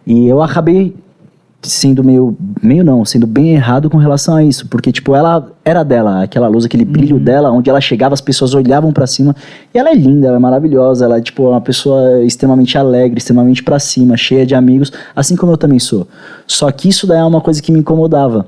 E 0.06 0.28
eu 0.28 0.40
acabei 0.42 0.94
sendo 1.68 2.04
meio, 2.04 2.36
meio 2.62 2.84
não, 2.84 3.04
sendo 3.04 3.26
bem 3.26 3.54
errado 3.54 3.88
com 3.90 3.96
relação 3.98 4.36
a 4.36 4.44
isso, 4.44 4.68
porque 4.68 4.92
tipo, 4.92 5.14
ela 5.14 5.50
era 5.64 5.82
dela, 5.82 6.22
aquela 6.22 6.46
luz, 6.48 6.64
aquele 6.64 6.84
brilho 6.84 7.18
dela, 7.18 7.50
onde 7.50 7.70
ela 7.70 7.80
chegava, 7.80 8.14
as 8.14 8.20
pessoas 8.20 8.54
olhavam 8.54 8.92
pra 8.92 9.06
cima, 9.06 9.34
e 9.72 9.78
ela 9.78 9.90
é 9.90 9.94
linda, 9.94 10.28
ela 10.28 10.36
é 10.36 10.40
maravilhosa, 10.40 11.04
ela 11.04 11.18
é 11.18 11.20
tipo 11.20 11.48
uma 11.48 11.60
pessoa 11.60 12.22
extremamente 12.22 12.76
alegre, 12.76 13.18
extremamente 13.18 13.62
pra 13.62 13.78
cima, 13.78 14.16
cheia 14.16 14.46
de 14.46 14.54
amigos, 14.54 14.92
assim 15.14 15.36
como 15.36 15.52
eu 15.52 15.56
também 15.56 15.78
sou. 15.78 16.06
Só 16.46 16.70
que 16.70 16.88
isso 16.88 17.06
daí 17.06 17.18
é 17.18 17.24
uma 17.24 17.40
coisa 17.40 17.62
que 17.62 17.72
me 17.72 17.78
incomodava. 17.80 18.46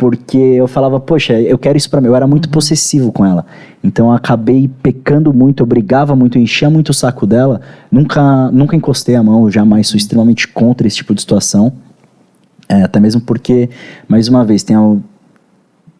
Porque 0.00 0.38
eu 0.38 0.66
falava, 0.66 0.98
poxa, 0.98 1.38
eu 1.38 1.58
quero 1.58 1.76
isso 1.76 1.90
pra 1.90 2.00
mim. 2.00 2.06
Eu 2.06 2.16
era 2.16 2.26
muito 2.26 2.48
possessivo 2.48 3.12
com 3.12 3.22
ela. 3.22 3.44
Então 3.84 4.06
eu 4.06 4.12
acabei 4.12 4.66
pecando 4.82 5.30
muito, 5.30 5.62
eu 5.62 5.66
brigava 5.66 6.16
muito, 6.16 6.38
eu 6.38 6.42
enchia 6.42 6.70
muito 6.70 6.88
o 6.88 6.94
saco 6.94 7.26
dela. 7.26 7.60
Nunca, 7.92 8.50
nunca 8.50 8.74
encostei 8.74 9.14
a 9.14 9.22
mão, 9.22 9.44
eu 9.44 9.50
jamais 9.50 9.88
sou 9.88 9.98
extremamente 9.98 10.48
contra 10.48 10.86
esse 10.86 10.96
tipo 10.96 11.14
de 11.14 11.20
situação. 11.20 11.70
É, 12.70 12.84
até 12.84 13.00
mesmo 13.00 13.20
porque, 13.20 13.68
mais 14.06 14.28
uma 14.28 14.44
vez, 14.44 14.62
tem, 14.62 14.76
al- 14.76 15.00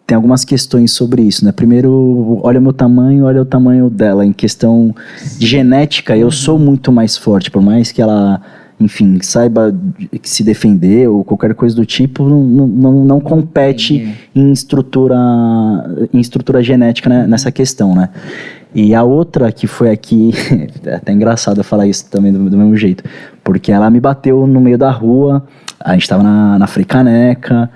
tem 0.07 0.15
algumas 0.15 0.45
questões 0.45 0.93
sobre 0.93 1.21
isso, 1.21 1.45
né? 1.45 1.51
Primeiro, 1.51 2.39
olha 2.45 2.61
o 2.61 2.63
meu 2.63 2.73
tamanho, 2.73 3.25
olha 3.25 3.43
o 3.43 3.45
tamanho 3.45 3.91
dela. 3.91 4.25
Em 4.25 4.33
questão 4.33 4.95
de 5.37 5.45
genética, 5.49 6.17
eu 6.17 6.31
sou 6.31 6.61
muito 6.61 6.93
mais 6.93 7.17
forte, 7.17 7.51
por 7.51 7.61
mais 7.61 7.91
que 7.91 8.01
ela, 8.01 8.41
enfim, 8.79 9.19
saiba 9.21 9.75
se 10.23 10.45
defender 10.45 11.09
ou 11.09 11.25
qualquer 11.25 11.55
coisa 11.57 11.75
do 11.75 11.85
tipo, 11.85 12.29
não, 12.29 12.41
não, 12.69 13.05
não, 13.05 13.21
compete 13.21 14.17
em 14.33 14.53
estrutura, 14.53 15.17
em 16.15 16.21
estrutura 16.21 16.63
genética 16.63 17.11
né, 17.11 17.27
nessa 17.27 17.51
questão, 17.51 17.97
né? 17.97 18.11
E 18.73 18.95
a 18.95 19.03
outra 19.03 19.51
que 19.51 19.67
foi 19.67 19.91
aqui, 19.91 20.31
é 20.87 20.95
até 20.95 21.13
engraçado 21.13 21.59
eu 21.59 21.65
falar 21.65 21.89
isso 21.89 22.09
também 22.09 22.33
do, 22.33 22.49
do 22.49 22.57
mesmo 22.57 22.77
jeito, 22.77 23.03
porque 23.43 23.73
ela 23.73 23.91
me 23.91 23.99
bateu 23.99 24.47
no 24.47 24.61
meio 24.61 24.79
da 24.79 24.93
rua, 24.93 25.45
a 25.83 25.95
gente 25.95 26.09
tava 26.09 26.23
na, 26.23 26.59
na 26.59 26.67
Fricaneca, 26.67 27.71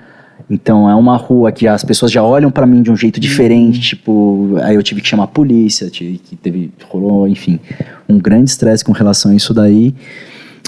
Então 0.49 0.89
é 0.89 0.95
uma 0.95 1.17
rua 1.17 1.51
que 1.51 1.67
as 1.67 1.83
pessoas 1.83 2.11
já 2.11 2.21
olham 2.21 2.51
pra 2.51 2.65
mim 2.65 2.81
de 2.81 2.91
um 2.91 2.95
jeito 2.95 3.19
diferente, 3.19 3.79
tipo, 3.79 4.55
aí 4.61 4.75
eu 4.75 4.83
tive 4.83 5.01
que 5.01 5.07
chamar 5.07 5.23
a 5.23 5.27
polícia, 5.27 5.89
tive 5.89 6.17
que 6.19 6.35
teve 6.35 6.71
rolou, 6.87 7.27
enfim, 7.27 7.59
um 8.07 8.19
grande 8.19 8.49
estresse 8.51 8.83
com 8.83 8.91
relação 8.91 9.31
a 9.31 9.35
isso 9.35 9.53
daí. 9.53 9.93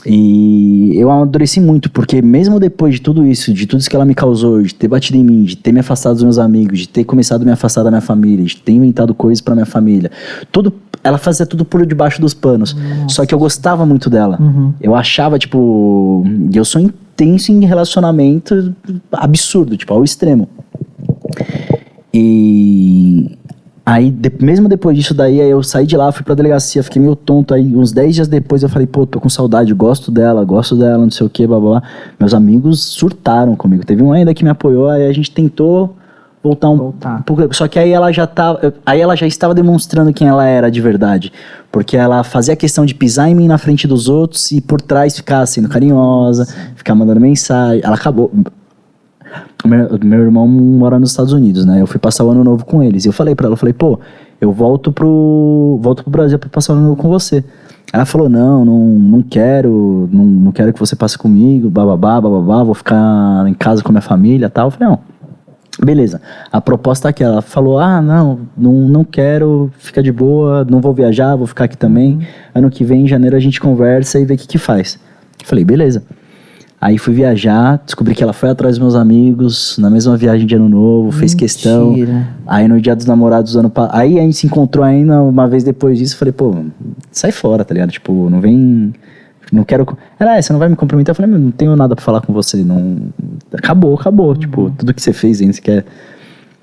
E 0.06 0.94
eu 0.96 1.12
amadureci 1.12 1.60
muito, 1.60 1.92
porque 1.92 2.22
mesmo 2.22 2.60
depois 2.60 2.96
de 2.96 3.02
tudo 3.02 3.26
isso, 3.26 3.54
de 3.54 3.66
tudo 3.66 3.80
isso 3.80 3.90
que 3.90 3.96
ela 3.96 4.06
me 4.06 4.16
causou, 4.16 4.62
de 4.62 4.74
ter 4.74 4.88
batido 4.88 5.18
em 5.18 5.24
mim, 5.24 5.44
de 5.44 5.58
ter 5.58 5.72
me 5.72 5.80
afastado 5.80 6.14
dos 6.14 6.24
meus 6.24 6.38
amigos, 6.38 6.80
de 6.80 6.88
ter 6.88 7.04
começado 7.04 7.42
a 7.42 7.46
me 7.46 7.52
afastar 7.52 7.84
da 7.84 7.92
minha 7.92 8.02
família, 8.02 8.46
de 8.46 8.56
ter 8.58 8.72
inventado 8.72 9.14
coisas 9.14 9.42
pra 9.42 9.54
minha 9.54 9.66
família, 9.66 10.10
tudo, 10.52 10.74
ela 11.04 11.18
fazia 11.18 11.46
tudo 11.46 11.66
por 11.66 11.86
debaixo 11.86 12.22
dos 12.22 12.34
panos. 12.34 12.76
Só 13.10 13.26
que 13.26 13.34
eu 13.34 13.40
gostava 13.40 13.86
muito 13.86 14.10
dela. 14.10 14.38
Uhum. 14.40 14.74
Eu 14.80 14.96
achava, 14.96 15.38
tipo, 15.38 16.24
eu 16.54 16.64
sou 16.64 16.82
intenso 17.18 17.52
em 17.52 17.66
relacionamento 17.66 18.74
absurdo, 19.12 19.76
tipo, 19.76 19.92
ao 19.92 20.04
extremo. 20.04 20.48
E 22.14 23.38
aí, 23.86 24.12
de- 24.12 24.32
mesmo 24.40 24.70
depois 24.70 24.96
disso 24.96 25.14
daí, 25.14 25.42
aí 25.42 25.50
eu 25.50 25.64
saí 25.64 25.86
de 25.88 25.98
lá, 25.98 26.12
fui 26.12 26.24
pra 26.24 26.36
delegacia, 26.36 26.84
fiquei 26.84 27.02
meio 27.02 27.16
tonto. 27.16 27.54
Aí, 27.54 27.76
uns 27.76 27.92
10 27.92 28.14
dias 28.16 28.28
depois, 28.28 28.62
eu 28.62 28.70
falei, 28.70 28.88
pô, 28.88 29.06
tô 29.06 29.20
com 29.20 29.30
saudade, 29.30 29.74
gosto 29.74 30.12
dela, 30.12 30.44
gosto 30.46 30.76
dela, 30.76 31.00
não 31.04 31.12
sei 31.12 31.26
o 31.26 31.30
que, 31.30 31.46
blá 31.48 31.60
blá 31.60 31.80
blá. 31.80 31.84
Meus 32.20 32.34
amigos 32.34 32.84
surtaram 32.84 33.56
comigo. 33.56 33.84
Teve 33.86 34.04
um 34.04 34.12
ainda 34.12 34.34
que 34.34 34.44
me 34.44 34.50
apoiou, 34.50 34.88
aí 34.90 35.08
a 35.08 35.14
gente 35.14 35.32
tentou 35.32 35.96
voltar 36.48 36.70
um 36.70 36.78
Voltar. 36.78 37.24
pouco. 37.24 37.54
Só 37.54 37.68
que 37.68 37.78
aí 37.78 37.92
ela 37.92 38.12
já 38.12 38.26
tava. 38.26 38.74
Aí 38.86 39.02
ela 39.02 39.16
já 39.16 39.28
estava 39.28 39.54
demonstrando 39.54 40.14
quem 40.14 40.28
ela 40.28 40.46
era 40.46 40.72
de 40.72 40.82
verdade. 40.82 41.32
Porque 41.72 41.98
ela 41.98 42.24
fazia 42.24 42.56
questão 42.56 42.86
de 42.86 42.96
pisar 42.96 43.30
em 43.30 43.36
mim 43.36 43.48
na 43.48 43.58
frente 43.58 43.88
dos 43.88 44.08
outros 44.08 44.52
e 44.52 44.62
por 44.62 44.82
trás 44.82 45.16
ficar 45.16 45.46
sendo 45.46 45.68
carinhosa, 45.68 46.48
ficar 46.76 46.96
mandando 46.96 47.20
mensagem. 47.20 47.82
Ela 47.84 47.96
acabou. 47.96 48.32
Meu, 49.66 50.00
meu 50.02 50.20
irmão 50.22 50.48
mora 50.48 50.98
nos 50.98 51.12
Estados 51.12 51.34
Unidos, 51.34 51.66
né? 51.66 51.82
Eu 51.82 51.88
fui 51.88 52.00
passar 52.00 52.24
o 52.24 52.32
ano 52.32 52.44
novo 52.44 52.66
com 52.66 52.82
eles. 52.82 53.06
E 53.06 53.10
eu 53.10 53.14
falei 53.14 53.36
pra 53.36 53.48
ela, 53.48 53.54
eu 53.54 53.58
falei, 53.58 53.74
pô, 53.74 54.00
eu 54.40 54.52
volto 54.52 54.92
pro. 54.92 55.80
volto 55.82 56.04
pro 56.04 56.12
Brasil 56.12 56.40
pra 56.40 56.50
passar 56.50 56.74
o 56.74 56.76
ano 56.78 56.86
novo 56.88 56.96
com 56.96 57.10
você. 57.10 57.44
Ela 57.92 58.06
falou, 58.06 58.28
não, 58.28 58.66
não, 58.66 58.80
não 58.86 59.22
quero, 59.22 60.10
não, 60.12 60.26
não 60.26 60.52
quero 60.52 60.74
que 60.74 60.80
você 60.80 60.94
passe 60.96 61.18
comigo, 61.18 61.70
bababá, 61.70 62.20
bababá, 62.20 62.62
vou 62.62 62.74
ficar 62.74 63.46
em 63.48 63.54
casa 63.54 63.82
com 63.82 63.90
a 63.90 63.94
minha 63.94 64.02
família 64.02 64.48
e 64.48 64.50
tal. 64.50 64.68
Eu 64.68 64.72
falei, 64.72 64.90
não. 64.90 65.00
Beleza, 65.84 66.22
a 66.52 66.60
proposta 66.60 67.08
é 67.08 67.12
aquela. 67.12 67.34
Ela 67.34 67.42
falou: 67.42 67.78
ah, 67.78 68.02
não, 68.02 68.40
não, 68.58 68.74
não 68.74 69.04
quero, 69.04 69.72
fica 69.78 70.02
de 70.02 70.12
boa, 70.12 70.66
não 70.66 70.82
vou 70.82 70.94
viajar, 70.94 71.36
vou 71.36 71.46
ficar 71.46 71.66
aqui 71.66 71.78
também. 71.78 72.20
Ano 72.54 72.70
que 72.70 72.84
vem, 72.84 73.04
em 73.04 73.08
janeiro, 73.08 73.36
a 73.36 73.40
gente 73.40 73.60
conversa 73.60 74.20
e 74.20 74.26
vê 74.26 74.34
o 74.34 74.38
que, 74.38 74.48
que 74.48 74.58
faz. 74.58 75.00
Falei: 75.44 75.64
beleza. 75.64 76.04
Aí 76.80 77.00
fui 77.00 77.12
viajar, 77.12 77.82
descobri 77.84 78.14
que 78.14 78.22
ela 78.22 78.34
foi 78.34 78.50
atrás 78.50 78.76
dos 78.76 78.80
meus 78.80 78.94
amigos, 78.94 79.78
na 79.80 79.90
mesma 79.90 80.16
viagem 80.16 80.46
de 80.46 80.56
ano 80.56 80.70
novo, 80.70 81.12
fez 81.12 81.34
questão. 81.34 81.90
Mentira. 81.90 82.28
Aí 82.46 82.68
no 82.68 82.80
dia 82.80 82.96
dos 82.96 83.08
namorados 83.08 83.54
do 83.54 83.60
ano 83.60 83.70
passado. 83.70 84.00
Aí 84.00 84.20
a 84.20 84.22
gente 84.22 84.36
se 84.38 84.46
encontrou 84.46 84.86
ainda 84.86 85.20
uma 85.24 85.48
vez 85.48 85.64
depois 85.64 85.98
disso. 85.98 86.16
Falei, 86.16 86.32
pô, 86.32 86.54
sai 87.12 87.32
fora, 87.32 87.66
tá 87.66 87.74
ligado? 87.74 87.90
Tipo, 87.90 88.30
não 88.30 88.40
vem. 88.40 88.94
Não 89.52 89.64
quero. 89.64 89.88
Ela, 90.20 90.38
é, 90.38 90.42
você 90.42 90.54
não 90.54 90.60
vai 90.60 90.70
me 90.70 90.76
cumprimentar? 90.76 91.14
Eu 91.14 91.16
falei, 91.16 91.32
"Meu, 91.32 91.40
não 91.40 91.50
tenho 91.52 91.76
nada 91.76 91.96
pra 91.96 92.06
falar 92.06 92.22
com 92.22 92.32
você. 92.32 92.58
Não... 92.58 92.98
Acabou, 93.58 93.96
acabou. 93.96 94.36
Tipo, 94.36 94.72
tudo 94.78 94.94
que 94.94 95.02
você 95.02 95.14
fez 95.14 95.42
ainda, 95.42 95.54
você 95.54 95.62
quer. 95.62 95.86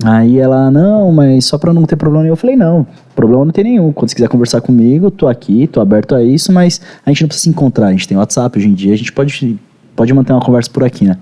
Aí 0.03 0.39
ela, 0.39 0.71
não, 0.71 1.13
mas 1.13 1.45
só 1.45 1.57
pra 1.57 1.73
não 1.73 1.85
ter 1.85 1.97
problema 1.97 2.23
nenhum. 2.25 2.33
Eu 2.33 2.37
falei, 2.37 2.57
não, 2.57 2.87
problema 3.15 3.45
não 3.45 3.53
tem 3.53 3.65
nenhum. 3.65 3.93
Quando 3.93 4.09
você 4.09 4.15
quiser 4.17 4.29
conversar 4.29 4.61
comigo, 4.61 5.11
tô 5.11 5.29
aqui, 5.29 5.67
tô 5.67 5.81
aberto 5.81 6.15
a 6.15 6.23
isso, 6.23 6.53
mas 6.53 6.81
a 7.07 7.11
gente 7.11 7.23
não 7.23 7.29
precisa 7.29 7.45
se 7.45 7.51
encontrar. 7.51 7.87
A 7.87 7.91
gente 7.93 8.09
tem 8.09 8.17
WhatsApp 8.17 8.59
hoje 8.59 8.69
em 8.69 8.75
dia, 8.75 8.93
a 8.93 8.97
gente 8.97 9.13
pode, 9.13 9.59
pode 9.95 10.13
manter 10.13 10.33
uma 10.33 10.41
conversa 10.43 10.69
por 10.71 10.83
aqui, 10.83 11.05
né? 11.05 11.17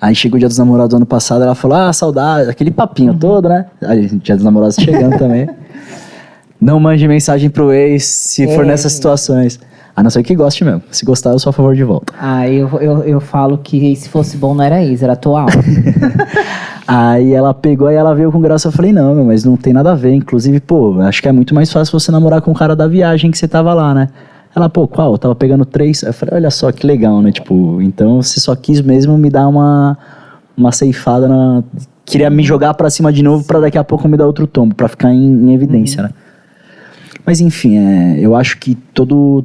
Aí 0.00 0.14
chegou 0.14 0.36
o 0.36 0.38
dia 0.38 0.46
dos 0.48 0.58
namorados 0.58 0.90
do 0.90 0.96
ano 0.96 1.06
passado, 1.06 1.42
ela 1.42 1.56
falou, 1.56 1.76
ah, 1.76 1.92
saudade, 1.92 2.48
aquele 2.48 2.70
papinho 2.70 3.12
todo, 3.14 3.48
né? 3.48 3.66
Aí, 3.82 4.06
dia 4.06 4.36
dos 4.36 4.44
namorados 4.44 4.76
chegando 4.76 5.18
também. 5.18 5.48
Não 6.60 6.78
mande 6.78 7.06
mensagem 7.06 7.50
pro 7.50 7.72
ex 7.72 8.04
se 8.04 8.46
for 8.54 8.64
É. 8.64 8.68
nessas 8.68 8.92
situações. 8.92 9.58
A 9.98 10.02
não 10.04 10.10
ser 10.10 10.22
que 10.22 10.32
goste 10.32 10.64
mesmo. 10.64 10.80
Se 10.92 11.04
gostar, 11.04 11.30
eu 11.30 11.40
sou 11.40 11.50
a 11.50 11.52
favor 11.52 11.74
de 11.74 11.82
volta. 11.82 12.12
Ah, 12.20 12.48
eu, 12.48 12.68
eu, 12.80 13.02
eu 13.02 13.20
falo 13.20 13.58
que 13.58 13.96
se 13.96 14.08
fosse 14.08 14.36
bom 14.36 14.54
não 14.54 14.62
era 14.62 14.80
ex, 14.80 15.02
era 15.02 15.14
atual. 15.14 15.48
Aí 16.86 17.32
ela 17.32 17.52
pegou 17.52 17.90
e 17.90 17.96
ela 17.96 18.14
veio 18.14 18.30
com 18.30 18.40
graça. 18.40 18.68
Eu 18.68 18.72
falei, 18.72 18.92
não, 18.92 19.12
meu, 19.12 19.24
mas 19.24 19.42
não 19.42 19.56
tem 19.56 19.72
nada 19.72 19.90
a 19.90 19.96
ver. 19.96 20.12
Inclusive, 20.12 20.60
pô, 20.60 21.00
acho 21.00 21.20
que 21.20 21.26
é 21.26 21.32
muito 21.32 21.52
mais 21.52 21.72
fácil 21.72 21.98
você 21.98 22.12
namorar 22.12 22.40
com 22.40 22.52
o 22.52 22.54
cara 22.54 22.76
da 22.76 22.86
viagem 22.86 23.28
que 23.32 23.36
você 23.36 23.48
tava 23.48 23.74
lá, 23.74 23.92
né? 23.92 24.08
Ela, 24.54 24.68
pô, 24.68 24.86
qual? 24.86 25.10
Eu 25.10 25.18
tava 25.18 25.34
pegando 25.34 25.64
três. 25.64 26.00
Eu 26.04 26.12
falei, 26.12 26.36
olha 26.36 26.50
só 26.52 26.70
que 26.70 26.86
legal, 26.86 27.20
né? 27.20 27.32
Tipo, 27.32 27.82
então 27.82 28.22
você 28.22 28.38
só 28.38 28.54
quis 28.54 28.80
mesmo 28.80 29.18
me 29.18 29.28
dar 29.28 29.48
uma, 29.48 29.98
uma 30.56 30.70
ceifada 30.70 31.26
na. 31.26 31.64
Queria 32.04 32.30
me 32.30 32.44
jogar 32.44 32.72
pra 32.74 32.88
cima 32.88 33.12
de 33.12 33.24
novo 33.24 33.44
pra 33.44 33.58
daqui 33.58 33.76
a 33.76 33.82
pouco 33.82 34.06
me 34.06 34.16
dar 34.16 34.28
outro 34.28 34.46
tombo, 34.46 34.76
pra 34.76 34.86
ficar 34.86 35.12
em, 35.12 35.50
em 35.50 35.54
evidência, 35.54 36.04
né? 36.04 36.10
Mas 37.26 37.40
enfim, 37.40 37.76
é, 37.76 38.20
eu 38.20 38.34
acho 38.34 38.56
que 38.56 38.76
todo 38.94 39.44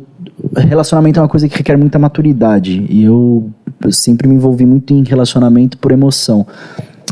relacionamento 0.56 1.20
é 1.20 1.22
uma 1.24 1.30
coisa 1.30 1.48
que 1.48 1.58
requer 1.58 1.78
muita 1.78 1.98
maturidade. 2.00 2.86
E 2.90 3.04
eu, 3.04 3.50
eu 3.84 3.92
sempre 3.92 4.28
me 4.28 4.36
envolvi 4.36 4.66
muito 4.66 4.94
em 4.94 5.04
relacionamento 5.04 5.78
por 5.78 5.92
emoção. 5.92 6.46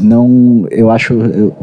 Não, 0.02 0.66
eu 0.72 0.90
acho. 0.90 1.14
eu- 1.14 1.54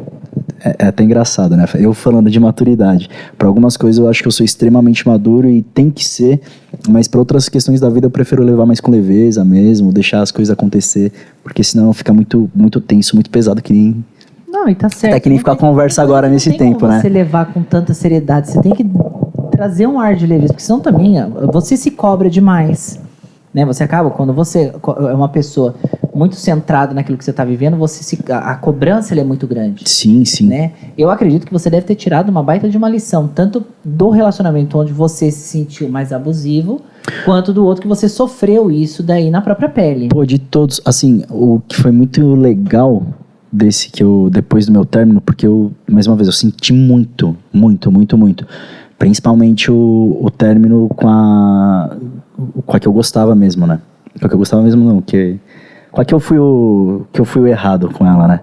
é, 0.65 0.77
é 0.79 0.87
até 0.87 1.03
engraçado, 1.05 1.57
né? 1.57 1.65
Eu 1.75 1.93
falando 1.95 2.31
de 2.31 2.39
maturidade. 2.41 3.09
Para 3.37 3.47
algumas 3.49 3.77
coisas 3.77 3.99
eu 4.01 4.09
acho 4.09 4.23
que 4.23 4.29
eu 4.29 4.33
sou 4.33 4.45
extremamente 4.45 5.07
maduro 5.07 5.49
e 5.49 5.63
tem 5.63 5.91
que 5.91 6.05
ser, 6.05 6.41
mas 6.89 7.07
para 7.09 7.19
outras 7.21 7.49
questões 7.49 7.81
da 7.81 7.89
vida 7.89 8.07
eu 8.07 8.11
prefiro 8.11 8.43
levar 8.43 8.67
mais 8.67 8.81
com 8.81 8.91
leveza 8.91 9.45
mesmo, 9.45 9.93
deixar 9.93 10.21
as 10.21 10.31
coisas 10.31 10.53
acontecer, 10.53 11.13
porque 11.43 11.63
senão 11.63 11.93
fica 11.93 12.13
muito, 12.13 12.51
muito 12.55 12.81
tenso, 12.81 13.15
muito 13.17 13.31
pesado, 13.31 13.63
que 13.63 13.73
nem 13.73 14.05
Não, 14.49 14.69
e 14.69 14.75
tá 14.75 14.89
certo. 14.89 15.13
Até 15.13 15.21
que 15.21 15.29
nem 15.29 15.37
Não 15.37 15.41
ficar 15.41 15.57
conversa 15.57 16.03
agora 16.03 16.29
nesse 16.29 16.53
tempo, 16.57 16.87
né? 16.87 17.01
Você 17.01 17.09
levar 17.09 17.53
com 17.53 17.63
tanta 17.63 17.93
seriedade, 17.95 18.51
você 18.51 18.61
tem 18.61 18.73
que 18.73 18.85
trazer 19.59 19.89
um 19.89 19.99
ar 19.99 20.15
de 20.15 20.25
leveza, 20.25 20.53
porque 20.53 20.63
senão 20.63 20.79
também 20.79 21.17
você 21.53 21.77
se 21.77 21.91
cobra 21.91 22.31
demais. 22.31 23.01
Né? 23.53 23.65
Você 23.65 23.83
acaba, 23.83 24.09
quando 24.09 24.33
você 24.33 24.73
é 24.85 25.15
uma 25.15 25.29
pessoa 25.29 25.75
muito 26.15 26.37
centrada 26.37 26.95
naquilo 26.95 27.19
que 27.19 27.25
você 27.25 27.33
está 27.33 27.45
vivendo, 27.45 27.77
você 27.77 28.05
se, 28.05 28.19
a, 28.31 28.53
a 28.53 28.55
cobrança 28.55 29.19
é 29.19 29.25
muito 29.25 29.49
grande. 29.49 29.89
Sim, 29.89 30.25
sim. 30.25 30.47
Né? 30.47 30.73
Eu 30.97 31.11
acredito 31.11 31.45
que 31.45 31.53
você 31.53 31.69
deve 31.69 31.87
ter 31.87 31.97
tirado 31.97 32.29
uma 32.29 32.43
baita 32.43 32.69
de 32.69 32.77
uma 32.77 32.89
lição, 32.89 33.27
tanto 33.27 33.65
do 33.85 34.11
relacionamento 34.11 34.79
onde 34.79 34.93
você 34.93 35.29
se 35.33 35.49
sentiu 35.49 35.89
mais 35.89 36.13
abusivo, 36.13 36.81
quanto 37.25 37.53
do 37.53 37.65
outro 37.65 37.83
que 37.83 37.89
você 37.89 38.09
sofreu 38.09 38.71
isso 38.71 39.03
daí 39.03 39.29
na 39.29 39.41
própria 39.41 39.69
pele. 39.69 40.09
Pô, 40.09 40.25
de 40.25 40.39
todos, 40.39 40.81
assim, 40.85 41.25
o 41.29 41.61
que 41.67 41.75
foi 41.75 41.91
muito 41.91 42.35
legal 42.37 43.03
desse 43.51 43.91
que 43.91 44.05
eu, 44.05 44.29
depois 44.31 44.67
do 44.67 44.73
meu 44.73 44.85
término, 44.85 45.21
porque 45.21 45.47
eu, 45.47 45.73
mais 45.91 46.07
uma 46.07 46.15
vez, 46.15 46.29
eu 46.29 46.33
senti 46.33 46.73
muito, 46.73 47.37
muito, 47.53 47.91
muito, 47.91 48.17
muito. 48.17 48.47
Principalmente 48.99 49.71
o, 49.71 50.19
o 50.21 50.31
término 50.31 50.89
com 50.89 51.09
a, 51.09 51.97
com 52.67 52.77
a 52.77 52.81
que 52.81 52.89
eu 52.89 52.93
gostava 52.93 53.35
mesmo, 53.35 53.67
né? 53.67 53.81
Com 54.19 54.27
a 54.27 54.29
que 54.29 54.35
eu 54.35 54.39
gostava 54.39 54.63
mesmo, 54.63 54.85
não, 54.85 55.01
que, 55.01 55.39
com 55.93 56.01
a 56.01 56.05
que 56.05 56.13
eu 56.13 56.19
fui 56.19 56.39
o, 56.39 57.07
que 57.13 57.21
eu 57.21 57.25
fui 57.25 57.43
o 57.43 57.47
errado 57.47 57.91
com 57.91 58.05
ela, 58.05 58.27
né? 58.27 58.41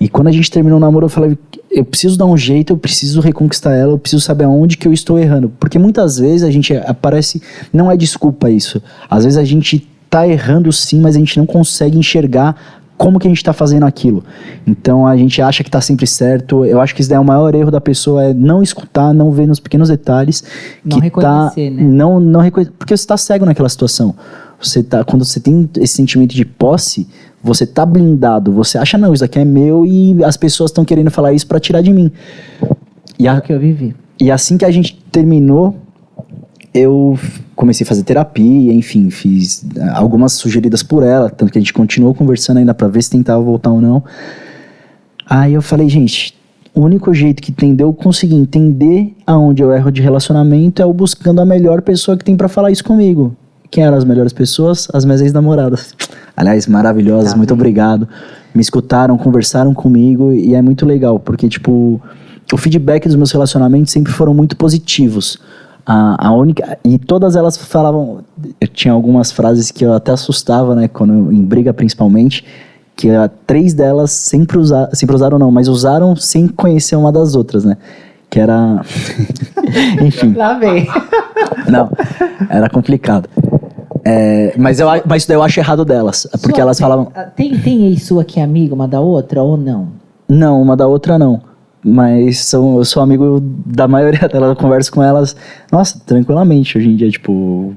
E 0.00 0.08
quando 0.08 0.28
a 0.28 0.32
gente 0.32 0.50
terminou 0.50 0.76
o 0.76 0.80
namoro, 0.80 1.06
eu 1.06 1.10
falei, 1.10 1.36
eu 1.70 1.84
preciso 1.84 2.16
dar 2.16 2.26
um 2.26 2.36
jeito, 2.36 2.72
eu 2.72 2.76
preciso 2.76 3.20
reconquistar 3.20 3.74
ela, 3.74 3.92
eu 3.92 3.98
preciso 3.98 4.22
saber 4.22 4.44
aonde 4.44 4.76
que 4.76 4.86
eu 4.86 4.92
estou 4.92 5.18
errando. 5.18 5.50
Porque 5.58 5.78
muitas 5.78 6.18
vezes 6.18 6.44
a 6.44 6.50
gente 6.50 6.76
aparece, 6.76 7.42
não 7.72 7.90
é 7.90 7.96
desculpa 7.96 8.48
isso. 8.48 8.80
Às 9.10 9.24
vezes 9.24 9.38
a 9.38 9.44
gente 9.44 9.88
tá 10.08 10.26
errando 10.26 10.72
sim, 10.72 11.00
mas 11.00 11.16
a 11.16 11.18
gente 11.18 11.36
não 11.36 11.46
consegue 11.46 11.98
enxergar 11.98 12.77
como 12.98 13.18
que 13.18 13.26
a 13.26 13.30
gente 13.30 13.42
tá 13.42 13.52
fazendo 13.54 13.84
aquilo. 13.86 14.22
Então 14.66 15.06
a 15.06 15.16
gente 15.16 15.40
acha 15.40 15.64
que 15.64 15.70
tá 15.70 15.80
sempre 15.80 16.06
certo. 16.06 16.64
Eu 16.64 16.80
acho 16.80 16.94
que 16.94 17.00
isso 17.00 17.08
daí 17.08 17.16
é 17.16 17.20
o 17.20 17.24
maior 17.24 17.54
erro 17.54 17.70
da 17.70 17.80
pessoa, 17.80 18.24
é 18.24 18.34
não 18.34 18.62
escutar, 18.62 19.14
não 19.14 19.30
ver 19.30 19.46
nos 19.46 19.60
pequenos 19.60 19.88
detalhes. 19.88 20.42
Não 20.84 20.98
que 20.98 21.04
reconhecer, 21.04 21.70
tá, 21.70 21.76
né? 21.76 21.82
Não, 21.82 22.18
não 22.20 22.40
reconhecer, 22.40 22.72
porque 22.76 22.94
você 22.96 23.06
tá 23.06 23.16
cego 23.16 23.46
naquela 23.46 23.68
situação. 23.68 24.14
Você 24.60 24.82
tá, 24.82 25.04
quando 25.04 25.24
você 25.24 25.38
tem 25.38 25.70
esse 25.78 25.94
sentimento 25.94 26.34
de 26.34 26.44
posse, 26.44 27.06
você 27.42 27.64
tá 27.64 27.86
blindado. 27.86 28.50
Você 28.52 28.76
acha, 28.76 28.98
não, 28.98 29.14
isso 29.14 29.24
aqui 29.24 29.38
é 29.38 29.44
meu 29.44 29.86
e 29.86 30.22
as 30.24 30.36
pessoas 30.36 30.70
estão 30.70 30.84
querendo 30.84 31.10
falar 31.12 31.32
isso 31.32 31.46
para 31.46 31.60
tirar 31.60 31.80
de 31.80 31.92
mim. 31.92 32.10
E, 33.16 33.26
É 33.26 33.30
a, 33.30 33.38
o 33.38 33.40
que 33.40 33.52
eu 33.52 33.60
vivi. 33.60 33.94
e 34.20 34.30
assim 34.30 34.58
que 34.58 34.64
a 34.64 34.70
gente 34.72 35.00
terminou, 35.12 35.76
eu 36.78 37.18
comecei 37.54 37.84
a 37.84 37.88
fazer 37.88 38.02
terapia, 38.02 38.72
enfim, 38.72 39.10
fiz 39.10 39.64
ah, 39.80 39.98
algumas 39.98 40.32
sugeridas 40.32 40.82
por 40.82 41.02
ela, 41.02 41.28
tanto 41.28 41.52
que 41.52 41.58
a 41.58 41.60
gente 41.60 41.72
continuou 41.72 42.14
conversando 42.14 42.58
ainda 42.58 42.74
para 42.74 42.88
ver 42.88 43.02
se 43.02 43.10
tentava 43.10 43.42
voltar 43.42 43.70
ou 43.70 43.80
não. 43.80 44.02
Aí 45.28 45.54
eu 45.54 45.62
falei, 45.62 45.88
gente, 45.88 46.34
o 46.74 46.80
único 46.80 47.12
jeito 47.12 47.42
que 47.42 47.52
tem 47.52 47.74
de 47.74 47.82
eu 47.82 47.92
conseguir 47.92 48.36
entender 48.36 49.14
aonde 49.26 49.62
eu 49.62 49.72
erro 49.72 49.90
de 49.90 50.00
relacionamento 50.00 50.80
é 50.80 50.84
eu 50.84 50.92
buscando 50.92 51.40
a 51.40 51.44
melhor 51.44 51.82
pessoa 51.82 52.16
que 52.16 52.24
tem 52.24 52.36
para 52.36 52.48
falar 52.48 52.70
isso 52.70 52.84
comigo. 52.84 53.34
Quem 53.70 53.84
eram 53.84 53.96
as 53.96 54.04
melhores 54.04 54.32
pessoas? 54.32 54.88
As 54.92 55.04
minhas 55.04 55.20
ex-namoradas. 55.20 55.94
Aliás, 56.36 56.66
maravilhosas, 56.66 57.32
Tá 57.32 57.36
muito 57.36 57.52
obrigado. 57.52 58.08
Me 58.54 58.62
escutaram, 58.62 59.18
conversaram 59.18 59.74
comigo 59.74 60.32
e 60.32 60.54
é 60.54 60.62
muito 60.62 60.86
legal, 60.86 61.18
porque, 61.18 61.48
tipo, 61.48 62.00
o 62.52 62.56
feedback 62.56 63.06
dos 63.06 63.16
meus 63.16 63.30
relacionamentos 63.30 63.92
sempre 63.92 64.12
foram 64.12 64.32
muito 64.32 64.56
positivos. 64.56 65.38
A, 65.90 66.26
a 66.28 66.32
única. 66.32 66.78
E 66.84 66.98
todas 66.98 67.34
elas 67.34 67.56
falavam. 67.56 68.18
Eu 68.60 68.68
tinha 68.68 68.92
algumas 68.92 69.32
frases 69.32 69.70
que 69.70 69.84
eu 69.86 69.94
até 69.94 70.12
assustava, 70.12 70.74
né? 70.74 70.86
Quando, 70.86 71.32
em 71.32 71.42
briga 71.42 71.72
principalmente. 71.72 72.44
que 72.94 73.08
a, 73.10 73.30
três 73.46 73.72
delas 73.72 74.10
sempre 74.10 74.58
usaram, 74.58 74.90
sempre 74.92 75.16
usaram 75.16 75.38
não, 75.38 75.50
mas 75.50 75.66
usaram 75.68 76.14
sem 76.14 76.46
conhecer 76.46 76.94
uma 76.96 77.10
das 77.10 77.34
outras, 77.34 77.64
né? 77.64 77.78
Que 78.28 78.38
era. 78.38 78.82
Enfim. 80.04 80.34
Lá 80.34 80.58
vem. 80.58 80.86
Não, 81.68 81.88
era 82.50 82.68
complicado. 82.68 83.28
É, 84.04 84.54
mas, 84.58 84.80
eu, 84.80 84.86
mas 85.06 85.22
isso 85.22 85.28
daí 85.28 85.36
eu 85.36 85.42
acho 85.42 85.58
errado 85.60 85.84
delas. 85.84 86.26
Porque 86.42 86.56
Sua- 86.56 86.62
elas 86.62 86.78
falavam. 86.78 87.08
Ah, 87.14 87.22
Tem, 87.24 87.58
tem 87.58 87.86
ex 87.88 88.02
sua 88.04 88.24
que 88.24 88.40
é 88.40 88.42
amiga 88.42 88.74
uma 88.74 88.86
da 88.88 89.00
outra 89.00 89.42
ou 89.42 89.56
não? 89.56 89.88
Não, 90.28 90.60
uma 90.60 90.76
da 90.76 90.86
outra 90.86 91.18
não. 91.18 91.40
Mas 91.88 92.40
são, 92.44 92.78
eu 92.78 92.84
sou 92.84 93.02
amigo 93.02 93.40
da 93.64 93.88
maioria 93.88 94.26
delas, 94.28 94.50
eu 94.50 94.56
converso 94.56 94.92
com 94.92 95.02
elas, 95.02 95.34
nossa, 95.72 95.98
tranquilamente 96.04 96.76
hoje 96.76 96.88
em 96.90 96.96
dia, 96.96 97.10
tipo, 97.10 97.74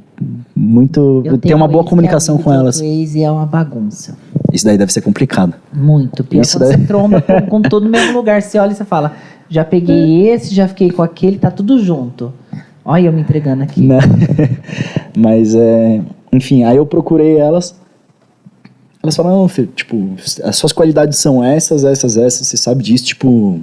muito. 0.56 1.22
Eu 1.26 1.32
tem 1.34 1.40
tenho 1.40 1.58
uma 1.58 1.66
um 1.66 1.72
boa 1.72 1.84
é 1.84 1.88
comunicação 1.88 2.38
com 2.38 2.54
elas. 2.54 2.82
Ex 2.82 3.16
e 3.16 3.24
é 3.24 3.32
uma 3.32 3.46
bagunça. 3.46 4.18
Isso 4.52 4.66
daí 4.66 4.78
deve 4.78 4.92
ser 4.92 5.02
complicado. 5.02 5.54
Muito. 5.74 6.24
Pior 6.24 6.42
Isso 6.42 6.58
quando 6.58 6.70
daí- 6.70 6.78
você 6.80 6.86
tromba 6.88 7.22
com, 7.22 7.42
com 7.44 7.62
todo 7.62 7.84
no 7.86 7.90
mesmo 7.90 8.14
lugar. 8.14 8.42
Você 8.42 8.60
olha 8.60 8.72
e 8.72 8.76
você 8.76 8.84
fala, 8.86 9.14
já 9.50 9.64
peguei 9.64 10.28
esse, 10.30 10.54
já 10.54 10.68
fiquei 10.68 10.92
com 10.92 11.02
aquele, 11.02 11.38
tá 11.38 11.50
tudo 11.50 11.80
junto. 11.82 12.34
Olha 12.84 13.06
eu 13.08 13.14
me 13.14 13.22
entregando 13.22 13.64
aqui. 13.64 13.82
Né? 13.82 14.00
Mas 15.16 15.56
é. 15.56 16.02
Enfim, 16.34 16.64
aí 16.64 16.78
eu 16.78 16.86
procurei 16.86 17.38
elas. 17.38 17.76
Elas 19.04 19.16
falaram, 19.16 19.40
não, 19.42 19.48
filho, 19.48 19.68
tipo, 19.76 20.10
as 20.44 20.56
suas 20.56 20.72
qualidades 20.72 21.18
são 21.18 21.44
essas, 21.44 21.84
essas, 21.84 22.18
essas, 22.18 22.46
você 22.48 22.56
sabe 22.56 22.84
disso, 22.84 23.06
tipo, 23.06 23.60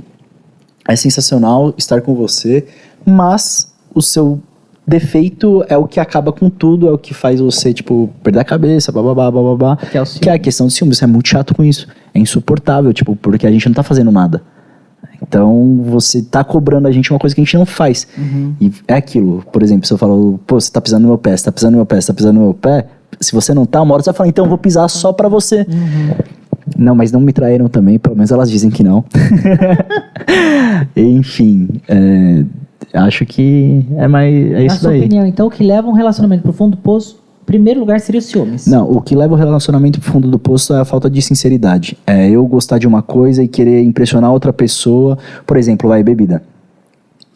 é 0.88 0.96
sensacional 0.96 1.74
estar 1.76 2.00
com 2.00 2.14
você, 2.14 2.66
mas 3.04 3.72
o 3.94 4.00
seu 4.00 4.40
defeito 4.86 5.62
é 5.68 5.76
o 5.76 5.86
que 5.86 6.00
acaba 6.00 6.32
com 6.32 6.48
tudo, 6.48 6.88
é 6.88 6.90
o 6.90 6.96
que 6.96 7.12
faz 7.12 7.40
você, 7.40 7.74
tipo, 7.74 8.08
perder 8.22 8.40
a 8.40 8.44
cabeça, 8.44 8.90
bababá, 8.90 9.30
bababá. 9.30 9.76
Que 9.76 9.98
é 9.98 10.02
o 10.02 10.06
Que 10.06 10.30
é 10.30 10.32
a 10.32 10.38
questão 10.38 10.70
ciúme, 10.70 10.94
você 10.94 11.04
é 11.04 11.06
muito 11.06 11.28
chato 11.28 11.54
com 11.54 11.62
isso. 11.62 11.86
É 12.14 12.18
insuportável, 12.18 12.90
tipo, 12.92 13.14
porque 13.14 13.46
a 13.46 13.50
gente 13.50 13.66
não 13.68 13.74
tá 13.74 13.82
fazendo 13.82 14.10
nada. 14.10 14.42
Então, 15.20 15.82
você 15.84 16.22
tá 16.22 16.42
cobrando 16.42 16.88
a 16.88 16.92
gente 16.92 17.10
uma 17.10 17.18
coisa 17.18 17.34
que 17.34 17.40
a 17.42 17.44
gente 17.44 17.58
não 17.58 17.66
faz. 17.66 18.08
E 18.60 18.72
é 18.86 18.94
aquilo, 18.94 19.44
por 19.52 19.62
exemplo, 19.62 19.86
se 19.86 19.92
eu 19.92 19.98
falo, 19.98 20.40
pô, 20.46 20.58
você 20.58 20.70
tá 20.72 20.80
pisando 20.80 21.02
no 21.02 21.08
meu 21.08 21.18
pé, 21.18 21.36
você 21.36 21.44
tá 21.44 21.52
pisando 21.52 21.72
no 21.72 21.78
meu 21.78 21.86
pé, 21.86 22.00
você 22.00 22.06
tá 22.06 22.14
pisando 22.14 22.38
no 22.38 22.44
meu 22.46 22.54
pé, 22.54 22.86
se 23.20 23.32
você 23.32 23.52
não 23.52 23.66
tá, 23.66 23.82
uma 23.82 23.94
hora 23.94 24.02
você 24.02 24.10
vai 24.10 24.16
falar, 24.16 24.28
então 24.28 24.44
eu 24.44 24.48
vou 24.48 24.58
pisar 24.58 24.88
só 24.88 25.12
pra 25.12 25.28
você. 25.28 25.66
Não, 26.76 26.94
mas 26.94 27.12
não 27.12 27.20
me 27.20 27.32
traíram 27.32 27.68
também, 27.68 27.98
pelo 27.98 28.16
menos 28.16 28.30
elas 28.30 28.50
dizem 28.50 28.70
que 28.70 28.82
não. 28.82 29.04
Enfim, 30.96 31.68
é, 31.88 32.44
acho 32.94 33.24
que 33.26 33.84
é 33.96 34.08
mais 34.08 34.34
é 34.34 34.50
Na 34.50 34.64
isso 34.64 34.76
sua 34.80 34.90
daí. 34.90 35.00
opinião, 35.00 35.26
então, 35.26 35.46
o 35.46 35.50
que 35.50 35.62
leva 35.64 35.88
um 35.88 35.92
relacionamento 35.92 36.42
pro 36.42 36.52
fundo 36.52 36.72
do 36.72 36.82
poço, 36.82 37.20
em 37.42 37.46
primeiro 37.46 37.80
lugar, 37.80 38.00
seria 38.00 38.18
os 38.18 38.26
ciúmes. 38.26 38.66
Não, 38.66 38.90
o 38.90 39.00
que 39.00 39.14
leva 39.14 39.34
o 39.34 39.36
relacionamento 39.36 40.00
pro 40.00 40.10
fundo 40.12 40.28
do 40.28 40.38
poço 40.38 40.74
é 40.74 40.80
a 40.80 40.84
falta 40.84 41.08
de 41.08 41.20
sinceridade. 41.22 41.96
É 42.06 42.28
eu 42.28 42.44
gostar 42.46 42.78
de 42.78 42.86
uma 42.86 43.02
coisa 43.02 43.42
e 43.42 43.48
querer 43.48 43.82
impressionar 43.82 44.30
outra 44.32 44.52
pessoa. 44.52 45.16
Por 45.46 45.56
exemplo, 45.56 45.88
vai 45.88 46.02
bebida. 46.02 46.42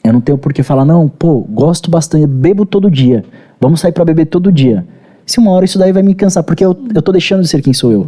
Eu 0.04 0.12
não 0.12 0.20
tenho 0.20 0.36
por 0.36 0.52
que 0.52 0.62
falar, 0.62 0.84
não, 0.84 1.09
pô, 1.09 1.40
gosto 1.48 1.90
bastante, 1.90 2.26
bebo 2.26 2.66
todo 2.66 2.90
dia. 2.90 3.24
Vamos 3.60 3.80
sair 3.80 3.92
pra 3.92 4.04
beber 4.04 4.26
todo 4.26 4.50
dia. 4.50 4.84
Se 5.24 5.38
uma 5.38 5.52
hora 5.52 5.64
isso 5.64 5.78
daí 5.78 5.92
vai 5.92 6.02
me 6.02 6.14
cansar, 6.14 6.42
porque 6.42 6.64
eu, 6.64 6.76
eu 6.92 7.00
tô 7.00 7.12
deixando 7.12 7.40
de 7.42 7.48
ser 7.48 7.62
quem 7.62 7.72
sou 7.72 7.92
eu. 7.92 8.06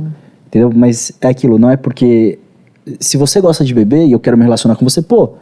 Entendeu? 0.54 0.70
Mas 0.72 1.10
é 1.20 1.26
aquilo, 1.26 1.58
não 1.58 1.68
é 1.68 1.76
porque. 1.76 2.38
Se 3.00 3.16
você 3.16 3.40
gosta 3.40 3.64
de 3.64 3.74
beber 3.74 4.06
e 4.06 4.12
eu 4.12 4.20
quero 4.20 4.36
me 4.36 4.44
relacionar 4.44 4.76
com 4.76 4.88
você, 4.88 5.02
pô, 5.02 5.32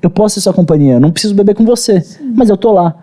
eu 0.00 0.08
posso 0.08 0.36
ser 0.36 0.40
sua 0.40 0.54
companhia, 0.54 0.94
eu 0.94 1.00
não 1.00 1.10
preciso 1.10 1.34
beber 1.34 1.54
com 1.54 1.64
você, 1.64 2.02
mas 2.34 2.48
eu 2.48 2.56
tô 2.56 2.72
lá. 2.72 2.94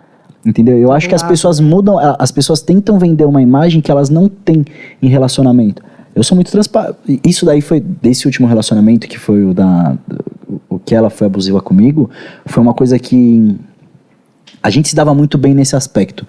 Entendeu? 0.44 0.76
Eu 0.78 0.90
acho 0.90 1.08
que 1.08 1.14
as 1.14 1.22
pessoas 1.22 1.60
mudam, 1.60 1.96
as 2.18 2.32
pessoas 2.32 2.60
tentam 2.60 2.98
vender 2.98 3.24
uma 3.24 3.40
imagem 3.40 3.80
que 3.80 3.90
elas 3.90 4.10
não 4.10 4.26
têm 4.26 4.64
em 5.00 5.08
relacionamento. 5.08 5.82
Eu 6.12 6.24
sou 6.24 6.34
muito 6.34 6.50
transparente. 6.50 6.96
Isso 7.24 7.46
daí 7.46 7.60
foi 7.60 7.78
desse 7.78 8.26
último 8.26 8.48
relacionamento 8.48 9.06
que 9.06 9.18
foi 9.18 9.44
o 9.44 9.54
da. 9.54 9.96
O 10.68 10.78
que 10.78 10.94
ela 10.94 11.08
foi 11.08 11.28
abusiva 11.28 11.60
comigo. 11.60 12.10
Foi 12.46 12.60
uma 12.60 12.74
coisa 12.74 12.98
que. 12.98 13.56
A 14.60 14.70
gente 14.70 14.88
se 14.88 14.96
dava 14.96 15.14
muito 15.14 15.38
bem 15.38 15.54
nesse 15.54 15.76
aspecto. 15.76 16.26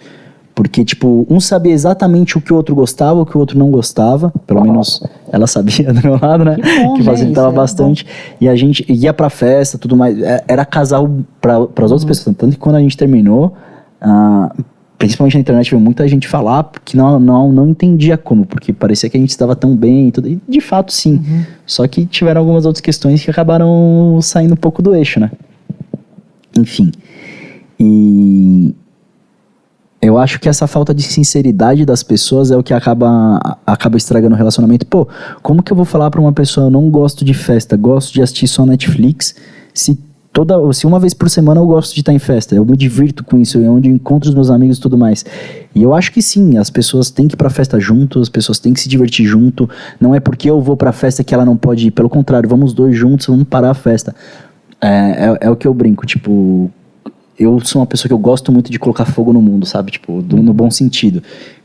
Porque, 0.61 0.85
tipo, 0.85 1.25
um 1.27 1.39
sabia 1.39 1.73
exatamente 1.73 2.37
o 2.37 2.41
que 2.41 2.53
o 2.53 2.55
outro 2.55 2.75
gostava, 2.75 3.19
o 3.19 3.25
que 3.25 3.35
o 3.35 3.39
outro 3.39 3.57
não 3.57 3.71
gostava. 3.71 4.31
Pelo 4.45 4.61
menos 4.61 5.01
ela 5.31 5.47
sabia 5.47 5.89
do 5.91 6.03
meu 6.03 6.19
lado, 6.21 6.45
né? 6.45 6.55
Que 6.55 6.83
bom, 6.83 6.97
né? 6.99 7.03
facilitava 7.03 7.49
é 7.49 7.51
bastante. 7.51 8.05
E 8.39 8.47
a 8.47 8.55
gente 8.55 8.85
ia 8.87 9.11
pra 9.11 9.27
festa, 9.31 9.79
tudo 9.79 9.97
mais. 9.97 10.21
É- 10.21 10.43
Era 10.47 10.63
casal 10.63 11.09
para 11.41 11.53
as 11.55 11.59
Uhum. 11.63 11.81
outras 11.81 12.05
pessoas. 12.05 12.35
Tanto 12.35 12.51
que 12.53 12.59
quando 12.59 12.75
a 12.75 12.79
gente 12.79 12.95
terminou, 12.95 13.55
ah, 13.99 14.53
principalmente 14.99 15.33
na 15.33 15.39
internet, 15.39 15.71
veio 15.71 15.81
muita 15.81 16.07
gente 16.07 16.27
falar 16.27 16.69
que 16.85 16.95
não, 16.95 17.19
não, 17.19 17.51
não 17.51 17.67
entendia 17.67 18.15
como, 18.15 18.45
porque 18.45 18.71
parecia 18.71 19.09
que 19.09 19.17
a 19.17 19.19
gente 19.19 19.31
estava 19.31 19.55
tão 19.55 19.75
bem 19.75 20.09
e 20.09 20.11
tudo. 20.11 20.27
E 20.27 20.39
de 20.47 20.61
fato, 20.61 20.93
sim. 20.93 21.13
Uhum. 21.27 21.43
Só 21.65 21.87
que 21.87 22.05
tiveram 22.05 22.41
algumas 22.41 22.67
outras 22.67 22.81
questões 22.81 23.25
que 23.25 23.31
acabaram 23.31 24.19
saindo 24.21 24.53
um 24.53 24.57
pouco 24.57 24.79
do 24.83 24.93
eixo, 24.93 25.19
né? 25.19 25.31
Enfim. 26.55 26.91
E 27.79 28.75
eu 30.01 30.17
acho 30.17 30.39
que 30.39 30.49
essa 30.49 30.65
falta 30.65 30.93
de 30.93 31.03
sinceridade 31.03 31.85
das 31.85 32.01
pessoas 32.01 32.49
é 32.49 32.57
o 32.57 32.63
que 32.63 32.73
acaba, 32.73 33.39
acaba 33.65 33.97
estragando 33.97 34.33
o 34.33 34.37
relacionamento. 34.37 34.85
Pô, 34.85 35.07
como 35.43 35.61
que 35.61 35.71
eu 35.71 35.75
vou 35.75 35.85
falar 35.85 36.09
pra 36.09 36.19
uma 36.19 36.33
pessoa, 36.33 36.67
eu 36.67 36.71
não 36.71 36.89
gosto 36.89 37.23
de 37.23 37.33
festa, 37.35 37.77
gosto 37.77 38.11
de 38.11 38.21
assistir 38.21 38.47
só 38.47 38.65
Netflix, 38.65 39.35
se 39.73 39.99
toda, 40.33 40.55
se 40.73 40.87
uma 40.87 40.99
vez 40.99 41.13
por 41.13 41.29
semana 41.29 41.61
eu 41.61 41.67
gosto 41.67 41.93
de 41.93 41.99
estar 41.99 42.11
em 42.11 42.17
festa, 42.17 42.55
eu 42.55 42.65
me 42.65 42.75
divirto 42.75 43.23
com 43.23 43.37
isso, 43.37 43.59
é 43.59 43.69
onde 43.69 43.89
eu 43.89 43.93
encontro 43.93 44.27
os 44.27 44.33
meus 44.33 44.49
amigos 44.49 44.79
e 44.79 44.81
tudo 44.81 44.97
mais. 44.97 45.23
E 45.75 45.83
eu 45.83 45.93
acho 45.93 46.11
que 46.11 46.21
sim, 46.21 46.57
as 46.57 46.71
pessoas 46.71 47.11
têm 47.11 47.27
que 47.27 47.35
ir 47.35 47.37
pra 47.37 47.51
festa 47.51 47.79
junto, 47.79 48.19
as 48.19 48.29
pessoas 48.29 48.57
têm 48.57 48.73
que 48.73 48.79
se 48.79 48.89
divertir 48.89 49.27
junto, 49.27 49.69
não 49.99 50.15
é 50.15 50.19
porque 50.19 50.49
eu 50.49 50.59
vou 50.59 50.75
pra 50.75 50.91
festa 50.91 51.23
que 51.23 51.33
ela 51.33 51.45
não 51.45 51.55
pode 51.55 51.87
ir, 51.87 51.91
pelo 51.91 52.09
contrário, 52.09 52.49
vamos 52.49 52.73
dois 52.73 52.95
juntos, 52.97 53.27
vamos 53.27 53.43
parar 53.47 53.69
a 53.69 53.75
festa. 53.75 54.15
É, 54.81 54.87
é, 54.89 55.37
é 55.41 55.49
o 55.51 55.55
que 55.55 55.67
eu 55.67 55.73
brinco, 55.75 56.07
tipo, 56.07 56.71
eu 57.39 57.59
sou 57.63 57.81
uma 57.81 57.85
pessoa 57.85 58.07
que 58.07 58.13
eu 58.13 58.17
gosto 58.19 58.51
muito 58.51 58.71
de 58.71 58.77
colocar 58.79 59.05
fogo 59.05 59.33
no 59.33 59.41
mundo, 59.41 59.65
sabe? 59.65 59.91
Tipo, 59.91 60.21
do- 60.21 60.37
no 60.43 60.53
bom 60.53 60.69
sentido. 60.69 61.21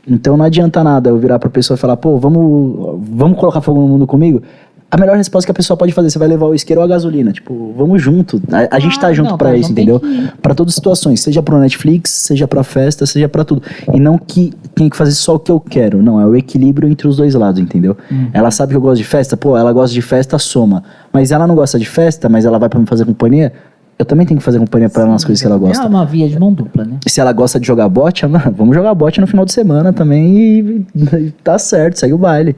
Então 0.07 0.37
não 0.37 0.45
adianta 0.45 0.83
nada 0.83 1.09
eu 1.09 1.17
virar 1.17 1.37
pra 1.39 1.49
pessoa 1.49 1.75
e 1.75 1.79
falar, 1.79 1.97
pô, 1.97 2.17
vamos, 2.17 2.99
vamos 3.11 3.37
colocar 3.37 3.61
fogo 3.61 3.81
no 3.81 3.87
mundo 3.87 4.07
comigo. 4.07 4.41
A 4.89 4.95
melhor 4.95 5.17
resposta 5.17 5.45
que 5.45 5.51
a 5.51 5.53
pessoa 5.53 5.75
pode 5.75 5.91
fazer, 5.91 6.09
você 6.09 6.17
vai 6.17 6.29
levar 6.29 6.45
o 6.45 6.55
isqueiro 6.55 6.79
ou 6.79 6.85
a 6.85 6.87
gasolina. 6.87 7.33
Tipo, 7.33 7.73
vamos 7.77 8.01
junto. 8.01 8.41
A, 8.49 8.77
a 8.77 8.79
gente 8.79 8.97
tá 8.97 9.07
Ah, 9.07 9.13
junto 9.13 9.37
tá, 9.37 9.53
isso, 9.53 9.69
entendeu? 9.69 10.01
Pra 10.41 10.55
todas 10.55 10.71
as 10.71 10.75
situações, 10.75 11.19
seja 11.19 11.43
pro 11.43 11.57
Netflix, 11.59 12.09
seja 12.11 12.47
pra 12.47 12.63
festa, 12.63 13.05
seja 13.05 13.27
pra 13.27 13.43
tudo. 13.43 13.61
E 13.93 13.99
não 13.99 14.17
que 14.17 14.53
tem 14.73 14.87
que 14.89 14.95
fazer 14.95 15.11
só 15.11 15.35
o 15.35 15.39
que 15.39 15.51
eu 15.51 15.59
quero, 15.59 16.01
não, 16.01 16.21
é 16.21 16.25
o 16.25 16.33
equilíbrio 16.37 16.87
entre 16.87 17.05
os 17.05 17.17
dois 17.17 17.33
lados, 17.35 17.59
entendeu? 17.59 17.97
Uhum. 18.09 18.29
Ela 18.31 18.49
sabe 18.49 18.71
que 18.71 18.77
eu 18.77 18.81
gosto 18.81 18.99
de 18.99 19.03
festa, 19.03 19.35
pô, 19.35 19.57
ela 19.57 19.73
gosta 19.73 19.93
de 19.93 20.01
festa, 20.01 20.39
soma. 20.39 20.81
Mas 21.11 21.33
ela 21.33 21.45
não 21.45 21.55
gosta 21.55 21.77
de 21.77 21.85
festa, 21.85 22.29
mas 22.29 22.45
ela 22.45 22.57
vai 22.57 22.69
pra 22.69 22.79
me 22.79 22.85
fazer 22.85 23.03
companhia, 23.03 23.51
eu 23.99 24.05
também 24.05 24.27
tenho 24.27 24.37
que 24.37 24.43
fazer 24.43 24.59
companhia 24.59 24.89
pra 24.89 25.03
ela 25.03 25.11
nas 25.11 25.25
coisas 25.25 25.41
que 25.41 25.47
ela 25.47 25.57
gosta. 25.57 25.83
É 25.83 25.87
uma 25.87 26.05
via 26.05 26.29
de 26.29 26.39
mão 26.39 26.53
dupla, 26.53 26.85
né? 26.85 26.99
Se 27.07 27.19
ela 27.19 27.33
gosta 27.33 27.59
de 27.59 27.65
jogar 27.65 27.89
bote, 27.89 28.25
vamos 28.55 28.75
jogar 28.75 28.93
bote 28.93 29.19
no 29.19 29.27
final 29.27 29.43
de 29.43 29.51
semana 29.51 29.91
também 29.91 30.37
e, 30.37 30.87
e 30.95 31.31
tá 31.43 31.57
certo, 31.57 31.97
segue 31.97 32.13
o 32.13 32.17
baile. 32.17 32.55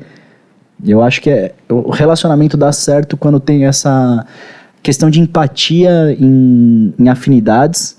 Eu 0.86 1.02
acho 1.02 1.22
que 1.22 1.30
é, 1.30 1.54
o 1.70 1.92
relacionamento 1.92 2.58
dá 2.58 2.72
certo 2.72 3.16
quando 3.16 3.40
tem 3.40 3.66
essa 3.66 4.26
questão 4.84 5.10
de 5.10 5.20
empatia 5.20 6.16
em, 6.18 6.94
em 6.98 7.10
afinidades 7.10 7.98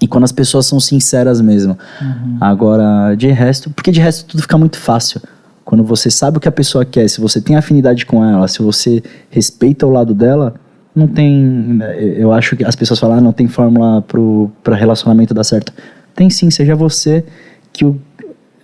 e 0.00 0.06
quando 0.06 0.24
as 0.24 0.32
pessoas 0.32 0.66
são 0.66 0.78
sinceras 0.78 1.40
mesmo. 1.40 1.76
Agora, 2.40 3.14
de 3.14 3.28
resto, 3.28 3.70
porque 3.70 3.90
de 3.90 4.00
resto 4.00 4.26
tudo 4.26 4.42
fica 4.42 4.56
muito 4.56 4.78
fácil. 4.78 5.20
Quando 5.64 5.84
você 5.84 6.10
sabe 6.10 6.38
o 6.38 6.40
que 6.40 6.48
a 6.48 6.52
pessoa 6.52 6.84
quer, 6.84 7.08
se 7.08 7.20
você 7.20 7.40
tem 7.40 7.56
afinidade 7.56 8.06
com 8.06 8.24
ela, 8.24 8.48
se 8.48 8.62
você 8.62 9.02
respeita 9.28 9.86
o 9.86 9.90
lado 9.90 10.14
dela, 10.14 10.54
não 10.98 11.08
tem. 11.08 11.78
Eu 12.16 12.32
acho 12.32 12.56
que 12.56 12.64
as 12.64 12.76
pessoas 12.76 12.98
falam, 13.00 13.18
ah, 13.18 13.20
não 13.20 13.32
tem 13.32 13.46
fórmula 13.46 14.02
pro, 14.02 14.50
pra 14.62 14.76
relacionamento 14.76 15.32
dar 15.32 15.44
certo. 15.44 15.72
Tem 16.14 16.28
sim, 16.28 16.50
seja 16.50 16.74
você 16.74 17.24
que 17.72 17.84
o. 17.84 17.98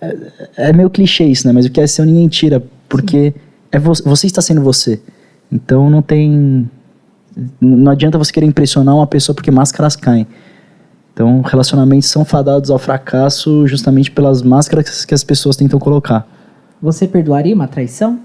É, 0.01 0.69
é 0.69 0.73
meio 0.73 0.89
clichê 0.89 1.23
isso, 1.23 1.47
né? 1.47 1.53
Mas 1.53 1.65
o 1.65 1.71
que 1.71 1.79
é 1.79 1.87
seu 1.87 2.05
ninguém 2.05 2.27
tira, 2.27 2.61
porque 2.89 3.33
é 3.71 3.79
vo 3.79 3.93
você 4.05 4.27
está 4.27 4.41
sendo 4.41 4.61
você. 4.61 5.01
Então 5.51 5.89
não 5.89 6.01
tem. 6.01 6.69
Não 7.59 7.91
adianta 7.91 8.17
você 8.17 8.31
querer 8.31 8.45
impressionar 8.45 8.95
uma 8.95 9.07
pessoa 9.07 9.35
porque 9.35 9.51
máscaras 9.51 9.95
caem. 9.95 10.27
Então, 11.13 11.41
relacionamentos 11.41 12.09
são 12.09 12.25
fadados 12.25 12.69
ao 12.69 12.77
fracasso 12.77 13.65
justamente 13.65 14.11
pelas 14.11 14.41
máscaras 14.41 15.05
que 15.05 15.13
as 15.13 15.23
pessoas 15.23 15.55
tentam 15.55 15.79
colocar. 15.79 16.27
Você 16.81 17.07
perdoaria 17.07 17.55
uma 17.55 17.69
traição? 17.69 18.19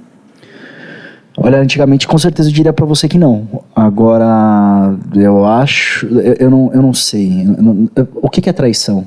Olha, 1.43 1.59
antigamente 1.59 2.07
com 2.07 2.19
certeza 2.19 2.51
eu 2.51 2.53
diria 2.53 2.73
pra 2.73 2.85
você 2.85 3.09
que 3.09 3.17
não. 3.19 3.47
Agora, 3.75 4.95
eu 5.15 5.45
acho. 5.47 6.07
Eu, 6.07 6.35
eu 6.39 6.51
não, 6.51 6.71
eu 6.75 6.83
não 6.83 6.93
sei. 6.93 7.45
Eu 7.57 7.63
não- 7.63 7.89
eu- 7.97 8.09
o 8.17 8.29
que, 8.29 8.41
que 8.43 8.51
é 8.51 8.53
traição? 8.53 9.07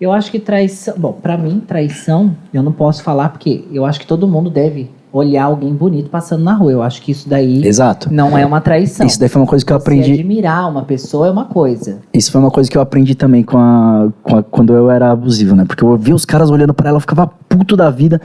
Eu 0.00 0.12
acho 0.12 0.30
que 0.30 0.38
traição. 0.38 0.94
Bom, 0.96 1.12
pra 1.12 1.36
mim, 1.36 1.60
traição, 1.66 2.36
eu 2.52 2.62
não 2.62 2.70
posso 2.72 3.02
falar 3.02 3.30
porque 3.30 3.64
eu 3.72 3.84
acho 3.84 3.98
que 3.98 4.06
todo 4.06 4.28
mundo 4.28 4.48
deve 4.48 4.90
olhar 5.12 5.44
alguém 5.44 5.72
bonito 5.72 6.08
passando 6.10 6.42
na 6.44 6.54
rua. 6.54 6.70
Eu 6.70 6.82
acho 6.82 7.00
que 7.02 7.10
isso 7.12 7.28
daí 7.28 7.64
Exato. 7.66 8.12
não 8.12 8.36
é 8.36 8.44
uma 8.46 8.60
traição. 8.60 9.06
Isso 9.06 9.18
daí 9.18 9.28
foi 9.28 9.40
uma 9.42 9.46
coisa 9.48 9.64
que 9.64 9.72
eu 9.72 9.76
Você 9.78 9.82
aprendi. 9.82 10.12
admirar 10.12 10.68
uma 10.68 10.82
pessoa 10.82 11.26
é 11.28 11.30
uma 11.30 11.44
coisa. 11.46 11.98
Isso 12.12 12.30
foi 12.30 12.40
uma 12.40 12.50
coisa 12.50 12.70
que 12.70 12.76
eu 12.76 12.82
aprendi 12.82 13.14
também 13.14 13.42
com 13.42 13.56
a, 13.58 14.08
com 14.22 14.36
a- 14.36 14.42
quando 14.42 14.72
eu 14.74 14.90
era 14.90 15.10
abusivo, 15.10 15.54
né? 15.56 15.64
Porque 15.64 15.82
eu 15.84 15.96
via 15.96 16.14
os 16.14 16.24
caras 16.24 16.50
olhando 16.50 16.74
pra 16.74 16.88
ela, 16.88 16.96
eu 16.96 17.00
ficava 17.00 17.26
puto 17.26 17.76
da 17.76 17.90
vida. 17.90 18.20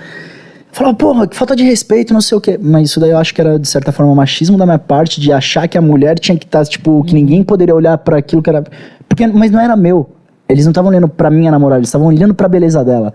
Falava, 0.72 0.96
porra, 0.96 1.28
que 1.28 1.36
falta 1.36 1.56
de 1.56 1.64
respeito, 1.64 2.14
não 2.14 2.22
sei 2.22 2.38
o 2.38 2.42
quê. 2.42 2.60
Mas 2.62 2.90
isso 2.90 3.00
daí 3.00 3.10
eu 3.10 3.18
acho 3.18 3.34
que 3.34 3.42
era, 3.42 3.58
de 3.58 3.68
certa 3.68 3.92
forma, 3.92 4.14
machismo 4.14 4.58
da 4.58 4.66
minha 4.66 4.80
parte, 4.80 5.20
de 5.20 5.32
achar 5.32 5.68
que 5.68 5.78
a 5.78 5.82
mulher 5.82 6.18
tinha 6.20 6.38
que 6.38 6.46
estar, 6.46 6.64
tipo, 6.66 7.04
que 7.04 7.14
ninguém 7.14 7.44
poderia 7.44 7.76
olhar 7.76 7.98
para 7.98 8.18
aquilo 8.18 8.42
que 8.42 8.50
era. 8.50 8.64
Porque, 9.08 9.26
mas 9.28 9.52
não 9.52 9.60
era 9.60 9.76
meu. 9.76 10.10
Eles 10.48 10.66
não 10.66 10.72
estavam 10.72 10.90
olhando 10.90 11.08
pra 11.08 11.30
minha 11.30 11.52
namorada, 11.52 11.80
eles 11.80 11.90
estavam 11.90 12.08
olhando 12.08 12.34
pra 12.34 12.48
beleza 12.48 12.84
dela. 12.84 13.14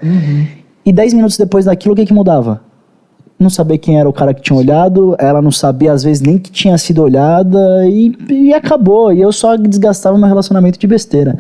E 0.85 0.93
dez 0.93 1.13
minutos 1.15 1.37
depois 1.37 1.65
daquilo, 1.65 1.95
o 1.95 1.97
que 1.97 2.07
que 2.07 2.13
mudava? 2.13 2.61
Não 3.39 3.51
saber 3.51 3.78
quem 3.78 3.98
era 3.98 4.09
o 4.09 4.12
cara 4.12 4.32
que 4.32 4.40
tinha 4.40 4.59
olhado, 4.59 5.16
ela 5.19 5.43
não 5.43 5.51
sabia, 5.51 5.93
às 5.93 6.05
vezes, 6.05 6.23
nem 6.23 6.39
que 6.39 6.52
tinha 6.52 6.78
sido 6.78 7.02
olhada, 7.02 7.59
e, 7.89 8.16
e 8.31 8.55
acabou. 8.55 9.12
E 9.12 9.20
eu 9.20 9.32
só 9.32 9.56
desgastava 9.56 10.16
meu 10.16 10.28
relacionamento 10.28 10.78
de 10.78 10.86
besteira. 10.86 11.36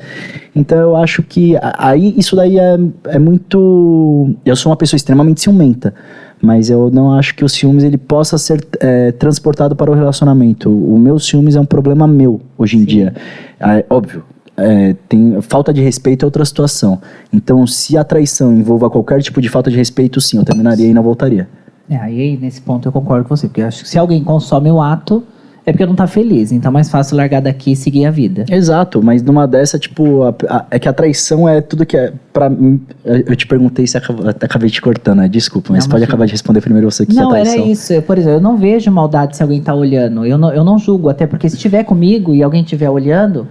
Então 0.54 0.78
eu 0.78 0.96
acho 0.96 1.22
que 1.22 1.56
aí 1.78 2.14
isso 2.16 2.34
daí 2.34 2.58
é, 2.58 2.76
é 3.06 3.18
muito. 3.18 4.34
Eu 4.44 4.56
sou 4.56 4.70
uma 4.70 4.76
pessoa 4.76 4.96
extremamente 4.96 5.40
ciumenta. 5.40 5.94
Mas 6.42 6.68
eu 6.68 6.90
não 6.90 7.12
acho 7.14 7.34
que 7.34 7.42
o 7.42 7.48
ciúmes 7.48 7.84
ele 7.84 7.96
possa 7.96 8.36
ser 8.36 8.62
é, 8.78 9.12
transportado 9.12 9.74
para 9.74 9.90
o 9.90 9.94
relacionamento. 9.94 10.68
O 10.68 10.98
meu 10.98 11.18
ciúmes 11.18 11.56
é 11.56 11.60
um 11.60 11.64
problema 11.64 12.06
meu 12.06 12.40
hoje 12.58 12.76
em 12.76 12.84
dia. 12.84 13.14
Ah, 13.58 13.78
É, 13.78 13.86
óbvio, 13.88 14.22
é, 14.56 14.94
tem 15.08 15.40
falta 15.40 15.72
de 15.72 15.80
respeito 15.80 16.24
é 16.24 16.26
outra 16.26 16.44
situação. 16.44 17.00
Então, 17.32 17.66
se 17.66 17.96
a 17.96 18.04
traição 18.04 18.52
envolva 18.52 18.90
qualquer 18.90 19.20
tipo 19.22 19.40
de 19.40 19.48
falta 19.48 19.70
de 19.70 19.76
respeito, 19.76 20.20
sim, 20.20 20.36
eu 20.38 20.44
terminaria 20.44 20.86
e 20.86 20.94
não 20.94 21.02
voltaria. 21.02 21.48
É, 21.88 21.96
aí 21.96 22.38
nesse 22.40 22.60
ponto 22.60 22.88
eu 22.88 22.92
concordo 22.92 23.28
com 23.28 23.36
você, 23.36 23.46
porque 23.46 23.60
eu 23.62 23.66
acho 23.66 23.82
que 23.82 23.88
se 23.88 23.98
alguém 23.98 24.22
consome 24.24 24.70
o 24.70 24.80
ato, 24.80 25.22
é 25.66 25.72
porque 25.72 25.84
não 25.86 25.94
tá 25.94 26.06
feliz. 26.06 26.52
Então 26.52 26.70
é 26.70 26.72
mais 26.72 26.90
fácil 26.90 27.16
largar 27.16 27.40
daqui 27.40 27.72
e 27.72 27.76
seguir 27.76 28.04
a 28.06 28.10
vida. 28.10 28.44
Exato, 28.50 29.02
mas 29.02 29.22
numa 29.22 29.46
dessa, 29.46 29.78
tipo, 29.78 30.22
a- 30.22 30.34
a- 30.48 30.64
é 30.70 30.78
que 30.78 30.88
a 30.88 30.92
traição 30.92 31.48
é 31.48 31.60
tudo 31.60 31.86
que 31.86 31.96
é. 31.96 32.12
Pra, 32.32 32.48
mim- 32.50 32.82
eu 33.04 33.34
te 33.36 33.46
perguntei 33.46 33.86
se 33.86 33.96
acab- 33.96 34.26
até 34.28 34.44
acabei 34.46 34.68
te 34.68 34.80
cortando, 34.82 35.18
né? 35.18 35.28
Desculpa, 35.28 35.72
mas 35.72 35.84
Não, 35.84 35.90
pode 35.90 36.02
imagina. 36.02 36.14
acabar 36.14 36.26
de 36.26 36.32
responder 36.32 36.60
primeiro 36.60 36.90
você 36.90 37.06
que 37.06 37.14
não, 37.14 37.34
é 37.34 37.40
era 37.40 37.56
isso. 37.56 37.92
Eu, 37.94 38.02
por 38.02 38.18
exemplo, 38.18 38.36
eu 38.38 38.40
não 38.42 38.56
vejo 38.58 38.90
maldade 38.90 39.36
se 39.36 39.42
alguém 39.42 39.62
tá 39.62 39.74
olhando. 39.74 40.24
Eu 40.26 40.36
não, 40.36 40.52
eu 40.52 40.64
não 40.64 40.78
julgo, 40.78 41.08
até 41.08 41.26
porque 41.26 41.48
se 41.48 41.56
estiver 41.56 41.84
comigo 41.84 42.34
e 42.34 42.42
alguém 42.42 42.62
estiver 42.62 42.90
olhando, 42.90 43.46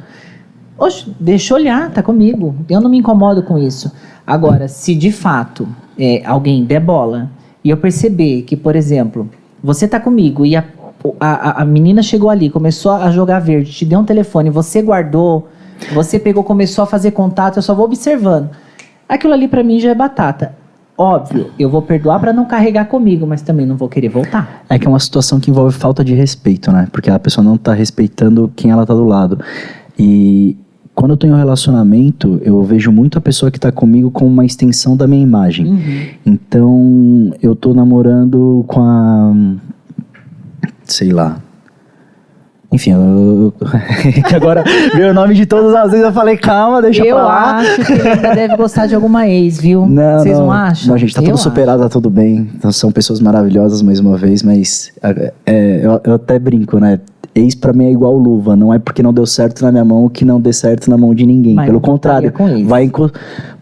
oxe, 0.77 1.11
deixa 1.19 1.53
olhar, 1.55 1.89
tá 1.91 2.03
comigo. 2.03 2.55
Eu 2.69 2.80
não 2.81 2.89
me 2.89 2.97
incomodo 2.97 3.41
com 3.43 3.57
isso. 3.57 3.91
Agora, 4.26 4.68
se 4.68 4.93
de 4.95 5.11
fato 5.11 5.68
é, 5.97 6.22
alguém 6.26 6.64
der 6.64 6.80
bola 6.80 7.30
e 7.64 7.69
eu 7.69 7.77
perceber 7.77 8.44
que, 8.44 8.56
por 8.56 8.76
exemplo, 8.76 9.30
você 9.64 9.88
tá 9.88 9.99
comigo 9.99 10.45
e 10.45 10.56
a, 10.56 10.64
a, 11.19 11.61
a 11.61 11.65
menina 11.65 12.02
chegou 12.02 12.30
ali, 12.30 12.49
começou 12.49 12.91
a 12.91 13.10
jogar 13.11 13.40
verde, 13.40 13.72
te 13.72 13.85
deu 13.85 13.99
um 13.99 14.06
telefone, 14.06 14.49
você 14.49 14.81
guardou, 14.81 15.48
você 15.94 16.19
pegou, 16.19 16.44
começou 16.44 16.84
a 16.84 16.88
fazer 16.88 17.11
contato, 17.11 17.57
eu 17.57 17.61
só 17.61 17.73
vou 17.73 17.85
observando. 17.85 18.49
Aquilo 19.07 19.34
ali 19.34 19.48
pra 19.48 19.64
mim 19.64 19.80
já 19.80 19.90
é 19.90 19.95
batata. 19.95 20.56
Óbvio, 20.95 21.49
eu 21.57 21.69
vou 21.69 21.81
perdoar 21.81 22.19
pra 22.19 22.31
não 22.31 22.45
carregar 22.45 22.85
comigo, 22.85 23.26
mas 23.26 23.41
também 23.41 23.65
não 23.65 23.76
vou 23.76 23.90
querer 23.90 24.10
voltar. 24.10 24.64
É 24.69 24.77
que 24.77 24.85
é 24.85 24.90
uma 24.90 24.99
situação 24.99 25.40
que 25.40 25.49
envolve 25.49 25.76
falta 25.76 26.03
de 26.03 26.14
respeito, 26.14 26.72
né? 26.72 26.88
Porque 26.91 27.10
a 27.10 27.18
pessoa 27.18 27.44
não 27.44 27.57
tá 27.57 27.73
respeitando 27.73 28.52
quem 28.56 28.69
ela 28.69 28.85
tá 28.85 28.94
do 28.94 29.03
lado. 29.03 29.40
E 29.98 30.56
quando 30.95 31.17
eu 31.21 31.29
em 31.29 31.33
um 31.33 31.37
relacionamento, 31.37 32.39
eu 32.43 32.63
vejo 32.63 32.91
muito 32.91 33.17
a 33.17 33.21
pessoa 33.21 33.49
que 33.51 33.59
tá 33.59 33.71
comigo 33.71 34.11
como 34.11 34.29
uma 34.29 34.45
extensão 34.45 34.95
da 34.95 35.07
minha 35.07 35.23
imagem. 35.23 36.17
Então, 36.25 37.33
eu 37.41 37.55
tô 37.55 37.73
namorando 37.73 38.63
com 38.67 38.81
a. 38.81 39.33
Sei 40.83 41.11
lá. 41.11 41.37
Enfim, 42.71 42.91
eu, 42.91 43.53
eu- 43.59 43.67
que 44.27 44.35
agora 44.35 44.63
veio 44.95 45.11
o 45.11 45.13
nome 45.13 45.35
de 45.35 45.45
todas 45.45 45.75
as 45.75 45.91
vezes, 45.91 46.05
eu 46.05 46.11
falei, 46.11 46.35
calma, 46.37 46.81
deixa 46.81 47.05
eu 47.05 47.15
pra 47.15 47.23
lá. 47.25 47.57
acho 47.57 47.85
que 47.85 47.91
ele 47.93 48.07
ainda 48.09 48.33
deve 48.33 48.57
gostar 48.57 48.87
de 48.87 48.95
alguma 48.95 49.27
ex, 49.27 49.59
viu? 49.59 49.85
Não, 49.85 50.19
Vocês 50.19 50.37
não, 50.39 50.45
não 50.45 50.51
acham? 50.51 50.89
Não, 50.89 50.97
gente, 50.97 51.13
tá 51.13 51.21
Eu 51.21 51.25
tudo 51.25 51.33
acho. 51.35 51.43
superado, 51.43 51.83
tá 51.83 51.89
tudo 51.89 52.09
bem. 52.09 52.49
Então, 52.55 52.71
são 52.71 52.91
pessoas 52.91 53.19
maravilhosas 53.19 53.83
mais 53.83 53.99
uma 53.99 54.17
vez, 54.17 54.41
mas 54.41 54.91
é, 55.45 55.81
eu, 55.83 56.01
eu 56.03 56.13
até 56.15 56.39
brinco, 56.39 56.79
né? 56.79 56.99
Ex 57.35 57.55
pra 57.55 57.73
mim 57.73 57.85
é 57.85 57.91
igual 57.91 58.15
luva, 58.15 58.55
não 58.55 58.72
é 58.73 58.77
porque 58.77 59.01
não 59.01 59.11
deu 59.14 59.26
certo 59.26 59.64
na 59.64 59.72
minha 59.72 59.84
mão 59.85 60.07
que 60.07 60.23
não 60.23 60.39
dê 60.39 60.53
certo 60.53 60.89
na 60.89 60.97
mão 60.97 61.15
de 61.15 61.26
ninguém. 61.26 61.55
Mas 61.55 61.65
Pelo 61.65 61.81
contrário, 61.81 62.31
vai 62.65 62.84
enco... 62.84 63.10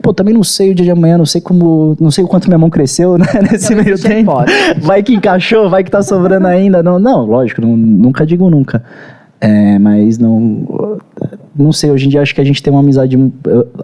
Pô, 0.02 0.14
também 0.14 0.34
não 0.34 0.44
sei 0.44 0.72
o 0.72 0.76
dia 0.76 0.84
de 0.86 0.92
amanhã, 0.92 1.18
não 1.18 1.26
sei 1.26 1.40
como, 1.40 1.96
não 2.00 2.12
sei 2.12 2.24
o 2.24 2.28
quanto 2.28 2.48
minha 2.48 2.58
mão 2.58 2.70
cresceu, 2.70 3.16
né, 3.20 3.26
nesse 3.50 3.74
meio 3.74 3.98
você 3.98 4.10
tempo. 4.10 4.32
pode. 4.32 4.52
Vai 4.82 5.02
que 5.04 5.14
encaixou, 5.14 5.70
vai 5.70 5.84
que 5.84 5.92
tá 5.92 6.02
sobrando 6.02 6.48
ainda. 6.48 6.82
Não, 6.84 7.00
não, 7.00 7.26
lógico, 7.26 7.62
não- 7.62 7.78
nunca 7.78 8.26
digo 8.26 8.50
nunca. 8.50 8.84
É, 9.40 9.80
mas 9.80 10.18
não. 10.20 10.98
Não 11.56 11.72
sei, 11.74 11.90
hoje 11.92 12.06
em 12.06 12.10
dia 12.10 12.22
acho 12.22 12.34
que 12.34 12.42
a 12.42 12.44
gente 12.44 12.62
tem 12.62 12.72
uma 12.72 12.80
amizade. 12.80 13.18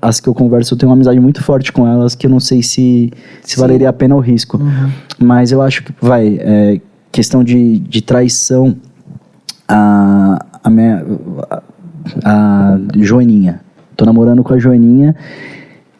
As 0.02 0.20
que 0.20 0.28
eu 0.30 0.34
converso, 0.34 0.74
eu 0.74 0.78
tenho 0.78 0.90
uma 0.90 0.96
amizade 0.96 1.20
muito 1.20 1.44
forte 1.44 1.72
com 1.72 1.88
elas 1.88 2.14
que 2.14 2.28
eu 2.28 2.30
não 2.30 2.40
sei 2.40 2.62
se, 2.62 3.12
se 3.42 3.56
Sim. 3.56 3.62
valeria 3.62 3.90
a 3.90 3.94
pena 3.94 4.16
o 4.16 4.20
risco. 4.20 4.58
Uhum. 4.58 4.90
Mas 5.20 5.52
eu 5.52 5.62
acho 5.62 5.84
que, 5.84 5.94
vai, 6.00 6.38
é, 6.40 6.80
questão 7.12 7.44
de, 7.44 7.80
de 7.80 8.02
traição, 8.02 8.76
a, 9.68 10.46
a 10.64 10.70
minha. 10.70 11.06
A, 12.24 12.78
Joaninha. 12.98 13.62
Tô 13.96 14.06
namorando 14.06 14.44
com 14.44 14.54
a 14.54 14.60
Joaninha. 14.60 15.16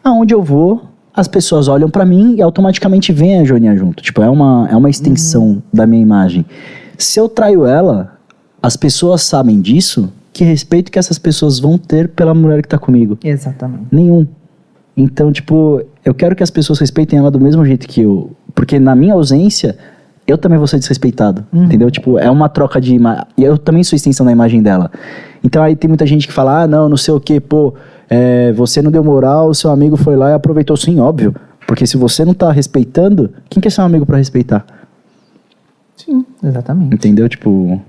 Aonde 0.02 0.32
eu 0.32 0.42
vou, 0.42 0.82
as 1.14 1.28
pessoas 1.28 1.68
olham 1.68 1.90
pra 1.90 2.04
mim 2.04 2.36
e 2.36 2.42
automaticamente 2.42 3.12
vem 3.12 3.40
a 3.40 3.44
Joaninha 3.44 3.76
junto. 3.76 4.02
Tipo, 4.02 4.22
é 4.22 4.30
uma, 4.30 4.68
é 4.70 4.76
uma 4.76 4.88
extensão 4.88 5.62
da 5.72 5.86
minha 5.86 6.00
imagem. 6.00 6.46
Se 6.96 7.20
eu 7.20 7.28
traio 7.28 7.66
ela, 7.66 8.18
as 8.62 8.76
pessoas 8.76 9.22
sabem 9.22 9.60
disso, 9.60 10.12
que 10.32 10.44
respeito 10.44 10.90
que 10.90 10.98
essas 10.98 11.18
pessoas 11.18 11.58
vão 11.58 11.76
ter 11.76 12.08
pela 12.08 12.32
mulher 12.34 12.62
que 12.62 12.68
tá 12.68 12.78
comigo? 12.78 13.18
Exatamente. 13.22 13.86
Nenhum. 13.90 14.26
Então, 14.96 15.32
tipo, 15.32 15.82
eu 16.04 16.14
quero 16.14 16.34
que 16.34 16.42
as 16.42 16.50
pessoas 16.50 16.78
respeitem 16.78 17.18
ela 17.18 17.30
do 17.30 17.40
mesmo 17.40 17.64
jeito 17.64 17.86
que 17.86 18.02
eu. 18.02 18.32
Porque 18.54 18.78
na 18.78 18.94
minha 18.96 19.14
ausência, 19.14 19.76
eu 20.28 20.36
também 20.36 20.58
vou 20.58 20.66
ser 20.66 20.78
desrespeitado. 20.78 21.44
Entendeu? 21.52 21.90
Tipo, 21.90 22.18
é 22.18 22.30
uma 22.30 22.48
troca 22.48 22.78
de 22.78 22.94
imagem. 22.94 23.24
E 23.36 23.42
eu 23.42 23.56
também 23.56 23.82
sou 23.82 23.96
extensão 23.96 24.26
da 24.26 24.30
imagem 24.30 24.62
dela. 24.62 24.90
Então 25.42 25.62
aí 25.62 25.74
tem 25.74 25.88
muita 25.88 26.04
gente 26.04 26.26
que 26.26 26.32
fala, 26.32 26.62
ah, 26.62 26.66
não, 26.66 26.88
não 26.88 26.96
sei 26.96 27.14
o 27.14 27.20
quê, 27.20 27.40
pô, 27.40 27.72
é, 28.10 28.52
você 28.52 28.82
não 28.82 28.90
deu 28.90 29.02
moral, 29.02 29.54
seu 29.54 29.70
amigo 29.70 29.96
foi 29.96 30.16
lá 30.16 30.30
e 30.30 30.34
aproveitou. 30.34 30.76
Sim, 30.76 31.00
óbvio. 31.00 31.34
Porque 31.66 31.86
se 31.86 31.96
você 31.96 32.24
não 32.24 32.34
tá 32.34 32.52
respeitando, 32.52 33.30
quem 33.48 33.60
que 33.60 33.68
é 33.68 33.70
seu 33.70 33.84
amigo 33.84 34.04
pra 34.04 34.18
respeitar? 34.18 34.66
Sim, 35.96 36.24
exatamente. 36.42 36.94
Entendeu? 36.94 37.28
Tipo, 37.28 37.80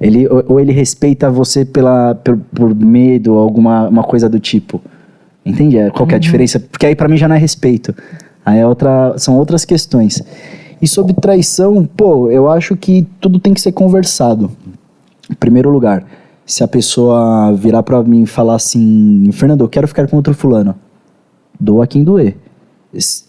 ele, 0.00 0.28
ou, 0.28 0.44
ou 0.48 0.60
ele 0.60 0.72
respeita 0.72 1.28
você 1.28 1.64
pela, 1.64 2.14
por, 2.14 2.38
por 2.54 2.74
medo, 2.74 3.34
alguma 3.34 3.88
uma 3.88 4.02
coisa 4.02 4.28
do 4.28 4.38
tipo. 4.38 4.80
Entende? 5.44 5.78
É, 5.78 5.90
Qual 5.90 6.06
que 6.06 6.14
é 6.14 6.16
a 6.16 6.20
diferença? 6.20 6.60
Porque 6.60 6.86
aí 6.86 6.94
pra 6.94 7.08
mim 7.08 7.16
já 7.16 7.26
não 7.26 7.36
é 7.36 7.38
respeito. 7.38 7.94
Aí 8.44 8.58
é 8.58 8.66
outra, 8.66 9.14
são 9.18 9.36
outras 9.36 9.64
questões. 9.64 10.22
E 10.80 10.88
sobre 10.88 11.12
traição, 11.12 11.84
pô, 11.84 12.30
eu 12.30 12.50
acho 12.50 12.76
que 12.76 13.06
tudo 13.20 13.38
tem 13.38 13.52
que 13.52 13.60
ser 13.60 13.72
conversado. 13.72 14.50
Em 15.30 15.34
primeiro 15.34 15.70
lugar, 15.70 16.04
se 16.46 16.64
a 16.64 16.68
pessoa 16.68 17.52
virar 17.52 17.82
pra 17.82 18.02
mim 18.02 18.22
e 18.22 18.26
falar 18.26 18.54
assim, 18.54 19.30
Fernando, 19.32 19.62
eu 19.62 19.68
quero 19.68 19.86
ficar 19.86 20.08
com 20.08 20.16
outro 20.16 20.34
fulano, 20.34 20.74
doa 21.58 21.86
quem 21.86 22.02
doer. 22.02 22.36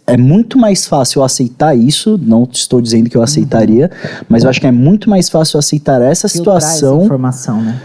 É 0.08 0.18
muito 0.18 0.58
mais 0.58 0.88
fácil 0.88 1.20
eu 1.20 1.24
aceitar 1.24 1.76
isso, 1.76 2.20
não 2.20 2.48
estou 2.52 2.82
dizendo 2.82 3.10
que 3.10 3.16
eu 3.16 3.22
aceitaria, 3.22 3.92
mas 4.28 4.44
eu 4.44 4.50
acho 4.50 4.60
que 4.60 4.66
é 4.66 4.72
muito 4.72 5.08
mais 5.08 5.30
fácil 5.30 5.58
eu 5.58 5.60
aceitar 5.60 6.02
essa 6.02 6.26
essa 6.26 6.28
situação 6.28 7.04
informação, 7.04 7.62
né? 7.62 7.80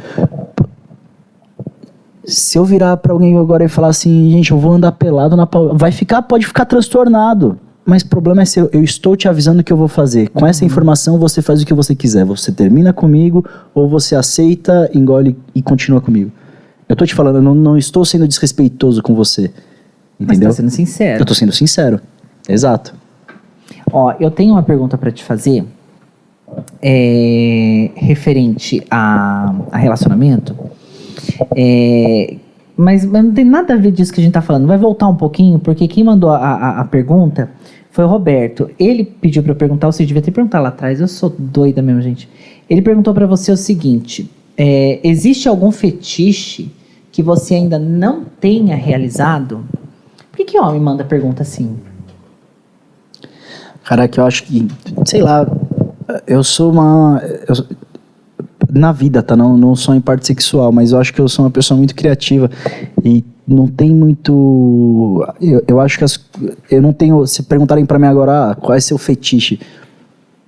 se 2.24 2.58
eu 2.58 2.64
virar 2.64 2.96
pra 2.96 3.12
alguém 3.12 3.36
agora 3.38 3.64
e 3.64 3.68
falar 3.68 3.88
assim, 3.88 4.30
gente, 4.30 4.50
eu 4.50 4.58
vou 4.58 4.72
andar 4.72 4.92
pelado 4.92 5.36
na 5.36 5.48
vai 5.74 5.92
ficar, 5.92 6.22
pode 6.22 6.46
ficar 6.46 6.64
transtornado. 6.64 7.58
Mas 7.86 8.02
o 8.02 8.08
problema 8.08 8.42
é 8.42 8.44
seu, 8.44 8.68
eu 8.72 8.82
estou 8.82 9.16
te 9.16 9.28
avisando 9.28 9.60
o 9.60 9.64
que 9.64 9.72
eu 9.72 9.76
vou 9.76 9.86
fazer. 9.86 10.28
Com 10.30 10.44
essa 10.44 10.64
informação 10.64 11.20
você 11.20 11.40
faz 11.40 11.62
o 11.62 11.64
que 11.64 11.72
você 11.72 11.94
quiser. 11.94 12.24
Você 12.24 12.50
termina 12.50 12.92
comigo 12.92 13.46
ou 13.72 13.88
você 13.88 14.16
aceita, 14.16 14.90
engole 14.92 15.38
e 15.54 15.62
continua 15.62 16.00
comigo. 16.00 16.32
Eu 16.88 16.96
tô 16.96 17.06
te 17.06 17.14
falando, 17.14 17.36
eu 17.36 17.42
não, 17.42 17.54
não 17.54 17.78
estou 17.78 18.04
sendo 18.04 18.26
desrespeitoso 18.26 19.00
com 19.02 19.14
você. 19.14 19.52
Mas 20.18 20.30
Entendeu? 20.30 20.48
tá 20.48 20.56
sendo 20.56 20.70
sincero. 20.70 21.22
Eu 21.22 21.24
tô 21.24 21.32
sendo 21.32 21.52
sincero. 21.52 22.00
Exato. 22.48 22.92
Ó, 23.92 24.12
eu 24.18 24.32
tenho 24.32 24.54
uma 24.54 24.64
pergunta 24.64 24.98
pra 24.98 25.12
te 25.12 25.22
fazer 25.22 25.64
é, 26.82 27.90
referente 27.94 28.84
a, 28.90 29.54
a 29.70 29.78
relacionamento. 29.78 30.56
É, 31.54 32.36
mas, 32.76 33.04
mas 33.04 33.24
não 33.24 33.32
tem 33.32 33.44
nada 33.44 33.74
a 33.74 33.76
ver 33.76 33.92
disso 33.92 34.12
que 34.12 34.20
a 34.20 34.24
gente 34.24 34.32
tá 34.32 34.42
falando. 34.42 34.66
Vai 34.66 34.76
voltar 34.76 35.06
um 35.08 35.16
pouquinho, 35.16 35.60
porque 35.60 35.86
quem 35.86 36.02
mandou 36.02 36.30
a, 36.30 36.38
a, 36.38 36.80
a 36.80 36.84
pergunta 36.84 37.48
foi 37.96 38.04
o 38.04 38.08
Roberto. 38.08 38.70
Ele 38.78 39.04
pediu 39.04 39.42
pra 39.42 39.52
eu 39.52 39.56
perguntar, 39.56 39.86
você 39.86 40.04
devia 40.04 40.20
ter 40.20 40.30
perguntado 40.30 40.62
lá 40.64 40.68
atrás, 40.68 41.00
eu 41.00 41.08
sou 41.08 41.30
doida 41.30 41.80
mesmo, 41.80 42.02
gente. 42.02 42.28
Ele 42.68 42.82
perguntou 42.82 43.14
pra 43.14 43.26
você 43.26 43.50
o 43.50 43.56
seguinte: 43.56 44.30
é, 44.54 45.00
existe 45.02 45.48
algum 45.48 45.72
fetiche 45.72 46.70
que 47.10 47.22
você 47.22 47.54
ainda 47.54 47.78
não 47.78 48.22
tenha 48.38 48.76
realizado? 48.76 49.64
Por 50.30 50.36
que, 50.36 50.44
que 50.44 50.58
homem 50.60 50.78
manda 50.78 51.04
pergunta 51.04 51.40
assim? 51.40 51.78
Caraca, 53.82 54.20
eu 54.20 54.26
acho 54.26 54.42
que, 54.42 54.68
sei 55.06 55.22
lá, 55.22 55.50
eu 56.26 56.44
sou 56.44 56.70
uma. 56.72 57.22
eu- 57.48 57.76
na 58.68 58.92
vida, 58.92 59.22
tá? 59.22 59.34
Não, 59.34 59.56
não 59.56 59.74
só 59.74 59.94
em 59.94 60.02
parte 60.02 60.26
sexual, 60.26 60.70
mas 60.70 60.92
eu 60.92 60.98
acho 60.98 61.14
que 61.14 61.20
eu 61.20 61.28
sou 61.30 61.46
uma 61.46 61.50
pessoa 61.50 61.78
muito 61.78 61.94
criativa. 61.94 62.50
E 63.02 63.24
não 63.46 63.66
tem 63.68 63.94
muito. 63.94 65.24
Eu, 65.40 65.62
eu 65.68 65.80
acho 65.80 65.98
que 65.98 66.04
as, 66.04 66.18
eu 66.70 66.82
não 66.82 66.92
tenho. 66.92 67.26
Se 67.26 67.42
perguntarem 67.44 67.86
pra 67.86 67.98
mim 67.98 68.06
agora, 68.06 68.50
ah, 68.50 68.54
qual 68.54 68.74
é 68.74 68.80
seu 68.80 68.98
fetiche? 68.98 69.60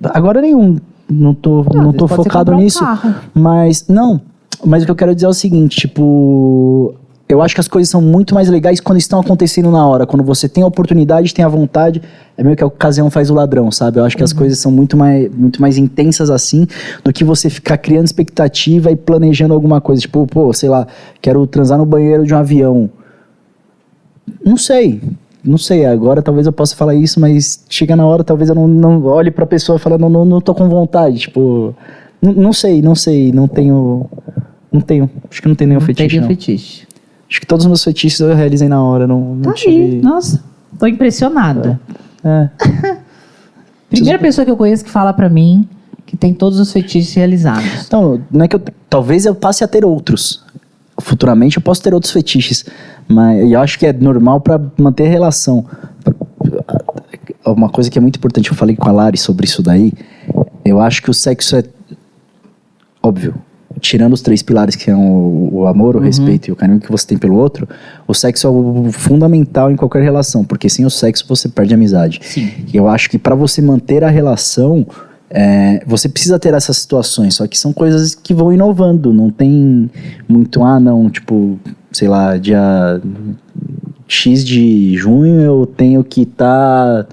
Agora 0.03 0.41
nenhum. 0.41 0.77
Não 1.11 1.33
tô, 1.35 1.65
Não, 1.73 1.85
não 1.85 1.93
tô 1.93 2.07
focado 2.07 2.53
um 2.53 2.57
nisso. 2.57 2.81
carro. 2.81 3.15
Mas, 3.33 3.87
não. 3.89 4.21
Mas 4.65 4.83
o 4.83 4.87
que 4.87 4.91
eu 4.91 4.97
quero 4.97 5.15
dizer 5.15 5.27
é 5.27 5.31
o 5.31 5.35
seguinte, 5.35 5.81
tipo. 5.81 6.95
Eu 7.29 7.43
acho 7.43 7.55
que 7.55 7.61
as 7.61 7.69
coisas 7.69 7.91
são 7.91 8.01
muito 8.01 8.35
mais 8.35 8.49
legais 8.49 8.81
quando 8.81 8.97
estão 8.99 9.21
acontecendo 9.21 9.71
na 9.71 9.87
hora. 9.87 10.07
Quando 10.07 10.25
você 10.25 10.49
tem 10.49 10.65
a 10.65 10.67
oportunidade, 10.67 11.35
tem 11.35 11.45
a 11.45 11.49
vontade. 11.49 12.01
É 12.39 12.43
meio 12.43 12.57
que 12.57 12.65
a 12.65 12.67
ocasião 12.67 13.11
faz 13.11 13.29
o 13.29 13.35
ladrão, 13.35 13.71
sabe? 13.71 13.99
Eu 14.01 14.05
acho 14.05 14.17
que 14.17 14.23
as 14.25 14.33
coisas 14.33 14.59
são 14.59 14.73
muito 14.73 14.97
mais, 14.97 15.31
muito 15.35 15.61
mais 15.61 15.77
intensas 15.77 16.31
assim 16.31 16.67
do 17.05 17.13
que 17.13 17.25
você 17.25 17.51
ficar 17.51 17.77
criando 17.77 18.07
expectativa 18.07 18.91
e 18.91 18.97
planejando 18.97 19.53
alguma 19.53 19.79
coisa. 19.79 20.01
Tipo, 20.01 20.27
pô, 20.27 20.51
sei 20.55 20.71
lá, 20.71 20.87
quero 21.21 21.47
transar 21.47 21.77
no 21.77 21.85
banheiro 21.85 22.25
de 22.25 22.33
um 22.33 22.39
avião. 22.39 22.89
Não 24.43 24.57
sei. 24.57 25.03
Não 25.45 25.59
sei, 25.59 25.87
agora 25.87 26.21
talvez 26.21 26.47
eu 26.47 26.53
possa 26.53 26.75
falar 26.75 26.95
isso, 26.95 27.21
mas 27.21 27.65
chega 27.71 27.95
na 27.95 28.05
hora, 28.05 28.25
talvez 28.25 28.49
eu 28.51 28.55
não, 28.55 28.67
não 28.67 29.05
olhe 29.05 29.31
pra 29.31 29.47
pessoa 29.47 29.77
e 29.77 29.79
fale, 29.79 29.97
não, 29.97 30.11
não, 30.11 30.25
não 30.25 30.41
tô 30.41 30.55
com 30.55 30.69
vontade. 30.69 31.19
Tipo, 31.19 31.75
não, 32.21 32.53
sei, 32.53 32.83
não 32.83 32.95
sei, 32.95 33.33
não 33.33 33.47
tenho. 33.47 34.07
Não 34.71 34.81
tenho. 34.81 35.09
Acho 35.31 35.41
que 35.41 35.49
não 35.49 35.55
tem 35.55 35.67
nenhum 35.67 35.81
Não 35.81 35.87
fetiche. 35.87 36.09
teria 36.09 36.21
Não. 36.21 36.29
fetiche. 36.29 36.88
Acho 37.31 37.41
que 37.41 37.47
todos 37.47 37.65
os 37.65 37.69
meus 37.69 37.85
fetiches 37.85 38.19
eu 38.21 38.35
realizei 38.35 38.69
na 38.69 38.83
hora. 38.83 39.07
Não, 39.07 39.35
não 39.35 39.43
Tá 39.43 39.53
tive. 39.53 39.71
aí, 39.97 40.01
nossa. 40.03 40.43
Tô 40.79 40.87
impressionada. 40.87 41.79
É. 42.25 42.49
Primeira 43.91 44.19
pessoa 44.19 44.45
que 44.45 44.51
eu 44.51 44.57
conheço 44.57 44.85
que 44.85 44.91
fala 44.91 45.13
pra 45.13 45.29
mim 45.29 45.69
que 46.07 46.17
tem 46.17 46.33
todos 46.33 46.59
os 46.59 46.73
fetiches 46.73 47.13
realizados. 47.15 47.87
Então, 47.87 48.21
não 48.31 48.45
é 48.45 48.49
que 48.49 48.57
eu. 48.57 48.63
Talvez 48.89 49.27
eu 49.27 49.35
passe 49.35 49.63
a 49.63 49.69
ter 49.69 49.85
outros. 49.85 50.43
Futuramente 51.01 51.59
eu 51.59 51.63
posso 51.63 51.83
ter 51.83 51.93
outros 51.95 52.13
fetiches. 52.13 52.65
Mas 53.07 53.51
eu 53.51 53.61
acho 53.61 53.79
que 53.79 53.87
é 53.87 53.93
normal 53.93 54.41
pra 54.41 54.61
manter 54.79 55.07
a 55.07 55.11
relação. 55.11 55.65
Uma 57.45 57.69
coisa 57.69 57.91
que 57.91 57.99
é 57.99 58.01
muito 58.01 58.17
importante, 58.17 58.51
eu 58.51 58.57
falei 58.57 58.75
com 58.77 58.89
a 58.89 58.93
Lari 58.93 59.17
sobre 59.19 59.47
isso 59.47 59.63
daí. 59.63 59.93
Eu 60.65 60.81
acho 60.81 61.03
que 61.03 61.11
o 61.11 61.15
sexo 61.15 61.57
é. 61.57 61.65
Óbvio. 63.03 63.35
Tirando 63.81 64.15
os 64.15 64.23
três 64.23 64.43
pilares 64.43 64.75
que 64.75 64.87
são 64.87 65.01
o, 65.01 65.61
o 65.61 65.67
amor, 65.67 65.95
o 65.95 66.01
respeito 66.01 66.49
e 66.49 66.53
o 66.53 66.57
carinho 66.57 66.81
que 66.81 66.91
você 66.91 67.07
tem 67.07 67.19
pelo 67.19 67.37
outro, 67.37 67.69
o 68.07 68.15
sexo 68.15 68.47
é 68.47 68.51
o 68.51 68.91
fundamental 68.91 69.71
em 69.71 69.77
qualquer 69.77 70.03
relação, 70.03 70.45
porque 70.45 70.69
sem 70.69 70.87
o 70.87 70.91
sexo 70.91 71.25
você 71.29 71.49
perde 71.49 71.75
a 71.75 71.77
amizade. 71.77 72.21
Sim. 72.23 72.51
E 72.73 72.77
eu 72.77 72.89
acho 72.89 73.11
que 73.11 73.19
para 73.19 73.35
você 73.35 73.61
manter 73.61 74.03
a 74.03 74.09
relação, 74.09 74.87
é, 75.31 75.83
você 75.87 76.09
precisa 76.09 76.39
ter 76.39 76.55
essas 76.55 76.79
situações, 76.79 77.35
só 77.35 77.47
que 77.47 77.59
são 77.59 77.73
coisas 77.73 78.15
que 78.15 78.33
vão 78.33 78.53
inovando, 78.53 79.13
não 79.13 79.31
tem 79.31 79.91
muito, 80.27 80.63
ah, 80.65 80.81
não, 80.81 81.11
tipo, 81.11 81.59
sei 81.93 82.09
lá, 82.09 82.37
dia 82.37 83.01
X 84.07 84.45
de 84.45 84.97
junho 84.97 85.41
eu 85.41 85.67
tenho 85.67 86.03
que 86.03 86.23
estar 86.23 87.07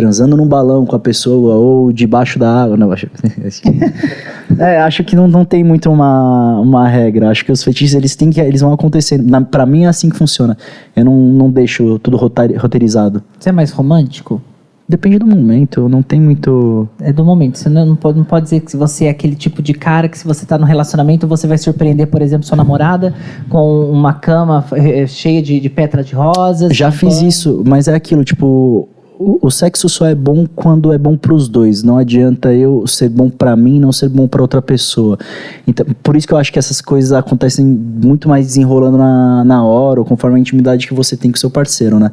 transando 0.00 0.34
num 0.34 0.48
balão 0.48 0.86
com 0.86 0.96
a 0.96 0.98
pessoa 0.98 1.56
ou 1.56 1.92
debaixo 1.92 2.38
da 2.38 2.50
água. 2.62 2.74
Não, 2.74 2.90
acho, 2.90 3.06
é, 4.58 4.78
acho 4.80 5.04
que 5.04 5.14
não, 5.14 5.28
não 5.28 5.44
tem 5.44 5.62
muito 5.62 5.90
uma, 5.90 6.58
uma 6.58 6.88
regra. 6.88 7.28
Acho 7.28 7.44
que 7.44 7.52
os 7.52 7.62
fetiches 7.62 7.94
eles 7.94 8.16
têm 8.16 8.30
que 8.30 8.40
eles 8.40 8.62
vão 8.62 8.72
acontecendo. 8.72 9.28
Na, 9.28 9.42
pra 9.42 9.66
mim 9.66 9.84
é 9.84 9.88
assim 9.88 10.08
que 10.08 10.16
funciona. 10.16 10.56
Eu 10.96 11.04
não, 11.04 11.14
não 11.14 11.50
deixo 11.50 11.98
tudo 11.98 12.16
roteirizado. 12.16 13.22
Você 13.38 13.50
é 13.50 13.52
mais 13.52 13.70
romântico? 13.72 14.40
Depende 14.88 15.18
do 15.18 15.26
momento, 15.26 15.88
não 15.88 16.02
tem 16.02 16.20
muito. 16.20 16.88
É 16.98 17.12
do 17.12 17.24
momento. 17.24 17.58
Você 17.58 17.68
não, 17.68 17.86
não 17.86 17.94
pode, 17.94 18.18
não 18.18 18.24
pode 18.24 18.44
dizer 18.44 18.60
que 18.60 18.76
você 18.76 19.04
é 19.04 19.10
aquele 19.10 19.36
tipo 19.36 19.62
de 19.62 19.74
cara 19.74 20.08
que 20.08 20.18
se 20.18 20.26
você 20.26 20.46
tá 20.46 20.58
no 20.58 20.64
relacionamento, 20.64 21.28
você 21.28 21.46
vai 21.46 21.58
surpreender, 21.58 22.06
por 22.08 22.22
exemplo, 22.22 22.44
sua 22.44 22.56
namorada 22.56 23.14
com 23.48 23.88
uma 23.90 24.14
cama 24.14 24.64
eh, 24.72 25.06
cheia 25.06 25.40
de, 25.42 25.60
de 25.60 25.68
de 25.68 26.14
rosas. 26.14 26.74
Já 26.74 26.90
fiz 26.90 27.12
champanhe. 27.12 27.28
isso, 27.28 27.62
mas 27.64 27.86
é 27.86 27.94
aquilo, 27.94 28.24
tipo, 28.24 28.88
o, 29.22 29.38
o 29.46 29.50
sexo 29.50 29.86
só 29.88 30.06
é 30.06 30.14
bom 30.14 30.46
quando 30.56 30.92
é 30.94 30.96
bom 30.98 31.14
pros 31.16 31.46
dois. 31.46 31.82
Não 31.82 31.98
adianta 31.98 32.54
eu 32.54 32.86
ser 32.86 33.10
bom 33.10 33.28
pra 33.28 33.54
mim 33.54 33.76
e 33.76 33.80
não 33.80 33.92
ser 33.92 34.08
bom 34.08 34.26
pra 34.26 34.40
outra 34.40 34.62
pessoa. 34.62 35.18
Então, 35.66 35.84
por 36.02 36.16
isso 36.16 36.26
que 36.26 36.32
eu 36.32 36.38
acho 36.38 36.50
que 36.50 36.58
essas 36.58 36.80
coisas 36.80 37.12
acontecem 37.12 37.66
muito 37.66 38.28
mais 38.28 38.46
desenrolando 38.46 38.96
na, 38.96 39.44
na 39.44 39.62
hora, 39.64 40.00
ou 40.00 40.06
conforme 40.06 40.36
a 40.36 40.40
intimidade 40.40 40.86
que 40.88 40.94
você 40.94 41.16
tem 41.18 41.30
com 41.30 41.36
seu 41.36 41.50
parceiro, 41.50 41.98
né? 41.98 42.10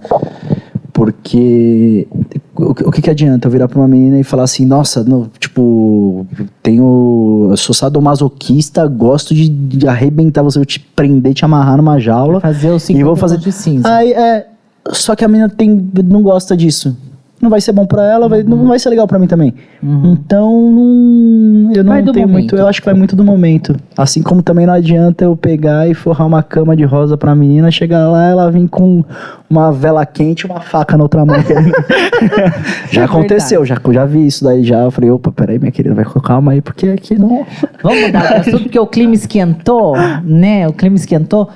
Porque 0.91 2.07
o, 2.55 2.73
que- 2.73 2.84
o 2.84 2.91
que, 2.91 3.01
que 3.03 3.09
adianta 3.09 3.47
eu 3.47 3.51
virar 3.51 3.67
pra 3.67 3.79
uma 3.79 3.88
menina 3.88 4.19
e 4.19 4.23
falar 4.23 4.43
assim, 4.43 4.65
nossa, 4.65 5.03
não, 5.03 5.29
tipo, 5.39 6.25
tenho. 6.63 7.47
Eu 7.51 7.57
sou 7.57 7.73
sadomasoquista, 7.73 8.85
gosto 8.88 9.34
de, 9.35 9.47
de 9.47 9.88
arrebentar 9.88 10.41
você, 10.41 10.57
eu 10.59 10.65
te 10.65 10.79
prender, 10.79 11.34
te 11.35 11.45
amarrar 11.45 11.77
numa 11.77 11.99
jaula. 11.99 12.41
Fazer 12.41 12.71
o 12.71 12.79
50 12.79 12.99
E 12.99 13.03
vou 13.03 13.15
fazer- 13.15 13.38
de 13.38 13.51
cinza. 13.51 13.88
Aí, 13.88 14.11
é, 14.11 14.47
só 14.91 15.15
que 15.15 15.23
a 15.26 15.27
menina 15.27 15.49
tem, 15.49 15.89
não 16.05 16.22
gosta 16.22 16.55
disso. 16.55 16.97
Não 17.39 17.51
vai 17.51 17.61
ser 17.61 17.72
bom 17.72 17.85
pra 17.85 18.03
ela, 18.03 18.27
vai- 18.27 18.41
não 18.41 18.68
vai 18.68 18.80
ser 18.80 18.89
legal 18.89 19.05
pra 19.07 19.19
mim 19.19 19.27
também. 19.27 19.53
Então, 19.84 20.72
não, 20.72 21.72
eu 21.72 21.84
não 21.84 21.93
Vai 21.93 22.01
tenho 22.01 22.14
momento. 22.15 22.30
muito. 22.31 22.55
Eu 22.55 22.65
acho 22.68 22.81
que 22.81 22.85
vai 22.88 22.95
muito 22.95 23.15
do 23.15 23.23
momento. 23.23 23.76
Assim 23.95 24.23
como 24.23 24.41
também 24.41 24.65
não 24.65 24.73
adianta 24.73 25.23
eu 25.23 25.38
pegar 25.38 25.88
e 25.88 25.93
forrar 25.93 26.26
uma 26.26 26.41
cama 26.41 26.76
de 26.76 26.84
rosa 26.84 27.15
pra 27.15 27.35
menina, 27.35 27.69
chegar 27.69 28.07
lá 28.09 28.26
ela 28.26 28.49
vir 28.51 28.68
com 28.68 29.03
uma 29.47 29.72
vela 29.72 30.03
quente 30.03 30.41
e 30.41 30.45
uma 30.49 30.61
faca 30.61 30.97
na 30.97 31.03
outra 31.03 31.23
mão. 31.23 31.35
já 32.91 33.01
É 33.01 33.05
aconteceu, 33.05 33.64
já, 33.64 33.77
já 33.91 34.05
vi 34.05 34.26
isso 34.26 34.43
daí 34.43 34.64
já. 34.64 34.80
Eu 34.80 34.89
falei, 34.91 35.11
opa, 35.11 35.31
peraí, 35.31 35.59
minha 35.59 35.72
querida, 35.72 35.93
vai 35.93 36.05
com 36.05 36.19
calma 36.19 36.53
aí, 36.53 36.61
porque 36.61 36.88
aqui 36.88 37.19
não. 37.19 37.45
Vamos 37.84 38.01
mudar 38.01 38.27
de 38.27 38.34
assunto, 38.49 38.64
porque 38.64 38.80
o 38.80 38.88
clima 38.88 39.14
esquentou, 39.14 39.95
né? 40.23 40.68
O 40.68 40.73
clima 40.73 40.95
esquentou. 40.95 41.47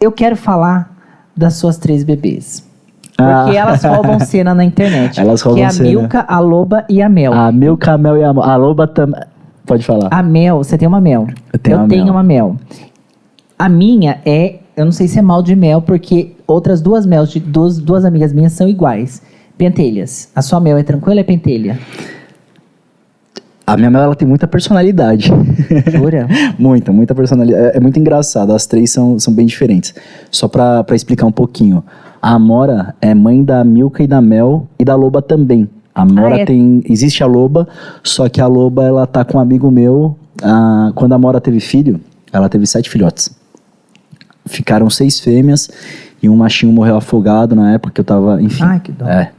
Eu 0.00 0.12
quero 0.12 0.36
falar 0.36 0.94
das 1.36 1.54
suas 1.54 1.76
três 1.76 2.04
bebês. 2.04 2.64
Porque 3.24 3.56
Ah. 3.56 3.60
elas 3.62 3.82
roubam 3.84 4.20
cena 4.24 4.54
na 4.54 4.64
internet. 4.64 5.20
Elas 5.20 5.42
Que 5.42 5.48
é 5.48 5.50
roubam 5.50 5.66
a 5.66 5.70
cena. 5.70 5.88
Milka, 5.88 6.24
a 6.28 6.38
Loba 6.40 6.84
e 6.88 7.00
a 7.02 7.08
Mel. 7.08 7.32
A 7.32 7.50
Milka, 7.52 7.92
a 7.92 7.98
Mel 7.98 8.16
e 8.16 8.24
a, 8.24 8.28
a 8.30 8.56
Loba 8.56 8.86
também. 8.86 9.20
Pode 9.66 9.84
falar. 9.84 10.08
A 10.10 10.22
Mel, 10.22 10.58
você 10.58 10.76
tem 10.76 10.86
uma 10.86 11.00
Mel. 11.00 11.26
Eu 11.52 11.58
tenho 11.58 11.78
uma 11.78 11.86
Mel. 11.86 12.06
uma 12.06 12.22
Mel. 12.22 12.56
A 13.58 13.68
minha 13.68 14.18
é, 14.26 14.56
eu 14.76 14.84
não 14.84 14.92
sei 14.92 15.08
se 15.08 15.18
é 15.18 15.22
mal 15.22 15.42
de 15.42 15.54
mel, 15.56 15.80
porque 15.80 16.32
outras 16.46 16.82
duas 16.82 17.06
Mel 17.06 17.24
de 17.24 17.38
duas, 17.40 17.78
duas 17.78 18.04
amigas 18.04 18.32
minhas 18.32 18.52
são 18.52 18.68
iguais. 18.68 19.22
Pentelhas. 19.56 20.28
A 20.34 20.42
sua 20.42 20.60
Mel 20.60 20.76
é 20.76 20.82
tranquila 20.82 21.14
ou 21.16 21.20
é 21.20 21.24
pentelha? 21.24 21.78
A 23.66 23.76
minha 23.78 23.90
Mel, 23.90 24.02
ela 24.02 24.14
tem 24.14 24.28
muita 24.28 24.46
personalidade. 24.46 25.30
Jura? 25.90 26.28
muita, 26.58 26.92
muita 26.92 27.14
personalidade. 27.14 27.68
É, 27.68 27.76
é 27.78 27.80
muito 27.80 27.98
engraçado. 27.98 28.52
As 28.52 28.66
três 28.66 28.90
são, 28.90 29.18
são 29.18 29.32
bem 29.32 29.46
diferentes. 29.46 29.94
Só 30.30 30.46
pra 30.48 30.84
explicar 30.92 31.24
um 31.26 31.32
pouquinho. 31.32 31.82
A 32.24 32.36
Amora 32.36 32.94
é 33.02 33.12
mãe 33.12 33.44
da 33.44 33.62
Milka 33.62 34.02
e 34.02 34.06
da 34.06 34.18
Mel 34.22 34.66
e 34.78 34.84
da 34.84 34.94
Loba 34.94 35.20
também. 35.20 35.68
A 35.94 36.00
Amora 36.00 36.36
Ah, 36.36 36.40
é? 36.40 36.44
tem. 36.46 36.82
Existe 36.88 37.22
a 37.22 37.26
Loba, 37.26 37.68
só 38.02 38.30
que 38.30 38.40
a 38.40 38.46
Loba 38.46 38.82
ela 38.82 39.06
tá 39.06 39.26
com 39.26 39.36
um 39.36 39.40
amigo 39.42 39.70
meu. 39.70 40.16
ah, 40.42 40.90
quando 40.94 41.12
a 41.12 41.16
Amora 41.16 41.38
teve 41.38 41.60
filho, 41.60 42.00
ela 42.32 42.48
teve 42.48 42.66
sete 42.66 42.88
filhotes. 42.88 43.28
Ficaram 44.46 44.88
seis 44.88 45.20
fêmeas 45.20 45.68
e 46.22 46.28
um 46.30 46.34
machinho 46.36 46.72
morreu 46.72 46.96
afogado 46.96 47.54
na 47.54 47.74
época 47.74 47.92
que 47.92 48.00
eu 48.00 48.04
tava. 48.06 48.40
Enfim. 48.40 48.62
Ai, 48.64 48.80
que 48.80 48.90
dó. 48.90 49.04
É. 49.06 49.30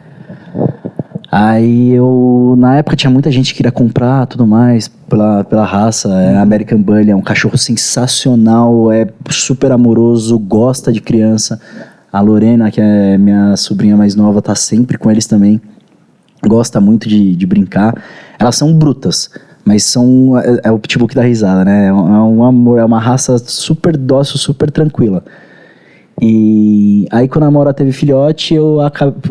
Aí 1.31 1.89
eu, 1.91 2.53
na 2.55 2.75
época 2.77 2.95
tinha 2.95 3.09
muita 3.09 3.31
gente 3.31 3.49
que 3.51 3.57
queria 3.57 3.71
comprar 3.71 4.27
tudo 4.27 4.45
mais 4.45 4.87
pela, 4.87 5.43
pela 5.43 5.65
raça. 5.65 6.07
É 6.21 6.37
American 6.37 6.79
Bully, 6.79 7.09
é 7.09 7.15
um 7.15 7.21
cachorro 7.21 7.57
sensacional, 7.57 8.91
é 8.91 9.07
super 9.31 9.71
amoroso, 9.71 10.37
gosta 10.37 10.93
de 10.93 11.01
criança. 11.01 11.59
A 12.15 12.21
Lorena, 12.21 12.71
que 12.71 12.79
é 12.79 13.17
minha 13.17 13.57
sobrinha 13.57 13.97
mais 13.97 14.15
nova, 14.15 14.41
tá 14.41 14.55
sempre 14.55 14.97
com 14.97 15.11
eles 15.11 15.27
também. 15.27 15.59
Gosta 16.47 16.79
muito 16.79 17.09
de, 17.09 17.35
de 17.35 17.45
brincar. 17.45 17.93
Elas 18.39 18.55
são 18.55 18.73
brutas, 18.73 19.29
mas 19.65 19.83
são. 19.83 20.39
É, 20.39 20.61
é 20.63 20.71
o 20.71 20.79
pitbull 20.79 21.09
que 21.09 21.15
dá 21.15 21.23
risada, 21.23 21.65
né? 21.65 21.87
É 21.87 21.93
um, 21.93 22.15
é 22.15 22.19
um 22.21 22.43
amor, 22.45 22.79
é 22.79 22.85
uma 22.85 23.01
raça 23.01 23.37
super 23.37 23.97
dócil, 23.97 24.37
super 24.37 24.71
tranquila. 24.71 25.25
E 26.21 27.05
aí 27.11 27.27
quando 27.27 27.43
a 27.43 27.47
Amora 27.47 27.73
teve 27.73 27.91
filhote, 27.91 28.53
eu 28.53 28.77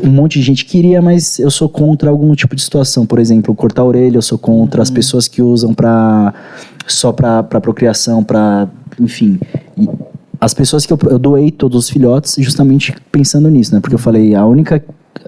um 0.02 0.10
monte 0.10 0.38
de 0.38 0.44
gente 0.44 0.66
queria, 0.66 1.00
mas 1.00 1.38
eu 1.38 1.50
sou 1.50 1.70
contra 1.70 2.10
algum 2.10 2.34
tipo 2.34 2.54
de 2.54 2.60
situação. 2.60 3.06
Por 3.06 3.18
exemplo, 3.18 3.54
cortar 3.54 3.80
a 3.80 3.86
orelha, 3.86 4.18
eu 4.18 4.22
sou 4.22 4.36
contra 4.36 4.82
as 4.82 4.90
pessoas 4.90 5.26
que 5.26 5.40
usam 5.40 5.72
pra, 5.72 6.34
só 6.86 7.12
pra, 7.12 7.42
pra 7.42 7.62
procriação, 7.62 8.22
pra. 8.22 8.68
Enfim. 9.00 9.40
E 9.78 9.88
as 10.40 10.52
pessoas 10.54 10.84
que 10.86 10.92
eu, 10.92 10.98
eu 11.10 11.18
doei 11.18 11.50
todos 11.50 11.84
os 11.84 11.90
filhotes 11.90 12.36
justamente 12.38 12.94
pensando 13.12 13.48
nisso, 13.48 13.74
né? 13.74 13.80
Porque 13.80 13.94
eu 13.94 13.98
falei, 13.98 14.34
a 14.34 14.44
única. 14.46 14.82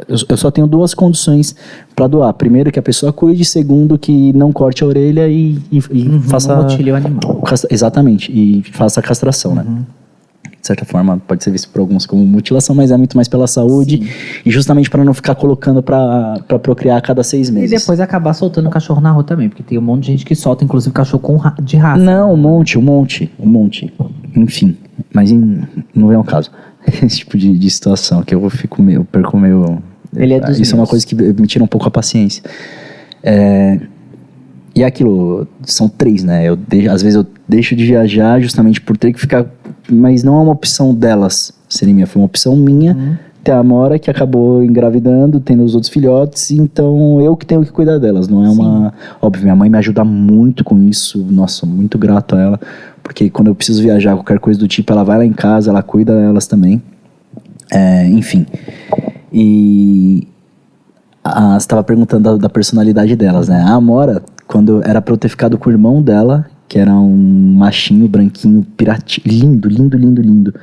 Eu, 0.09 0.17
eu 0.29 0.37
só 0.37 0.51
tenho 0.51 0.67
duas 0.67 0.93
condições 0.95 1.55
pra 1.95 2.07
doar. 2.07 2.33
Primeiro, 2.35 2.71
que 2.73 2.79
a 2.79 2.83
pessoa 2.83 3.13
cuide. 3.13 3.45
Segundo, 3.45 3.97
que 3.99 4.33
não 4.33 4.53
corte 4.53 4.83
a 4.85 4.87
orelha 4.87 5.29
e, 5.29 5.59
e, 5.73 5.81
e 5.93 6.09
Uhum, 6.09 6.21
faça. 6.23 6.55
não 6.55 6.63
mutile 6.65 6.91
o 6.93 6.97
animal. 6.97 7.43
Exatamente, 7.71 8.31
e 8.33 8.63
faça 8.73 9.01
a 9.01 9.03
castração, 9.03 9.55
né? 9.55 9.65
De 10.61 10.67
certa 10.67 10.85
forma, 10.85 11.23
pode 11.29 11.45
ser 11.45 11.53
visto 11.53 11.69
por 11.71 11.79
alguns 11.79 12.07
como 12.07 12.27
mutilação, 12.27 12.75
mas 12.75 12.91
é 12.91 12.97
muito 12.97 13.17
mais 13.17 13.29
pela 13.29 13.47
saúde 13.47 14.11
e 14.45 14.51
justamente 14.51 14.91
para 14.91 15.05
não 15.05 15.15
ficar 15.15 15.37
colocando 15.37 15.81
para 15.81 16.41
procriar 16.61 16.99
a 16.99 17.01
cada 17.01 17.23
seis 17.23 17.49
E 17.49 17.53
meses. 17.53 17.81
depois 17.83 18.01
acabar 18.01 18.35
soltando 18.35 18.69
cachorro 18.69 19.01
na 19.01 19.13
rua 19.13 19.23
também, 19.23 19.49
porque 19.49 19.63
tem 19.63 19.79
um 19.79 19.83
monte 19.83 20.03
de 20.07 20.07
gente 20.09 20.25
que 20.25 20.35
solta, 20.35 20.65
inclusive 20.65 20.93
cachorro 20.93 21.21
com 21.23 21.37
ra- 21.37 21.55
de 21.63 21.77
raça. 21.77 22.03
Não, 22.03 22.33
um 22.35 22.37
monte, 22.37 22.77
um 22.77 22.83
monte, 22.83 23.31
um 23.39 23.47
monte. 23.47 23.93
Enfim. 24.35 24.77
Mas 25.17 25.31
em- 25.31 25.63
não 25.95 26.13
é 26.13 26.19
um 26.19 26.23
caso. 26.23 26.51
Esse 27.03 27.19
tipo 27.21 27.39
de, 27.39 27.57
de 27.59 27.71
situação 27.71 28.23
que 28.23 28.35
eu 28.35 28.51
fico 28.51 28.83
meio, 28.83 29.01
eu 29.01 29.05
perco 29.05 29.39
meio. 29.39 29.83
Ele 30.15 30.35
é 30.35 30.41
dos 30.41 30.61
Isso 30.61 30.73
é 30.73 30.75
uma 30.75 30.81
meus. 30.83 30.91
coisa 30.91 31.07
que 31.07 31.15
me 31.15 31.47
tira 31.47 31.65
um 31.65 31.67
pouco 31.67 31.89
a 31.89 31.91
paciência. 31.91 32.43
É, 33.23 33.81
e 34.75 34.85
aquilo, 34.85 35.49
são 35.63 35.89
três, 35.89 36.23
né? 36.23 36.45
Eu 36.45 36.59
às 36.93 37.01
vezes 37.03 37.17
eu 37.17 37.27
deixo 37.49 37.75
de 37.75 37.85
viajar 37.87 38.39
justamente 38.41 38.79
por 38.81 38.97
ter 38.97 39.13
que 39.13 39.19
ficar. 39.21 39.47
Mas 39.91 40.23
não 40.23 40.37
é 40.39 40.43
uma 40.43 40.53
opção 40.53 40.95
delas 40.95 41.53
serem 41.69 41.95
minha, 41.95 42.07
foi 42.07 42.21
uma 42.21 42.27
opção 42.27 42.55
minha 42.57 42.93
Uhum. 42.95 43.17
Ter 43.47 43.53
a 43.53 43.59
Amora 43.61 43.97
que 43.97 44.11
acabou 44.11 44.65
engravidando, 44.65 45.39
tendo 45.39 45.63
os 45.63 45.75
outros 45.75 45.89
filhotes, 45.89 46.51
então 46.51 47.21
eu 47.21 47.37
que 47.37 47.47
tenho 47.47 47.63
que 47.65 47.71
cuidar 47.71 47.99
delas. 47.99 48.27
Não 48.27 48.45
é 48.45 48.51
uma. 48.51 48.93
Óbvio, 49.23 49.45
minha 49.45 49.55
mãe 49.55 49.71
me 49.71 49.79
ajuda 49.79 50.05
muito 50.05 50.65
com 50.65 50.83
isso, 50.83 51.25
nossa, 51.31 51.65
muito 51.65 51.97
grato 51.97 52.35
a 52.35 52.41
ela, 52.41 52.61
porque 53.05 53.31
quando 53.31 53.47
eu 53.47 53.55
preciso 53.55 53.81
viajar, 53.81 54.15
qualquer 54.15 54.41
coisa 54.41 54.59
do 54.59 54.67
tipo, 54.67 54.93
ela 54.93 55.05
vai 55.05 55.19
lá 55.19 55.25
em 55.25 55.33
casa, 55.33 55.71
ela 55.71 55.81
cuida 55.81 56.13
delas 56.13 56.49
também. 56.49 56.83
É, 57.71 58.09
enfim. 58.09 58.45
E 59.33 60.27
ah, 61.23 61.53
você 61.53 61.59
estava 61.59 61.85
perguntando 61.85 62.23
da, 62.23 62.37
da 62.37 62.49
personalidade 62.49 63.15
delas, 63.15 63.49
né? 63.49 63.63
A 63.63 63.75
Amora, 63.75 64.23
quando 64.49 64.83
era 64.85 65.01
pra 65.01 65.15
eu 65.15 65.19
ter 65.19 65.29
ficado 65.29 65.57
com 65.57 65.71
o 65.71 65.73
irmão 65.73 66.03
dela, 66.03 66.47
que 66.67 66.81
era 66.81 66.93
um 66.93 67.55
machinho 67.57 68.09
branquinho, 68.09 68.67
pirati, 68.77 69.23
lindo, 69.25 69.69
lindo, 69.69 69.97
lindo, 69.97 70.21
lindo. 70.21 70.55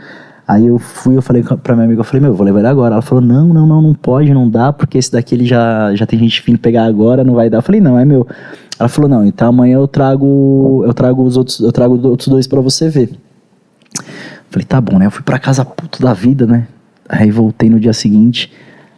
Aí 0.47 0.67
eu 0.67 0.77
fui, 0.77 1.15
eu 1.15 1.21
falei 1.21 1.41
pra 1.41 1.73
minha 1.73 1.85
amiga, 1.85 2.01
eu 2.01 2.03
falei, 2.03 2.21
meu, 2.21 2.31
eu 2.31 2.35
vou 2.35 2.45
levar 2.45 2.59
ele 2.59 2.67
agora. 2.67 2.95
Ela 2.95 3.01
falou, 3.01 3.23
não, 3.23 3.47
não, 3.47 3.65
não, 3.65 3.81
não 3.81 3.93
pode, 3.93 4.33
não 4.33 4.49
dá, 4.49 4.73
porque 4.73 4.97
esse 4.97 5.11
daqui 5.11 5.35
ele 5.35 5.45
já, 5.45 5.95
já 5.95 6.05
tem 6.05 6.19
gente 6.19 6.43
vindo 6.45 6.59
pegar 6.59 6.85
agora, 6.85 7.23
não 7.23 7.35
vai 7.35 7.49
dar. 7.49 7.59
Eu 7.59 7.61
falei, 7.61 7.79
não, 7.79 7.97
é 7.97 8.03
meu. 8.03 8.27
Ela 8.77 8.89
falou, 8.89 9.09
não, 9.09 9.25
então 9.25 9.47
amanhã 9.47 9.75
eu 9.75 9.87
trago, 9.87 10.83
eu 10.85 10.93
trago 10.93 11.23
os 11.23 11.37
outros, 11.37 11.59
eu 11.59 11.71
trago 11.71 11.95
os 11.95 12.03
outros 12.03 12.27
dois 12.27 12.45
pra 12.45 12.59
você 12.59 12.89
ver. 12.89 13.11
Falei, 14.49 14.65
tá 14.65 14.81
bom, 14.81 14.99
né? 14.99 15.05
Eu 15.05 15.11
fui 15.11 15.23
pra 15.23 15.39
casa 15.39 15.63
puto 15.63 16.01
da 16.01 16.13
vida, 16.13 16.45
né? 16.45 16.67
Aí 17.07 17.31
voltei 17.31 17.69
no 17.69 17.79
dia 17.79 17.93
seguinte. 17.93 18.51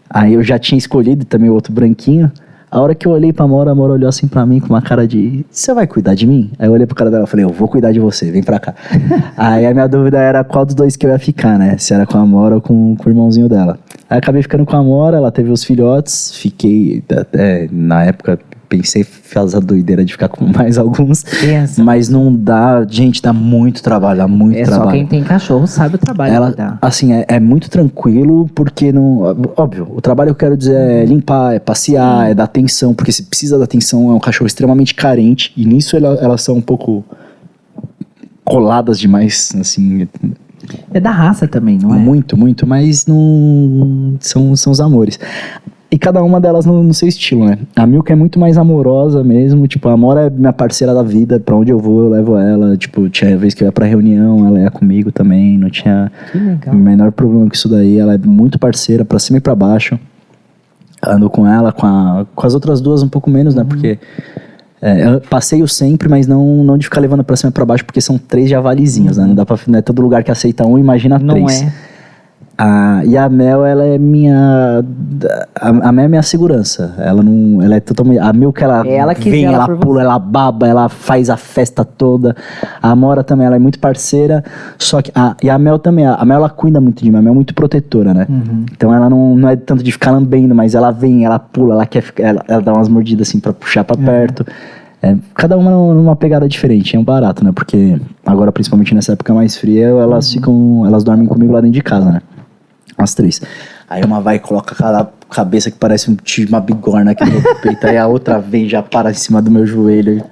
Aí 0.09 0.33
eu 0.33 0.43
já 0.43 0.57
tinha 0.57 0.77
escolhido 0.77 1.25
também 1.25 1.49
o 1.49 1.53
outro 1.53 1.71
branquinho. 1.71 2.31
A 2.75 2.81
hora 2.81 2.93
que 2.93 3.07
eu 3.07 3.13
olhei 3.13 3.31
pra 3.31 3.47
Mora, 3.47 3.71
a 3.71 3.75
Mora 3.75 3.93
olhou 3.93 4.09
assim 4.09 4.27
pra 4.27 4.45
mim 4.45 4.59
com 4.59 4.67
uma 4.67 4.81
cara 4.81 5.07
de: 5.07 5.45
Você 5.49 5.73
vai 5.73 5.87
cuidar 5.87 6.13
de 6.13 6.27
mim? 6.27 6.51
Aí 6.59 6.67
eu 6.67 6.73
olhei 6.73 6.85
pro 6.85 6.93
cara 6.93 7.09
dela 7.09 7.23
e 7.23 7.27
falei: 7.27 7.45
Eu 7.45 7.49
vou 7.49 7.69
cuidar 7.69 7.93
de 7.93 8.01
você, 8.01 8.29
vem 8.29 8.43
pra 8.43 8.59
cá. 8.59 8.75
Aí 9.37 9.65
a 9.65 9.73
minha 9.73 9.87
dúvida 9.87 10.19
era 10.19 10.43
qual 10.43 10.65
dos 10.65 10.75
dois 10.75 10.97
que 10.97 11.05
eu 11.05 11.09
ia 11.09 11.17
ficar, 11.17 11.57
né? 11.57 11.77
Se 11.77 11.93
era 11.93 12.05
com 12.05 12.17
a 12.17 12.25
Mora 12.25 12.55
ou 12.55 12.59
com, 12.61 12.97
com 12.97 13.07
o 13.07 13.09
irmãozinho 13.09 13.47
dela. 13.47 13.79
Aí 14.09 14.17
acabei 14.17 14.41
ficando 14.41 14.65
com 14.65 14.75
a 14.75 14.83
Mora, 14.83 15.15
ela 15.15 15.31
teve 15.31 15.51
os 15.51 15.63
filhotes. 15.63 16.35
Fiquei, 16.35 17.01
até, 17.09 17.69
na 17.71 18.03
época, 18.03 18.37
pensei 18.77 19.03
fazer 19.03 19.57
a 19.57 19.59
doideira 19.59 20.03
de 20.05 20.11
ficar 20.13 20.27
com 20.29 20.45
mais 20.51 20.77
alguns. 20.77 21.23
Pensa. 21.23 21.83
Mas 21.83 22.09
não 22.09 22.33
dá, 22.35 22.85
gente, 22.89 23.21
dá 23.21 23.31
muito 23.33 23.81
trabalho, 23.83 24.17
dá 24.19 24.27
muito 24.27 24.57
É 24.57 24.63
trabalho. 24.63 24.89
só 24.89 24.95
quem 24.95 25.05
tem 25.05 25.23
cachorro 25.23 25.65
sabe 25.67 25.95
o 25.95 25.97
trabalho 25.97 26.33
Ela, 26.33 26.51
que 26.51 26.57
dá. 26.57 26.77
assim, 26.81 27.13
é, 27.13 27.25
é 27.27 27.39
muito 27.39 27.69
tranquilo, 27.69 28.49
porque 28.53 28.91
não. 28.91 29.21
Óbvio, 29.57 29.87
o 29.89 30.01
trabalho 30.01 30.29
que 30.29 30.31
eu 30.45 30.47
quero 30.49 30.57
dizer 30.57 30.75
é 30.75 31.05
limpar, 31.05 31.53
é 31.55 31.59
passear, 31.59 32.29
é 32.29 32.33
dar 32.33 32.43
atenção, 32.45 32.93
porque 32.93 33.11
se 33.11 33.23
precisa 33.23 33.57
da 33.57 33.65
atenção, 33.65 34.11
é 34.11 34.13
um 34.13 34.19
cachorro 34.19 34.47
extremamente 34.47 34.93
carente, 34.95 35.51
e 35.57 35.65
nisso 35.65 35.95
ela- 35.95 36.17
elas 36.21 36.41
são 36.41 36.55
um 36.55 36.61
pouco 36.61 37.03
coladas 38.43 38.99
demais, 38.99 39.51
assim, 39.59 40.07
É 40.93 40.99
da 40.99 41.11
raça 41.11 41.47
também, 41.47 41.77
não 41.81 41.93
é? 41.93 41.97
muito, 41.97 42.37
muito, 42.37 42.65
mas 42.67 43.05
não. 43.05 44.15
São, 44.19 44.55
são 44.55 44.71
os 44.71 44.79
amores. 44.79 45.19
E 45.95 45.97
cada 45.97 46.21
uma 46.21 46.41
delas 46.41 46.65
no, 46.65 46.83
no 46.83 46.93
seu 46.93 47.07
estilo, 47.07 47.45
né? 47.45 47.57
A 47.73 47.87
Milka 47.87 48.11
é 48.11 48.15
muito 48.17 48.37
mais 48.37 48.57
amorosa 48.57 49.23
mesmo. 49.23 49.65
Tipo, 49.65 49.87
a 49.87 49.93
Amora 49.93 50.23
é 50.27 50.29
minha 50.29 50.51
parceira 50.51 50.93
da 50.93 51.01
vida. 51.01 51.39
Pra 51.39 51.55
onde 51.55 51.71
eu 51.71 51.79
vou, 51.79 52.01
eu 52.01 52.09
levo 52.09 52.35
ela. 52.37 52.75
Tipo, 52.75 53.07
tinha 53.07 53.37
vez 53.37 53.53
que 53.53 53.63
eu 53.63 53.67
ia 53.67 53.71
pra 53.71 53.85
reunião, 53.85 54.45
ela 54.45 54.59
ia 54.59 54.69
comigo 54.69 55.09
também. 55.09 55.57
Não 55.57 55.69
tinha 55.69 56.11
o 56.73 56.75
menor 56.75 57.13
problema 57.13 57.47
com 57.47 57.53
isso 57.53 57.69
daí. 57.69 57.97
Ela 57.97 58.15
é 58.15 58.17
muito 58.17 58.59
parceira, 58.59 59.05
pra 59.05 59.17
cima 59.19 59.37
e 59.37 59.41
pra 59.41 59.55
baixo. 59.55 59.97
Ando 61.01 61.29
com 61.29 61.47
ela, 61.47 61.71
com, 61.71 61.85
a- 61.85 62.25
com 62.35 62.45
as 62.45 62.53
outras 62.53 62.81
duas 62.81 63.01
um 63.01 63.07
pouco 63.07 63.29
menos, 63.29 63.55
né? 63.55 63.63
Porque 63.63 63.97
é, 64.81 65.07
eu 65.07 65.21
passeio 65.21 65.65
sempre, 65.67 66.09
mas 66.09 66.27
não, 66.27 66.61
não 66.63 66.77
de 66.77 66.85
ficar 66.87 66.99
levando 66.99 67.23
pra 67.23 67.37
cima 67.37 67.51
e 67.51 67.53
pra 67.53 67.63
baixo, 67.63 67.85
porque 67.85 68.01
são 68.01 68.17
três 68.17 68.49
javalizinhos, 68.49 69.15
né? 69.17 69.25
Não 69.25 69.35
dá 69.35 69.45
pra. 69.45 69.57
Não 69.67 69.79
é 69.79 69.81
todo 69.81 70.01
lugar 70.01 70.25
que 70.25 70.31
aceita 70.31 70.67
um, 70.67 70.77
imagina 70.77 71.17
Não 71.17 71.35
três. 71.35 71.61
é. 71.61 71.71
A, 72.57 73.01
e 73.05 73.17
a 73.17 73.27
Mel, 73.27 73.65
ela 73.65 73.83
é 73.83 73.97
minha. 73.97 74.83
A, 75.59 75.67
a 75.67 75.91
Mel 75.91 76.05
é 76.05 76.07
minha 76.07 76.23
segurança. 76.23 76.95
Ela 76.97 77.21
não. 77.21 77.61
Ela 77.61 77.75
é 77.75 77.79
totalmente. 77.81 78.19
A 78.19 78.31
Mel 78.31 78.53
que 78.53 78.63
ela, 78.63 78.87
Ela 78.87 79.13
que 79.13 79.29
vem, 79.29 79.45
ela 79.45 79.65
por 79.65 79.77
pula, 79.77 79.95
você. 79.95 80.05
ela 80.05 80.19
baba, 80.19 80.67
ela 80.67 80.87
faz 80.87 81.29
a 81.29 81.35
festa 81.35 81.83
toda. 81.83 82.35
A 82.81 82.91
Amora 82.91 83.23
também, 83.23 83.45
ela 83.45 83.57
é 83.57 83.59
muito 83.59 83.77
parceira. 83.79 84.43
Só 84.77 85.01
que. 85.01 85.11
A, 85.13 85.35
e 85.43 85.49
a 85.49 85.57
Mel 85.57 85.77
também. 85.79 86.05
A 86.05 86.23
Mel, 86.23 86.37
ela 86.37 86.49
cuida 86.49 86.79
muito 86.79 87.03
de 87.03 87.11
mim. 87.11 87.17
A 87.17 87.21
Mel 87.21 87.33
é 87.33 87.35
muito 87.35 87.53
protetora, 87.53 88.13
né? 88.13 88.25
Uhum. 88.29 88.65
Então 88.71 88.93
ela 88.93 89.09
não, 89.09 89.35
não 89.35 89.49
é 89.49 89.57
tanto 89.57 89.83
de 89.83 89.91
ficar 89.91 90.11
lambendo, 90.11 90.55
mas 90.55 90.75
ela 90.75 90.91
vem, 90.91 91.25
ela 91.25 91.39
pula, 91.39 91.73
ela 91.73 91.85
quer. 91.85 92.05
Ela, 92.19 92.41
ela 92.47 92.61
dá 92.61 92.71
umas 92.71 92.87
mordidas 92.87 93.27
assim 93.27 93.39
pra 93.39 93.51
puxar 93.51 93.83
pra 93.83 93.97
perto. 93.97 94.45
É, 95.01 95.15
cada 95.33 95.57
uma 95.57 95.71
numa 95.71 96.15
pegada 96.15 96.47
diferente, 96.47 96.95
é 96.95 96.99
um 96.99 97.03
barato, 97.03 97.43
né? 97.43 97.51
Porque 97.53 97.99
agora, 98.25 98.51
principalmente 98.51 98.95
nessa 98.95 99.11
época 99.11 99.33
mais 99.33 99.57
fria, 99.57 99.87
elas 99.87 100.31
ficam. 100.31 100.85
Elas 100.85 101.03
dormem 101.03 101.27
comigo 101.27 101.51
lá 101.51 101.59
dentro 101.59 101.73
de 101.73 101.83
casa, 101.83 102.09
né? 102.09 102.21
As 102.97 103.13
três. 103.13 103.41
Aí 103.89 104.03
uma 104.03 104.21
vai 104.21 104.37
e 104.37 104.39
coloca 104.39 104.73
aquela 104.73 105.03
cabeça 105.29 105.69
que 105.71 105.77
parece 105.77 106.09
um, 106.11 106.17
uma 106.49 106.59
bigorna 106.59 107.11
aqui 107.11 107.25
no 107.25 107.31
meu 107.41 107.55
peito. 107.61 107.85
aí 107.87 107.97
a 107.97 108.07
outra 108.07 108.39
vem 108.39 108.67
já 108.69 108.81
para 108.81 109.11
em 109.11 109.13
cima 109.13 109.41
do 109.41 109.49
meu 109.51 109.65
joelho. 109.65 110.23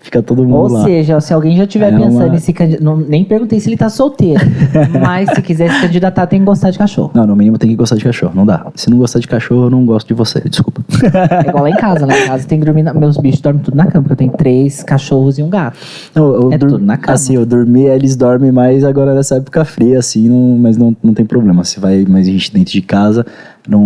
Fica 0.00 0.22
todo 0.22 0.42
mundo 0.44 0.54
Ou 0.56 0.68
lá. 0.68 0.84
seja, 0.84 1.20
se 1.20 1.34
alguém 1.34 1.56
já 1.56 1.64
estiver 1.64 1.92
É 1.92 1.96
pensando 1.96 2.26
uma- 2.28 2.36
em 2.36 2.38
se 2.38 2.52
candidatar. 2.52 2.96
Nem 3.08 3.24
perguntei 3.24 3.60
se 3.60 3.68
ele 3.68 3.76
tá 3.76 3.90
solteiro. 3.90 4.40
mas 5.02 5.28
se 5.34 5.42
quiser 5.42 5.70
se 5.70 5.80
candidatar, 5.82 6.26
tem 6.26 6.38
que 6.38 6.46
gostar 6.46 6.70
de 6.70 6.78
cachorro. 6.78 7.10
Não, 7.14 7.26
no 7.26 7.36
mínimo 7.36 7.58
tem 7.58 7.68
que 7.68 7.76
gostar 7.76 7.96
de 7.96 8.04
cachorro. 8.04 8.32
Não 8.34 8.46
dá. 8.46 8.66
Se 8.74 8.88
não 8.88 8.96
gostar 8.96 9.18
de 9.18 9.28
cachorro, 9.28 9.64
eu 9.64 9.70
não 9.70 9.84
gosto 9.84 10.08
de 10.08 10.14
você. 10.14 10.40
Desculpa. 10.48 10.82
É 11.44 11.48
igual 11.48 11.64
lá 11.64 11.70
em 11.70 11.76
casa. 11.76 12.06
Lá 12.06 12.18
em 12.18 12.26
casa 12.26 12.46
tem 12.46 12.58
que 12.58 12.64
dormir. 12.64 12.82
na- 12.84 12.94
Meus 12.94 13.18
bichos 13.18 13.40
dormem 13.42 13.62
tudo 13.62 13.76
na 13.76 13.84
cama, 13.86 14.02
porque 14.04 14.12
eu 14.14 14.16
tenho 14.16 14.32
três 14.32 14.82
cachorros 14.82 15.38
e 15.38 15.42
um 15.42 15.50
gato. 15.50 15.76
Eu 16.14 16.52
É 16.52 16.56
dur- 16.58 16.70
tudo 16.70 16.84
na 16.84 16.96
cama. 16.96 17.14
Assim, 17.14 17.34
eu 17.34 17.44
dormi, 17.44 17.82
eles 17.84 18.16
dormem 18.16 18.50
mais 18.50 18.84
agora 18.84 19.14
nessa 19.14 19.36
época 19.36 19.62
fria, 19.64 19.98
assim, 19.98 20.28
não, 20.28 20.56
mas 20.58 20.76
não, 20.78 20.96
não 21.02 21.12
tem 21.12 21.26
problema. 21.26 21.64
Se 21.64 21.78
vai 21.78 22.06
mais 22.08 22.26
gente 22.26 22.52
dentro 22.54 22.72
de 22.72 22.80
casa, 22.80 23.26
não, 23.68 23.80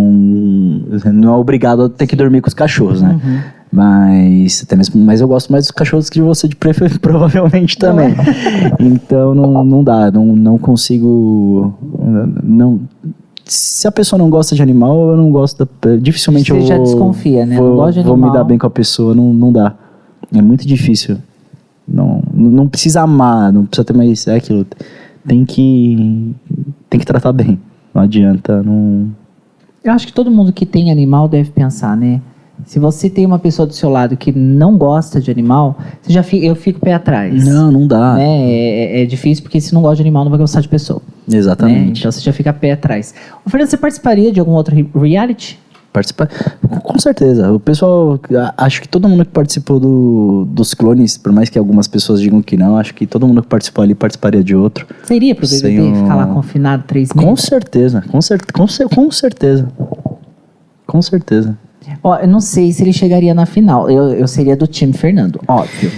não 1.13 1.33
é 1.33 1.37
obrigado 1.37 1.83
a 1.83 1.89
ter 1.89 2.07
que 2.07 2.15
dormir 2.15 2.41
com 2.41 2.47
os 2.47 2.53
cachorros, 2.53 3.01
né? 3.01 3.19
Uhum. 3.23 3.39
Mas, 3.71 4.63
até 4.63 4.75
mesmo, 4.75 5.03
mas 5.03 5.19
eu 5.19 5.27
gosto 5.27 5.51
mais 5.51 5.65
dos 5.65 5.71
cachorros 5.71 6.07
que 6.07 6.19
de 6.19 6.21
você, 6.21 6.47
de 6.47 6.55
prefer, 6.55 6.97
provavelmente 7.01 7.77
também. 7.77 8.15
Então 8.79 9.33
não, 9.33 9.63
não 9.63 9.83
dá, 9.83 10.11
não, 10.11 10.27
não 10.27 10.57
consigo. 10.57 11.73
Não, 12.43 12.79
se 13.45 13.87
a 13.87 13.91
pessoa 13.91 14.17
não 14.17 14.29
gosta 14.29 14.55
de 14.55 14.61
animal, 14.61 15.09
eu 15.11 15.17
não 15.17 15.29
gosto 15.31 15.67
da. 15.81 15.95
Dificilmente 15.97 16.51
Você 16.51 16.59
eu 16.59 16.61
já 16.65 16.75
vou, 16.75 16.85
desconfia, 16.85 17.45
né? 17.45 17.57
Vou, 17.57 17.91
Não 17.91 18.03
vou 18.03 18.17
me 18.17 18.31
dar 18.31 18.43
bem 18.43 18.57
com 18.57 18.67
a 18.67 18.69
pessoa, 18.69 19.13
não, 19.13 19.33
não 19.33 19.51
dá. 19.51 19.75
É 20.33 20.41
muito 20.41 20.67
difícil. 20.67 21.17
Não, 21.87 22.23
não 22.33 22.49
não 22.49 22.67
precisa 22.67 23.01
amar, 23.01 23.51
não 23.51 23.65
precisa 23.65 23.83
ter 23.83 23.93
mais. 23.93 24.27
É 24.27 24.35
aquilo. 24.35 24.65
Tem 25.27 25.43
que. 25.45 26.33
Tem 26.89 26.99
que 26.99 27.05
tratar 27.05 27.33
bem. 27.33 27.59
Não 27.93 28.01
adianta, 28.01 28.61
não. 28.63 29.09
Eu 29.83 29.91
acho 29.91 30.07
que 30.07 30.13
todo 30.13 30.31
mundo 30.31 30.53
que 30.53 30.65
tem 30.65 30.91
animal 30.91 31.27
deve 31.27 31.51
pensar, 31.51 31.95
né? 31.97 32.21
Se 32.65 32.79
você 32.79 33.09
tem 33.09 33.25
uma 33.25 33.39
pessoa 33.39 33.65
do 33.65 33.73
seu 33.73 33.89
lado 33.89 34.15
que 34.15 34.31
não 34.31 34.77
gosta 34.77 35.19
de 35.19 35.29
animal, 35.29 35.77
você 36.01 36.13
já 36.13 36.23
fica, 36.23 36.45
eu 36.45 36.55
fico 36.55 36.79
pé 36.79 36.93
atrás. 36.93 37.43
Não, 37.43 37.69
não 37.71 37.85
dá. 37.87 38.13
Né? 38.15 38.23
É, 38.25 38.99
é- 38.99 39.03
é 39.03 39.05
difícil 39.05 39.43
porque 39.43 39.59
se 39.59 39.73
não 39.73 39.81
gosta 39.81 39.97
de 39.97 40.01
animal, 40.03 40.23
não 40.23 40.29
vai 40.29 40.39
gostar 40.39 40.61
de 40.61 40.69
pessoa. 40.69 41.01
Né? 41.27 41.37
Exatamente. 41.37 41.99
Então 41.99 42.11
você 42.11 42.21
já 42.21 42.31
fica 42.31 42.53
pé 42.53 42.71
atrás. 42.71 43.13
Ô, 43.45 43.49
Fernando, 43.49 43.69
você 43.69 43.75
participaria 43.77 44.31
de 44.31 44.39
algum 44.39 44.53
outro 44.53 44.73
re- 44.73 44.87
reality? 44.95 45.59
Participa... 45.93 46.27
Com 46.81 46.97
certeza. 46.97 47.51
O 47.53 47.59
pessoal, 47.59 48.19
acho 48.57 48.81
que 48.81 48.87
todo 48.87 49.07
mundo 49.07 49.23
que 49.23 49.31
participou 49.31 49.79
do, 49.79 50.45
dos 50.49 50.73
clones, 50.73 51.17
por 51.17 51.31
mais 51.31 51.49
que 51.49 51.57
algumas 51.59 51.87
pessoas 51.87 52.19
digam 52.19 52.41
que 52.41 52.57
não, 52.57 52.75
acho 52.75 52.95
que 52.95 53.05
todo 53.05 53.27
mundo 53.27 53.43
que 53.43 53.47
participou 53.47 53.83
ali 53.83 53.93
participaria 53.93 54.43
de 54.43 54.55
outro. 54.55 54.87
Iria 55.09 55.35
pro 55.35 55.47
BBB 55.47 55.81
um- 55.81 55.95
ficar 55.95 56.15
lá 56.15 56.25
confinado 56.25 56.83
três 56.87 57.11
Com 57.11 57.27
meses? 57.27 57.45
certeza, 57.45 58.03
com, 58.11 58.19
cer 58.21 58.39
com, 58.51 58.67
cer 58.67 58.89
com 58.89 59.11
certeza. 59.11 59.67
Com 60.87 61.01
certeza. 61.01 61.57
Ó, 62.03 62.15
eu 62.17 62.27
não 62.27 62.39
sei 62.39 62.71
se 62.71 62.81
ele 62.81 62.93
chegaria 62.93 63.33
na 63.33 63.45
final. 63.45 63.89
Eu, 63.89 64.13
eu 64.13 64.27
seria 64.27 64.55
do 64.55 64.65
time 64.65 64.93
Fernando, 64.93 65.39
óbvio. 65.47 65.91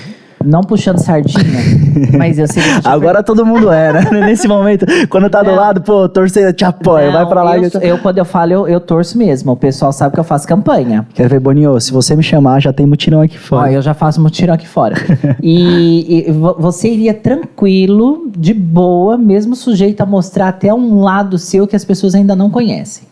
Não 0.46 0.62
puxando 0.62 1.00
sardinha, 1.00 1.44
mas 2.18 2.38
eu 2.38 2.48
seria 2.48 2.80
Agora 2.84 3.24
todo 3.24 3.46
mundo 3.46 3.72
é, 3.72 3.92
né? 3.92 4.10
Nesse 4.26 4.48
momento, 4.48 4.86
quando 5.10 5.30
tá 5.30 5.42
do 5.42 5.50
Não. 5.52 5.56
lado, 5.58 5.82
pô, 5.82 6.08
torcida 6.08 6.54
te 6.54 6.64
apoia, 6.64 7.12
vai 7.12 7.24
Não, 7.24 7.30
pra 7.30 7.44
lá. 7.44 7.58
Eu, 7.58 7.64
e 7.64 7.70
eu... 7.74 7.82
eu, 7.82 7.98
quando 8.00 8.18
eu 8.18 8.26
falo, 8.26 8.52
eu, 8.54 8.68
eu 8.68 8.80
torço 8.80 9.18
mesmo. 9.18 9.52
O 9.54 9.58
pessoal 9.58 9.92
sabe 9.92 10.14
que 10.14 10.20
eu 10.20 10.24
faço 10.24 10.48
campanha. 10.48 11.06
Quer 11.14 11.28
ver, 11.28 11.40
Boninho? 11.40 11.80
Se 11.80 11.92
você 11.92 12.16
me 12.16 12.24
chamar, 12.24 12.62
já 12.62 12.72
tem 12.72 12.86
mutirão 12.86 13.22
aqui 13.22 13.38
Ó, 13.38 13.40
fora. 13.40 13.72
eu 13.72 13.82
já 13.82 13.94
faço 13.94 14.22
mutirão 14.22 14.54
aqui 14.54 14.68
fora. 14.68 14.96
e, 15.42 16.28
e 16.28 16.32
vo- 16.32 16.56
você 16.60 16.90
iria 16.90 17.14
tranquilo, 17.14 18.30
de 18.38 18.54
boa, 18.54 19.18
mesmo 19.18 19.56
sujeito 19.56 20.02
a 20.02 20.06
mostrar 20.06 20.50
até 20.50 20.74
um 20.74 21.02
lado 21.02 21.38
seu 21.38 21.66
que 21.68 21.76
as 21.76 21.84
pessoas 21.84 22.14
ainda 22.16 22.36
não 22.36 22.50
conhecem. 22.50 23.08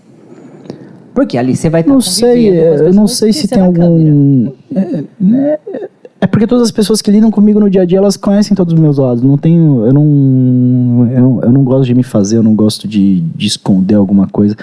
Porque 1.13 1.37
ali 1.37 1.55
você 1.55 1.69
vai 1.69 1.81
estar 1.81 1.93
Não 1.93 2.01
sei, 2.01 2.49
eu 2.49 2.91
não 2.91 3.07
sei 3.07 3.31
se 3.31 3.47
tem 3.47 3.61
algum. 3.61 4.51
É, 4.75 5.03
né, 5.19 5.57
é 6.23 6.27
porque 6.27 6.47
todas 6.47 6.63
as 6.63 6.71
pessoas 6.71 7.01
que 7.01 7.11
lidam 7.11 7.29
comigo 7.29 7.59
no 7.59 7.69
dia 7.69 7.81
a 7.81 7.85
dia, 7.85 7.97
elas 7.97 8.15
conhecem 8.15 8.55
todos 8.55 8.73
os 8.73 8.79
meus 8.79 8.97
lados. 8.97 9.21
Não 9.21 9.37
tenho. 9.37 9.85
Eu 9.85 9.93
não. 9.93 11.09
Eu, 11.11 11.41
eu 11.43 11.51
não 11.51 11.65
gosto 11.65 11.83
de 11.83 11.93
me 11.93 12.01
fazer, 12.01 12.37
eu 12.37 12.43
não 12.43 12.55
gosto 12.55 12.87
de, 12.87 13.19
de 13.19 13.45
esconder 13.45 13.95
alguma 13.95 14.25
coisa. 14.25 14.55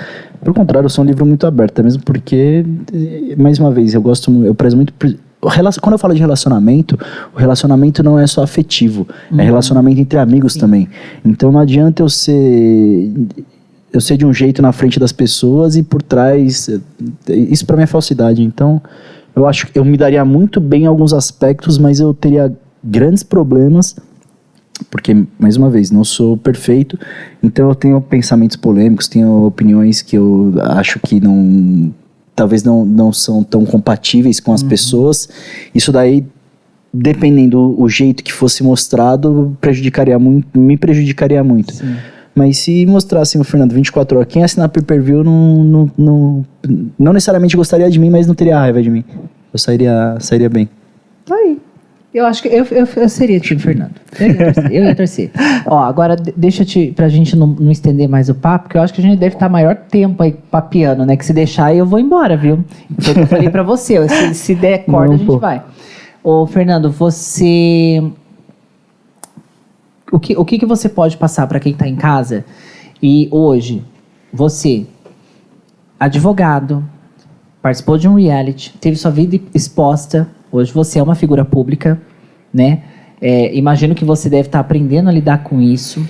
Pelo 0.42 0.54
contrário, 0.54 0.86
eu 0.86 0.90
sou 0.90 1.04
um 1.04 1.06
livro 1.06 1.26
muito 1.26 1.46
aberto, 1.46 1.84
mesmo 1.84 2.02
porque, 2.02 2.64
mais 3.36 3.58
uma 3.58 3.70
vez, 3.70 3.92
eu 3.92 4.00
gosto, 4.00 4.42
eu 4.42 4.54
prezo 4.54 4.74
muito. 4.74 4.94
Quando 5.82 5.92
eu 5.92 5.98
falo 5.98 6.14
de 6.14 6.20
relacionamento, 6.20 6.98
o 7.34 7.38
relacionamento 7.38 8.02
não 8.02 8.18
é 8.18 8.26
só 8.26 8.42
afetivo, 8.42 9.06
é 9.30 9.34
uhum. 9.34 9.40
é 9.40 9.44
relacionamento 9.44 10.00
entre 10.00 10.18
amigos 10.18 10.54
Sim. 10.54 10.60
também. 10.60 10.88
Então 11.22 11.52
não 11.52 11.60
adianta 11.60 12.02
eu 12.02 12.08
ser 12.08 13.12
eu 13.92 14.00
ser 14.00 14.16
de 14.16 14.24
um 14.24 14.32
jeito 14.32 14.62
na 14.62 14.72
frente 14.72 14.98
das 14.98 15.12
pessoas 15.12 15.76
e 15.76 15.82
por 15.82 16.00
trás. 16.00 16.70
Isso 17.28 17.66
para 17.66 17.76
mim 17.76 17.82
é 17.82 17.86
falsidade. 17.86 18.42
Então, 18.42 18.80
eu 19.34 19.46
acho 19.46 19.66
que 19.66 19.78
eu 19.78 19.84
me 19.84 19.96
daria 19.96 20.24
muito 20.24 20.60
bem 20.60 20.84
em 20.84 20.86
alguns 20.86 21.12
aspectos, 21.12 21.78
mas 21.78 22.00
eu 22.00 22.12
teria 22.12 22.52
grandes 22.82 23.22
problemas, 23.22 23.96
porque, 24.90 25.24
mais 25.38 25.56
uma 25.56 25.68
vez, 25.68 25.90
não 25.90 26.04
sou 26.04 26.36
perfeito, 26.36 26.98
então 27.42 27.68
eu 27.68 27.74
tenho 27.74 28.00
pensamentos 28.00 28.56
polêmicos, 28.56 29.08
tenho 29.08 29.44
opiniões 29.44 30.02
que 30.02 30.16
eu 30.16 30.54
acho 30.62 30.98
que 31.00 31.20
não. 31.20 31.92
talvez 32.34 32.62
não, 32.62 32.84
não 32.84 33.12
são 33.12 33.42
tão 33.42 33.64
compatíveis 33.66 34.40
com 34.40 34.52
as 34.52 34.62
uhum. 34.62 34.68
pessoas. 34.68 35.28
Isso 35.74 35.92
daí 35.92 36.24
dependendo 36.92 37.76
do 37.78 37.88
jeito 37.88 38.24
que 38.24 38.32
fosse 38.32 38.62
mostrado, 38.62 39.56
prejudicaria 39.60 40.18
muito, 40.18 40.58
me 40.58 40.76
prejudicaria 40.76 41.42
muito. 41.44 41.74
Sim. 41.74 41.96
Mas 42.34 42.58
se 42.58 42.86
mostrassem 42.86 43.40
o 43.40 43.44
Fernando 43.44 43.72
24 43.72 44.18
horas, 44.18 44.32
quem 44.32 44.44
assinar 44.44 44.68
pay-per-view 44.68 45.24
não, 45.24 45.64
não, 45.64 45.90
não, 45.98 46.46
não 46.98 47.12
necessariamente 47.12 47.56
gostaria 47.56 47.90
de 47.90 47.98
mim, 47.98 48.10
mas 48.10 48.26
não 48.26 48.34
teria 48.34 48.58
raiva 48.58 48.82
de 48.82 48.90
mim. 48.90 49.04
Eu 49.52 49.58
sairia, 49.58 50.16
sairia 50.20 50.48
bem. 50.48 50.68
Tá 51.26 51.34
aí. 51.34 51.58
Eu 52.12 52.26
acho 52.26 52.42
que 52.42 52.48
eu, 52.48 52.64
eu, 52.72 52.88
eu 52.96 53.08
seria 53.08 53.38
time 53.38 53.60
Fernando. 53.60 53.92
Eu 54.18 54.26
ia 54.26 54.36
torcer. 54.36 54.72
eu 54.72 54.84
ia 54.84 54.94
torcer. 54.96 55.30
Ó, 55.66 55.78
agora 55.78 56.16
deixa 56.16 56.64
te, 56.64 56.92
pra 56.94 57.08
gente 57.08 57.36
não, 57.36 57.46
não 57.46 57.70
estender 57.70 58.08
mais 58.08 58.28
o 58.28 58.34
papo, 58.34 58.64
porque 58.64 58.76
eu 58.76 58.82
acho 58.82 58.92
que 58.92 59.00
a 59.00 59.04
gente 59.04 59.18
deve 59.18 59.36
estar 59.36 59.48
maior 59.48 59.76
tempo 59.76 60.20
aí 60.22 60.32
papiando, 60.50 61.06
né? 61.06 61.16
Que 61.16 61.24
se 61.24 61.32
deixar 61.32 61.66
aí 61.66 61.78
eu 61.78 61.86
vou 61.86 62.00
embora, 62.00 62.36
viu? 62.36 62.64
Foi 62.98 63.12
o 63.12 63.14
que 63.14 63.22
eu 63.22 63.26
falei 63.28 63.48
pra 63.48 63.62
você. 63.62 64.08
Se, 64.08 64.34
se 64.34 64.54
der 64.56 64.84
corda, 64.86 65.06
não, 65.06 65.14
a 65.14 65.16
gente 65.18 65.26
pô. 65.26 65.38
vai. 65.38 65.62
Ô, 66.22 66.46
Fernando, 66.46 66.90
você 66.90 68.02
o 70.10 70.18
que, 70.18 70.36
o 70.36 70.44
que, 70.44 70.58
que 70.58 70.66
você 70.66 70.88
pode 70.88 71.16
passar 71.16 71.46
para 71.46 71.60
quem 71.60 71.72
está 71.72 71.86
em 71.88 71.96
casa 71.96 72.44
e 73.02 73.28
hoje, 73.30 73.82
você, 74.32 74.86
advogado, 75.98 76.84
participou 77.62 77.96
de 77.96 78.08
um 78.08 78.14
reality, 78.14 78.74
teve 78.78 78.96
sua 78.96 79.10
vida 79.10 79.40
exposta, 79.54 80.28
hoje 80.52 80.72
você 80.72 80.98
é 80.98 81.02
uma 81.02 81.14
figura 81.14 81.44
pública, 81.44 82.00
né? 82.52 82.82
É, 83.20 83.54
imagino 83.54 83.94
que 83.94 84.04
você 84.04 84.28
deve 84.30 84.48
estar 84.48 84.58
tá 84.58 84.60
aprendendo 84.60 85.08
a 85.08 85.12
lidar 85.12 85.44
com 85.44 85.60
isso. 85.60 86.06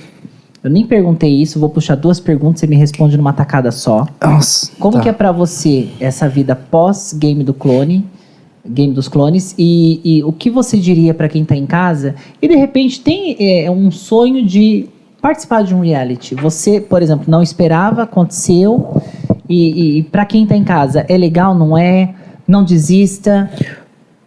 Eu 0.63 0.71
nem 0.71 0.87
perguntei 0.87 1.31
isso, 1.31 1.59
vou 1.59 1.71
puxar 1.71 1.95
duas 1.95 2.21
perguntas 2.21 2.63
e 2.63 2.67
me 2.67 2.77
responde 2.77 3.17
numa 3.17 3.33
tacada 3.33 3.71
só. 3.71 4.07
Nossa, 4.23 4.71
Como 4.79 4.97
tá. 4.97 5.01
que 5.01 5.09
é 5.09 5.13
para 5.13 5.33
você 5.33 5.89
essa 5.99 6.29
vida 6.29 6.55
pós 6.55 7.13
Game 7.13 7.43
do 7.43 7.55
Clone? 7.55 8.07
Game 8.67 8.93
dos 8.93 9.09
Clones 9.09 9.55
e, 9.59 10.01
e 10.05 10.25
o 10.25 10.33
que 10.33 10.51
você 10.51 10.79
diria 10.79 11.15
para 11.15 11.29
quem 11.29 11.43
está 11.43 11.57
em 11.57 11.67
casa 11.67 12.15
e 12.41 12.47
de 12.47 12.57
repente 12.57 13.01
tem 13.01 13.37
é, 13.39 13.71
um 13.71 13.91
sonho 13.91 14.45
de 14.45 14.89
participar 15.21 15.63
de 15.63 15.75
um 15.75 15.81
reality. 15.81 16.35
Você, 16.35 16.81
por 16.81 17.03
exemplo, 17.03 17.25
não 17.29 17.43
esperava, 17.43 18.03
aconteceu 18.03 19.03
e, 19.49 19.99
e 19.99 20.03
para 20.05 20.25
quem 20.25 20.45
está 20.45 20.57
em 20.57 20.65
casa 20.65 21.05
é 21.09 21.17
legal, 21.17 21.55
não 21.55 21.77
é? 21.77 22.15
Não 22.47 22.65
desista. 22.65 23.51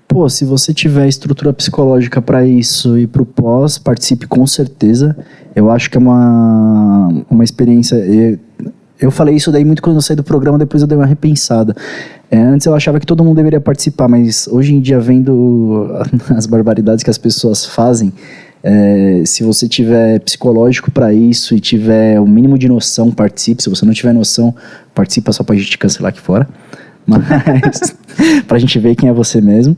Pô, 0.08 0.30
se 0.30 0.46
você 0.46 0.74
tiver 0.74 1.08
estrutura 1.08 1.52
psicológica 1.52 2.22
para 2.22 2.46
isso 2.46 2.98
e 3.00 3.08
para 3.08 3.22
o 3.22 3.26
pós, 3.26 3.78
participe 3.78 4.28
com 4.28 4.46
certeza. 4.46 5.18
Eu 5.56 5.72
acho 5.72 5.90
que 5.90 5.98
é 5.98 6.00
uma, 6.00 7.24
uma 7.30 7.44
experiência. 7.44 7.98
Falei 9.12 9.36
isso 9.36 9.52
daí 9.52 9.66
muito 9.66 9.82
quando 9.82 9.98
eu 9.98 10.02
saí 10.02 10.16
do 10.16 10.24
programa, 10.24 10.58
depois 10.58 10.82
eu 10.82 10.88
dei 10.88 10.98
uma 10.98 11.06
repensada. 11.06 11.76
É, 12.30 12.38
antes 12.38 12.66
eu 12.66 12.74
achava 12.74 13.00
que 13.00 13.06
todo 13.06 13.24
mundo 13.24 13.36
deveria 13.36 13.62
participar, 13.62 14.08
mas 14.08 14.48
hoje 14.48 14.74
em 14.74 14.80
dia, 14.80 15.00
vendo 15.00 15.88
as 16.36 16.46
barbaridades 16.46 17.04
que 17.04 17.10
as 17.10 17.18
pessoas 17.18 17.66
fazem, 17.66 18.12
é, 18.64 19.24
se 19.26 19.44
você 19.44 19.68
tiver 19.68 20.20
psicológico 20.22 20.90
para 20.90 21.14
isso 21.14 21.54
e 21.54 21.60
tiver 21.60 22.20
o 22.20 22.26
mínimo 22.26 22.58
de 22.58 22.70
noção, 22.70 23.12
participe. 23.12 23.62
Se 23.62 23.70
você 23.70 23.86
não 23.86 23.94
tiver 23.94 24.14
noção, 24.14 24.56
participa 24.96 25.34
só 25.34 25.44
pra 25.44 25.56
gente 25.56 25.78
cancelar 25.78 26.10
aqui 26.10 26.22
fora. 26.22 26.48
Mas, 27.06 27.94
pra 28.48 28.58
gente 28.58 28.80
ver 28.80 28.96
quem 28.96 29.10
é 29.10 29.14
você 29.14 29.42
mesmo. 29.42 29.78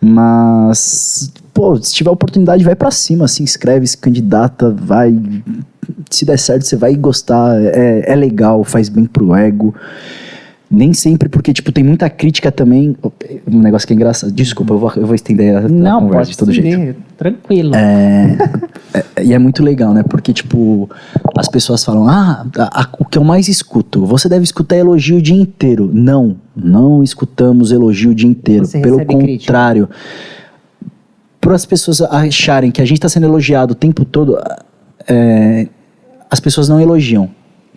Mas, 0.00 1.32
pô, 1.54 1.76
se 1.76 1.94
tiver 1.94 2.10
oportunidade, 2.10 2.64
vai 2.64 2.74
para 2.74 2.90
cima, 2.90 3.28
se 3.28 3.42
inscreve, 3.42 3.86
se 3.86 3.96
candidata, 3.96 4.70
vai 4.70 5.16
se 6.10 6.24
der 6.24 6.38
certo, 6.38 6.62
você 6.62 6.76
vai 6.76 6.94
gostar, 6.96 7.56
é, 7.60 8.04
é 8.06 8.16
legal, 8.16 8.64
faz 8.64 8.88
bem 8.88 9.04
pro 9.04 9.34
ego. 9.34 9.74
Nem 10.70 10.92
sempre, 10.92 11.28
porque, 11.28 11.52
tipo, 11.52 11.70
tem 11.70 11.84
muita 11.84 12.10
crítica 12.10 12.50
também. 12.50 12.96
Um 13.46 13.60
negócio 13.60 13.86
que 13.86 13.92
é 13.92 13.96
engraçado. 13.96 14.32
Desculpa, 14.32 14.74
eu 14.74 14.78
vou, 14.78 14.92
eu 14.96 15.06
vou 15.06 15.14
estender 15.14 15.56
a, 15.56 15.68
Não, 15.68 15.98
a 15.98 16.02
conversa 16.02 16.32
de 16.32 16.38
todo 16.38 16.50
estender, 16.50 16.78
jeito. 16.78 17.02
Tranquilo. 17.16 17.76
É, 17.76 18.36
é, 18.94 19.24
e 19.24 19.32
é 19.34 19.38
muito 19.38 19.62
legal, 19.62 19.94
né? 19.94 20.02
Porque, 20.02 20.32
tipo, 20.32 20.90
as 21.36 21.48
pessoas 21.48 21.84
falam: 21.84 22.08
ah, 22.08 22.44
a, 22.58 22.82
a, 22.82 22.88
o 22.98 23.04
que 23.04 23.18
eu 23.18 23.22
mais 23.22 23.46
escuto, 23.46 24.04
você 24.04 24.28
deve 24.28 24.42
escutar 24.42 24.76
elogio 24.76 25.18
o 25.18 25.22
dia 25.22 25.36
inteiro. 25.36 25.90
Não, 25.92 26.36
não 26.56 27.04
escutamos 27.04 27.70
elogio 27.70 28.10
o 28.10 28.14
dia 28.14 28.28
inteiro. 28.28 28.66
Você 28.66 28.80
Pelo 28.80 29.04
contrário. 29.04 29.88
Para 31.44 31.54
as 31.54 31.66
pessoas 31.66 32.00
acharem 32.00 32.70
que 32.70 32.80
a 32.80 32.84
gente 32.86 32.96
está 32.96 33.08
sendo 33.08 33.26
elogiado 33.26 33.72
o 33.72 33.74
tempo 33.74 34.02
todo, 34.02 34.38
é, 35.06 35.68
as 36.30 36.40
pessoas 36.40 36.70
não 36.70 36.80
elogiam. 36.80 37.28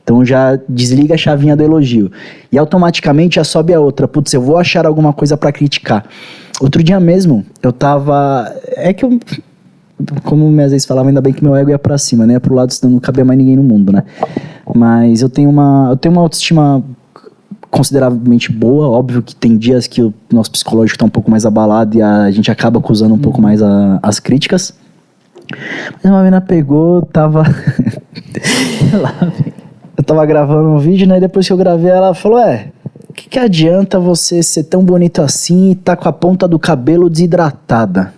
Então 0.02 0.24
já 0.24 0.58
desliga 0.70 1.16
a 1.16 1.18
chavinha 1.18 1.54
do 1.54 1.64
elogio. 1.64 2.10
E 2.50 2.58
automaticamente 2.58 3.36
já 3.36 3.44
sobe 3.44 3.74
a 3.74 3.80
outra. 3.82 4.08
Putz, 4.08 4.34
eu 4.34 4.42
vou 4.42 4.58
achar 4.58 4.86
alguma 4.86 5.12
coisa 5.12 5.36
para 5.36 5.52
criticar. 5.52 6.06
Outro 6.62 6.82
dia 6.82 6.98
mesmo, 6.98 7.46
eu 7.62 7.74
tava. 7.74 8.50
É 8.78 8.94
que 8.94 9.04
eu. 9.04 9.20
Como 10.24 10.48
às 10.62 10.72
vezes 10.72 10.86
falava, 10.86 11.10
ainda 11.10 11.20
bem 11.20 11.34
que 11.34 11.44
meu 11.44 11.54
ego 11.58 11.72
ia 11.72 11.78
pra 11.78 11.98
cima, 11.98 12.26
né? 12.26 12.40
Pro 12.40 12.56
lado, 12.56 12.72
senão 12.72 12.94
não 12.94 13.00
cabia 13.02 13.26
mais 13.26 13.38
ninguém 13.38 13.58
no 13.58 13.64
mundo, 13.64 13.92
né? 13.92 14.06
Mas 14.74 15.22
eu 15.22 15.28
tenho 15.28 15.50
uma. 15.50 15.90
Eu 15.90 15.98
tenho 15.98 16.14
uma 16.14 16.22
autoestima 16.22 16.82
consideravelmente 17.70 18.52
boa. 18.52 18.90
Óbvio 18.90 19.22
que 19.22 19.36
tem 19.36 19.58
dias 19.58 19.88
que 19.88 20.02
o 20.02 20.14
nosso 20.32 20.52
psicológico 20.52 20.96
está 20.96 21.06
um 21.06 21.10
pouco 21.10 21.30
mais 21.30 21.46
abalado 21.46 21.98
e 21.98 22.02
a 22.02 22.30
gente 22.32 22.52
acaba 22.52 22.80
acusando 22.80 23.14
um 23.14 23.20
pouco 23.20 23.38
uhum. 23.38 23.44
mais 23.44 23.62
a, 23.62 24.00
as 24.02 24.20
críticas. 24.20 24.74
Mas 26.04 26.12
uma 26.12 26.20
menina 26.20 26.42
pegou, 26.42 27.02
tava. 27.04 27.44
eu 29.98 30.04
tava 30.04 30.26
gravando 30.26 30.70
um 30.70 30.78
vídeo, 30.78 31.08
né? 31.08 31.18
E 31.18 31.22
depois 31.22 31.48
que 31.48 31.54
eu 31.54 31.58
gravei, 31.58 31.90
ela 31.90 32.14
falou: 32.14 32.40
É, 32.40 32.70
o 33.10 33.14
que, 33.14 33.30
que 33.30 33.40
adianta 33.40 34.00
você 34.00 34.44
ser 34.44 34.64
tão 34.64 34.84
bonito 34.84 35.22
assim 35.22 35.72
e 35.72 35.76
tá 35.76 35.96
com 35.96 36.10
a 36.10 36.14
ponta 36.14 36.48
do 36.48 36.60
cabelo 36.60 37.10
desidratada? 37.10 38.14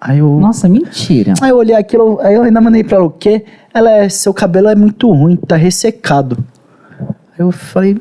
Aí 0.00 0.18
eu. 0.18 0.38
Nossa, 0.40 0.68
mentira. 0.68 1.34
Aí 1.42 1.50
eu 1.50 1.56
olhei 1.56 1.74
aquilo, 1.74 2.18
aí 2.20 2.34
eu 2.34 2.42
ainda 2.42 2.60
mandei 2.60 2.82
pra 2.82 2.96
ela 2.96 3.06
o 3.06 3.10
quê? 3.10 3.44
Ela 3.74 3.90
é, 3.90 4.08
seu 4.08 4.32
cabelo 4.32 4.68
é 4.68 4.74
muito 4.74 5.12
ruim, 5.12 5.36
tá 5.36 5.56
ressecado. 5.56 6.38
Aí 7.00 7.40
eu 7.40 7.52
falei, 7.52 8.00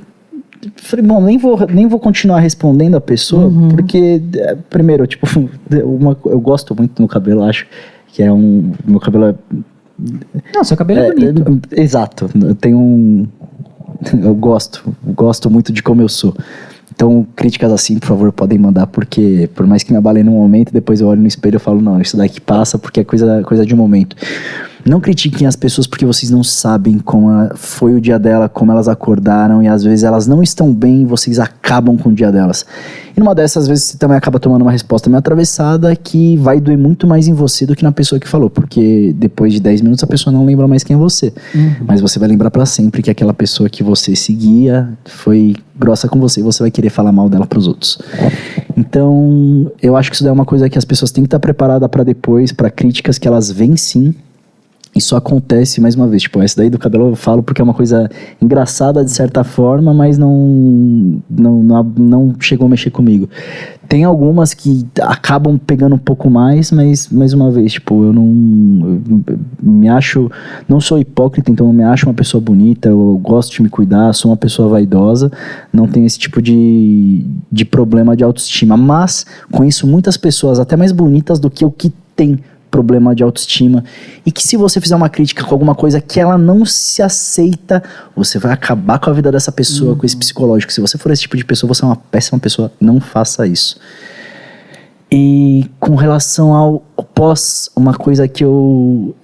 falei, 0.78 1.06
bom, 1.06 1.22
nem 1.22 1.38
vou, 1.38 1.58
nem 1.68 1.88
vou 1.88 2.00
continuar 2.00 2.40
respondendo 2.40 2.96
a 2.96 3.02
pessoa, 3.02 3.46
uhum. 3.46 3.70
porque, 3.70 4.22
é, 4.36 4.56
primeiro, 4.70 5.06
tipo, 5.08 5.26
uma, 5.86 6.18
eu 6.26 6.40
gosto 6.40 6.76
muito 6.76 7.02
do 7.02 7.08
cabelo, 7.08 7.44
acho 7.44 7.66
que 8.08 8.24
é 8.24 8.32
um. 8.32 8.72
Meu 8.86 9.00
cabelo 9.00 9.26
é. 9.26 9.36
Não, 10.54 10.64
seu 10.64 10.78
cabelo 10.78 11.00
é, 11.00 11.08
é 11.08 11.14
bonito. 11.14 11.62
É, 11.72 11.82
exato. 11.82 12.30
Eu 12.42 12.56
tenho 12.56 12.78
um. 12.78 13.28
Eu 14.22 14.34
gosto. 14.34 14.84
Gosto 15.16 15.50
muito 15.50 15.72
de 15.72 15.84
como 15.84 16.02
eu 16.02 16.10
sou. 16.10 16.34
Então, 16.94 17.26
críticas 17.34 17.72
assim, 17.72 17.98
por 17.98 18.08
favor, 18.08 18.32
podem 18.32 18.58
mandar, 18.58 18.86
porque 18.88 19.50
por 19.56 19.66
mais 19.66 19.84
que 19.84 19.92
me 19.94 19.98
abalem 19.98 20.22
no 20.22 20.32
momento, 20.32 20.74
depois 20.74 21.00
eu 21.00 21.08
olho 21.08 21.22
no 21.22 21.28
espelho 21.28 21.56
e 21.56 21.60
falo, 21.60 21.82
não, 21.82 22.02
isso 22.02 22.18
daqui 22.18 22.42
passa 22.42 22.78
porque 22.78 23.00
é 23.00 23.04
coisa, 23.06 23.42
coisa 23.44 23.66
de 23.66 23.74
momento. 23.74 24.18
Não 24.86 25.00
critiquem 25.00 25.46
as 25.46 25.56
pessoas 25.56 25.86
porque 25.86 26.06
vocês 26.06 26.32
não 26.32 26.44
sabem 26.44 27.00
como 27.00 27.30
foi 27.56 27.94
o 27.94 28.02
dia 28.02 28.18
dela, 28.18 28.48
como 28.48 28.72
elas 28.72 28.88
acordaram 28.88 29.62
e 29.62 29.68
às 29.68 29.84
vezes 29.84 30.04
elas 30.04 30.26
não 30.26 30.42
estão 30.42 30.74
bem 30.74 31.02
e 31.02 31.06
vocês 31.06 31.40
acabam 31.40 31.98
com 31.98 32.10
o 32.10 32.14
dia 32.14 32.32
delas. 32.32 32.66
E 33.16 33.20
numa 33.20 33.36
dessas 33.36 33.68
vezes 33.68 33.86
você 33.86 33.98
também 33.98 34.18
acaba 34.18 34.40
tomando 34.40 34.62
uma 34.62 34.72
resposta 34.72 35.10
meio 35.10 35.20
atravessada 35.20 35.94
que 35.96 36.38
vai 36.38 36.60
doer 36.62 36.78
muito 36.78 37.06
mais 37.06 37.28
em 37.28 37.34
você 37.34 37.66
do 37.66 37.76
que 37.76 37.84
na 37.84 37.92
pessoa 37.92 38.20
que 38.20 38.28
falou, 38.28 38.50
porque 38.50 39.14
depois 39.18 39.52
de 39.52 39.60
10 39.60 39.82
minutos 39.82 40.04
a 40.04 40.08
pessoa 40.08 40.32
não 40.32 40.46
lembra 40.46 40.68
mais 40.68 40.84
quem 40.84 40.96
é 40.96 41.00
você. 41.00 41.34
Uhum. 41.54 41.76
Mas 41.86 42.00
você 42.00 42.18
vai 42.18 42.30
lembrar 42.30 42.50
para 42.50 42.66
sempre 42.66 43.02
que 43.02 43.12
aquela 43.12 43.34
pessoa 43.34 43.70
que 43.70 43.84
você 43.84 44.16
seguia 44.16 44.90
foi 45.06 45.56
grossa 45.78 46.08
com 46.08 46.20
você 46.20 46.40
e 46.40 46.44
você 46.44 46.64
vai 46.64 46.72
querer 46.72 46.90
falar 46.90 47.12
mal 47.12 47.30
dela 47.30 47.46
para 47.46 47.60
os 47.60 47.68
outros. 47.68 48.00
Então, 48.76 49.70
eu 49.82 49.98
acho 49.98 50.10
que 50.10 50.16
isso 50.16 50.28
é 50.28 50.32
uma 50.32 50.46
coisa 50.46 50.70
que 50.70 50.78
as 50.78 50.86
pessoas 50.86 51.12
têm 51.12 51.24
que 51.24 51.28
estar 51.28 51.40
preparadas 51.40 51.90
para 51.90 52.04
depois, 52.04 52.52
para 52.52 52.70
críticas 52.70 53.18
que 53.18 53.28
elas 53.28 53.52
vêm 53.52 53.76
sim 53.76 54.14
isso 54.96 55.16
acontece 55.16 55.80
mais 55.80 55.96
uma 55.96 56.08
vez. 56.08 56.24
Tipo, 56.24 56.42
essa 56.42 56.58
daí 56.58 56.70
do 56.70 56.80
cabelo 56.80 57.10
eu 57.10 57.16
falo 57.16 57.44
porque 57.44 57.62
é 57.62 57.64
uma 57.64 57.74
coisa 57.74 58.10
engraçada 58.42 59.04
de 59.04 59.12
certa 59.12 59.44
forma, 59.44 59.94
mas 59.94 60.18
não, 60.18 61.22
não, 61.30 61.64
não, 61.64 61.84
não 61.98 62.36
chegou 62.40 62.66
a 62.66 62.70
mexer 62.70 62.90
comigo. 62.90 63.30
Tem 63.88 64.04
algumas 64.04 64.54
que 64.54 64.86
acabam 65.02 65.58
pegando 65.58 65.96
um 65.96 66.00
pouco 66.00 66.30
mais, 66.30 66.72
mas 66.72 67.10
mais 67.10 67.34
uma 67.34 67.50
vez, 67.50 67.74
tipo, 67.74 68.04
eu 68.04 68.14
não 68.14 69.00
eu 69.28 69.38
me 69.62 69.90
acho, 69.90 70.30
não 70.68 70.80
sou 70.80 71.00
hipócrita, 71.00 71.52
então 71.52 71.68
eu 71.68 71.74
me 71.74 71.84
acho 71.84 72.06
uma 72.06 72.14
pessoa 72.14 72.40
bonita, 72.40 72.90
eu 72.90 73.20
gosto 73.24 73.52
de 73.52 73.64
me 73.64 73.70
cuidar, 73.70 74.14
sou 74.14 74.30
uma 74.30 74.38
pessoa 74.38 74.70
vaidosa, 74.70 75.32
não 75.74 75.88
tenho 75.88 76.06
esse 76.06 76.20
tipo 76.20 76.42
de, 76.42 77.26
de 77.52 77.66
problema 77.66 78.16
de 78.16 78.24
autoestima, 78.24 78.78
mas 78.78 79.26
conheço 79.52 79.88
muitas 79.88 80.18
pessoas 80.18 80.60
até 80.60 80.76
mais 80.76 80.92
bonitas 80.92 81.40
do 81.40 81.50
que 81.50 81.66
o 81.66 81.72
que 81.72 81.92
tem 82.16 82.40
problema 82.70 83.16
de 83.16 83.24
autoestima 83.24 83.84
e 84.26 84.32
que 84.32 84.44
se 84.44 84.56
você 84.56 84.80
fizer 84.80 84.96
uma 84.96 85.10
crítica 85.10 85.44
com 85.44 85.54
alguma 85.54 85.76
coisa 85.76 86.00
que 86.00 86.20
ela 86.20 86.38
não 86.38 86.66
se 86.66 87.02
aceita, 87.02 87.84
você 88.16 88.38
vai 88.40 88.52
acabar 88.52 89.00
com 89.00 89.10
a 89.10 89.14
vida 89.14 89.32
dessa 89.32 89.52
pessoa, 89.52 89.92
uhum. 89.92 89.98
com 89.98 90.06
esse 90.06 90.16
uhum. 90.16 90.20
psicológico. 90.20 90.72
Se 90.72 90.82
você 90.82 90.98
for 90.98 91.12
esse 91.12 91.24
tipo 91.24 91.38
de 91.38 91.46
pessoa, 91.46 91.74
você 91.74 91.84
é 91.84 91.88
uma 91.88 91.96
péssima 91.96 92.40
pessoa. 92.40 92.72
Não 92.80 93.00
faça 93.00 93.46
isso. 93.48 93.80
E 95.12 95.66
com 95.80 95.96
relação 95.96 96.54
ao 96.54 96.80
pós, 97.16 97.70
uma 97.76 97.94
coisa 97.94 98.28
que 98.28 98.44
eu 98.44 99.16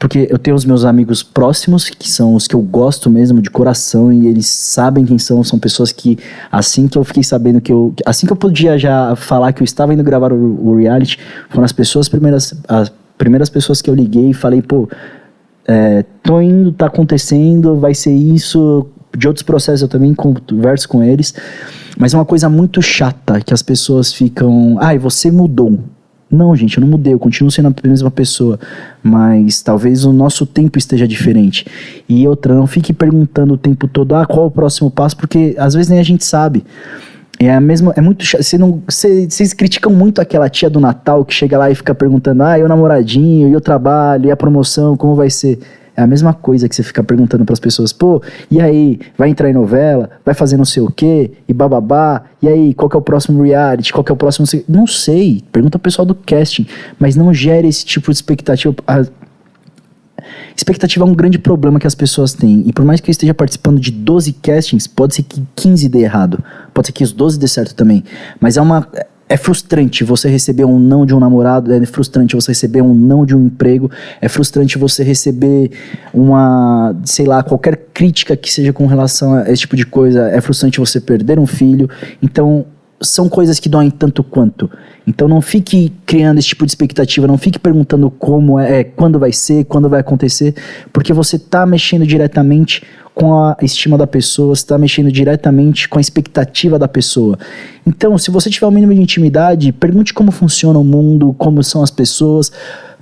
porque 0.00 0.26
eu 0.30 0.38
tenho 0.38 0.56
os 0.56 0.64
meus 0.64 0.86
amigos 0.86 1.22
próximos, 1.22 1.90
que 1.90 2.10
são 2.10 2.34
os 2.34 2.48
que 2.48 2.56
eu 2.56 2.62
gosto 2.62 3.10
mesmo 3.10 3.42
de 3.42 3.50
coração, 3.50 4.10
e 4.10 4.26
eles 4.26 4.46
sabem 4.46 5.04
quem 5.04 5.18
são, 5.18 5.44
são 5.44 5.58
pessoas 5.58 5.92
que, 5.92 6.18
assim 6.50 6.88
que 6.88 6.96
eu 6.96 7.04
fiquei 7.04 7.22
sabendo 7.22 7.60
que 7.60 7.70
eu. 7.70 7.92
Assim 8.06 8.26
que 8.26 8.32
eu 8.32 8.36
podia 8.36 8.78
já 8.78 9.14
falar 9.14 9.52
que 9.52 9.62
eu 9.62 9.64
estava 9.64 9.92
indo 9.92 10.02
gravar 10.02 10.32
o, 10.32 10.68
o 10.68 10.74
reality, 10.74 11.18
foram 11.50 11.66
as 11.66 11.72
pessoas 11.72 12.08
primeiras. 12.08 12.54
As 12.66 12.90
primeiras 13.18 13.50
pessoas 13.50 13.82
que 13.82 13.90
eu 13.90 13.94
liguei 13.94 14.30
e 14.30 14.34
falei, 14.34 14.62
pô, 14.62 14.88
é, 15.68 16.02
tô 16.22 16.40
indo, 16.40 16.72
tá 16.72 16.86
acontecendo, 16.86 17.76
vai 17.76 17.94
ser 17.94 18.14
isso. 18.14 18.86
De 19.14 19.28
outros 19.28 19.42
processos 19.42 19.82
eu 19.82 19.88
também 19.88 20.14
converso 20.14 20.88
com 20.88 21.04
eles. 21.04 21.34
Mas 21.98 22.14
é 22.14 22.16
uma 22.16 22.24
coisa 22.24 22.48
muito 22.48 22.80
chata 22.80 23.38
que 23.42 23.52
as 23.52 23.62
pessoas 23.62 24.14
ficam. 24.14 24.78
Ai, 24.80 24.96
ah, 24.96 24.98
você 24.98 25.30
mudou. 25.30 25.78
Não, 26.30 26.54
gente, 26.54 26.78
eu 26.78 26.80
não 26.82 26.88
mudei, 26.88 27.12
eu 27.12 27.18
continuo 27.18 27.50
sendo 27.50 27.68
a 27.68 27.88
mesma 27.88 28.10
pessoa, 28.10 28.58
mas 29.02 29.62
talvez 29.62 30.04
o 30.04 30.12
nosso 30.12 30.46
tempo 30.46 30.78
esteja 30.78 31.08
diferente. 31.08 31.66
E 32.08 32.26
outra, 32.28 32.54
não 32.54 32.68
fique 32.68 32.92
perguntando 32.92 33.54
o 33.54 33.58
tempo 33.58 33.88
todo, 33.88 34.14
ah, 34.14 34.24
qual 34.24 34.46
o 34.46 34.50
próximo 34.50 34.90
passo, 34.90 35.16
porque 35.16 35.56
às 35.58 35.74
vezes 35.74 35.88
nem 35.90 35.98
a 35.98 36.04
gente 36.04 36.24
sabe. 36.24 36.64
É 37.38 37.52
a 37.52 37.60
mesma, 37.60 37.92
é 37.96 38.00
muito 38.02 38.24
você 38.24 38.58
não, 38.58 38.82
vocês 38.86 39.54
criticam 39.54 39.90
muito 39.90 40.20
aquela 40.20 40.48
tia 40.48 40.68
do 40.68 40.78
Natal 40.78 41.24
que 41.24 41.32
chega 41.32 41.56
lá 41.56 41.70
e 41.70 41.74
fica 41.74 41.94
perguntando: 41.94 42.42
"Ah, 42.42 42.58
e 42.58 42.62
o 42.62 42.68
namoradinho, 42.68 43.48
e 43.48 43.56
o 43.56 43.60
trabalho, 43.62 44.26
e 44.26 44.30
a 44.30 44.36
promoção, 44.36 44.94
como 44.94 45.14
vai 45.14 45.30
ser?" 45.30 45.58
É 46.00 46.02
a 46.02 46.06
mesma 46.06 46.32
coisa 46.32 46.66
que 46.66 46.74
você 46.74 46.82
fica 46.82 47.04
perguntando 47.04 47.44
para 47.44 47.52
as 47.52 47.60
pessoas, 47.60 47.92
pô, 47.92 48.22
e 48.50 48.58
aí, 48.58 48.98
vai 49.18 49.28
entrar 49.28 49.50
em 49.50 49.52
novela? 49.52 50.08
Vai 50.24 50.34
fazer 50.34 50.56
não 50.56 50.64
sei 50.64 50.82
o 50.82 50.90
quê? 50.90 51.30
E 51.46 51.52
bababá? 51.52 52.22
E 52.40 52.48
aí, 52.48 52.72
qual 52.72 52.88
que 52.88 52.96
é 52.96 52.98
o 52.98 53.02
próximo 53.02 53.42
reality? 53.42 53.92
Qual 53.92 54.02
que 54.02 54.10
é 54.10 54.14
o 54.14 54.16
próximo... 54.16 54.46
Não 54.66 54.86
sei, 54.86 55.44
pergunta 55.52 55.76
ao 55.76 55.80
pessoal 55.80 56.06
do 56.06 56.14
casting, 56.14 56.66
mas 56.98 57.16
não 57.16 57.34
gere 57.34 57.68
esse 57.68 57.84
tipo 57.84 58.10
de 58.10 58.16
expectativa. 58.16 58.74
A 58.86 59.04
expectativa 60.56 61.04
é 61.04 61.06
um 61.06 61.14
grande 61.14 61.38
problema 61.38 61.78
que 61.78 61.86
as 61.86 61.94
pessoas 61.94 62.32
têm. 62.32 62.62
E 62.66 62.72
por 62.72 62.84
mais 62.84 62.98
que 63.00 63.10
eu 63.10 63.12
esteja 63.12 63.34
participando 63.34 63.78
de 63.78 63.90
12 63.90 64.32
castings, 64.32 64.86
pode 64.86 65.14
ser 65.14 65.24
que 65.24 65.42
15 65.54 65.86
dê 65.90 65.98
errado. 65.98 66.42
Pode 66.72 66.86
ser 66.86 66.92
que 66.92 67.04
os 67.04 67.12
12 67.12 67.38
dê 67.38 67.46
certo 67.46 67.74
também. 67.74 68.02
Mas 68.40 68.56
é 68.56 68.62
uma 68.62 68.88
é 69.30 69.36
frustrante 69.36 70.02
você 70.02 70.28
receber 70.28 70.64
um 70.64 70.76
não 70.76 71.06
de 71.06 71.14
um 71.14 71.20
namorado, 71.20 71.72
é 71.72 71.86
frustrante 71.86 72.34
você 72.34 72.50
receber 72.50 72.82
um 72.82 72.92
não 72.92 73.24
de 73.24 73.36
um 73.36 73.46
emprego, 73.46 73.88
é 74.20 74.28
frustrante 74.28 74.76
você 74.76 75.04
receber 75.04 75.70
uma, 76.12 76.96
sei 77.04 77.26
lá, 77.26 77.40
qualquer 77.40 77.76
crítica 77.94 78.36
que 78.36 78.52
seja 78.52 78.72
com 78.72 78.86
relação 78.86 79.34
a 79.34 79.48
esse 79.48 79.60
tipo 79.60 79.76
de 79.76 79.86
coisa, 79.86 80.28
é 80.30 80.40
frustrante 80.40 80.80
você 80.80 81.00
perder 81.00 81.38
um 81.38 81.46
filho. 81.46 81.88
Então, 82.20 82.66
são 83.00 83.28
coisas 83.28 83.60
que 83.60 83.68
doem 83.68 83.88
tanto 83.88 84.24
quanto. 84.24 84.68
Então 85.06 85.28
não 85.28 85.40
fique 85.40 85.92
criando 86.04 86.38
esse 86.38 86.48
tipo 86.48 86.66
de 86.66 86.72
expectativa, 86.72 87.26
não 87.26 87.38
fique 87.38 87.58
perguntando 87.58 88.10
como 88.10 88.58
é, 88.58 88.84
quando 88.84 89.18
vai 89.18 89.32
ser, 89.32 89.64
quando 89.64 89.88
vai 89.88 90.00
acontecer, 90.00 90.54
porque 90.92 91.12
você 91.12 91.36
está 91.36 91.64
mexendo 91.64 92.06
diretamente 92.06 92.82
com 93.20 93.34
a 93.34 93.54
estima 93.60 93.98
da 93.98 94.06
pessoa, 94.06 94.54
está 94.54 94.78
mexendo 94.78 95.12
diretamente 95.12 95.86
com 95.86 95.98
a 95.98 96.00
expectativa 96.00 96.78
da 96.78 96.88
pessoa. 96.88 97.38
Então, 97.86 98.16
se 98.16 98.30
você 98.30 98.48
tiver 98.48 98.66
o 98.66 98.70
mínimo 98.70 98.94
de 98.94 99.02
intimidade, 99.02 99.72
pergunte 99.72 100.14
como 100.14 100.30
funciona 100.30 100.78
o 100.78 100.84
mundo, 100.84 101.34
como 101.36 101.62
são 101.62 101.82
as 101.82 101.90
pessoas 101.90 102.50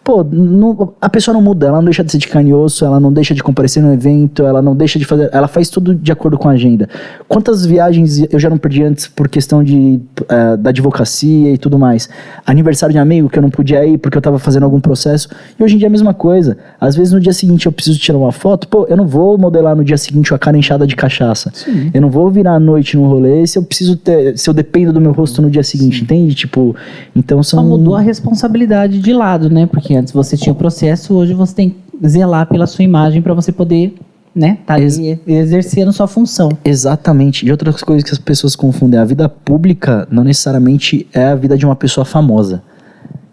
pô, 0.09 0.25
não, 0.25 0.95
a 1.03 1.11
pessoa 1.11 1.35
não 1.35 1.43
muda, 1.43 1.67
ela 1.67 1.77
não 1.77 1.85
deixa 1.85 2.03
de 2.03 2.11
ser 2.11 2.17
de 2.17 2.29
carne 2.29 2.49
e 2.49 2.55
osso, 2.55 2.83
ela 2.83 2.99
não 2.99 3.13
deixa 3.13 3.35
de 3.35 3.43
comparecer 3.43 3.83
no 3.83 3.93
evento, 3.93 4.43
ela 4.43 4.63
não 4.63 4.75
deixa 4.75 4.99
de 4.99 5.05
fazer, 5.05 5.29
ela 5.35 5.47
faz 5.47 5.69
tudo 5.69 5.95
de 5.95 6.11
acordo 6.11 6.39
com 6.39 6.49
a 6.49 6.53
agenda. 6.53 6.89
Quantas 7.29 7.67
viagens 7.67 8.25
eu 8.33 8.39
já 8.39 8.49
não 8.49 8.57
perdi 8.57 8.83
antes 8.83 9.07
por 9.07 9.29
questão 9.29 9.63
de, 9.63 10.01
uh, 10.23 10.57
da 10.57 10.71
advocacia 10.71 11.53
e 11.53 11.59
tudo 11.59 11.79
mais? 11.79 12.09
Aniversário 12.47 12.95
de 12.95 12.99
amigo 12.99 13.29
que 13.29 13.39
eu 13.39 13.43
não 13.43 13.51
podia 13.51 13.85
ir 13.85 13.99
porque 13.99 14.17
eu 14.17 14.23
tava 14.23 14.39
fazendo 14.39 14.63
algum 14.63 14.81
processo, 14.81 15.29
e 15.61 15.63
hoje 15.63 15.75
em 15.75 15.79
dia 15.79 15.89
é 15.89 15.91
a 15.91 15.91
mesma 15.91 16.15
coisa. 16.15 16.57
Às 16.81 16.97
vezes 16.97 17.13
no 17.13 17.21
dia 17.21 17.35
seguinte 17.35 17.67
eu 17.67 17.73
preciso 17.73 17.99
tirar 17.99 18.17
uma 18.17 18.33
foto, 18.33 18.67
pô, 18.67 18.87
eu 18.89 18.97
não 18.97 19.07
vou 19.07 19.37
modelar 19.37 19.77
no 19.77 19.85
dia 19.85 19.99
seguinte 19.99 20.33
a 20.33 20.39
cara 20.39 20.57
inchada 20.57 20.87
de 20.87 20.97
cachaça. 20.97 21.51
Sim. 21.53 21.91
Eu 21.93 22.01
não 22.01 22.09
vou 22.09 22.31
virar 22.31 22.55
à 22.55 22.59
noite 22.59 22.97
no 22.97 23.07
rolê 23.07 23.47
se 23.47 23.59
eu 23.59 23.63
preciso 23.63 23.95
ter, 23.95 24.39
se 24.39 24.49
eu 24.49 24.55
dependo 24.55 24.91
do 24.91 25.03
meu 25.03 25.13
rosto 25.13 25.43
no 25.43 25.51
dia 25.51 25.63
seguinte, 25.63 25.99
Sim. 25.99 26.05
entende? 26.05 26.35
Tipo, 26.35 26.75
então 27.15 27.43
são... 27.43 27.61
Só 27.61 27.67
mudou 27.69 27.95
a 27.95 28.01
responsabilidade 28.01 29.01
de 29.01 29.13
lado, 29.13 29.51
né? 29.51 29.67
Porque 29.67 29.98
antes 29.99 30.13
você 30.13 30.37
tinha 30.37 30.53
o 30.53 30.57
processo, 30.57 31.15
hoje 31.15 31.35
você 31.35 31.55
tem 31.55 31.71
que 31.71 32.09
zelar 32.09 32.47
pela 32.47 32.67
sua 32.67 32.85
imagem 32.85 33.21
para 33.21 33.35
você 33.35 33.53
poder 33.53 33.95
né, 34.35 34.59
tá 34.65 34.79
Ex 34.79 34.99
exercendo 35.27 35.93
sua 35.93 36.07
função. 36.07 36.51
Exatamente. 36.65 37.45
E 37.45 37.51
outras 37.51 37.83
coisas 37.83 38.05
que 38.05 38.13
as 38.13 38.19
pessoas 38.19 38.55
confundem, 38.55 39.01
a 39.01 39.05
vida 39.05 39.29
pública 39.29 40.07
não 40.11 40.23
necessariamente 40.23 41.07
é 41.13 41.27
a 41.27 41.35
vida 41.35 41.59
de 41.59 41.67
uma 41.67 41.75
pessoa 41.75 42.05
famosa. 42.05 42.63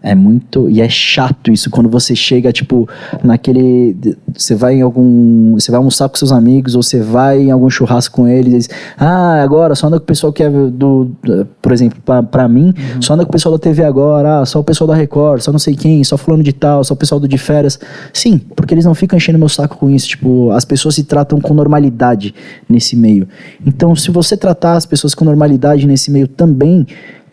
É 0.06 0.14
muito. 0.14 0.70
E 0.70 0.82
é 0.82 0.88
chato 0.88 1.52
isso 1.52 1.72
quando 1.72 1.90
você 1.90 2.16
chega, 2.16 2.54
tipo, 2.54 2.88
naquele. 3.24 3.98
Você 4.32 4.54
vai 4.54 4.76
em 4.76 4.82
algum. 4.84 5.54
Você 5.56 5.72
vai 5.72 5.80
almoçar 5.80 6.08
com 6.08 6.16
seus 6.16 6.32
amigos, 6.32 6.76
ou 6.76 6.84
você 6.84 7.02
vai 7.02 7.42
em 7.42 7.50
algum 7.50 7.68
churrasco 7.72 8.16
com 8.16 8.28
eles. 8.28 8.70
ah, 9.00 9.42
agora 9.42 9.74
só 9.74 9.88
anda 9.88 9.98
com 9.98 10.04
o 10.04 10.06
pessoal 10.06 10.32
que 10.32 10.44
é 10.44 10.50
do. 10.50 11.10
Por 11.60 11.72
exemplo, 11.72 12.00
pra, 12.06 12.22
pra 12.22 12.48
mim, 12.48 12.68
uhum. 12.68 13.02
só 13.02 13.16
anda 13.16 13.24
com 13.26 13.30
o 13.30 13.32
pessoal 13.32 13.54
da 13.54 13.58
TV 13.58 13.84
agora, 13.84 14.42
ah, 14.42 14.46
só 14.46 14.60
o 14.60 14.64
pessoal 14.64 14.88
da 14.88 14.94
Record, 14.94 15.42
só 15.42 15.52
não 15.52 15.58
sei 15.58 15.76
quem, 15.76 16.04
só 16.04 16.18
fulano 16.18 16.44
de 16.44 16.54
tal, 16.54 16.84
só 16.84 16.94
o 16.94 16.98
pessoal 16.98 17.20
do 17.20 17.28
de 17.28 17.40
férias. 17.40 17.80
Sim, 18.14 18.38
porque 18.56 18.76
eles 18.76 18.86
não 18.86 18.94
ficam 18.94 19.18
enchendo 19.18 19.40
meu 19.40 19.50
saco 19.50 19.76
com 19.76 19.90
isso. 19.90 20.10
Tipo, 20.10 20.52
as 20.52 20.64
pessoas 20.64 20.94
se 20.94 21.04
tratam 21.04 21.42
com 21.42 21.56
normalidade 21.56 22.36
nesse 22.70 22.96
meio. 22.96 23.28
Então, 23.66 23.96
se 23.96 24.12
você 24.12 24.38
tratar 24.38 24.74
as 24.74 24.86
pessoas 24.86 25.16
com 25.16 25.26
normalidade 25.26 25.88
nesse 25.88 26.12
meio 26.12 26.28
também, 26.28 26.86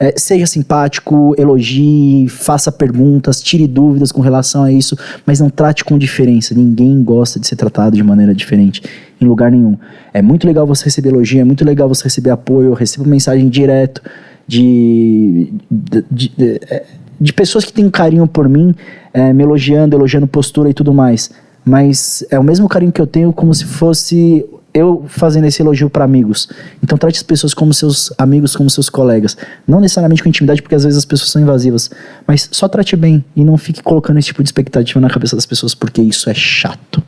é, 0.02 0.14
seja 0.16 0.46
simpático, 0.46 1.32
elogie, 1.38 2.26
faça 2.28 2.72
perguntas, 2.72 3.40
tire 3.40 3.68
dúvidas 3.68 4.10
com 4.10 4.20
relação 4.20 4.64
a 4.64 4.72
isso, 4.72 4.98
mas 5.24 5.38
não 5.38 5.48
trate 5.48 5.84
com 5.84 5.96
diferença. 5.96 6.56
Ninguém 6.56 7.04
gosta 7.04 7.38
de 7.38 7.46
ser 7.46 7.54
tratado 7.54 7.94
de 7.94 8.02
maneira 8.02 8.34
diferente 8.34 8.82
em 9.20 9.24
lugar 9.24 9.52
nenhum. 9.52 9.78
É 10.12 10.20
muito 10.20 10.44
legal 10.44 10.66
você 10.66 10.86
receber 10.86 11.10
elogio, 11.10 11.40
é 11.40 11.44
muito 11.44 11.64
legal 11.64 11.88
você 11.88 12.02
receber 12.02 12.30
apoio, 12.30 12.70
eu 12.70 12.74
recebo 12.74 13.08
mensagem 13.08 13.48
direto 13.48 14.02
de, 14.44 15.52
de, 15.70 16.04
de, 16.10 16.32
de, 16.36 16.60
é, 16.68 16.84
de 17.20 17.32
pessoas 17.32 17.64
que 17.64 17.72
têm 17.72 17.88
carinho 17.88 18.26
por 18.26 18.48
mim, 18.48 18.74
é, 19.14 19.32
me 19.32 19.44
elogiando, 19.44 19.94
elogiando 19.94 20.26
postura 20.26 20.68
e 20.68 20.74
tudo 20.74 20.92
mais. 20.92 21.30
Mas 21.64 22.26
é 22.28 22.36
o 22.40 22.42
mesmo 22.42 22.68
carinho 22.68 22.90
que 22.90 23.00
eu 23.00 23.06
tenho 23.06 23.32
como 23.32 23.54
se 23.54 23.66
fosse 23.66 24.44
eu 24.74 25.04
fazendo 25.06 25.44
esse 25.44 25.60
elogio 25.60 25.90
para 25.90 26.04
amigos. 26.04 26.48
Então 26.82 26.96
trate 26.96 27.18
as 27.18 27.22
pessoas 27.22 27.52
como 27.52 27.74
seus 27.74 28.12
amigos, 28.16 28.56
como 28.56 28.70
seus 28.70 28.88
colegas. 28.88 29.36
Não 29.66 29.80
necessariamente 29.80 30.22
com 30.22 30.28
intimidade, 30.28 30.62
porque 30.62 30.74
às 30.74 30.84
vezes 30.84 30.98
as 30.98 31.04
pessoas 31.04 31.30
são 31.30 31.42
invasivas. 31.42 31.90
Mas 32.26 32.48
só 32.50 32.68
trate 32.68 32.96
bem 32.96 33.24
e 33.36 33.44
não 33.44 33.56
fique 33.58 33.82
colocando 33.82 34.18
esse 34.18 34.28
tipo 34.28 34.42
de 34.42 34.48
expectativa 34.48 35.00
na 35.00 35.10
cabeça 35.10 35.36
das 35.36 35.46
pessoas, 35.46 35.74
porque 35.74 36.00
isso 36.00 36.30
é 36.30 36.34
chato. 36.34 37.02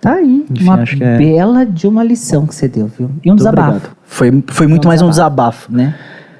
Tá 0.00 0.14
aí, 0.14 0.44
Enfim, 0.50 0.64
uma 0.64 0.82
é... 0.82 1.18
bela 1.18 1.64
de 1.64 1.86
uma 1.86 2.04
lição 2.04 2.46
que 2.46 2.54
você 2.54 2.68
deu, 2.68 2.88
viu? 2.98 3.10
E 3.24 3.32
um 3.32 3.36
desabafo. 3.36 3.96
Foi, 4.04 4.44
foi 4.48 4.66
muito 4.66 4.84
um 4.84 4.88
mais 4.88 5.00
desabafo, 5.00 5.06
um 5.06 5.10
desabafo. 5.10 5.72
Né? 5.72 5.94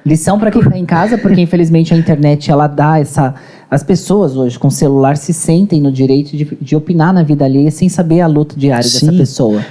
Lição 0.05 0.37
para 0.37 0.51
quem 0.51 0.61
tá 0.61 0.77
em 0.77 0.85
casa, 0.85 1.17
porque 1.17 1.41
infelizmente 1.41 1.91
a 1.91 1.97
internet 1.97 2.51
ela 2.51 2.67
dá 2.67 2.99
essa. 2.99 3.33
As 3.71 3.81
pessoas 3.81 4.37
hoje 4.37 4.59
com 4.59 4.69
celular 4.69 5.17
se 5.17 5.33
sentem 5.33 5.81
no 5.81 5.91
direito 5.91 6.37
de, 6.37 6.45
de 6.61 6.75
opinar 6.75 7.11
na 7.11 7.23
vida 7.23 7.43
alheia 7.43 7.71
sem 7.71 7.89
saber 7.89 8.21
a 8.21 8.27
luta 8.27 8.55
diária 8.55 8.83
Sim. 8.83 9.07
dessa 9.07 9.17
pessoa. 9.17 9.65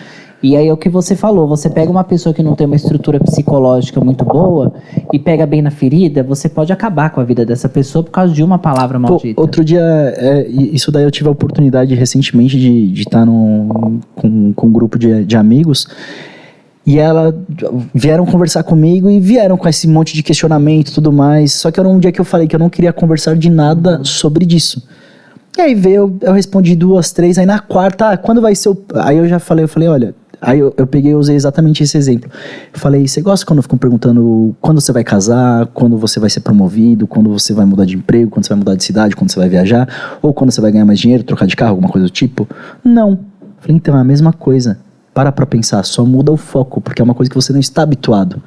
E 0.45 0.55
aí 0.55 0.69
é 0.69 0.73
o 0.73 0.77
que 0.77 0.91
você 0.91 1.17
falou, 1.17 1.49
você 1.49 1.71
pega 1.71 1.91
uma 1.91 2.05
pessoa 2.05 2.35
que 2.35 2.43
não 2.43 2.55
tem 2.55 2.67
uma 2.67 2.77
estrutura 2.77 3.19
psicológica 3.19 3.99
muito 3.99 4.27
boa 4.27 4.75
e 5.11 5.19
pega 5.19 5.47
bem 5.47 5.63
na 5.63 5.71
ferida, 5.71 6.23
você 6.23 6.51
pode 6.51 6.71
acabar 6.71 7.09
com 7.09 7.19
a 7.19 7.25
vida 7.25 7.47
dessa 7.47 7.67
pessoa 7.67 8.05
por 8.05 8.11
causa 8.11 8.35
de 8.35 8.45
uma 8.45 8.59
palavra 8.59 8.99
maldita. 8.99 9.37
Pô, 9.37 9.41
outro 9.41 9.65
dia, 9.65 9.81
é, 10.19 10.47
isso 10.47 10.93
daí 10.93 11.03
eu 11.03 11.11
tive 11.11 11.31
a 11.31 11.33
oportunidade 11.33 11.95
recentemente 11.95 12.61
de 12.61 12.93
estar 13.01 13.25
tá 13.25 13.27
com, 13.27 14.53
com 14.55 14.67
um 14.67 14.71
grupo 14.71 14.99
de, 14.99 15.25
de 15.25 15.35
amigos 15.35 15.89
e 16.87 16.99
ela 16.99 17.35
vieram 17.95 18.27
conversar 18.27 18.65
comigo 18.65 19.09
e 19.09 19.19
vieram 19.19 19.57
com 19.57 19.67
esse 19.67 19.89
monte 19.89 20.13
de 20.13 20.23
questionamento 20.23 20.91
e 20.91 20.93
tudo 20.93 21.11
mais. 21.11 21.55
Só 21.55 21.71
que 21.71 21.81
era 21.81 21.89
um 21.89 21.99
dia 21.99 22.13
que 22.13 22.21
eu 22.21 22.25
falei 22.25 22.47
que 22.47 22.55
eu 22.55 22.61
não 22.61 22.69
queria 22.69 22.93
conversar 22.93 23.35
de 23.35 23.49
nada 23.49 24.05
sobre 24.05 24.45
disso. 24.45 24.87
E 25.57 25.61
aí 25.63 25.75
veio, 25.75 26.19
eu 26.21 26.35
respondi 26.35 26.77
duas, 26.77 27.13
três, 27.13 27.39
aí 27.39 27.47
na 27.47 27.61
quarta, 27.61 28.11
ah, 28.11 28.17
quando 28.19 28.43
vai 28.43 28.55
ser 28.55 28.69
o. 28.69 28.85
Aí 28.97 29.17
eu 29.17 29.27
já 29.27 29.39
falei, 29.39 29.65
eu 29.65 29.69
falei, 29.69 29.89
olha. 29.89 30.15
Aí 30.45 30.59
eu, 30.59 30.75
eu 30.77 30.87
peguei 30.87 31.13
e 31.13 31.15
usei 31.15 31.35
exatamente 31.35 31.83
esse 31.83 31.97
exemplo. 31.97 32.31
Eu 32.73 32.79
falei, 32.79 33.09
você 33.09 33.23
gosta 33.23 33.47
quando 33.47 33.63
ficam 33.63 33.79
perguntando 33.79 34.55
quando 34.61 34.79
você 34.79 34.93
vai 34.93 35.03
casar, 35.03 35.67
quando 35.69 35.97
você 35.97 36.21
vai 36.21 36.29
ser 36.29 36.41
promovido, 36.41 37.07
quando 37.07 37.31
você 37.31 37.55
vai 37.55 37.65
mudar 37.65 37.87
de 37.87 37.97
emprego, 37.97 38.31
quando 38.31 38.45
você 38.45 38.51
vai 38.51 38.59
mudar 38.59 38.75
de 38.75 38.85
cidade, 38.85 39.17
quando 39.17 39.31
você 39.31 39.39
vai 39.39 39.49
viajar, 39.49 40.19
ou 40.21 40.35
quando 40.35 40.51
você 40.51 40.61
vai 40.61 40.71
ganhar 40.71 40.85
mais 40.85 40.99
dinheiro, 40.99 41.25
trocar 41.25 41.47
de 41.47 41.57
carro, 41.57 41.71
alguma 41.71 41.89
coisa 41.89 42.07
do 42.07 42.11
tipo? 42.11 42.47
Não. 42.85 43.13
Eu 43.13 43.19
falei, 43.59 43.77
então 43.77 43.97
é 43.97 44.01
a 44.01 44.05
mesma 44.05 44.33
coisa. 44.33 44.79
Para 45.15 45.33
pra 45.33 45.47
pensar, 45.47 45.83
só 45.85 46.05
muda 46.05 46.31
o 46.31 46.37
foco, 46.37 46.81
porque 46.81 47.01
é 47.01 47.05
uma 47.05 47.15
coisa 47.15 47.31
que 47.31 47.37
você 47.37 47.53
não 47.53 47.61
está 47.61 47.83
habituado. 47.83 48.43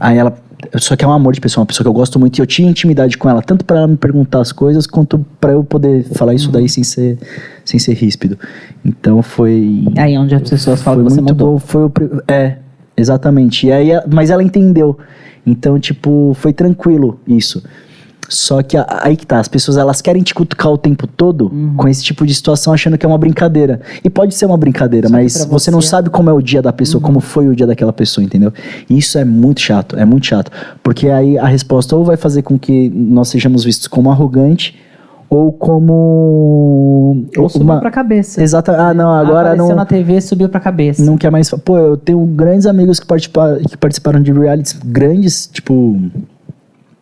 Aí 0.00 0.16
ela. 0.16 0.34
Só 0.76 0.96
que 0.96 1.04
é 1.04 1.08
um 1.08 1.12
amor 1.12 1.32
de 1.32 1.40
pessoa, 1.40 1.62
uma 1.62 1.66
pessoa 1.66 1.84
que 1.84 1.88
eu 1.88 1.92
gosto 1.92 2.18
muito 2.18 2.38
e 2.38 2.40
eu 2.40 2.46
tinha 2.46 2.68
intimidade 2.70 3.18
com 3.18 3.28
ela, 3.28 3.42
tanto 3.42 3.64
para 3.64 3.78
ela 3.78 3.88
me 3.88 3.96
perguntar 3.96 4.40
as 4.40 4.52
coisas, 4.52 4.86
quanto 4.86 5.18
para 5.40 5.52
eu 5.52 5.64
poder 5.64 6.04
falar 6.04 6.34
isso 6.34 6.50
daí 6.50 6.68
sem 6.68 6.84
ser, 6.84 7.18
sem 7.64 7.78
ser 7.78 7.94
ríspido. 7.94 8.38
Então 8.84 9.22
foi. 9.22 9.84
Aí 9.96 10.16
onde 10.16 10.34
as 10.34 10.48
pessoas 10.48 10.82
falam 10.82 11.04
que 11.04 11.10
você 11.10 11.20
muito 11.20 11.32
mudou. 11.32 11.52
bom. 11.54 11.58
Foi 11.58 11.84
o, 11.84 11.92
é, 12.28 12.58
exatamente. 12.96 13.66
E 13.66 13.72
aí, 13.72 13.90
mas 14.10 14.30
ela 14.30 14.42
entendeu. 14.42 14.98
Então, 15.46 15.78
tipo, 15.78 16.32
foi 16.34 16.52
tranquilo 16.52 17.18
isso. 17.26 17.62
Só 18.34 18.62
que 18.62 18.76
aí 19.00 19.16
que 19.16 19.26
tá, 19.26 19.38
as 19.38 19.48
pessoas 19.48 19.76
elas 19.76 20.00
querem 20.00 20.22
te 20.22 20.34
cutucar 20.34 20.72
o 20.72 20.78
tempo 20.78 21.06
todo 21.06 21.50
Uhum. 21.52 21.74
com 21.76 21.86
esse 21.88 22.02
tipo 22.02 22.24
de 22.26 22.34
situação, 22.34 22.72
achando 22.72 22.96
que 22.96 23.04
é 23.04 23.08
uma 23.08 23.18
brincadeira. 23.18 23.80
E 24.02 24.08
pode 24.08 24.34
ser 24.34 24.46
uma 24.46 24.56
brincadeira, 24.56 25.08
Só 25.08 25.12
mas 25.14 25.36
pra 25.36 25.46
você 25.46 25.70
não 25.70 25.80
você- 25.80 25.86
Uhum. 25.86 25.90
sabe 25.90 26.10
como 26.10 26.30
é 26.30 26.32
o 26.32 26.40
dia 26.40 26.62
da 26.62 26.72
pessoa, 26.72 27.00
como 27.02 27.20
foi 27.20 27.46
o 27.48 27.54
dia 27.54 27.66
daquela 27.66 27.92
pessoa, 27.92 28.24
entendeu? 28.24 28.52
E 28.88 28.96
isso 28.96 29.18
é 29.18 29.24
muito 29.24 29.60
chato, 29.60 29.96
é 29.98 30.04
muito 30.04 30.26
chato. 30.26 30.50
Porque 30.82 31.08
aí 31.10 31.36
a 31.38 31.46
resposta 31.46 31.94
ou 31.94 32.04
vai 32.04 32.16
fazer 32.16 32.42
com 32.42 32.58
que 32.58 32.88
nós 32.88 33.28
sejamos 33.28 33.64
vistos 33.64 33.86
como 33.86 34.10
arrogante 34.10 34.76
ou 35.28 35.52
como. 35.52 37.24
Ou 37.36 37.48
subiu 37.48 37.66
uma- 37.66 37.80
pra 37.80 37.90
cabeça. 37.90 38.42
Exata. 38.42 38.72
Ah, 38.80 38.94
não, 38.94 39.12
agora 39.12 39.48
Apareceu 39.50 39.68
não. 39.68 39.76
na 39.76 39.84
TV, 39.86 40.20
subiu 40.20 40.48
pra 40.48 40.60
cabeça. 40.60 41.04
Não 41.04 41.16
quer 41.16 41.30
mais. 41.30 41.50
Pô, 41.50 41.76
eu 41.78 41.96
tenho 41.96 42.24
grandes 42.26 42.66
amigos 42.66 42.98
que, 43.00 43.06
participa, 43.06 43.58
que 43.68 43.76
participaram 43.76 44.20
de 44.22 44.32
realities 44.32 44.78
grandes, 44.84 45.46
tipo. 45.52 45.98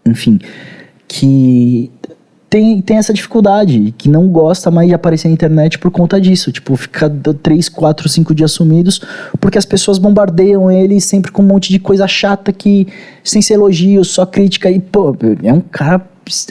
Enfim. 0.07 0.39
Que 1.12 1.90
tem, 2.48 2.80
tem 2.80 2.98
essa 2.98 3.12
dificuldade, 3.12 3.92
que 3.98 4.08
não 4.08 4.28
gosta 4.28 4.70
mais 4.70 4.88
de 4.88 4.94
aparecer 4.94 5.26
na 5.26 5.34
internet 5.34 5.76
por 5.78 5.90
conta 5.90 6.20
disso. 6.20 6.52
Tipo, 6.52 6.76
fica 6.76 7.10
três, 7.42 7.68
quatro, 7.68 8.08
cinco 8.08 8.32
dias 8.32 8.52
sumidos, 8.52 9.00
porque 9.40 9.58
as 9.58 9.64
pessoas 9.64 9.98
bombardeiam 9.98 10.70
ele 10.70 11.00
sempre 11.00 11.32
com 11.32 11.42
um 11.42 11.46
monte 11.46 11.70
de 11.70 11.80
coisa 11.80 12.06
chata 12.06 12.52
que, 12.52 12.86
sem 13.24 13.42
ser 13.42 13.54
elogio, 13.54 14.04
só 14.04 14.24
crítica. 14.24 14.70
E, 14.70 14.78
pô, 14.78 15.16
é 15.42 15.52
um 15.52 15.60
cara 15.60 16.00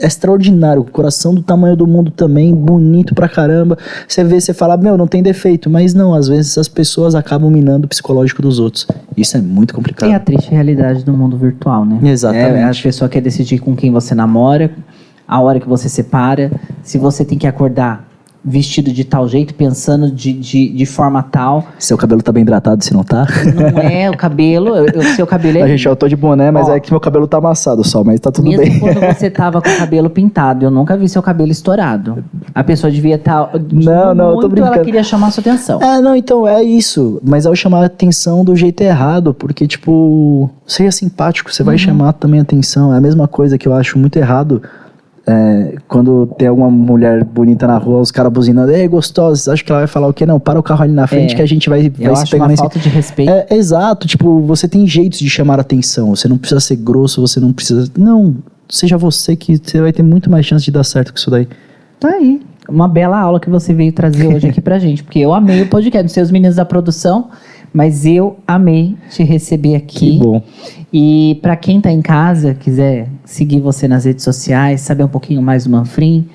extraordinário, 0.02 0.84
coração 0.84 1.34
do 1.34 1.42
tamanho 1.42 1.76
do 1.76 1.88
mundo 1.88 2.12
também, 2.12 2.54
bonito 2.54 3.16
pra 3.16 3.30
caramba. 3.30 3.78
Você 4.08 4.24
vê, 4.24 4.40
você 4.40 4.54
fala, 4.54 4.78
meu, 4.78 4.98
não 4.98 5.08
tem 5.08 5.24
defeito, 5.24 5.70
mas 5.70 5.94
não, 5.94 6.14
às 6.14 6.28
vezes 6.28 6.58
as 6.58 6.68
pessoas 6.68 7.16
acabam 7.16 7.50
minando 7.50 7.86
o 7.86 7.90
psicológico 7.90 8.42
dos 8.42 8.60
outros. 8.60 8.88
Isso 9.16 9.38
é 9.38 9.42
muito 9.42 9.74
complicado. 9.74 10.10
É 10.10 10.16
a 10.16 10.20
triste 10.20 10.52
realidade 10.52 11.04
do 11.04 11.14
mundo 11.14 11.38
virtual, 11.38 11.86
né? 11.86 12.00
Exatamente. 12.04 12.58
É, 12.58 12.64
a 12.64 12.84
pessoa 12.84 13.08
quer 13.10 13.22
decidir 13.22 13.60
com 13.60 13.76
quem 13.76 13.92
você 13.92 14.16
namora, 14.16 14.72
a 15.28 15.40
hora 15.40 15.60
que 15.60 15.68
você 15.68 15.88
separa, 15.88 16.52
se 16.82 16.98
você 16.98 17.24
tem 17.24 17.38
que 17.38 17.46
acordar 17.46 18.09
vestido 18.44 18.92
de 18.92 19.04
tal 19.04 19.28
jeito, 19.28 19.54
pensando 19.54 20.10
de, 20.10 20.34
de, 20.34 20.70
de 20.70 20.86
forma 20.86 21.22
tal. 21.22 21.66
Seu 21.78 21.98
cabelo 21.98 22.22
tá 22.22 22.32
bem 22.32 22.42
hidratado, 22.42 22.84
se 22.84 22.94
não 22.94 23.04
tá? 23.04 23.28
Não 23.54 23.80
é 23.80 24.10
o 24.10 24.16
cabelo, 24.18 24.74
o 24.74 25.04
seu 25.16 25.28
cabelo 25.28 25.58
é. 25.58 25.62
A 25.64 25.68
gente, 25.68 25.86
eu 25.86 25.96
tô 25.96 26.08
de 26.08 26.16
boné, 26.16 26.50
mas 26.52 26.68
Ó. 26.68 26.76
é 26.76 26.80
que 26.80 26.92
meu 26.92 27.00
cabelo 27.00 27.28
tá 27.28 27.38
amassado 27.38 27.84
só, 27.84 28.04
mas 28.04 28.20
tá 28.20 28.32
tudo 28.32 28.50
Mesmo 28.50 28.64
bem. 28.64 28.80
quando 28.80 29.00
você 29.14 29.30
tava 29.30 29.62
com 29.62 29.70
o 29.70 29.78
cabelo 29.78 30.10
pintado, 30.10 30.66
eu 30.66 30.72
nunca 30.72 30.98
vi 30.98 31.08
seu 31.10 31.22
cabelo 31.22 31.52
estourado. 31.52 32.24
A 32.56 32.64
pessoa 32.64 32.90
devia 32.90 33.16
estar. 33.16 33.52
Não, 33.72 34.16
não, 34.16 34.30
eu 34.32 34.36
tô 34.40 34.48
muito 34.48 34.58
ela 34.60 34.68
brincando. 34.68 34.86
queria 34.86 35.04
chamar 35.04 35.32
sua 35.32 35.42
atenção. 35.42 35.82
É, 35.82 36.00
não, 36.02 36.16
então 36.16 36.48
é 36.48 36.64
isso. 36.64 37.22
Mas 37.24 37.46
ao 37.46 37.56
chamar 37.56 37.84
a 37.84 37.86
atenção 37.86 38.44
do 38.44 38.56
jeito 38.56 38.82
errado, 38.82 39.34
porque, 39.34 39.68
tipo, 39.68 40.50
seja 40.66 40.92
simpático, 40.92 41.54
você 41.54 41.64
vai 41.64 41.78
chamar 41.78 42.14
também 42.14 42.40
a 42.40 42.44
atenção. 42.44 42.94
É 42.94 42.98
a 42.98 43.02
mesma 43.02 43.28
coisa 43.28 43.58
que 43.58 43.68
eu 43.68 43.74
acho 43.74 44.00
muito 44.00 44.18
errado. 44.18 44.62
É, 45.32 45.76
quando 45.88 46.26
tem 46.40 46.48
alguma 46.48 46.72
mulher 46.72 47.24
bonita 47.24 47.68
na 47.68 47.78
rua, 47.78 48.00
os 48.02 48.10
caras 48.10 48.34
buzinando, 48.34 48.72
ei, 48.72 48.88
gostosa, 48.88 49.54
acha 49.54 49.64
que 49.64 49.72
ela 49.72 49.82
vai 49.82 49.88
falar 49.88 50.08
o 50.08 50.14
quê? 50.14 50.26
Não, 50.26 50.40
para 50.40 50.60
o 50.60 50.64
carro 50.64 50.82
ali 50.84 50.92
na 50.92 51.06
frente 51.06 51.34
É. 51.34 51.36
que 51.36 51.42
a 51.44 51.46
gente 51.46 51.70
vai, 51.70 51.88
vai 51.88 52.16
se 52.16 52.22
acho 52.24 52.32
pegar 52.32 52.48
nesse. 52.48 52.62
falta 52.62 52.80
de 52.80 52.90
respeito. 52.90 53.32
É, 53.32 53.46
exato, 53.52 54.08
tipo, 54.08 54.42
você 54.42 54.68
tem 54.68 54.88
jeitos 54.88 55.20
de 55.20 55.30
chamar 55.30 55.60
a 55.60 55.62
atenção. 55.62 56.16
Você 56.16 56.28
não 56.28 56.38
precisa 56.38 56.60
ser 56.60 56.78
grosso, 56.78 57.22
você 57.22 57.40
não 57.40 57.54
precisa. 57.54 57.88
Não, 57.96 58.38
seja 58.68 58.98
você 58.98 59.36
que 59.36 59.58
você 59.58 59.80
vai 59.80 59.94
ter 59.94 60.02
muito 60.02 60.32
mais 60.32 60.46
chance 60.48 60.66
de 60.66 60.72
dar 60.72 60.84
certo 60.84 61.12
com 61.14 61.20
isso 61.20 61.30
daí. 61.30 61.48
Tá 62.00 62.10
aí. 62.10 62.42
Uma 62.68 62.88
bela 62.88 63.20
aula 63.20 63.40
que 63.40 63.50
você 63.50 63.72
veio 63.74 63.92
trazer 63.94 64.28
hoje 64.28 64.48
aqui 64.50 64.62
pra 64.62 64.80
gente. 64.80 65.04
Porque 65.04 65.20
eu 65.20 65.32
amei 65.34 65.62
o 65.62 65.68
podcast. 65.68 66.04
Não 66.04 66.10
sei 66.10 66.24
os 66.24 66.32
meninos 66.32 66.56
da 66.56 66.66
produção, 66.66 67.30
mas 67.74 68.06
eu 68.06 68.38
amei 68.48 68.96
te 69.10 69.24
receber 69.24 69.76
aqui. 69.76 70.12
Que 70.12 70.18
bom. 70.20 70.42
E 70.92 71.38
pra 71.42 71.56
quem 71.56 71.80
tá 71.80 71.92
em 71.92 72.02
casa, 72.02 72.54
quiser 72.54 73.08
seguir 73.26 73.60
você 73.60 73.88
nas 73.88 74.06
redes 74.06 74.24
sociais, 74.24 74.82
saber 74.82 75.04
um 75.04 75.08
pouquinho 75.10 75.42
mais 75.42 75.64
do 75.66 75.70
Manfrim, 75.70 76.26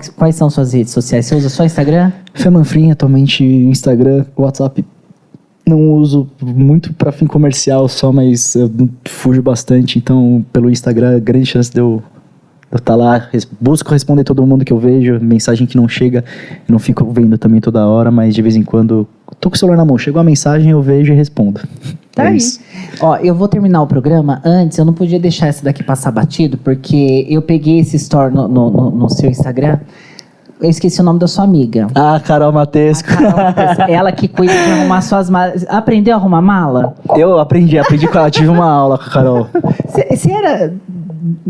que- 0.00 0.10
quais 0.12 0.34
são 0.34 0.48
suas 0.50 0.72
redes 0.72 0.92
sociais? 0.92 1.26
Você 1.26 1.34
usa 1.36 1.48
só 1.48 1.64
Instagram? 1.64 2.12
Femanfrim, 2.34 2.90
atualmente 2.90 3.42
Instagram, 3.44 4.24
WhatsApp. 4.36 4.84
Não 5.66 5.92
uso 5.92 6.28
muito 6.42 6.92
pra 6.92 7.10
fim 7.10 7.26
comercial 7.26 7.88
só, 7.88 8.12
mas 8.12 8.54
eu 8.54 8.70
fujo 9.08 9.40
bastante. 9.42 9.98
Então, 9.98 10.44
pelo 10.52 10.68
Instagram, 10.70 11.18
grande 11.20 11.46
chance 11.46 11.72
de 11.72 11.80
eu 11.80 12.02
estar 12.74 12.94
lá. 12.94 13.28
res- 13.32 13.48
Busco 13.58 13.90
responder 13.90 14.24
todo 14.24 14.46
mundo 14.46 14.62
que 14.64 14.72
eu 14.72 14.78
vejo, 14.78 15.18
mensagem 15.22 15.66
que 15.66 15.76
não 15.76 15.88
chega. 15.88 16.22
Não 16.68 16.78
fico 16.78 17.10
vendo 17.10 17.38
também 17.38 17.60
toda 17.62 17.86
hora, 17.86 18.10
mas 18.10 18.34
de 18.34 18.42
vez 18.42 18.56
em 18.56 18.62
quando. 18.62 19.08
Tô 19.44 19.50
com 19.50 19.56
o 19.56 19.58
celular 19.58 19.76
na 19.76 19.84
mão, 19.84 19.98
chegou 19.98 20.18
a 20.22 20.24
mensagem, 20.24 20.70
eu 20.70 20.80
vejo 20.80 21.12
e 21.12 21.16
respondo. 21.16 21.60
Tá 22.14 22.24
É 22.24 22.28
aí. 22.28 22.38
isso. 22.38 22.58
Ó, 22.98 23.16
eu 23.16 23.34
vou 23.34 23.46
terminar 23.46 23.82
o 23.82 23.86
programa. 23.86 24.40
Antes, 24.42 24.78
eu 24.78 24.86
não 24.86 24.94
podia 24.94 25.20
deixar 25.20 25.48
essa 25.48 25.62
daqui 25.62 25.82
passar 25.82 26.10
batido, 26.10 26.56
porque 26.56 27.26
eu 27.28 27.42
peguei 27.42 27.78
esse 27.80 27.94
story 27.96 28.32
no, 28.34 28.48
no- 28.48 28.70
no- 28.70 28.90
no 28.90 29.10
seu 29.10 29.28
Instagram. 29.28 29.80
Eu 30.62 30.70
esqueci 30.70 30.98
o 30.98 31.04
nome 31.04 31.18
da 31.18 31.28
sua 31.28 31.44
amiga. 31.44 31.88
Ah, 31.94 32.18
Carol 32.24 32.52
Matesco. 32.52 33.06
Carol 33.06 33.32
Matheus, 33.32 33.78
ela 33.90 34.10
que 34.12 34.28
cuida 34.28 34.54
de 34.54 34.70
arrumar 34.80 35.02
suas 35.02 35.28
malas. 35.28 35.66
Aprendeu 35.68 36.14
a 36.14 36.16
arrumar 36.16 36.40
mala? 36.40 36.94
Eu 37.14 37.38
aprendi, 37.38 37.78
aprendi 37.78 38.08
com 38.08 38.16
ela, 38.18 38.30
tive 38.30 38.48
uma 38.48 38.64
aula 38.70 38.96
com 38.96 39.04
a 39.04 39.10
Carol. 39.10 39.46
Você 40.10 40.32
era, 40.32 40.72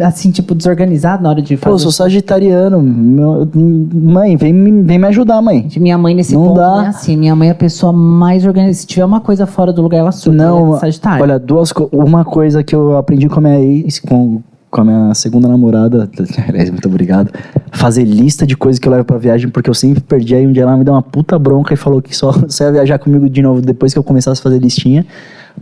assim, 0.00 0.30
tipo, 0.30 0.54
desorganizado 0.54 1.22
na 1.22 1.30
hora 1.30 1.42
de 1.42 1.56
fazer? 1.56 1.70
Pô, 1.70 1.74
eu 1.74 1.78
sou 1.78 1.90
sagitariano. 1.92 2.80
meu- 2.82 3.48
mãe, 3.54 4.36
vem, 4.36 4.52
me- 4.52 4.82
vem 4.82 4.98
me 4.98 5.06
ajudar, 5.08 5.40
mãe. 5.42 5.68
Minha 5.76 5.96
mãe, 5.98 6.14
nesse 6.14 6.34
Não 6.34 6.44
ponto, 6.48 6.56
dá. 6.56 6.68
não 6.68 6.84
é 6.84 6.88
assim. 6.88 7.16
Minha 7.16 7.34
mãe 7.34 7.48
é 7.48 7.52
a 7.52 7.54
pessoa 7.54 7.92
mais 7.92 8.44
organizada. 8.44 8.74
Se 8.74 8.86
tiver 8.86 9.04
uma 9.04 9.20
coisa 9.20 9.46
fora 9.46 9.72
do 9.72 9.82
lugar, 9.82 9.98
ela 9.98 10.12
surta. 10.12 10.36
Não, 10.36 10.76
é 10.76 10.80
Sagitário. 10.80 11.22
olha, 11.22 11.38
duas 11.38 11.72
uma 11.92 12.24
coisa 12.24 12.62
que 12.62 12.74
eu 12.74 12.96
aprendi 12.96 13.28
com 13.28 13.38
a 13.38 13.42
minha 13.42 13.60
ex, 13.60 13.98
com, 14.00 14.40
com 14.70 14.80
a 14.80 14.84
minha 14.84 15.14
segunda 15.14 15.46
namorada, 15.48 16.08
muito 16.70 16.88
obrigado, 16.88 17.30
fazer 17.72 18.04
lista 18.04 18.46
de 18.46 18.56
coisas 18.56 18.78
que 18.78 18.86
eu 18.88 18.92
levo 18.92 19.04
pra 19.04 19.18
viagem, 19.18 19.48
porque 19.48 19.70
eu 19.70 19.74
sempre 19.74 20.00
perdi, 20.00 20.34
aí 20.34 20.46
um 20.46 20.52
dia 20.52 20.62
ela 20.64 20.76
me 20.76 20.84
deu 20.84 20.94
uma 20.94 21.02
puta 21.02 21.38
bronca 21.38 21.72
e 21.74 21.76
falou 21.76 22.02
que 22.02 22.14
só, 22.16 22.32
só 22.48 22.64
ia 22.64 22.72
viajar 22.72 22.98
comigo 22.98 23.28
de 23.28 23.40
novo 23.42 23.60
depois 23.60 23.92
que 23.92 23.98
eu 23.98 24.02
começasse 24.04 24.40
a 24.40 24.42
fazer 24.42 24.58
listinha. 24.58 25.06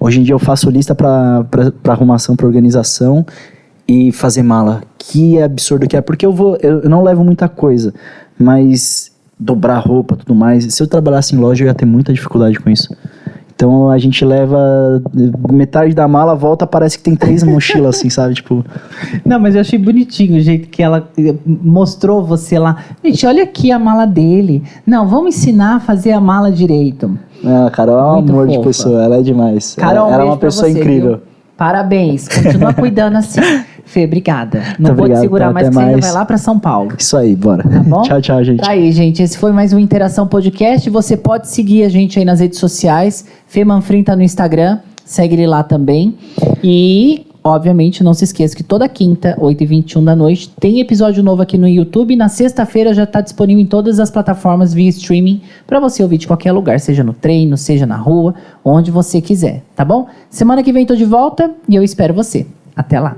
Hoje 0.00 0.20
em 0.20 0.22
dia 0.22 0.34
eu 0.34 0.38
faço 0.38 0.70
lista 0.70 0.94
pra, 0.94 1.44
pra, 1.50 1.70
pra 1.70 1.92
arrumação, 1.92 2.34
pra 2.34 2.46
organização 2.46 3.26
e 3.86 4.12
fazer 4.12 4.42
mala. 4.42 4.82
Que 4.98 5.40
absurdo 5.40 5.86
que 5.86 5.96
é, 5.96 6.00
porque 6.00 6.24
eu 6.24 6.32
vou, 6.32 6.56
eu, 6.62 6.80
eu 6.82 6.90
não 6.90 7.02
levo 7.02 7.24
muita 7.24 7.48
coisa, 7.48 7.92
mas 8.38 9.12
dobrar 9.38 9.78
roupa, 9.78 10.16
tudo 10.16 10.34
mais, 10.34 10.72
se 10.72 10.82
eu 10.82 10.86
trabalhasse 10.86 11.34
em 11.34 11.38
loja 11.38 11.64
eu 11.64 11.68
ia 11.68 11.74
ter 11.74 11.84
muita 11.86 12.12
dificuldade 12.12 12.58
com 12.60 12.70
isso. 12.70 12.94
Então 13.54 13.90
a 13.90 13.98
gente 13.98 14.24
leva 14.24 15.00
metade 15.52 15.94
da 15.94 16.08
mala, 16.08 16.34
volta, 16.34 16.66
parece 16.66 16.98
que 16.98 17.04
tem 17.04 17.14
três 17.14 17.44
mochilas, 17.44 17.96
assim, 17.96 18.10
sabe? 18.10 18.34
Tipo, 18.34 18.64
Não, 19.24 19.38
mas 19.38 19.54
eu 19.54 19.60
achei 19.60 19.78
bonitinho 19.78 20.36
o 20.36 20.40
jeito 20.40 20.68
que 20.68 20.82
ela 20.82 21.08
eh, 21.16 21.34
mostrou 21.46 22.24
você 22.24 22.58
lá. 22.58 22.78
Gente, 23.04 23.24
olha 23.24 23.44
aqui 23.44 23.70
a 23.70 23.78
mala 23.78 24.04
dele. 24.04 24.64
Não, 24.84 25.06
vamos 25.06 25.36
ensinar 25.36 25.76
a 25.76 25.80
fazer 25.80 26.10
a 26.10 26.20
mala 26.20 26.50
direito. 26.50 27.16
a 27.44 27.70
Carol 27.70 27.98
é 27.98 28.02
um 28.02 28.18
amor 28.18 28.48
de 28.48 28.54
fofa. 28.56 28.66
pessoa, 28.66 29.04
ela 29.04 29.16
é 29.18 29.22
demais. 29.22 29.76
Carol, 29.76 30.06
ela 30.06 30.14
ela 30.14 30.22
é 30.24 30.26
uma 30.26 30.38
pessoa 30.38 30.68
você, 30.68 30.80
incrível. 30.80 31.10
viu? 31.10 31.20
Parabéns. 31.56 32.26
Continua 32.26 32.74
cuidando 32.74 33.16
assim. 33.18 33.40
Fê, 33.84 34.04
obrigada. 34.04 34.62
Não 34.78 34.90
Muito 34.94 34.98
vou 34.98 35.08
te 35.08 35.20
segurar 35.20 35.48
tá? 35.48 35.52
mais, 35.52 35.66
porque 35.66 35.74
você 35.74 35.80
ainda 35.80 35.92
mais. 35.92 36.04
vai 36.04 36.14
lá 36.14 36.24
pra 36.24 36.38
São 36.38 36.58
Paulo. 36.58 36.92
Isso 36.98 37.16
aí, 37.16 37.34
bora. 37.36 37.62
Tá 37.62 37.80
bom? 37.80 38.02
tchau, 38.02 38.20
tchau, 38.20 38.44
gente. 38.44 38.60
Tá 38.60 38.70
aí, 38.70 38.90
gente. 38.92 39.22
Esse 39.22 39.36
foi 39.36 39.52
mais 39.52 39.72
um 39.72 39.78
Interação 39.78 40.26
Podcast. 40.26 40.88
Você 40.88 41.16
pode 41.16 41.48
seguir 41.48 41.84
a 41.84 41.88
gente 41.88 42.18
aí 42.18 42.24
nas 42.24 42.40
redes 42.40 42.58
sociais. 42.58 43.26
Fê 43.46 43.64
Manfrim 43.64 44.02
tá 44.02 44.16
no 44.16 44.22
Instagram. 44.22 44.78
Segue 45.04 45.34
ele 45.34 45.46
lá 45.46 45.62
também. 45.62 46.14
E, 46.62 47.26
obviamente, 47.42 48.02
não 48.04 48.14
se 48.14 48.24
esqueça 48.24 48.56
que 48.56 48.62
toda 48.62 48.88
quinta, 48.88 49.36
8h21 49.38 50.04
da 50.04 50.16
noite, 50.16 50.48
tem 50.60 50.80
episódio 50.80 51.22
novo 51.22 51.42
aqui 51.42 51.58
no 51.58 51.68
YouTube. 51.68 52.16
Na 52.16 52.28
sexta-feira 52.28 52.94
já 52.94 53.02
está 53.02 53.20
disponível 53.20 53.62
em 53.62 53.66
todas 53.66 53.98
as 53.98 54.10
plataformas 54.10 54.72
via 54.72 54.88
streaming 54.88 55.42
para 55.66 55.80
você 55.80 56.02
ouvir 56.02 56.18
de 56.18 56.26
qualquer 56.26 56.52
lugar, 56.52 56.78
seja 56.80 57.02
no 57.02 57.12
treino, 57.12 57.56
seja 57.58 57.84
na 57.84 57.96
rua, 57.96 58.34
onde 58.64 58.90
você 58.90 59.20
quiser, 59.20 59.62
tá 59.74 59.84
bom? 59.84 60.06
Semana 60.30 60.62
que 60.62 60.72
vem 60.72 60.86
tô 60.86 60.94
de 60.94 61.04
volta 61.04 61.50
e 61.68 61.74
eu 61.74 61.82
espero 61.82 62.14
você. 62.14 62.46
Até 62.74 62.98
lá. 62.98 63.16